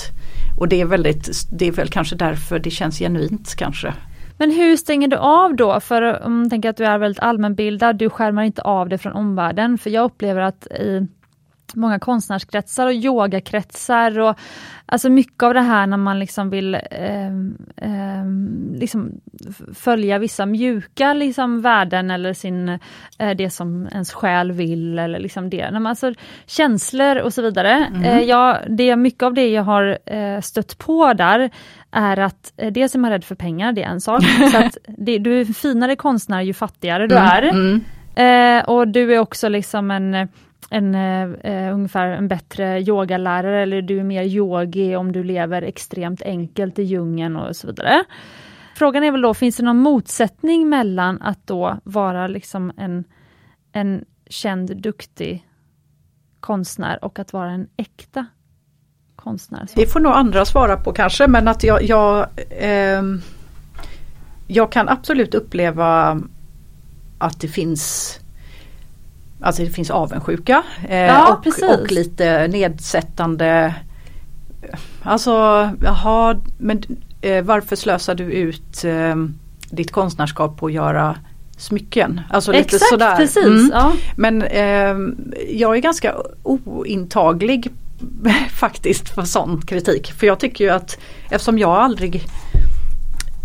Och 0.58 0.68
det 0.68 0.80
är 0.80 0.84
väldigt, 0.84 1.30
det 1.52 1.68
är 1.68 1.72
väl 1.72 1.88
kanske 1.88 2.16
därför 2.16 2.58
det 2.58 2.70
känns 2.70 2.98
genuint 2.98 3.54
kanske. 3.56 3.94
Men 4.38 4.50
hur 4.50 4.76
stänger 4.76 5.08
du 5.08 5.16
av 5.16 5.56
då? 5.56 5.80
För 5.80 6.22
om 6.26 6.38
man 6.38 6.50
tänker 6.50 6.70
att 6.70 6.76
du 6.76 6.84
är 6.84 6.98
väldigt 6.98 7.22
allmänbildad, 7.22 7.96
du 7.96 8.10
skärmar 8.10 8.42
inte 8.42 8.62
av 8.62 8.88
det 8.88 8.98
från 8.98 9.12
omvärlden. 9.12 9.78
För 9.78 9.90
jag 9.90 10.04
upplever 10.04 10.40
att 10.40 10.66
i 10.66 11.06
många 11.74 11.98
konstnärskretsar 11.98 12.86
och 12.86 12.92
yogakretsar 12.92 14.18
och 14.18 14.38
alltså 14.86 15.08
mycket 15.08 15.42
av 15.42 15.54
det 15.54 15.60
här 15.60 15.86
när 15.86 15.96
man 15.96 16.18
liksom 16.18 16.50
vill 16.50 16.78
ehm, 16.90 17.56
ehm, 17.76 18.74
liksom 18.74 19.20
följa 19.74 20.18
vissa 20.18 20.46
mjuka 20.46 21.12
liksom 21.12 21.60
värden 21.60 22.10
eller 22.10 22.32
sin, 22.32 22.68
eh, 23.18 23.30
det 23.36 23.50
som 23.50 23.88
ens 23.92 24.12
själ 24.12 24.52
vill 24.52 24.98
eller 24.98 25.18
liksom 25.18 25.50
det. 25.50 25.70
När 25.70 25.80
man, 25.80 25.90
alltså, 25.90 26.14
känslor 26.46 27.16
och 27.16 27.32
så 27.32 27.42
vidare. 27.42 27.86
Eh, 28.04 28.20
jag, 28.20 28.58
det, 28.68 28.96
mycket 28.96 29.22
av 29.22 29.34
det 29.34 29.48
jag 29.48 29.62
har 29.62 29.98
eh, 30.06 30.40
stött 30.40 30.78
på 30.78 31.12
där 31.12 31.50
är 31.90 32.16
att 32.16 32.52
eh, 32.56 32.72
dels 32.72 32.94
är 32.94 32.98
man 32.98 33.10
rädd 33.10 33.24
för 33.24 33.34
pengar, 33.34 33.72
det 33.72 33.82
är 33.82 33.90
en 33.90 34.00
sak. 34.00 34.22
så 34.52 34.56
att 34.56 34.76
det, 34.86 35.18
du 35.18 35.40
är 35.40 35.44
finare 35.44 35.96
konstnär 35.96 36.42
ju 36.42 36.54
fattigare 36.54 37.06
du 37.06 37.14
är. 37.14 37.42
Mm. 37.42 37.80
Eh, 38.16 38.64
och 38.64 38.88
du 38.88 39.14
är 39.14 39.18
också 39.18 39.48
liksom 39.48 39.90
en, 39.90 40.28
en 40.70 40.94
eh, 40.94 41.52
eh, 41.52 41.74
ungefär 41.74 42.06
en 42.06 42.28
bättre 42.28 42.80
yogalärare 42.80 43.62
eller 43.62 43.82
du 43.82 44.00
är 44.00 44.04
mer 44.04 44.22
yogi 44.22 44.96
om 44.96 45.12
du 45.12 45.24
lever 45.24 45.62
extremt 45.62 46.22
enkelt 46.22 46.78
i 46.78 46.82
djungeln 46.82 47.36
och 47.36 47.56
så 47.56 47.66
vidare. 47.66 48.04
Frågan 48.76 49.04
är 49.04 49.12
väl 49.12 49.20
då, 49.20 49.34
finns 49.34 49.56
det 49.56 49.62
någon 49.62 49.78
motsättning 49.78 50.68
mellan 50.68 51.22
att 51.22 51.46
då 51.46 51.78
vara 51.84 52.26
liksom 52.26 52.72
en, 52.76 53.04
en 53.72 54.04
känd, 54.26 54.76
duktig 54.76 55.46
konstnär 56.40 57.04
och 57.04 57.18
att 57.18 57.32
vara 57.32 57.50
en 57.50 57.68
äkta 57.76 58.26
konstnär? 59.16 59.68
Det 59.74 59.86
får 59.86 60.00
nog 60.00 60.12
andra 60.12 60.44
svara 60.44 60.76
på 60.76 60.92
kanske 60.92 61.26
men 61.26 61.48
att 61.48 61.64
jag, 61.64 61.82
jag, 61.82 62.28
eh, 62.50 63.02
jag 64.46 64.72
kan 64.72 64.88
absolut 64.88 65.34
uppleva 65.34 66.20
att 67.18 67.40
det 67.40 67.48
finns 67.48 68.18
Alltså 69.40 69.62
det 69.62 69.70
finns 69.70 69.90
avundsjuka 69.90 70.62
eh, 70.88 70.96
Ja, 70.98 71.40
precis. 71.44 71.62
och, 71.64 71.80
och 71.80 71.92
lite 71.92 72.48
nedsättande 72.48 73.74
Alltså 75.02 75.30
jaha 75.82 76.40
men 76.58 76.82
eh, 77.20 77.44
varför 77.44 77.76
slösar 77.76 78.14
du 78.14 78.24
ut 78.24 78.84
eh, 78.84 79.14
ditt 79.70 79.92
konstnärskap 79.92 80.58
på 80.58 80.66
att 80.66 80.72
göra 80.72 81.16
smycken? 81.56 82.20
Alltså 82.30 82.52
lite 82.52 82.64
Exakt, 82.64 82.88
sådär. 82.88 83.16
precis. 83.16 83.46
Mm. 83.46 83.70
Ja. 83.72 83.92
Men 84.16 84.42
ehm, 84.42 85.32
jag 85.48 85.76
är 85.76 85.80
ganska 85.80 86.14
ointaglig 86.42 87.72
faktiskt 88.50 89.08
för 89.14 89.22
sån 89.22 89.62
kritik. 89.62 90.12
För 90.12 90.26
jag 90.26 90.40
tycker 90.40 90.64
ju 90.64 90.70
att 90.70 90.98
eftersom 91.30 91.58
jag 91.58 91.70
aldrig 91.70 92.24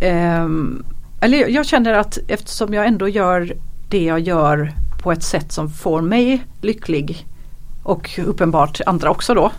ehm, 0.02 0.86
eller 1.22 1.48
jag 1.48 1.66
känner 1.66 1.94
att 1.94 2.18
eftersom 2.28 2.74
jag 2.74 2.86
ändå 2.88 3.08
gör 3.08 3.54
det 3.90 4.04
jag 4.04 4.20
gör 4.20 4.72
på 5.02 5.12
ett 5.12 5.24
sätt 5.24 5.52
som 5.52 5.70
får 5.70 6.02
mig 6.02 6.44
lycklig 6.62 7.26
och 7.84 8.20
uppenbart 8.26 8.82
andra 8.86 9.10
också 9.10 9.34
då. 9.34 9.52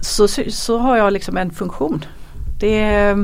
så, 0.00 0.28
så 0.48 0.78
har 0.78 0.96
jag 0.96 1.12
liksom 1.12 1.36
en 1.36 1.50
funktion. 1.50 2.04
Det 2.60 3.16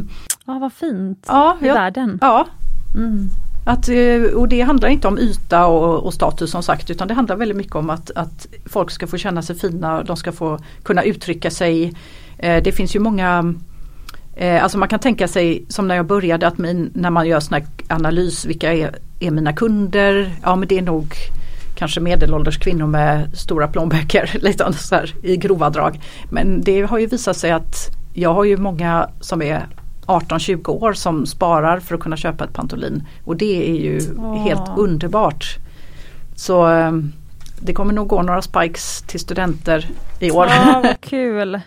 Ja 0.47 0.59
vad 0.59 0.73
fint 0.73 1.25
ja, 1.29 1.59
i 1.63 1.67
jag, 1.67 1.75
världen. 1.75 2.19
Ja. 2.21 2.47
Mm. 2.95 3.29
Att, 3.67 3.89
eh, 3.89 4.23
och 4.35 4.49
det 4.49 4.61
handlar 4.61 4.89
inte 4.89 5.09
om 5.09 5.19
yta 5.19 5.67
och, 5.67 6.07
och, 6.07 6.15
status 6.15 6.51
som 6.51 6.63
sagt 6.63 6.91
utan 6.91 7.09
det 7.09 7.15
handlar 7.15 7.37
väldigt 7.37 7.57
mycket 7.57 7.75
om 7.75 7.91
att, 7.91 8.11
att 8.15 8.47
folk 8.67 8.91
ska 8.91 9.07
få 9.07 9.17
känna 9.17 9.43
sig 9.43 9.57
fina, 9.57 10.03
de 10.03 10.17
ska 10.17 10.33
få 10.33 10.59
kunna 10.83 11.03
uttrycka 11.03 11.51
sig. 11.51 11.95
Eh, 12.39 12.63
det 12.63 12.73
finns 12.73 12.97
ju 12.97 13.01
många 13.01 13.55
eh, 14.37 14.63
Alltså 14.63 14.79
man 14.79 14.89
kan 14.89 14.99
tänka 15.01 15.29
sig 15.29 15.65
som 15.69 15.89
när 15.89 15.97
jag 15.97 16.07
började 16.07 16.47
att 16.47 16.59
min, 16.59 16.91
när 16.95 17.11
man 17.11 17.27
gör 17.27 17.41
sån 17.41 17.55
här 17.55 17.67
analys, 17.89 18.45
vilka 18.45 18.73
är, 18.73 18.99
är 19.21 19.31
mina 19.31 19.53
kunder? 19.53 20.31
Ja 20.43 20.57
men 20.57 20.69
det 20.69 20.79
är 20.79 20.83
nog 20.83 21.15
kanske 21.75 22.01
medelålders 22.01 22.59
kvinnor 22.59 22.87
med 22.87 23.37
stora 23.37 23.69
plånböcker 23.69 24.31
lite 24.41 24.73
så 24.73 24.95
här, 24.95 25.15
i 25.23 25.37
grova 25.37 25.71
drag. 25.71 26.01
Men 26.31 26.61
det 26.61 26.83
har 26.83 26.99
ju 26.99 27.07
visat 27.07 27.37
sig 27.37 27.51
att 27.51 27.91
jag 28.13 28.35
har 28.35 28.45
ju 28.45 28.57
många 28.57 29.09
som 29.21 29.43
är 29.43 29.67
18-20 30.07 30.69
år 30.69 30.93
som 30.93 31.27
sparar 31.27 31.81
för 31.81 31.95
att 31.95 32.01
kunna 32.01 32.17
köpa 32.17 32.45
ett 32.45 32.53
Pantolin. 32.53 33.07
Och 33.25 33.37
det 33.37 33.71
är 33.71 33.81
ju 33.81 33.99
oh. 33.99 34.45
helt 34.45 34.71
underbart. 34.77 35.57
Så 36.37 36.67
ehm, 36.67 37.13
det 37.61 37.73
kommer 37.73 37.93
nog 37.93 38.09
gå 38.09 38.23
några 38.23 38.43
spikes 38.43 39.03
till 39.03 39.21
studenter 39.21 39.91
i 40.21 40.31
år. 40.31 40.47
Ja, 40.47 40.81
vad 40.85 41.01
kul! 41.11 41.61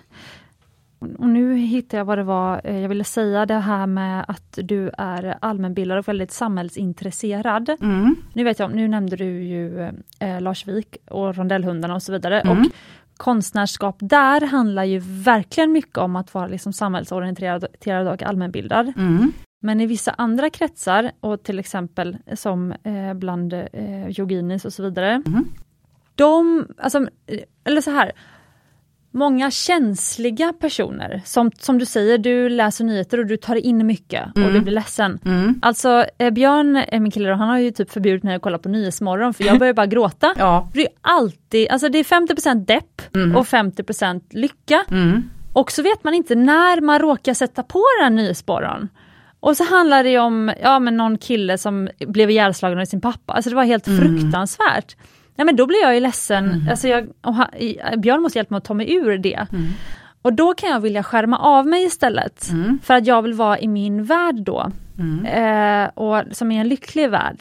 Och 1.00 1.30
nu 1.30 1.56
hittar 1.56 1.98
jag 1.98 2.06
vad 2.06 2.18
det 2.18 2.24
var 2.24 2.62
eh, 2.64 2.80
jag 2.80 2.90
ville 2.90 3.04
säga 3.04 3.46
det 3.46 3.60
här 3.60 3.88
med 3.88 4.26
att 4.28 4.60
du 4.64 4.92
är 4.98 5.38
allmänbildad 5.42 5.98
och 5.98 6.08
väldigt 6.08 6.32
samhällsintresserad. 6.32 7.70
Mm. 7.82 8.16
Nu 8.34 8.44
vet 8.44 8.60
jag, 8.60 8.76
nu 8.76 8.88
nämnde 8.88 9.16
du 9.16 9.44
ju 9.44 9.92
eh, 10.20 10.42
Lars 10.42 10.68
Wik 10.68 10.98
och 11.10 11.36
rondellhundarna 11.36 11.96
och 11.96 12.04
så 12.04 12.12
vidare. 12.12 12.42
Mm. 12.42 12.62
Och 12.62 12.66
konstnärskap 13.18 13.96
där 14.00 14.42
handlar 14.42 14.84
ju 14.84 15.00
verkligen 15.04 15.72
mycket 15.72 15.98
om 15.98 16.16
att 16.16 16.34
vara 16.34 16.48
liksom 16.48 16.74
samhällsorienterad 16.74 18.08
och 18.08 18.24
allmänbildad. 18.24 18.94
Mm. 18.98 19.32
Men 19.62 19.82
i 19.82 19.86
vissa 19.86 20.12
andra 20.12 20.50
kretsar, 20.50 21.12
och 21.20 21.44
till 21.44 21.60
exempel 21.60 22.18
som 22.36 22.72
eh, 22.72 23.14
bland 23.14 23.54
eh, 23.54 24.20
yoginis 24.20 24.66
och 24.66 24.74
så 24.74 24.84
vidare, 24.84 25.22
mm. 25.26 25.46
de, 26.16 26.68
alltså, 26.78 27.08
eller 27.64 27.82
så 27.82 27.92
här, 27.92 28.12
många 29.12 29.52
känsliga 29.52 30.54
personer, 30.54 31.22
som, 31.26 31.52
som 31.60 31.78
du 31.78 31.86
säger, 31.86 32.18
du 32.18 32.50
läser 32.50 32.86
nyheter 32.86 33.20
och 33.20 33.26
du 33.26 33.38
tar 33.38 33.56
in 33.56 33.88
mycket 33.88 34.36
mm. 34.36 34.48
och 34.48 34.54
du 34.54 34.62
blir 34.62 34.74
ledsen. 34.74 35.20
Mm. 35.26 35.60
Alltså 35.62 36.06
eh, 36.18 36.30
Björn, 36.30 36.76
eh, 36.76 37.00
min 37.00 37.12
kille, 37.12 37.34
han 37.34 37.50
har 37.50 37.58
ju 37.58 37.72
typ 37.72 37.92
förbjudit 37.92 38.24
mig 38.24 38.36
att 38.36 38.42
kolla 38.42 38.58
på 38.58 38.70
Nyhetsmorgon 38.70 39.34
för 39.34 39.44
jag 39.44 39.60
börjar 39.60 39.74
bara 39.74 39.86
gråta. 39.86 40.34
ja. 40.38 40.70
Det 40.74 40.82
är 40.82 40.90
alltid, 41.02 41.70
alltså 41.70 41.90
det 41.90 41.98
är 41.98 42.04
50% 42.04 42.66
depp 42.66 43.16
mm. 43.16 43.36
och 43.36 43.46
50% 43.46 44.22
lycka. 44.30 44.86
Mm. 44.92 45.30
Och 45.54 45.72
så 45.72 45.82
vet 45.82 46.04
man 46.04 46.14
inte 46.14 46.36
när 46.36 46.82
man 46.82 47.00
råkar 47.00 47.34
sätta 47.34 47.64
på 47.64 47.84
den 48.02 48.16
Nyhetsmorgon. 48.16 48.90
Och 49.40 49.58
så 49.58 49.64
handlar 49.64 50.04
det 50.04 50.20
om 50.20 50.52
ja, 50.62 50.80
men 50.80 50.98
någon 50.98 51.18
kille 51.18 51.58
som 51.58 51.90
blev 52.00 52.32
ihjälslagen 52.32 52.80
av 52.80 52.86
sin 52.86 53.02
pappa. 53.02 53.34
Alltså 53.34 53.50
det 53.50 53.56
var 53.56 53.64
helt 53.64 53.88
mm. 53.88 54.00
fruktansvärt. 54.00 54.96
Ja 55.38 55.46
men 55.46 55.56
då 55.56 55.66
blir 55.66 55.82
jag 55.82 55.94
ju 55.94 56.00
ledsen, 56.00 56.46
mm. 56.46 56.70
alltså 56.70 56.88
jag, 56.88 57.08
ha, 57.22 57.48
Björn 57.98 58.22
måste 58.22 58.40
hjälpa 58.40 58.54
mig 58.54 58.58
att 58.58 58.64
ta 58.64 58.74
mig 58.74 58.94
ur 58.94 59.18
det. 59.18 59.48
Mm. 59.52 59.68
Och 60.22 60.34
då 60.34 60.54
kan 60.54 60.70
jag 60.70 60.80
vilja 60.80 61.04
skärma 61.04 61.38
av 61.38 61.68
mig 61.68 61.86
istället, 61.86 62.50
mm. 62.50 62.80
för 62.84 62.94
att 62.94 63.08
jag 63.08 63.22
vill 63.22 63.34
vara 63.34 63.60
i 63.60 63.68
min 63.68 64.04
värld 64.04 64.36
då. 64.36 64.72
Mm. 65.00 65.26
Eh, 65.26 65.90
och 65.94 66.24
som 66.32 66.52
är 66.52 66.62
en 66.62 66.68
lycklig 66.68 67.10
värld. 67.10 67.38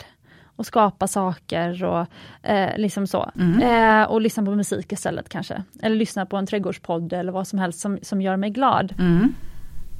Och 0.57 0.67
skapa 0.67 1.07
saker 1.07 1.85
och 1.85 2.07
eh, 2.43 2.79
liksom 2.79 3.07
så. 3.07 3.31
Mm. 3.37 3.63
Eh, 3.63 4.11
och 4.11 4.21
lyssna 4.21 4.45
på 4.45 4.55
musik 4.55 4.93
istället 4.93 5.29
kanske. 5.29 5.63
Eller 5.83 5.97
lyssna 5.97 6.27
på 6.27 6.37
en 6.37 6.47
trädgårdspodd 6.47 7.13
eller 7.13 7.33
vad 7.33 7.49
som 7.49 7.59
helst 7.59 7.81
som, 7.81 7.99
som 8.03 8.23
gör 8.23 8.37
mig 8.37 8.51
glad. 8.51 8.95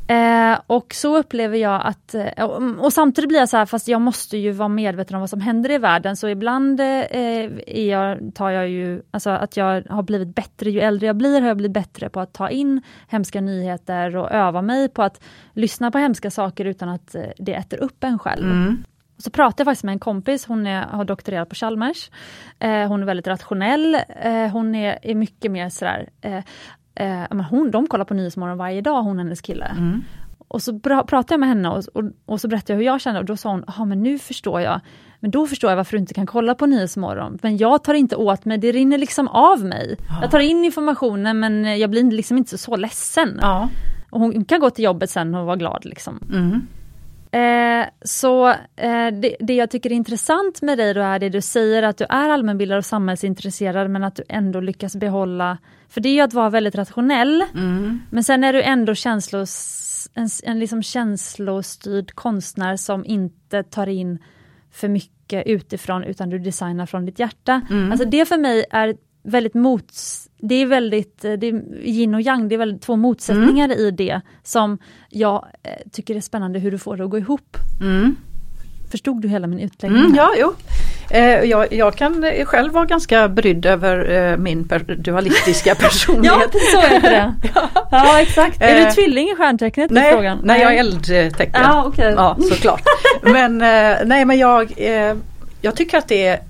Eh, 0.09 0.61
och 0.67 0.95
så 0.95 1.17
upplever 1.17 1.59
jag 1.59 1.83
att, 1.85 2.15
eh, 2.15 2.45
och, 2.45 2.85
och, 2.85 2.93
samtidigt 2.93 3.29
blir 3.29 3.39
jag 3.39 3.49
så 3.49 3.57
här, 3.57 3.67
fast 3.67 3.89
jag 3.89 4.01
måste 4.01 4.37
ju 4.37 4.53
vara 4.53 4.69
medveten 4.69 5.15
om 5.15 5.21
vad 5.21 5.31
som 5.31 5.41
händer 5.41 5.71
i 5.71 5.79
världen, 5.79 6.17
så 6.17 6.29
ibland 6.29 6.81
eh, 6.81 7.79
jag, 7.87 8.35
tar 8.35 8.51
jag 8.51 8.69
ju, 8.69 9.03
alltså 9.11 9.31
att 9.31 9.57
jag 9.57 9.83
har 9.89 10.03
blivit 10.03 10.35
bättre, 10.35 10.71
ju 10.71 10.81
äldre 10.81 11.07
jag 11.07 11.17
blir 11.17 11.41
har 11.41 11.49
jag 11.49 11.57
blivit 11.57 11.75
bättre 11.75 12.09
på 12.09 12.21
att 12.21 12.33
ta 12.33 12.51
in 12.51 12.83
hemska 13.09 13.41
nyheter 13.41 14.17
och 14.17 14.31
öva 14.31 14.63
mig 14.63 14.89
på 14.89 15.03
att 15.03 15.21
lyssna 15.53 15.91
på 15.91 15.99
hemska 15.99 16.31
saker 16.31 16.65
utan 16.65 16.89
att 16.89 17.15
eh, 17.15 17.23
det 17.39 17.55
äter 17.55 17.79
upp 17.79 18.05
en 18.05 18.19
själv. 18.19 18.51
Mm. 18.51 18.85
Så 19.19 19.31
pratade 19.31 19.61
jag 19.61 19.67
faktiskt 19.67 19.85
med 19.85 19.93
en 19.93 19.99
kompis, 19.99 20.47
hon 20.47 20.67
är, 20.67 20.83
har 20.83 21.05
doktorerat 21.05 21.49
på 21.49 21.55
Chalmers. 21.55 22.11
Eh, 22.59 22.89
hon 22.89 23.03
är 23.03 23.07
väldigt 23.07 23.27
rationell, 23.27 23.95
eh, 24.23 24.49
hon 24.53 24.75
är, 24.75 24.99
är 25.03 25.15
mycket 25.15 25.53
mer 25.53 25.69
sådär, 25.69 26.09
eh, 26.21 26.45
eh, 26.97 27.43
hon, 27.51 27.71
de 27.71 27.87
kollar 27.87 28.05
på 28.05 28.15
Nyhetsmorgon 28.15 28.59
varje 28.59 28.81
dag, 28.81 29.03
hon 29.03 29.17
och 29.19 29.25
hennes 29.25 29.41
kille. 29.41 29.67
Mm. 29.67 30.05
Och 30.49 30.63
så 30.63 30.79
pratade 30.81 31.25
jag 31.29 31.41
med 31.41 31.49
henne 31.49 31.69
och, 31.69 31.85
och, 31.95 32.05
och, 32.27 32.41
så 32.41 32.49
berättade 32.49 32.73
jag 32.73 32.79
hur 32.79 32.87
jag 32.87 33.01
kände 33.01 33.21
och 33.21 33.27
då 33.27 33.37
sa 33.37 33.51
hon, 33.51 33.65
ja 33.77 33.85
men 33.85 34.03
nu 34.03 34.19
förstår 34.19 34.61
jag. 34.61 34.81
Men 35.21 35.31
då 35.31 35.47
förstår 35.47 35.71
jag 35.71 35.77
varför 35.77 35.93
du 35.93 35.99
inte 35.99 36.15
kan 36.15 36.27
kolla 36.27 36.55
på 36.55 36.67
Nyhetsmorgon. 36.67 37.39
Men 37.43 37.57
jag 37.57 37.85
tar 37.85 37.95
inte 37.95 38.17
åt 38.17 38.45
mig, 38.45 38.59
det 38.59 38.73
rinner 38.73 38.99
liksom 38.99 39.29
av 39.29 39.65
mig. 39.65 39.97
Ja. 40.09 40.19
Jag 40.23 40.31
tar 40.31 40.41
in 40.41 40.65
informationen 40.65 41.41
men 41.41 41.79
jag 41.79 41.91
blir 41.91 42.11
liksom 42.11 42.39
inte 42.39 42.51
så, 42.51 42.59
så 42.59 42.77
ledsen. 42.77 43.39
Ja. 43.43 43.69
Och 44.11 44.21
hon 44.21 44.45
kan 44.45 44.61
gå 44.61 44.71
till 44.71 44.85
jobbet 44.85 45.11
sen 45.11 45.35
och 45.35 45.47
vara 45.47 45.57
glad. 45.57 45.85
Liksom. 45.85 46.21
Mm. 46.33 46.67
Eh, 47.37 47.87
så 48.05 48.49
eh, 48.77 49.09
det, 49.13 49.37
det, 49.41 49.55
jag 49.55 49.71
tycker 49.71 49.91
är 49.91 49.95
intressant 49.95 50.63
med 50.63 50.79
dig 50.79 50.95
då 50.95 51.01
är 51.01 51.19
det 51.19 51.29
du 51.29 51.41
säger 51.41 51.83
att 51.83 51.97
du 51.97 52.05
är 52.05 52.29
allmänbildad 52.29 52.79
och 52.79 52.85
samhällsintresserad 52.85 53.91
men 53.91 54.05
att 54.05 54.17
du 54.17 54.23
ändå 54.29 54.61
lyckas 54.61 54.97
behålla, 54.97 55.59
för 55.89 56.01
det 56.01 56.09
är 56.09 56.13
ju 56.13 56.21
att 56.21 56.35
vara 56.35 56.51
väldigt 56.51 56.75
rationell, 56.75 57.45
mm. 57.55 58.01
men 58.11 58.25
sen 58.25 58.45
är 58.45 58.53
du 58.53 58.63
ändå 58.63 58.95
känslos, 58.95 60.11
en, 60.15 60.29
en 60.45 60.59
liksom 60.59 60.83
känslostyrd 60.83 62.15
konstnär 62.15 62.77
som 62.77 63.05
inte 63.05 63.63
tar 63.63 63.87
in 63.87 64.19
för 64.73 64.89
mycket 64.89 65.47
utifrån 65.47 66.05
utan 66.05 66.31
du 66.31 66.39
designar 66.39 66.87
från 66.87 67.07
ditt 67.07 67.19
hjärta. 67.19 67.61
Mm. 67.71 67.93
Alltså 67.93 68.09
det 68.09 68.29
för 68.29 68.39
mig 68.39 68.65
är 68.71 68.97
väldigt 69.27 69.55
mots... 69.55 70.29
Det 70.39 70.55
är 70.55 70.67
väldigt, 70.67 71.23
det 71.23 71.47
är 71.47 71.63
yin 71.83 72.15
och 72.15 72.21
yang, 72.21 72.49
det 72.49 72.55
är 72.55 72.59
väldigt 72.59 72.83
två 72.83 72.97
motsättningar 72.97 73.65
mm. 73.65 73.79
i 73.79 73.91
det 73.91 74.21
som 74.43 74.79
jag 75.11 75.47
eh, 75.63 75.71
tycker 75.93 76.17
är 76.17 76.21
spännande 76.21 76.59
hur 76.59 76.71
du 76.71 76.79
får 76.79 76.97
det 76.97 77.05
att 77.05 77.11
gå 77.11 77.19
ihop. 77.19 77.57
Mm. 77.81 78.17
Förstod 78.91 79.23
du 79.23 79.29
hela 79.29 79.47
min 79.47 79.61
utläggning? 79.61 80.01
Mm, 80.01 80.15
ja, 80.15 80.31
jo. 80.39 80.55
Eh, 81.11 81.23
jag, 81.23 81.73
jag, 81.73 81.95
kan 81.95 82.25
själv 82.45 82.73
vara 82.73 82.85
ganska 82.85 83.29
brydd 83.29 83.67
över 83.67 84.11
eh, 84.11 84.37
min 84.37 84.69
per 84.69 84.79
dualistiska 84.79 85.75
personlighet. 85.81 86.51
ja, 86.53 86.61
så 86.73 86.95
är 86.95 87.01
det. 87.01 87.35
ja. 87.55 87.69
ja, 87.91 88.21
exakt. 88.21 88.63
Är 88.63 88.75
du 88.75 88.81
eh, 88.81 88.93
tvilling 88.93 89.29
i 89.29 89.35
stjärntecknet? 89.35 89.91
Nej, 89.91 90.13
frågan? 90.13 90.41
nej, 90.45 90.61
jag 90.61 90.75
är 90.75 90.79
eldtecken. 90.79 91.63
Ah, 91.65 91.85
okay. 91.87 92.13
Ja, 92.13 92.37
såklart. 92.41 92.83
men 93.23 93.63
eh, 93.63 93.97
nej, 94.05 94.25
men 94.25 94.39
jag, 94.39 94.73
eh, 94.77 95.17
jag 95.61 95.77
tycker 95.77 95.99
att 95.99 96.09
det 96.09 96.27
är 96.27 96.41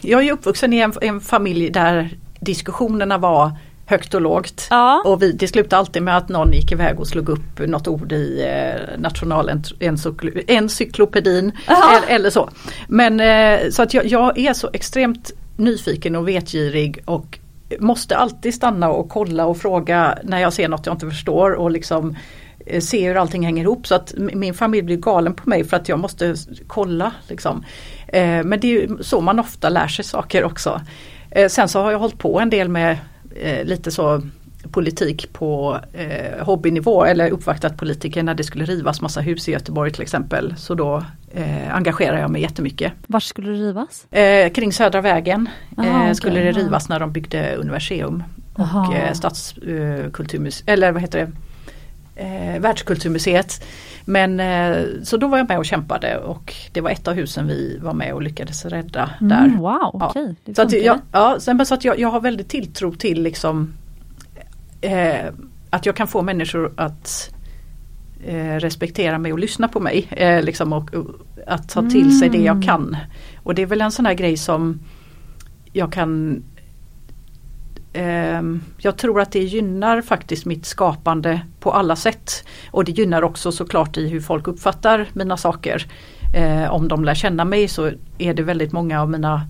jag 0.00 0.26
är 0.26 0.32
uppvuxen 0.32 0.72
i 0.72 0.78
en, 0.78 0.92
en 1.00 1.20
familj 1.20 1.70
där 1.70 2.10
diskussionerna 2.40 3.18
var 3.18 3.52
högt 3.86 4.14
och 4.14 4.20
lågt. 4.20 4.66
Ja. 4.70 5.02
Och 5.04 5.22
vi, 5.22 5.32
det 5.32 5.48
slutade 5.48 5.76
alltid 5.76 6.02
med 6.02 6.16
att 6.16 6.28
någon 6.28 6.52
gick 6.52 6.72
iväg 6.72 7.00
och 7.00 7.06
slog 7.06 7.28
upp 7.28 7.58
något 7.58 7.88
ord 7.88 8.12
i 8.12 8.42
eh, 8.42 8.74
nationalencyklopedin 8.98 11.52
eller, 11.66 12.08
eller, 12.08 12.30
så. 12.30 12.50
Men 12.88 13.20
eh, 13.20 13.58
så 13.70 13.82
att 13.82 13.94
jag, 13.94 14.06
jag, 14.06 14.38
är 14.38 14.52
så 14.52 14.70
extremt 14.72 15.30
nyfiken 15.56 16.16
och 16.16 16.28
vetgirig 16.28 16.98
och 17.04 17.38
måste 17.80 18.16
alltid 18.16 18.54
stanna 18.54 18.90
och 18.90 19.08
kolla 19.08 19.46
och 19.46 19.56
fråga 19.56 20.18
när 20.22 20.38
jag 20.38 20.52
ser 20.52 20.68
något 20.68 20.86
jag 20.86 20.94
inte 20.94 21.10
förstår 21.10 21.52
och 21.52 21.70
liksom 21.70 22.16
eh, 22.66 22.80
se 22.80 23.08
hur 23.08 23.16
allting 23.16 23.44
hänger 23.44 23.62
ihop 23.62 23.86
så 23.86 23.94
att 23.94 24.14
min 24.16 24.54
familj 24.54 24.82
blir 24.82 24.96
galen 24.96 25.34
på 25.34 25.48
mig 25.48 25.64
för 25.64 25.76
att 25.76 25.88
jag 25.88 25.98
måste 25.98 26.34
kolla. 26.66 27.12
Liksom. 27.28 27.64
Eh, 28.06 28.44
men 28.44 28.60
det 28.60 28.82
är 28.82 29.02
så 29.02 29.20
man 29.20 29.38
ofta 29.38 29.68
lär 29.68 29.88
sig 29.88 30.04
saker 30.04 30.44
också. 30.44 30.80
Eh, 31.30 31.48
sen 31.48 31.68
så 31.68 31.82
har 31.82 31.92
jag 31.92 31.98
hållit 31.98 32.18
på 32.18 32.40
en 32.40 32.50
del 32.50 32.68
med 32.68 32.98
eh, 33.36 33.64
lite 33.64 33.90
så 33.90 34.22
politik 34.70 35.32
på 35.32 35.80
eh, 35.92 36.44
hobbynivå 36.44 37.04
eller 37.04 37.30
uppvaktat 37.30 37.76
politiker 37.76 38.22
när 38.22 38.34
det 38.34 38.44
skulle 38.44 38.64
rivas 38.64 39.00
massa 39.00 39.20
hus 39.20 39.48
i 39.48 39.52
Göteborg 39.52 39.90
till 39.90 40.02
exempel. 40.02 40.54
Så 40.56 40.74
då 40.74 41.04
eh, 41.32 41.74
engagerar 41.76 42.18
jag 42.18 42.30
mig 42.30 42.42
jättemycket. 42.42 42.92
Var 43.06 43.20
skulle 43.20 43.50
det 43.50 43.56
rivas? 43.56 44.12
Eh, 44.12 44.52
kring 44.52 44.72
Södra 44.72 45.00
vägen 45.00 45.48
Aha, 45.76 46.00
okay, 46.00 46.14
skulle 46.14 46.40
det 46.40 46.52
rivas 46.52 46.88
när 46.88 47.00
de 47.00 47.12
byggde 47.12 47.56
Universium 47.56 48.22
och 48.54 48.94
eh, 48.94 49.12
Stadskulturmuseet, 49.12 50.68
eller 50.68 50.92
vad 50.92 51.02
heter 51.02 51.18
det, 51.18 51.32
eh, 52.22 52.60
Världskulturmuseet. 52.60 53.64
Men 54.04 54.40
eh, 54.40 54.86
så 55.02 55.16
då 55.16 55.28
var 55.28 55.38
jag 55.38 55.48
med 55.48 55.58
och 55.58 55.64
kämpade 55.64 56.18
och 56.18 56.54
det 56.72 56.80
var 56.80 56.90
ett 56.90 57.08
av 57.08 57.14
husen 57.14 57.46
vi 57.46 57.78
var 57.82 57.94
med 57.94 58.14
och 58.14 58.22
lyckades 58.22 58.64
rädda 58.64 59.10
mm, 59.20 59.28
där. 59.28 59.58
wow, 59.58 59.96
ja. 60.00 60.10
Okay, 60.10 60.54
så 60.54 60.62
att 60.62 60.72
jag, 60.72 60.98
ja, 61.12 61.36
sen, 61.40 61.66
så 61.66 61.74
att 61.74 61.84
jag, 61.84 61.98
jag 61.98 62.08
har 62.08 62.20
väldigt 62.20 62.48
tilltro 62.48 62.92
till 62.92 63.22
liksom 63.22 63.72
eh, 64.80 65.26
att 65.70 65.86
jag 65.86 65.96
kan 65.96 66.08
få 66.08 66.22
människor 66.22 66.72
att 66.76 67.34
eh, 68.26 68.56
respektera 68.56 69.18
mig 69.18 69.32
och 69.32 69.38
lyssna 69.38 69.68
på 69.68 69.80
mig. 69.80 70.08
Eh, 70.10 70.42
liksom 70.42 70.72
och, 70.72 70.94
och, 70.94 71.06
att 71.46 71.68
ta 71.68 71.82
till 71.82 72.02
mm. 72.02 72.18
sig 72.18 72.28
det 72.28 72.42
jag 72.42 72.64
kan. 72.64 72.96
Och 73.42 73.54
det 73.54 73.62
är 73.62 73.66
väl 73.66 73.80
en 73.80 73.92
sån 73.92 74.06
här 74.06 74.14
grej 74.14 74.36
som 74.36 74.80
jag 75.72 75.92
kan 75.92 76.42
jag 78.78 78.96
tror 78.96 79.20
att 79.20 79.32
det 79.32 79.42
gynnar 79.42 80.02
faktiskt 80.02 80.46
mitt 80.46 80.66
skapande 80.66 81.40
på 81.60 81.72
alla 81.72 81.96
sätt. 81.96 82.44
Och 82.70 82.84
det 82.84 82.92
gynnar 82.92 83.24
också 83.24 83.52
såklart 83.52 83.96
i 83.96 84.08
hur 84.08 84.20
folk 84.20 84.48
uppfattar 84.48 85.06
mina 85.12 85.36
saker. 85.36 85.86
Eh, 86.34 86.74
om 86.74 86.88
de 86.88 87.04
lär 87.04 87.14
känna 87.14 87.44
mig 87.44 87.68
så 87.68 87.90
är 88.18 88.34
det 88.34 88.42
väldigt 88.42 88.72
många 88.72 89.02
av 89.02 89.10
mina 89.10 89.46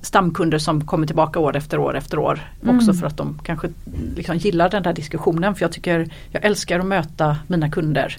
stamkunder 0.00 0.58
som 0.58 0.86
kommer 0.86 1.06
tillbaka 1.06 1.40
år 1.40 1.56
efter 1.56 1.78
år 1.78 1.96
efter 1.96 2.18
år. 2.18 2.40
Mm. 2.62 2.76
Också 2.76 2.94
för 2.94 3.06
att 3.06 3.16
de 3.16 3.38
kanske 3.44 3.68
liksom 4.16 4.36
gillar 4.36 4.70
den 4.70 4.82
där 4.82 4.92
diskussionen. 4.92 5.54
För 5.54 5.64
jag 5.64 5.72
tycker 5.72 6.08
jag 6.30 6.44
älskar 6.44 6.78
att 6.78 6.86
möta 6.86 7.36
mina 7.46 7.70
kunder. 7.70 8.16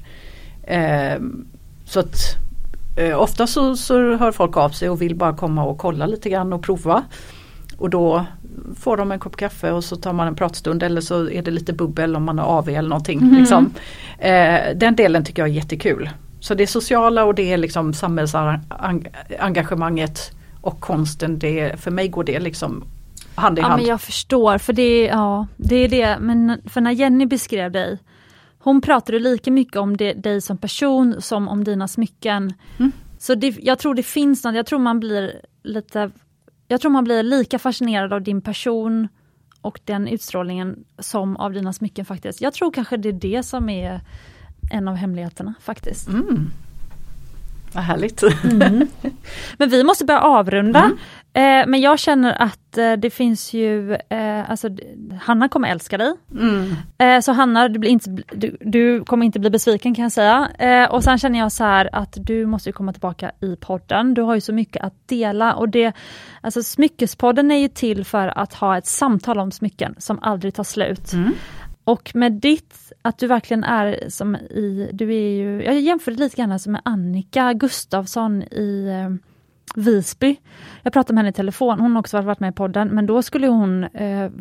Eh, 0.63 1.21
så 1.85 1.99
att 1.99 2.15
eh, 2.97 3.19
ofta 3.19 3.47
så, 3.47 3.75
så 3.75 4.15
hör 4.15 4.31
folk 4.31 4.57
av 4.57 4.69
sig 4.69 4.89
och 4.89 5.01
vill 5.01 5.15
bara 5.15 5.35
komma 5.35 5.63
och 5.63 5.77
kolla 5.77 6.05
lite 6.05 6.29
grann 6.29 6.53
och 6.53 6.63
prova. 6.63 7.03
Och 7.77 7.89
då 7.89 8.25
får 8.79 8.97
de 8.97 9.11
en 9.11 9.19
kopp 9.19 9.37
kaffe 9.37 9.71
och 9.71 9.83
så 9.83 9.95
tar 9.95 10.13
man 10.13 10.27
en 10.27 10.35
pratstund 10.35 10.83
eller 10.83 11.01
så 11.01 11.29
är 11.29 11.41
det 11.41 11.51
lite 11.51 11.73
bubbel 11.73 12.15
om 12.15 12.23
man 12.23 12.39
har 12.39 12.45
AV 12.45 12.69
eller 12.69 12.89
någonting. 12.89 13.19
Mm. 13.19 13.35
Liksom. 13.35 13.73
Eh, 14.19 14.59
den 14.75 14.95
delen 14.95 15.25
tycker 15.25 15.41
jag 15.41 15.49
är 15.49 15.53
jättekul. 15.53 16.09
Så 16.39 16.53
det 16.53 16.67
sociala 16.67 17.23
och 17.23 17.35
det 17.35 17.53
är 17.53 17.57
liksom 17.57 17.93
samhällsengagemanget 17.93 20.31
och 20.61 20.79
konsten, 20.79 21.39
det, 21.39 21.79
för 21.79 21.91
mig 21.91 22.07
går 22.07 22.23
det 22.23 22.39
liksom 22.39 22.83
hand 23.35 23.59
i 23.59 23.61
hand. 23.61 23.73
Ja 23.73 23.77
men 23.77 23.85
jag 23.85 24.01
förstår, 24.01 24.57
för 24.57 24.73
det, 24.73 25.05
ja, 25.05 25.47
det 25.57 25.75
är 25.75 25.89
det, 25.89 26.17
men 26.19 26.61
för 26.65 26.81
när 26.81 26.91
Jenny 26.91 27.25
beskrev 27.25 27.71
dig 27.71 27.99
hon 28.63 28.81
pratade 28.81 29.19
lika 29.19 29.51
mycket 29.51 29.75
om 29.75 29.97
det, 29.97 30.13
dig 30.13 30.41
som 30.41 30.57
person 30.57 31.21
som 31.21 31.47
om 31.47 31.63
dina 31.63 31.87
smycken. 31.87 32.53
Mm. 32.79 32.91
Så 33.19 33.35
det, 33.35 33.55
jag 33.59 33.79
tror 33.79 33.95
det 33.95 34.03
finns 34.03 34.43
något, 34.43 34.55
jag 34.55 34.65
tror 34.65 34.79
man 34.79 34.99
blir 34.99 35.41
lite 35.63 36.11
Jag 36.67 36.81
tror 36.81 36.91
man 36.91 37.03
blir 37.03 37.23
lika 37.23 37.59
fascinerad 37.59 38.13
av 38.13 38.21
din 38.21 38.41
person 38.41 39.07
och 39.61 39.79
den 39.85 40.07
utstrålningen 40.07 40.83
som 40.99 41.37
av 41.37 41.53
dina 41.53 41.73
smycken 41.73 42.05
faktiskt. 42.05 42.41
Jag 42.41 42.53
tror 42.53 42.71
kanske 42.71 42.97
det 42.97 43.09
är 43.09 43.13
det 43.13 43.43
som 43.43 43.69
är 43.69 44.01
en 44.71 44.87
av 44.87 44.95
hemligheterna 44.95 45.53
faktiskt. 45.61 46.07
Mm. 46.07 46.49
Vad 47.73 47.83
härligt. 47.83 48.23
Mm. 48.43 48.87
Men 49.57 49.69
vi 49.69 49.83
måste 49.83 50.05
börja 50.05 50.21
avrunda. 50.21 50.79
Mm. 50.79 50.97
Eh, 51.35 51.67
men 51.67 51.81
jag 51.81 51.99
känner 51.99 52.41
att 52.41 52.77
eh, 52.77 52.93
det 52.93 53.09
finns 53.09 53.53
ju, 53.53 53.93
eh, 53.93 54.49
alltså 54.49 54.69
Hanna 55.21 55.49
kommer 55.49 55.67
älska 55.67 55.97
dig. 55.97 56.13
Mm. 56.31 56.75
Eh, 56.97 57.21
så 57.21 57.31
Hanna, 57.31 57.69
du, 57.69 57.79
blir 57.79 57.89
inte, 57.89 58.09
du, 58.31 58.57
du, 58.61 59.03
kommer 59.03 59.25
inte 59.25 59.39
bli 59.39 59.49
besviken 59.49 59.95
kan 59.95 60.03
jag 60.03 60.11
säga. 60.11 60.49
Eh, 60.59 60.91
och 60.91 61.03
sen 61.03 61.17
känner 61.17 61.39
jag 61.39 61.51
så 61.51 61.63
här 61.63 61.89
att 61.91 62.17
du 62.21 62.45
måste 62.45 62.71
komma 62.71 62.93
tillbaka 62.93 63.31
i 63.41 63.55
podden. 63.55 64.13
Du 64.13 64.21
har 64.21 64.35
ju 64.35 64.41
så 64.41 64.53
mycket 64.53 64.83
att 64.83 65.07
dela 65.07 65.53
och 65.53 65.69
det, 65.69 65.93
alltså 66.41 66.63
Smyckespodden 66.63 67.51
är 67.51 67.57
ju 67.57 67.67
till 67.67 68.05
för 68.05 68.27
att 68.27 68.53
ha 68.53 68.77
ett 68.77 68.87
samtal 68.87 69.39
om 69.39 69.51
smycken 69.51 69.95
som 69.97 70.19
aldrig 70.21 70.53
tar 70.53 70.63
slut. 70.63 71.13
Mm. 71.13 71.33
Och 71.83 72.11
med 72.15 72.31
ditt, 72.31 72.91
att 73.01 73.17
du 73.17 73.27
verkligen 73.27 73.63
är 73.63 74.09
som 74.09 74.35
i, 74.35 74.89
du 74.93 75.09
är 75.13 75.29
ju, 75.29 75.63
jag 75.63 75.79
jämför 75.79 76.11
det 76.11 76.17
lite 76.17 76.35
grann 76.35 76.59
med 76.65 76.81
Annika 76.85 77.53
Gustafsson 77.53 78.43
i 78.43 78.87
eh, 78.87 79.32
Visby. 79.75 80.35
Jag 80.83 80.93
pratade 80.93 81.13
med 81.13 81.19
henne 81.19 81.29
i 81.29 81.33
telefon, 81.33 81.79
hon 81.79 81.91
har 81.91 81.99
också 81.99 82.21
varit 82.21 82.39
med 82.39 82.49
i 82.49 82.55
podden, 82.55 82.87
men 82.87 83.05
då 83.05 83.21
skulle 83.21 83.47
hon, 83.47 83.83
eh, 83.83 84.31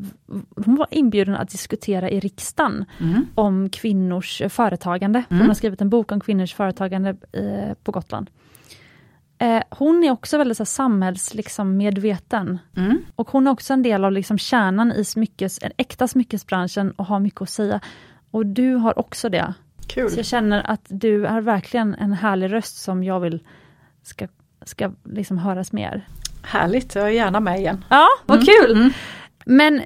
hon 0.56 0.76
var 0.76 0.86
inbjuden 0.90 1.36
att 1.36 1.48
diskutera 1.48 2.10
i 2.10 2.20
riksdagen 2.20 2.84
mm. 3.00 3.26
om 3.34 3.70
kvinnors 3.70 4.42
företagande. 4.48 5.24
Mm. 5.30 5.40
Hon 5.40 5.48
har 5.48 5.54
skrivit 5.54 5.80
en 5.80 5.90
bok 5.90 6.12
om 6.12 6.20
kvinnors 6.20 6.54
företagande 6.54 7.16
eh, 7.32 7.74
på 7.82 7.92
Gotland. 7.92 8.30
Eh, 9.38 9.62
hon 9.70 10.04
är 10.04 10.10
också 10.10 10.38
väldigt 10.38 10.56
så, 10.56 10.64
samhällsmedveten. 10.64 12.46
Liksom, 12.46 12.84
mm. 12.84 12.98
Och 13.14 13.30
hon 13.30 13.46
är 13.46 13.50
också 13.50 13.72
en 13.72 13.82
del 13.82 14.04
av 14.04 14.12
liksom, 14.12 14.38
kärnan 14.38 14.92
i 14.92 15.04
smyckes, 15.04 15.58
äkta 15.76 16.08
smyckesbranschen 16.08 16.90
och 16.90 17.06
har 17.06 17.20
mycket 17.20 17.42
att 17.42 17.50
säga. 17.50 17.80
Och 18.30 18.46
du 18.46 18.74
har 18.74 18.98
också 18.98 19.28
det. 19.28 19.54
Kul. 19.86 20.10
Så 20.10 20.18
jag 20.18 20.26
känner 20.26 20.70
att 20.70 20.86
du 20.88 21.26
är 21.26 21.40
verkligen 21.40 21.94
en 21.94 22.12
härlig 22.12 22.52
röst 22.52 22.76
som 22.76 23.04
jag 23.04 23.20
vill 23.20 23.40
ska, 24.02 24.28
ska 24.64 24.92
liksom 25.04 25.38
höras 25.38 25.72
mer. 25.72 26.08
Härligt, 26.42 26.94
jag 26.94 27.04
är 27.04 27.10
gärna 27.10 27.40
med 27.40 27.58
igen. 27.58 27.84
Ja, 27.88 28.06
vad 28.26 28.36
mm. 28.36 28.46
kul! 28.46 28.76
Mm. 28.76 28.90
Men 29.44 29.82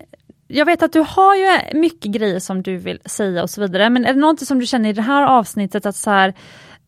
jag 0.49 0.67
vet 0.67 0.83
att 0.83 0.93
du 0.93 1.05
har 1.09 1.37
ju 1.37 1.79
mycket 1.81 2.13
grejer 2.13 2.41
som 2.41 2.63
du 2.63 2.77
vill 2.77 2.99
säga 3.05 3.43
och 3.43 3.51
så 3.51 3.61
vidare, 3.61 3.91
men 3.91 4.05
är 4.05 4.13
det 4.13 4.21
något 4.21 4.41
som 4.41 4.59
du 4.59 4.67
känner 4.67 4.89
i 4.89 4.93
det 4.93 5.03
här 5.03 5.27
avsnittet 5.27 5.87
att 5.87 5.97
så 5.97 6.11
här, 6.11 6.35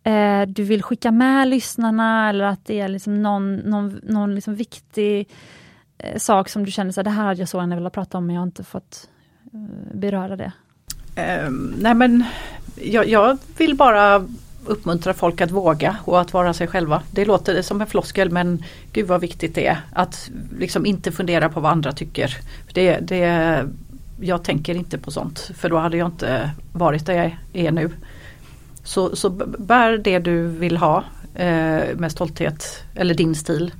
eh, 0.03 0.49
du 0.49 0.65
vill 0.65 0.83
skicka 0.83 1.11
med 1.11 1.49
lyssnarna 1.49 2.29
eller 2.29 2.45
att 2.45 2.67
det 2.67 2.81
är 2.81 2.89
liksom 2.89 3.23
någon, 3.23 3.57
någon, 3.57 4.01
någon 4.03 4.35
liksom 4.35 4.55
viktig 4.55 5.29
eh, 5.99 6.19
sak 6.19 6.49
som 6.49 6.65
du 6.65 6.71
känner 6.71 6.99
att 6.99 7.05
det 7.05 7.11
här 7.11 7.25
hade 7.25 7.41
jag 7.41 7.49
så 7.49 7.59
gärna 7.59 7.75
velat 7.75 7.93
prata 7.93 8.19
om 8.19 8.27
men 8.27 8.35
jag 8.35 8.41
har 8.41 8.47
inte 8.47 8.65
fått 8.65 9.09
eh, 9.53 9.97
beröra 9.99 10.37
det? 10.37 10.53
Um, 11.47 11.75
nej 11.79 11.95
men 11.95 12.25
jag, 12.75 13.09
jag, 13.09 13.39
vill 13.57 13.77
bara 13.77 14.27
uppmuntra 14.69 15.15
folk 15.15 15.41
att 15.41 15.51
våga 15.51 15.97
och 16.05 16.21
att 16.21 16.33
vara 16.33 16.55
sig 16.55 16.67
själva. 16.67 17.03
Det 17.11 17.25
låter 17.25 17.63
som 17.63 17.81
en 17.81 17.87
floskel 17.87 18.31
men 18.31 18.65
gud 18.93 19.07
vad 19.07 19.21
viktigt 19.21 19.55
det 19.55 19.67
är 19.67 19.81
att 19.93 20.31
liksom 20.59 20.87
inte 20.87 21.13
fundera 21.13 21.49
på 21.49 21.61
vad 21.61 21.73
andra 21.73 21.93
tycker. 21.93 22.37
Det, 22.73 22.99
det, 22.99 23.65
jag 24.21 24.45
tänker 24.45 24.75
inte 24.75 24.99
på 24.99 25.11
sånt 25.11 25.51
för 25.55 25.71
då 25.71 25.79
hade 25.79 25.97
jag 25.97 26.09
inte 26.09 26.51
varit 26.73 27.07
där 27.07 27.15
jag 27.15 27.37
är 27.53 27.73
nu. 27.73 27.91
Så, 28.85 29.17
så 29.17 29.31
bär 29.59 29.99
det 29.99 30.19
du 30.19 30.47
vill 30.47 30.77
ha 30.77 31.05
eh, 31.35 31.97
med 31.97 32.13
stolthet 32.13 32.85
eller 32.95 33.15
din 33.15 33.35
stil. 33.35 33.73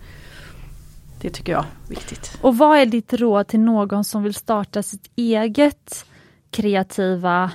Det 1.21 1.31
tycker 1.31 1.53
jag 1.53 1.65
är 1.65 1.91
viktigt. 1.91 2.39
Och 2.41 2.59
vad 2.59 2.79
är 2.79 2.87
ditt 2.87 3.13
råd 3.13 3.47
till 3.47 3.61
någon 3.61 4.05
som 4.05 4.23
vill 4.23 4.35
starta 4.35 4.83
sitt 4.83 5.11
eget 5.17 6.07
kreativa 6.51 7.51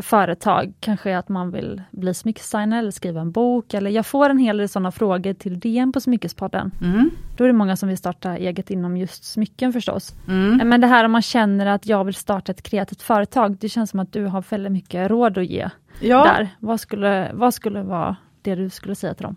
företag? 0.00 0.72
Kanske 0.80 1.18
att 1.18 1.28
man 1.28 1.50
vill 1.50 1.82
bli 1.90 2.14
smyckesdesigner 2.14 2.78
eller 2.78 2.90
skriva 2.90 3.20
en 3.20 3.32
bok. 3.32 3.74
Eller 3.74 3.90
jag 3.90 4.06
får 4.06 4.30
en 4.30 4.38
hel 4.38 4.56
del 4.56 4.68
sådana 4.68 4.92
frågor 4.92 5.32
till 5.32 5.60
DN 5.60 5.92
på 5.92 6.00
Smyckespodden. 6.00 6.70
Mm. 6.80 7.10
Då 7.36 7.44
är 7.44 7.48
det 7.48 7.54
många 7.54 7.76
som 7.76 7.88
vill 7.88 7.98
starta 7.98 8.36
eget 8.36 8.70
inom 8.70 8.96
just 8.96 9.24
smycken 9.24 9.72
förstås. 9.72 10.14
Mm. 10.28 10.68
Men 10.68 10.80
det 10.80 10.86
här 10.86 11.04
om 11.04 11.12
man 11.12 11.22
känner 11.22 11.66
att 11.66 11.86
jag 11.86 12.04
vill 12.04 12.14
starta 12.14 12.52
ett 12.52 12.62
kreativt 12.62 13.02
företag. 13.02 13.56
Det 13.60 13.68
känns 13.68 13.90
som 13.90 14.00
att 14.00 14.12
du 14.12 14.24
har 14.24 14.44
väldigt 14.50 14.72
mycket 14.72 15.10
råd 15.10 15.38
att 15.38 15.46
ge 15.46 15.70
ja. 16.00 16.24
där. 16.24 16.48
Vad 16.58 16.80
skulle, 16.80 17.30
vad 17.34 17.54
skulle 17.54 17.82
vara 17.82 18.16
det 18.42 18.54
du 18.54 18.70
skulle 18.70 18.94
säga 18.94 19.14
till 19.14 19.24
dem? 19.24 19.36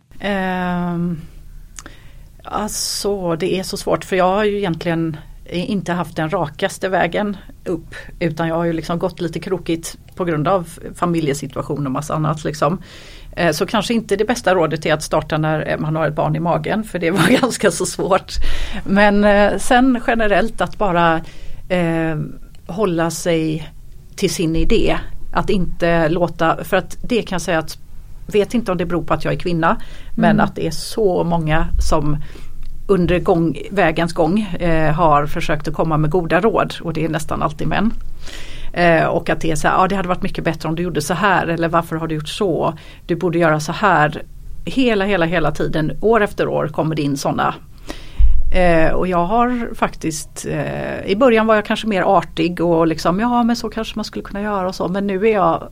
Um, 0.94 1.22
alltså 2.44 3.36
det 3.36 3.60
är 3.60 3.64
så 3.64 3.77
svårt 3.77 4.06
för 4.06 4.15
jag 4.15 4.36
har 4.36 4.44
ju 4.44 4.57
egentligen 4.57 5.18
inte 5.49 5.94
haft 5.94 6.15
den 6.15 6.30
rakaste 6.30 6.90
vägen 6.90 7.38
upp 7.65 7.95
utan 8.19 8.48
jag 8.48 8.56
har 8.56 8.65
ju 8.65 8.73
liksom 8.73 8.99
gått 8.99 9.22
lite 9.22 9.40
krokigt 9.40 9.98
på 10.15 10.25
grund 10.25 10.47
av 10.47 10.69
familjesituation 10.95 11.85
och 11.85 11.91
massa 11.91 12.13
annat. 12.13 12.43
Liksom. 12.43 12.81
Eh, 13.35 13.51
så 13.51 13.65
kanske 13.65 13.93
inte 13.93 14.15
det 14.15 14.25
bästa 14.25 14.55
rådet 14.55 14.85
är 14.85 14.93
att 14.93 15.03
starta 15.03 15.37
när 15.37 15.77
man 15.77 15.95
har 15.95 16.07
ett 16.07 16.15
barn 16.15 16.35
i 16.35 16.39
magen 16.39 16.83
för 16.83 16.99
det 16.99 17.11
var 17.11 17.27
ganska 17.41 17.71
så 17.71 17.85
svårt. 17.85 18.33
Men 18.85 19.23
eh, 19.23 19.57
sen 19.57 19.99
generellt 20.07 20.61
att 20.61 20.77
bara 20.77 21.21
eh, 21.69 22.17
hålla 22.67 23.11
sig 23.11 23.71
till 24.15 24.29
sin 24.29 24.55
idé 24.55 24.97
att 25.33 25.49
inte 25.49 26.09
låta, 26.09 26.63
för 26.63 26.77
att 26.77 26.97
det 27.01 27.21
kan 27.21 27.35
jag 27.35 27.41
säga 27.41 27.59
att 27.59 27.77
vet 28.27 28.53
inte 28.53 28.71
om 28.71 28.77
det 28.77 28.85
beror 28.85 29.03
på 29.03 29.13
att 29.13 29.25
jag 29.25 29.33
är 29.33 29.37
kvinna 29.39 29.67
mm. 29.67 29.81
men 30.15 30.39
att 30.39 30.55
det 30.55 30.67
är 30.67 30.71
så 30.71 31.23
många 31.23 31.67
som 31.79 32.17
under 32.87 33.19
gång, 33.19 33.57
vägens 33.71 34.13
gång 34.13 34.41
eh, 34.41 34.93
har 34.93 35.25
försökt 35.25 35.67
att 35.67 35.73
komma 35.73 35.97
med 35.97 36.09
goda 36.09 36.39
råd 36.39 36.75
och 36.81 36.93
det 36.93 37.05
är 37.05 37.09
nästan 37.09 37.41
alltid 37.41 37.67
män. 37.67 37.93
Eh, 38.76 39.06
och 39.06 39.30
att 39.30 39.41
det 39.41 39.52
är 39.52 39.56
så 39.56 39.68
här, 39.68 39.76
ja 39.76 39.88
det 39.88 39.95
hade 39.95 40.07
varit 40.07 40.23
mycket 40.23 40.43
bättre 40.43 40.69
om 40.69 40.76
du 40.76 40.84
gjorde 40.84 41.02
så 41.02 41.14
här 41.14 41.47
eller 41.47 41.68
varför 41.68 41.95
har 41.95 42.07
du 42.07 42.15
gjort 42.15 42.30
så? 42.30 42.73
Du 43.06 43.15
borde 43.15 43.39
göra 43.39 43.60
så 43.60 43.72
här. 43.72 44.23
Hela, 44.65 45.06
hela, 45.06 45.26
hela 45.26 45.52
tiden, 45.52 45.91
år 46.02 46.23
efter 46.23 46.47
år 46.47 46.68
kommer 46.68 46.95
det 46.95 47.02
in 47.02 47.18
sådana 47.18 47.56
Eh, 48.56 48.91
och 48.93 49.07
jag 49.07 49.26
har 49.26 49.76
faktiskt, 49.76 50.45
eh, 50.45 51.06
i 51.06 51.15
början 51.15 51.47
var 51.47 51.56
jag 51.56 51.65
kanske 51.65 51.88
mer 51.88 52.02
artig 52.02 52.61
och 52.61 52.88
liksom 52.88 53.19
ja 53.19 53.43
men 53.43 53.56
så 53.56 53.69
kanske 53.69 53.95
man 53.95 54.06
skulle 54.06 54.26
kunna 54.26 54.41
göra 54.41 54.68
och 54.68 54.76
så 54.76 54.88
men 54.88 55.07
nu 55.07 55.27
är 55.27 55.34
jag 55.34 55.69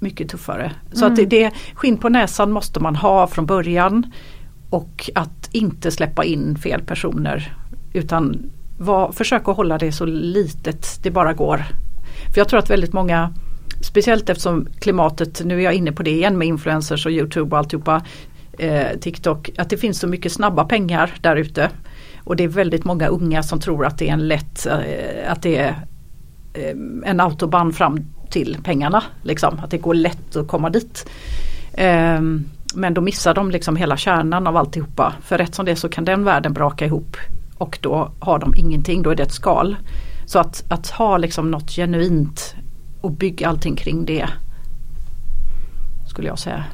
mycket 0.00 0.28
tuffare. 0.28 0.72
Så 0.92 1.04
mm. 1.04 1.12
att 1.12 1.16
det, 1.16 1.26
det, 1.26 1.52
skinn 1.74 1.98
på 1.98 2.08
näsan 2.08 2.52
måste 2.52 2.80
man 2.80 2.96
ha 2.96 3.26
från 3.26 3.46
början 3.46 4.12
och 4.70 5.10
att 5.14 5.48
inte 5.52 5.90
släppa 5.90 6.24
in 6.24 6.56
fel 6.56 6.82
personer 6.82 7.56
utan 7.92 8.50
var, 8.78 9.12
försök 9.12 9.48
att 9.48 9.56
hålla 9.56 9.78
det 9.78 9.92
så 9.92 10.04
litet 10.06 10.98
det 11.02 11.10
bara 11.10 11.32
går. 11.32 11.64
För 12.34 12.40
jag 12.40 12.48
tror 12.48 12.58
att 12.58 12.70
väldigt 12.70 12.92
många 12.92 13.32
Speciellt 13.80 14.30
eftersom 14.30 14.68
klimatet, 14.78 15.42
nu 15.44 15.58
är 15.58 15.64
jag 15.64 15.74
inne 15.74 15.92
på 15.92 16.02
det 16.02 16.10
igen 16.10 16.38
med 16.38 16.48
influencers 16.48 17.06
och 17.06 17.12
Youtube 17.12 17.50
och 17.50 17.58
alltihopa, 17.58 18.02
eh, 18.58 18.98
TikTok, 19.00 19.50
att 19.58 19.70
det 19.70 19.76
finns 19.76 19.98
så 19.98 20.06
mycket 20.06 20.32
snabba 20.32 20.64
pengar 20.64 21.14
där 21.20 21.36
ute. 21.36 21.70
Och 22.24 22.36
det 22.36 22.44
är 22.44 22.48
väldigt 22.48 22.84
många 22.84 23.06
unga 23.06 23.42
som 23.42 23.60
tror 23.60 23.86
att 23.86 23.98
det 23.98 24.08
är 24.08 24.12
en 24.12 24.28
lätt, 24.28 24.66
eh, 24.66 25.32
att 25.32 25.42
det 25.42 25.56
är 25.56 25.68
eh, 26.54 26.76
en 27.04 27.20
autobahn 27.20 27.72
fram 27.72 28.00
till 28.30 28.58
pengarna. 28.64 29.02
Liksom. 29.22 29.60
Att 29.64 29.70
det 29.70 29.78
går 29.78 29.94
lätt 29.94 30.36
att 30.36 30.48
komma 30.48 30.70
dit. 30.70 31.10
Eh, 31.72 32.20
men 32.74 32.94
då 32.94 33.00
missar 33.00 33.34
de 33.34 33.50
liksom 33.50 33.76
hela 33.76 33.96
kärnan 33.96 34.46
av 34.46 34.56
alltihopa. 34.56 35.14
För 35.22 35.38
rätt 35.38 35.54
som 35.54 35.64
det 35.64 35.70
är 35.70 35.76
så 35.76 35.88
kan 35.88 36.04
den 36.04 36.24
världen 36.24 36.52
braka 36.52 36.86
ihop 36.86 37.16
och 37.58 37.78
då 37.80 38.12
har 38.20 38.38
de 38.38 38.54
ingenting, 38.56 39.02
då 39.02 39.10
är 39.10 39.14
det 39.14 39.22
ett 39.22 39.32
skal. 39.32 39.76
Så 40.26 40.38
att, 40.38 40.64
att 40.68 40.90
ha 40.90 41.16
liksom 41.16 41.50
något 41.50 41.70
genuint 41.70 42.54
och 43.00 43.10
bygga 43.10 43.48
allting 43.48 43.76
kring 43.76 44.04
det. 44.04 44.28
Skulle 46.08 46.28
jag 46.28 46.38
säga. 46.38 46.64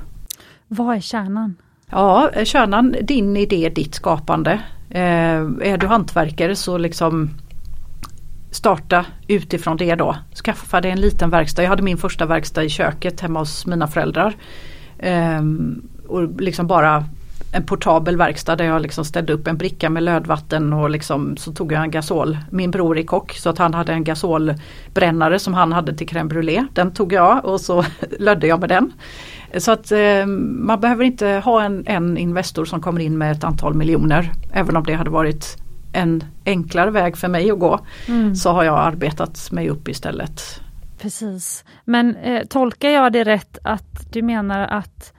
Vad 0.69 0.97
är 0.97 1.01
kärnan? 1.01 1.55
Ja, 1.91 2.31
kärnan, 2.45 2.97
din 3.03 3.37
idé, 3.37 3.73
ditt 3.75 3.95
skapande. 3.95 4.53
Eh, 4.91 5.41
är 5.63 5.79
du 5.79 5.87
hantverkare 5.87 6.57
så 6.57 6.79
liksom 6.79 7.31
starta 8.51 9.07
utifrån 9.29 9.77
det 9.77 9.95
då. 9.95 10.17
Skaffa 10.45 10.81
dig 10.81 10.91
en 10.91 11.01
liten 11.01 11.31
verkstad. 11.31 11.63
Jag 11.63 11.71
hade 11.71 11.83
min 11.83 11.97
första 11.97 12.27
verkstad 12.27 12.65
i 12.65 12.69
köket 12.69 13.21
hemma 13.21 13.39
hos 13.39 13.67
mina 13.67 13.87
föräldrar. 13.87 14.37
Eh, 14.99 15.43
och 16.09 16.41
liksom 16.41 16.67
bara 16.67 17.05
en 17.53 17.67
portabel 17.67 18.17
verkstad 18.17 18.57
där 18.57 18.65
jag 18.65 18.83
liksom 18.83 19.05
ställde 19.05 19.33
upp 19.33 19.47
en 19.47 19.57
bricka 19.57 19.91
med 19.91 20.03
lödvatten 20.03 20.73
och 20.73 20.91
liksom 20.91 21.37
så 21.37 21.53
tog 21.53 21.73
jag 21.73 21.83
en 21.83 21.91
gasol. 21.91 22.39
Min 22.51 22.71
bror 22.71 22.99
är 22.99 23.03
kock 23.03 23.33
så 23.33 23.51
att 23.51 23.59
han 23.59 23.75
hade 23.75 23.93
en 23.93 24.05
gasolbrännare 24.05 25.39
som 25.39 25.55
han 25.55 25.73
hade 25.73 25.95
till 25.95 26.07
crème 26.07 26.29
brûlée. 26.29 26.67
Den 26.75 26.93
tog 26.93 27.13
jag 27.13 27.45
och 27.45 27.61
så 27.61 27.85
lödde 28.19 28.47
jag 28.47 28.61
med 28.61 28.69
den. 28.69 28.93
Så 29.57 29.73
att 29.73 29.93
eh, 29.93 30.27
man 30.27 30.81
behöver 30.81 31.05
inte 31.05 31.27
ha 31.29 31.63
en, 31.63 31.87
en 31.87 32.19
Investor 32.19 32.65
som 32.65 32.81
kommer 32.81 33.01
in 33.01 33.19
med 33.19 33.33
ett 33.33 33.45
antal 33.45 33.75
miljoner. 33.75 34.33
Även 34.53 34.77
om 34.77 34.85
det 34.85 34.95
hade 34.95 35.11
varit 35.11 35.57
en 35.93 36.25
enklare 36.47 36.91
väg 36.91 37.17
för 37.17 37.29
mig 37.29 37.51
att 37.51 37.59
gå. 37.59 37.81
Mm. 38.09 38.35
Så 38.35 38.51
har 38.51 38.65
jag 38.65 38.79
arbetat 38.79 39.53
mig 39.53 39.71
upp 39.71 39.89
istället. 39.89 40.61
Precis. 40.99 41.65
Men 41.85 42.17
eh, 42.17 42.47
tolkar 42.47 42.89
jag 42.89 43.13
det 43.13 43.25
rätt 43.25 43.59
att 43.65 44.13
du 44.13 44.23
menar 44.23 44.61
att 44.61 45.13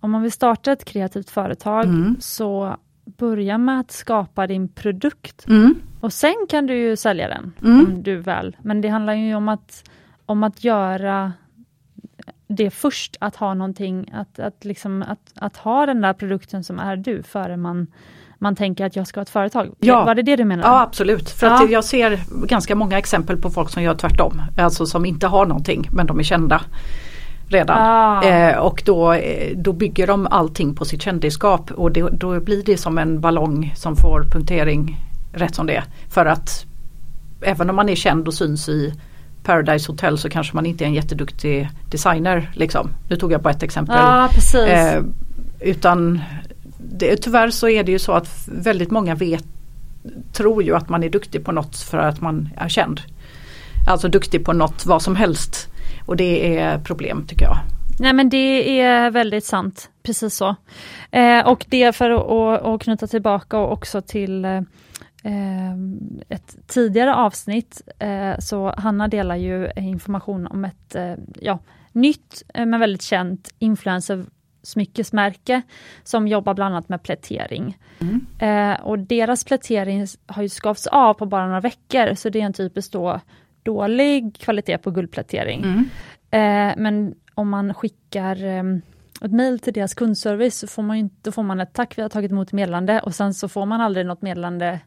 om 0.00 0.10
man 0.10 0.22
vill 0.22 0.32
starta 0.32 0.72
ett 0.72 0.84
kreativt 0.84 1.30
företag 1.30 1.84
mm. 1.84 2.16
så 2.20 2.76
börja 3.04 3.58
med 3.58 3.80
att 3.80 3.90
skapa 3.90 4.46
din 4.46 4.68
produkt. 4.68 5.46
Mm. 5.48 5.74
Och 6.00 6.12
sen 6.12 6.46
kan 6.48 6.66
du 6.66 6.76
ju 6.76 6.96
sälja 6.96 7.28
den. 7.28 7.52
Mm. 7.62 7.86
Om 7.86 8.02
du 8.02 8.16
väl. 8.16 8.56
Men 8.62 8.80
det 8.80 8.88
handlar 8.88 9.14
ju 9.14 9.34
om 9.34 9.48
att, 9.48 9.90
om 10.26 10.42
att 10.42 10.64
göra 10.64 11.32
det 12.48 12.70
först, 12.70 13.16
att 13.20 13.36
ha 13.36 13.54
någonting, 13.54 14.10
att, 14.12 14.38
att, 14.38 14.64
liksom, 14.64 15.02
att, 15.02 15.32
att 15.34 15.56
ha 15.56 15.86
den 15.86 16.00
där 16.00 16.12
produkten 16.12 16.64
som 16.64 16.78
är 16.78 16.96
du 16.96 17.22
före 17.22 17.56
man 17.56 17.86
man 18.38 18.56
tänker 18.56 18.86
att 18.86 18.96
jag 18.96 19.06
ska 19.06 19.20
ha 19.20 19.22
ett 19.22 19.30
företag. 19.30 19.74
Ja. 19.78 20.04
Var 20.04 20.14
det 20.14 20.22
det 20.22 20.36
du 20.36 20.44
menade? 20.44 20.68
Ja 20.68 20.80
absolut. 20.80 21.30
För 21.30 21.46
att 21.46 21.70
jag 21.70 21.84
ser 21.84 22.20
ganska 22.46 22.74
många 22.74 22.98
exempel 22.98 23.36
på 23.36 23.50
folk 23.50 23.70
som 23.70 23.82
gör 23.82 23.94
tvärtom. 23.94 24.42
Alltså 24.58 24.86
som 24.86 25.04
inte 25.04 25.26
har 25.26 25.46
någonting 25.46 25.88
men 25.92 26.06
de 26.06 26.18
är 26.18 26.22
kända 26.22 26.60
redan. 27.48 27.78
Ah. 27.80 28.22
Eh, 28.22 28.58
och 28.58 28.82
då, 28.86 29.12
eh, 29.12 29.56
då 29.56 29.72
bygger 29.72 30.06
de 30.06 30.26
allting 30.30 30.74
på 30.74 30.84
sitt 30.84 31.02
kändisskap 31.02 31.70
och 31.70 31.92
det, 31.92 32.08
då 32.12 32.40
blir 32.40 32.62
det 32.62 32.76
som 32.76 32.98
en 32.98 33.20
ballong 33.20 33.72
som 33.76 33.96
får 33.96 34.24
punktering 34.32 35.00
rätt 35.32 35.54
som 35.54 35.66
det 35.66 35.82
För 36.08 36.26
att 36.26 36.66
även 37.40 37.70
om 37.70 37.76
man 37.76 37.88
är 37.88 37.94
känd 37.94 38.28
och 38.28 38.34
syns 38.34 38.68
i 38.68 38.94
Paradise 39.42 39.92
Hotel 39.92 40.18
så 40.18 40.28
kanske 40.28 40.54
man 40.54 40.66
inte 40.66 40.84
är 40.84 40.86
en 40.86 40.94
jätteduktig 40.94 41.68
designer. 41.90 42.50
Liksom. 42.54 42.90
Nu 43.08 43.16
tog 43.16 43.32
jag 43.32 43.42
bara 43.42 43.50
ett 43.50 43.62
exempel. 43.62 43.96
Ah, 43.98 44.28
eh, 44.68 45.02
utan 45.60 46.20
det, 46.78 47.16
tyvärr 47.16 47.50
så 47.50 47.68
är 47.68 47.84
det 47.84 47.92
ju 47.92 47.98
så 47.98 48.12
att 48.12 48.48
väldigt 48.52 48.90
många 48.90 49.14
vet, 49.14 49.44
tror 50.32 50.62
ju 50.62 50.76
att 50.76 50.88
man 50.88 51.02
är 51.02 51.10
duktig 51.10 51.44
på 51.44 51.52
något 51.52 51.76
för 51.76 51.98
att 51.98 52.20
man 52.20 52.48
är 52.56 52.68
känd. 52.68 53.00
Alltså 53.86 54.08
duktig 54.08 54.44
på 54.44 54.52
något, 54.52 54.86
vad 54.86 55.02
som 55.02 55.16
helst. 55.16 55.68
Och 56.06 56.16
det 56.16 56.58
är 56.58 56.78
problem 56.78 57.26
tycker 57.26 57.44
jag. 57.44 57.56
Nej 57.98 58.12
men 58.12 58.28
det 58.28 58.80
är 58.80 59.10
väldigt 59.10 59.44
sant, 59.44 59.90
precis 60.02 60.34
så. 60.34 60.56
Eh, 61.10 61.46
och 61.46 61.66
det 61.68 61.96
för 61.96 62.10
att, 62.10 62.64
att 62.64 62.82
knyta 62.82 63.06
tillbaka 63.06 63.58
också 63.58 64.00
till 64.00 64.44
eh, 64.44 65.72
ett 66.28 66.56
tidigare 66.66 67.14
avsnitt, 67.14 67.82
eh, 67.98 68.38
så 68.38 68.74
Hanna 68.76 69.08
delar 69.08 69.36
ju 69.36 69.70
information 69.76 70.46
om 70.46 70.64
ett 70.64 70.94
eh, 70.94 71.14
ja, 71.40 71.58
nytt 71.92 72.42
eh, 72.54 72.66
men 72.66 72.80
väldigt 72.80 73.02
känt 73.02 73.54
influencer 73.58 74.24
smyckesmärke 74.62 75.62
som 76.04 76.28
jobbar 76.28 76.54
bland 76.54 76.74
annat 76.74 76.88
med 76.88 77.02
plätering. 77.02 77.78
Mm. 77.98 78.26
Eh, 78.38 78.80
och 78.80 78.98
deras 78.98 79.44
plätering 79.44 80.06
har 80.26 80.42
ju 80.42 80.48
skavts 80.48 80.86
av 80.86 81.14
på 81.14 81.26
bara 81.26 81.46
några 81.46 81.60
veckor 81.60 82.14
så 82.14 82.28
det 82.28 82.40
är 82.40 82.44
en 82.44 82.52
typisk 82.52 82.92
då 82.92 83.20
dålig 83.66 84.36
kvalitet 84.38 84.78
på 84.78 84.90
guldplätering. 84.90 85.62
Mm. 85.64 85.88
Eh, 86.30 86.74
men 86.82 87.14
om 87.34 87.48
man 87.48 87.74
skickar 87.74 88.44
eh, 88.44 88.62
ett 89.20 89.32
mail 89.32 89.58
till 89.58 89.72
deras 89.72 89.94
kundservice 89.94 90.58
så 90.58 90.66
får 90.66 90.82
man, 90.82 90.96
inte, 90.96 91.16
då 91.22 91.32
får 91.32 91.42
man 91.42 91.60
ett 91.60 91.72
tack, 91.72 91.98
vi 91.98 92.02
har 92.02 92.08
tagit 92.08 92.30
emot 92.30 92.52
meddelande 92.52 93.00
och 93.00 93.14
sen 93.14 93.34
så 93.34 93.48
får 93.48 93.66
man 93.66 93.80
aldrig 93.80 94.06
något 94.06 94.22
meddelande 94.22 94.80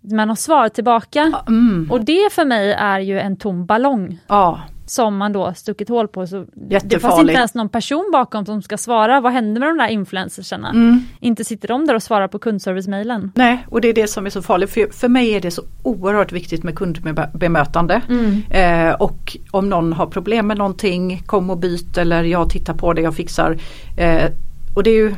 med 0.00 0.28
något 0.28 0.38
svar 0.38 0.68
tillbaka. 0.68 1.32
Mm. 1.48 1.88
Och 1.90 2.04
det 2.04 2.32
för 2.32 2.44
mig 2.44 2.72
är 2.72 3.00
ju 3.00 3.20
en 3.20 3.36
tom 3.36 3.66
ballong. 3.66 4.18
Ja 4.26 4.60
som 4.90 5.16
man 5.16 5.32
då 5.32 5.54
stuckit 5.54 5.88
hål 5.88 6.08
på. 6.08 6.26
Så 6.26 6.46
det 6.84 7.00
fanns 7.00 7.20
inte 7.20 7.32
ens 7.32 7.54
någon 7.54 7.68
person 7.68 8.10
bakom 8.12 8.46
som 8.46 8.62
ska 8.62 8.76
svara. 8.76 9.20
Vad 9.20 9.32
händer 9.32 9.60
med 9.60 9.68
de 9.68 9.78
där 9.78 9.88
influencersarna? 9.88 10.70
Mm. 10.70 11.00
Inte 11.20 11.44
sitter 11.44 11.68
de 11.68 11.86
där 11.86 11.94
och 11.94 12.02
svarar 12.02 12.28
på 12.28 12.38
kundservice-mailen. 12.38 13.32
Nej, 13.34 13.66
och 13.68 13.80
det 13.80 13.88
är 13.88 13.94
det 13.94 14.08
som 14.08 14.26
är 14.26 14.30
så 14.30 14.42
farligt. 14.42 14.70
För, 14.70 14.92
för 14.92 15.08
mig 15.08 15.30
är 15.30 15.40
det 15.40 15.50
så 15.50 15.62
oerhört 15.82 16.32
viktigt 16.32 16.62
med 16.62 16.76
kundbemötande. 16.76 18.02
Mm. 18.08 18.42
Eh, 18.50 18.94
och 18.94 19.36
om 19.50 19.68
någon 19.68 19.92
har 19.92 20.06
problem 20.06 20.46
med 20.46 20.58
någonting, 20.58 21.22
kom 21.26 21.50
och 21.50 21.58
byt 21.58 21.98
eller 21.98 22.24
jag 22.24 22.50
tittar 22.50 22.74
på 22.74 22.92
det, 22.92 23.02
jag 23.02 23.14
fixar. 23.14 23.56
Eh, 23.98 24.30
och 24.76 24.82
det 24.82 24.90
är 24.90 24.94
ju 24.94 25.14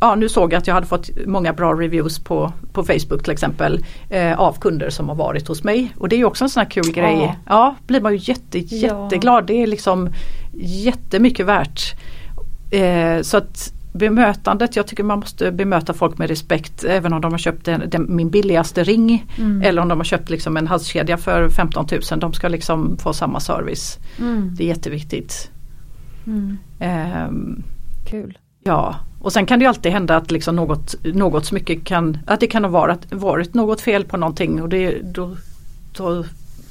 ja, 0.00 0.14
nu 0.14 0.28
såg 0.28 0.52
jag 0.52 0.58
att 0.58 0.66
jag 0.66 0.74
hade 0.74 0.86
fått 0.86 1.10
många 1.26 1.52
bra 1.52 1.74
reviews 1.74 2.18
på, 2.18 2.52
på 2.72 2.84
Facebook 2.84 3.22
till 3.22 3.32
exempel 3.32 3.84
eh, 4.10 4.40
av 4.40 4.58
kunder 4.60 4.90
som 4.90 5.08
har 5.08 5.16
varit 5.16 5.48
hos 5.48 5.64
mig. 5.64 5.92
Och 5.96 6.08
det 6.08 6.16
är 6.16 6.24
också 6.24 6.44
en 6.44 6.50
sån 6.50 6.60
här 6.60 6.70
kul 6.70 6.84
ja. 6.86 7.02
grej. 7.02 7.38
Ja, 7.46 7.76
blir 7.86 8.00
man 8.00 8.12
ju 8.12 8.18
jätte, 8.22 8.58
jätteglad. 8.58 9.42
Ja. 9.42 9.46
Det 9.46 9.62
är 9.62 9.66
liksom 9.66 10.08
jättemycket 10.60 11.46
värt. 11.46 11.94
Eh, 12.70 13.22
så 13.22 13.36
att 13.36 13.72
bemötandet, 13.92 14.76
jag 14.76 14.86
tycker 14.86 15.04
man 15.04 15.18
måste 15.18 15.52
bemöta 15.52 15.94
folk 15.94 16.18
med 16.18 16.28
respekt 16.28 16.84
även 16.84 17.12
om 17.12 17.20
de 17.20 17.32
har 17.32 17.38
köpt 17.38 17.68
en, 17.68 17.90
den, 17.90 18.16
min 18.16 18.30
billigaste 18.30 18.84
ring 18.84 19.26
mm. 19.38 19.62
eller 19.62 19.82
om 19.82 19.88
de 19.88 19.98
har 19.98 20.04
köpt 20.04 20.30
liksom 20.30 20.56
en 20.56 20.66
halskedja 20.66 21.16
för 21.16 21.48
15 21.48 21.86
000. 22.10 22.20
De 22.20 22.32
ska 22.32 22.48
liksom 22.48 22.98
få 22.98 23.12
samma 23.12 23.40
service. 23.40 23.98
Mm. 24.18 24.54
Det 24.56 24.64
är 24.64 24.68
jätteviktigt. 24.68 25.50
Mm. 26.26 26.58
Eh, 26.80 27.28
Kul. 28.10 28.38
Ja, 28.66 28.96
och 29.20 29.32
sen 29.32 29.46
kan 29.46 29.58
det 29.58 29.66
alltid 29.66 29.92
hända 29.92 30.16
att 30.16 30.30
liksom 30.30 30.56
något, 30.56 30.94
något 31.04 31.46
smycke 31.46 31.76
kan, 31.76 32.18
att 32.26 32.40
det 32.40 32.46
kan 32.46 32.64
ha 32.64 32.70
varit, 32.70 33.12
varit 33.12 33.54
något 33.54 33.80
fel 33.80 34.04
på 34.04 34.16
någonting 34.16 34.62
och 34.62 34.68
det, 34.68 35.00
då, 35.02 35.36
då 35.96 36.24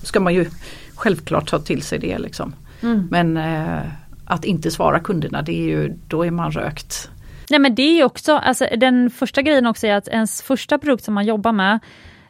ska 0.04 0.20
man 0.20 0.34
ju 0.34 0.50
självklart 0.96 1.50
ta 1.50 1.60
till 1.60 1.82
sig 1.82 2.00
det. 2.00 2.18
Liksom. 2.18 2.54
Mm. 2.82 3.08
Men 3.12 3.38
eh, 3.38 3.82
att 4.26 4.46
inte 4.46 4.72
svara 4.72 5.00
kunderna, 5.00 5.42
det 5.42 5.52
är 5.52 5.68
ju, 5.68 5.94
då 6.08 6.26
är 6.26 6.32
man 6.32 6.52
rökt. 6.52 7.10
Nej 7.50 7.60
men 7.60 7.76
det 7.76 8.00
är 8.00 8.04
också, 8.04 8.34
alltså, 8.34 8.68
den 8.78 9.10
första 9.10 9.42
grejen 9.42 9.66
också 9.66 9.88
är 9.88 9.96
att 9.96 10.08
ens 10.08 10.42
första 10.42 10.78
produkt 10.78 11.04
som 11.04 11.14
man 11.14 11.26
jobbar 11.26 11.52
med 11.52 11.80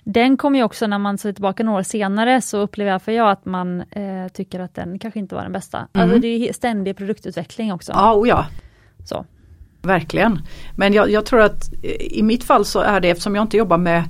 den 0.03 0.37
kommer 0.37 0.59
ju 0.59 0.65
också 0.65 0.87
när 0.87 0.99
man 0.99 1.17
ser 1.17 1.33
tillbaka 1.33 1.63
några 1.63 1.79
år 1.79 1.83
senare 1.83 2.41
så 2.41 2.57
upplever 2.57 2.91
jag 2.91 3.01
för 3.01 3.11
jag 3.11 3.31
att 3.31 3.45
man 3.45 3.81
eh, 3.81 4.27
tycker 4.33 4.59
att 4.59 4.75
den 4.75 4.99
kanske 4.99 5.19
inte 5.19 5.35
var 5.35 5.43
den 5.43 5.51
bästa. 5.51 5.77
Alltså, 5.77 5.99
mm. 5.99 6.09
Alltså 6.09 6.21
det 6.21 6.49
är 6.49 6.53
ständig 6.53 6.97
produktutveckling 6.97 7.73
också. 7.73 7.91
Ja, 7.91 8.13
och 8.13 8.27
ja. 8.27 8.45
Så. 9.05 9.25
Verkligen. 9.85 10.39
Men 10.75 10.93
jag, 10.93 11.11
jag, 11.11 11.25
tror 11.25 11.41
att 11.41 11.73
i 11.99 12.23
mitt 12.23 12.43
fall 12.43 12.65
så 12.65 12.79
är 12.79 12.99
det 12.99 13.09
eftersom 13.09 13.35
jag 13.35 13.43
inte 13.43 13.57
jobbar 13.57 13.77
med 13.77 14.03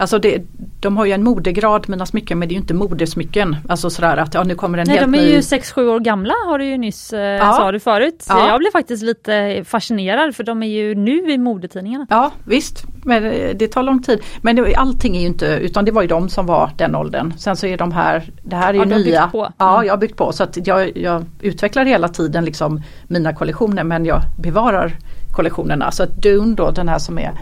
Alltså 0.00 0.18
det, 0.18 0.42
de 0.80 0.96
har 0.96 1.04
ju 1.04 1.12
en 1.12 1.24
modegrad 1.24 1.88
mina 1.88 2.06
smycken 2.06 2.38
men 2.38 2.48
det 2.48 2.52
är 2.52 2.54
ju 2.54 2.60
inte 2.60 2.74
modesmycken. 2.74 3.56
Alltså 3.68 3.90
sådär 3.90 4.16
att 4.16 4.34
ja, 4.34 4.42
nu 4.42 4.54
kommer 4.54 4.78
en 4.78 4.86
Nej, 4.86 4.98
helt 4.98 5.12
de 5.12 5.18
är 5.18 5.22
ny... 5.22 5.30
ju 5.30 5.38
6-7 5.38 5.88
år 5.88 6.00
gamla 6.00 6.34
har 6.46 6.58
du 6.58 6.64
ju 6.64 6.78
nyss 6.78 7.12
eh, 7.12 7.20
ja. 7.20 7.52
sa 7.52 7.72
du 7.72 7.80
förut. 7.80 8.26
Ja. 8.28 8.48
Jag 8.48 8.58
blev 8.58 8.70
faktiskt 8.70 9.02
lite 9.02 9.64
fascinerad 9.66 10.36
för 10.36 10.44
de 10.44 10.62
är 10.62 10.66
ju 10.66 10.94
nu 10.94 11.32
i 11.32 11.38
modetidningarna. 11.38 12.06
Ja 12.10 12.30
visst, 12.44 12.84
men 13.04 13.22
det 13.58 13.68
tar 13.68 13.82
lång 13.82 14.02
tid. 14.02 14.22
Men 14.42 14.56
det, 14.56 14.74
allting 14.74 15.16
är 15.16 15.20
ju 15.20 15.26
inte, 15.26 15.46
utan 15.46 15.84
det 15.84 15.92
var 15.92 16.02
ju 16.02 16.08
de 16.08 16.28
som 16.28 16.46
var 16.46 16.70
den 16.76 16.96
åldern. 16.96 17.32
Sen 17.38 17.56
så 17.56 17.66
är 17.66 17.76
de 17.76 17.92
här, 17.92 18.30
det 18.42 18.56
här 18.56 18.68
är 18.68 18.74
ju 18.74 18.80
ja, 18.80 18.84
nya. 18.84 19.22
Byggt 19.22 19.32
på. 19.32 19.52
Ja, 19.58 19.74
mm. 19.74 19.86
jag 19.86 19.92
har 19.92 19.98
byggt 19.98 20.16
på 20.16 20.32
så 20.32 20.42
att 20.42 20.66
jag, 20.66 20.96
jag 20.96 21.24
utvecklar 21.40 21.84
hela 21.84 22.08
tiden 22.08 22.44
liksom 22.44 22.82
mina 23.08 23.34
kollektioner 23.34 23.84
men 23.84 24.04
jag 24.04 24.20
bevarar 24.38 24.96
kollektionerna. 25.32 25.90
Så 25.90 26.02
att 26.02 26.22
Dune 26.22 26.54
då, 26.54 26.70
den 26.70 26.88
här 26.88 26.98
som 26.98 27.18
är 27.18 27.32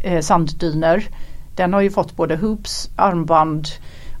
eh, 0.00 0.20
sanddyner, 0.20 1.08
den 1.56 1.72
har 1.72 1.80
ju 1.80 1.90
fått 1.90 2.16
både 2.16 2.36
hoops, 2.36 2.90
armband 2.96 3.68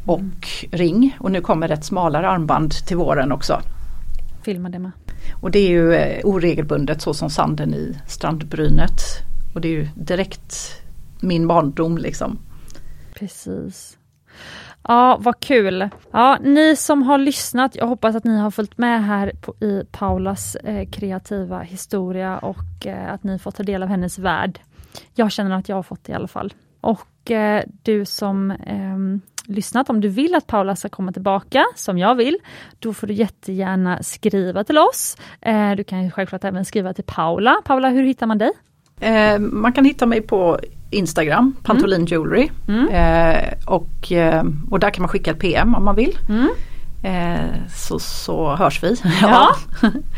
och 0.06 0.18
mm. 0.18 0.32
ring 0.70 1.16
och 1.20 1.30
nu 1.30 1.40
kommer 1.40 1.68
ett 1.68 1.84
smalare 1.84 2.28
armband 2.28 2.72
till 2.86 2.96
våren 2.96 3.32
också. 3.32 3.60
Filma 4.42 4.68
det 4.68 4.78
med. 4.78 4.92
Och 5.40 5.50
det 5.50 5.58
är 5.58 5.68
ju 5.68 5.94
eh, 5.94 6.20
oregelbundet 6.24 7.02
så 7.02 7.14
som 7.14 7.30
sanden 7.30 7.74
i 7.74 7.96
strandbrynet. 8.06 9.00
Och 9.54 9.60
det 9.60 9.68
är 9.68 9.72
ju 9.72 9.88
direkt 9.94 10.82
min 11.20 11.46
barndom 11.48 11.98
liksom. 11.98 12.38
Precis. 13.14 13.97
Ja, 14.90 15.18
vad 15.20 15.40
kul. 15.40 15.88
Ja, 16.10 16.38
ni 16.42 16.76
som 16.76 17.02
har 17.02 17.18
lyssnat, 17.18 17.76
jag 17.76 17.86
hoppas 17.86 18.16
att 18.16 18.24
ni 18.24 18.38
har 18.38 18.50
följt 18.50 18.78
med 18.78 19.04
här 19.04 19.32
på, 19.40 19.54
i 19.60 19.82
Paulas 19.90 20.54
eh, 20.56 20.88
kreativa 20.88 21.60
historia 21.60 22.38
och 22.38 22.86
eh, 22.86 23.12
att 23.12 23.24
ni 23.24 23.38
fått 23.38 23.56
ta 23.56 23.62
del 23.62 23.82
av 23.82 23.88
hennes 23.88 24.18
värld. 24.18 24.60
Jag 25.14 25.32
känner 25.32 25.56
att 25.56 25.68
jag 25.68 25.76
har 25.76 25.82
fått 25.82 26.04
det 26.04 26.12
i 26.12 26.14
alla 26.14 26.28
fall. 26.28 26.54
Och 26.80 27.30
eh, 27.30 27.64
du 27.82 28.04
som 28.04 28.50
ehm, 28.50 29.20
lyssnat, 29.44 29.90
om 29.90 30.00
du 30.00 30.08
vill 30.08 30.34
att 30.34 30.46
Paula 30.46 30.76
ska 30.76 30.88
komma 30.88 31.12
tillbaka, 31.12 31.64
som 31.74 31.98
jag 31.98 32.14
vill, 32.14 32.38
då 32.78 32.94
får 32.94 33.06
du 33.06 33.14
jättegärna 33.14 34.02
skriva 34.02 34.64
till 34.64 34.78
oss. 34.78 35.16
Eh, 35.40 35.72
du 35.72 35.84
kan 35.84 36.10
självklart 36.10 36.44
även 36.44 36.64
skriva 36.64 36.94
till 36.94 37.04
Paula. 37.04 37.62
Paula, 37.64 37.88
hur 37.88 38.04
hittar 38.04 38.26
man 38.26 38.38
dig? 38.38 38.50
Eh, 39.00 39.38
man 39.38 39.72
kan 39.72 39.84
hitta 39.84 40.06
mig 40.06 40.20
på 40.20 40.58
Instagram, 40.90 41.56
Pantolin 41.62 42.00
mm. 42.00 42.06
Jewelry. 42.06 42.48
Mm. 42.68 42.88
Eh, 42.88 43.54
och, 43.66 44.12
eh, 44.12 44.44
och 44.70 44.80
där 44.80 44.90
kan 44.90 45.02
man 45.02 45.08
skicka 45.08 45.30
ett 45.30 45.38
PM 45.38 45.74
om 45.74 45.84
man 45.84 45.94
vill. 45.94 46.18
Mm. 46.28 46.48
Eh, 47.02 47.68
så, 47.74 47.98
så 47.98 48.56
hörs 48.56 48.82
vi. 48.82 48.96
ja, 49.22 49.54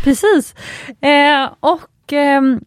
precis. 0.04 0.54
Eh, 1.00 1.48
och 1.60 2.12
ehm, 2.12 2.60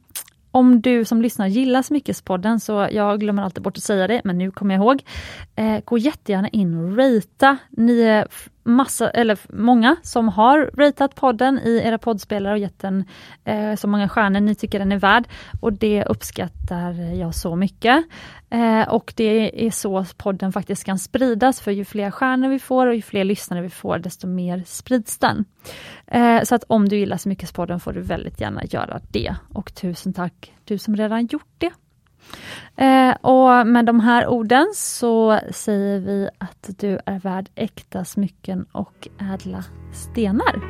om 0.52 0.82
du 0.82 1.06
som 1.06 1.22
lyssnar 1.22 1.48
gillar 1.48 1.82
Smyckespodden 1.82 2.60
så 2.60 2.88
jag 2.92 3.20
glömmer 3.20 3.44
alltid 3.44 3.64
bort 3.64 3.78
att 3.78 3.84
säga 3.84 4.08
det, 4.08 4.22
men 4.24 4.38
nu 4.38 4.52
kommer 4.52 4.76
jag 4.76 4.82
ihåg. 4.82 5.04
Eh, 5.56 5.80
gå 5.86 5.98
jättegärna 5.98 6.48
in 6.48 6.78
och 6.78 6.98
ratea. 6.98 7.58
Ni 7.70 8.02
är 8.02 8.28
massa, 8.64 9.10
eller 9.10 9.40
många 9.50 9.96
som 10.04 10.30
har 10.30 10.72
ratat 10.78 11.16
podden 11.16 11.60
i 11.60 11.82
era 11.84 11.98
poddspelare 11.98 12.54
och 12.54 12.60
gett 12.60 12.80
den 12.80 13.06
eh, 13.44 13.76
så 13.76 13.88
många 13.88 14.10
stjärnor 14.10 14.40
ni 14.40 14.56
tycker 14.56 14.80
den 14.80 14.92
är 14.92 15.00
värd. 15.00 15.28
Och 15.62 15.74
det 15.74 16.06
uppskattar 16.06 16.92
jag 16.94 17.36
så 17.36 17.56
mycket. 17.56 18.06
Eh, 18.50 18.90
och 18.90 19.14
det 19.16 19.66
är 19.68 19.72
så 19.72 20.06
podden 20.18 20.52
faktiskt 20.52 20.84
kan 20.84 21.00
spridas, 21.00 21.62
för 21.62 21.72
ju 21.72 21.86
fler 21.86 22.12
stjärnor 22.12 22.50
vi 22.50 22.60
får 22.60 22.88
och 22.88 22.96
ju 22.96 23.02
fler 23.02 23.24
lyssnare 23.24 23.62
vi 23.62 23.70
får, 23.70 23.98
desto 23.98 24.28
mer 24.28 24.64
sprids 24.66 25.18
den. 25.18 25.46
Eh, 26.08 26.44
så 26.44 26.56
att 26.56 26.64
om 26.68 26.90
du 26.90 26.98
gillar 26.98 27.18
så 27.18 27.30
mycket 27.30 27.54
podden 27.54 27.80
får 27.80 27.94
du 27.94 28.02
väldigt 28.02 28.42
gärna 28.42 28.64
göra 28.66 29.00
det. 29.10 29.36
Och 29.54 29.74
tusen 29.74 30.14
tack 30.14 30.54
du 30.64 30.78
som 30.78 30.96
redan 30.96 31.26
gjort 31.26 31.54
det. 31.58 31.72
Eh, 32.76 33.12
och 33.22 33.68
med 33.68 33.86
de 33.86 34.00
här 34.00 34.28
orden 34.28 34.68
så 34.76 35.40
säger 35.52 36.00
vi 36.00 36.30
att 36.38 36.70
du 36.80 37.00
är 37.06 37.20
värd 37.20 37.50
äkta 37.56 38.06
smycken 38.06 38.66
och 38.72 39.08
ädla 39.34 39.64
stenar. 39.94 40.64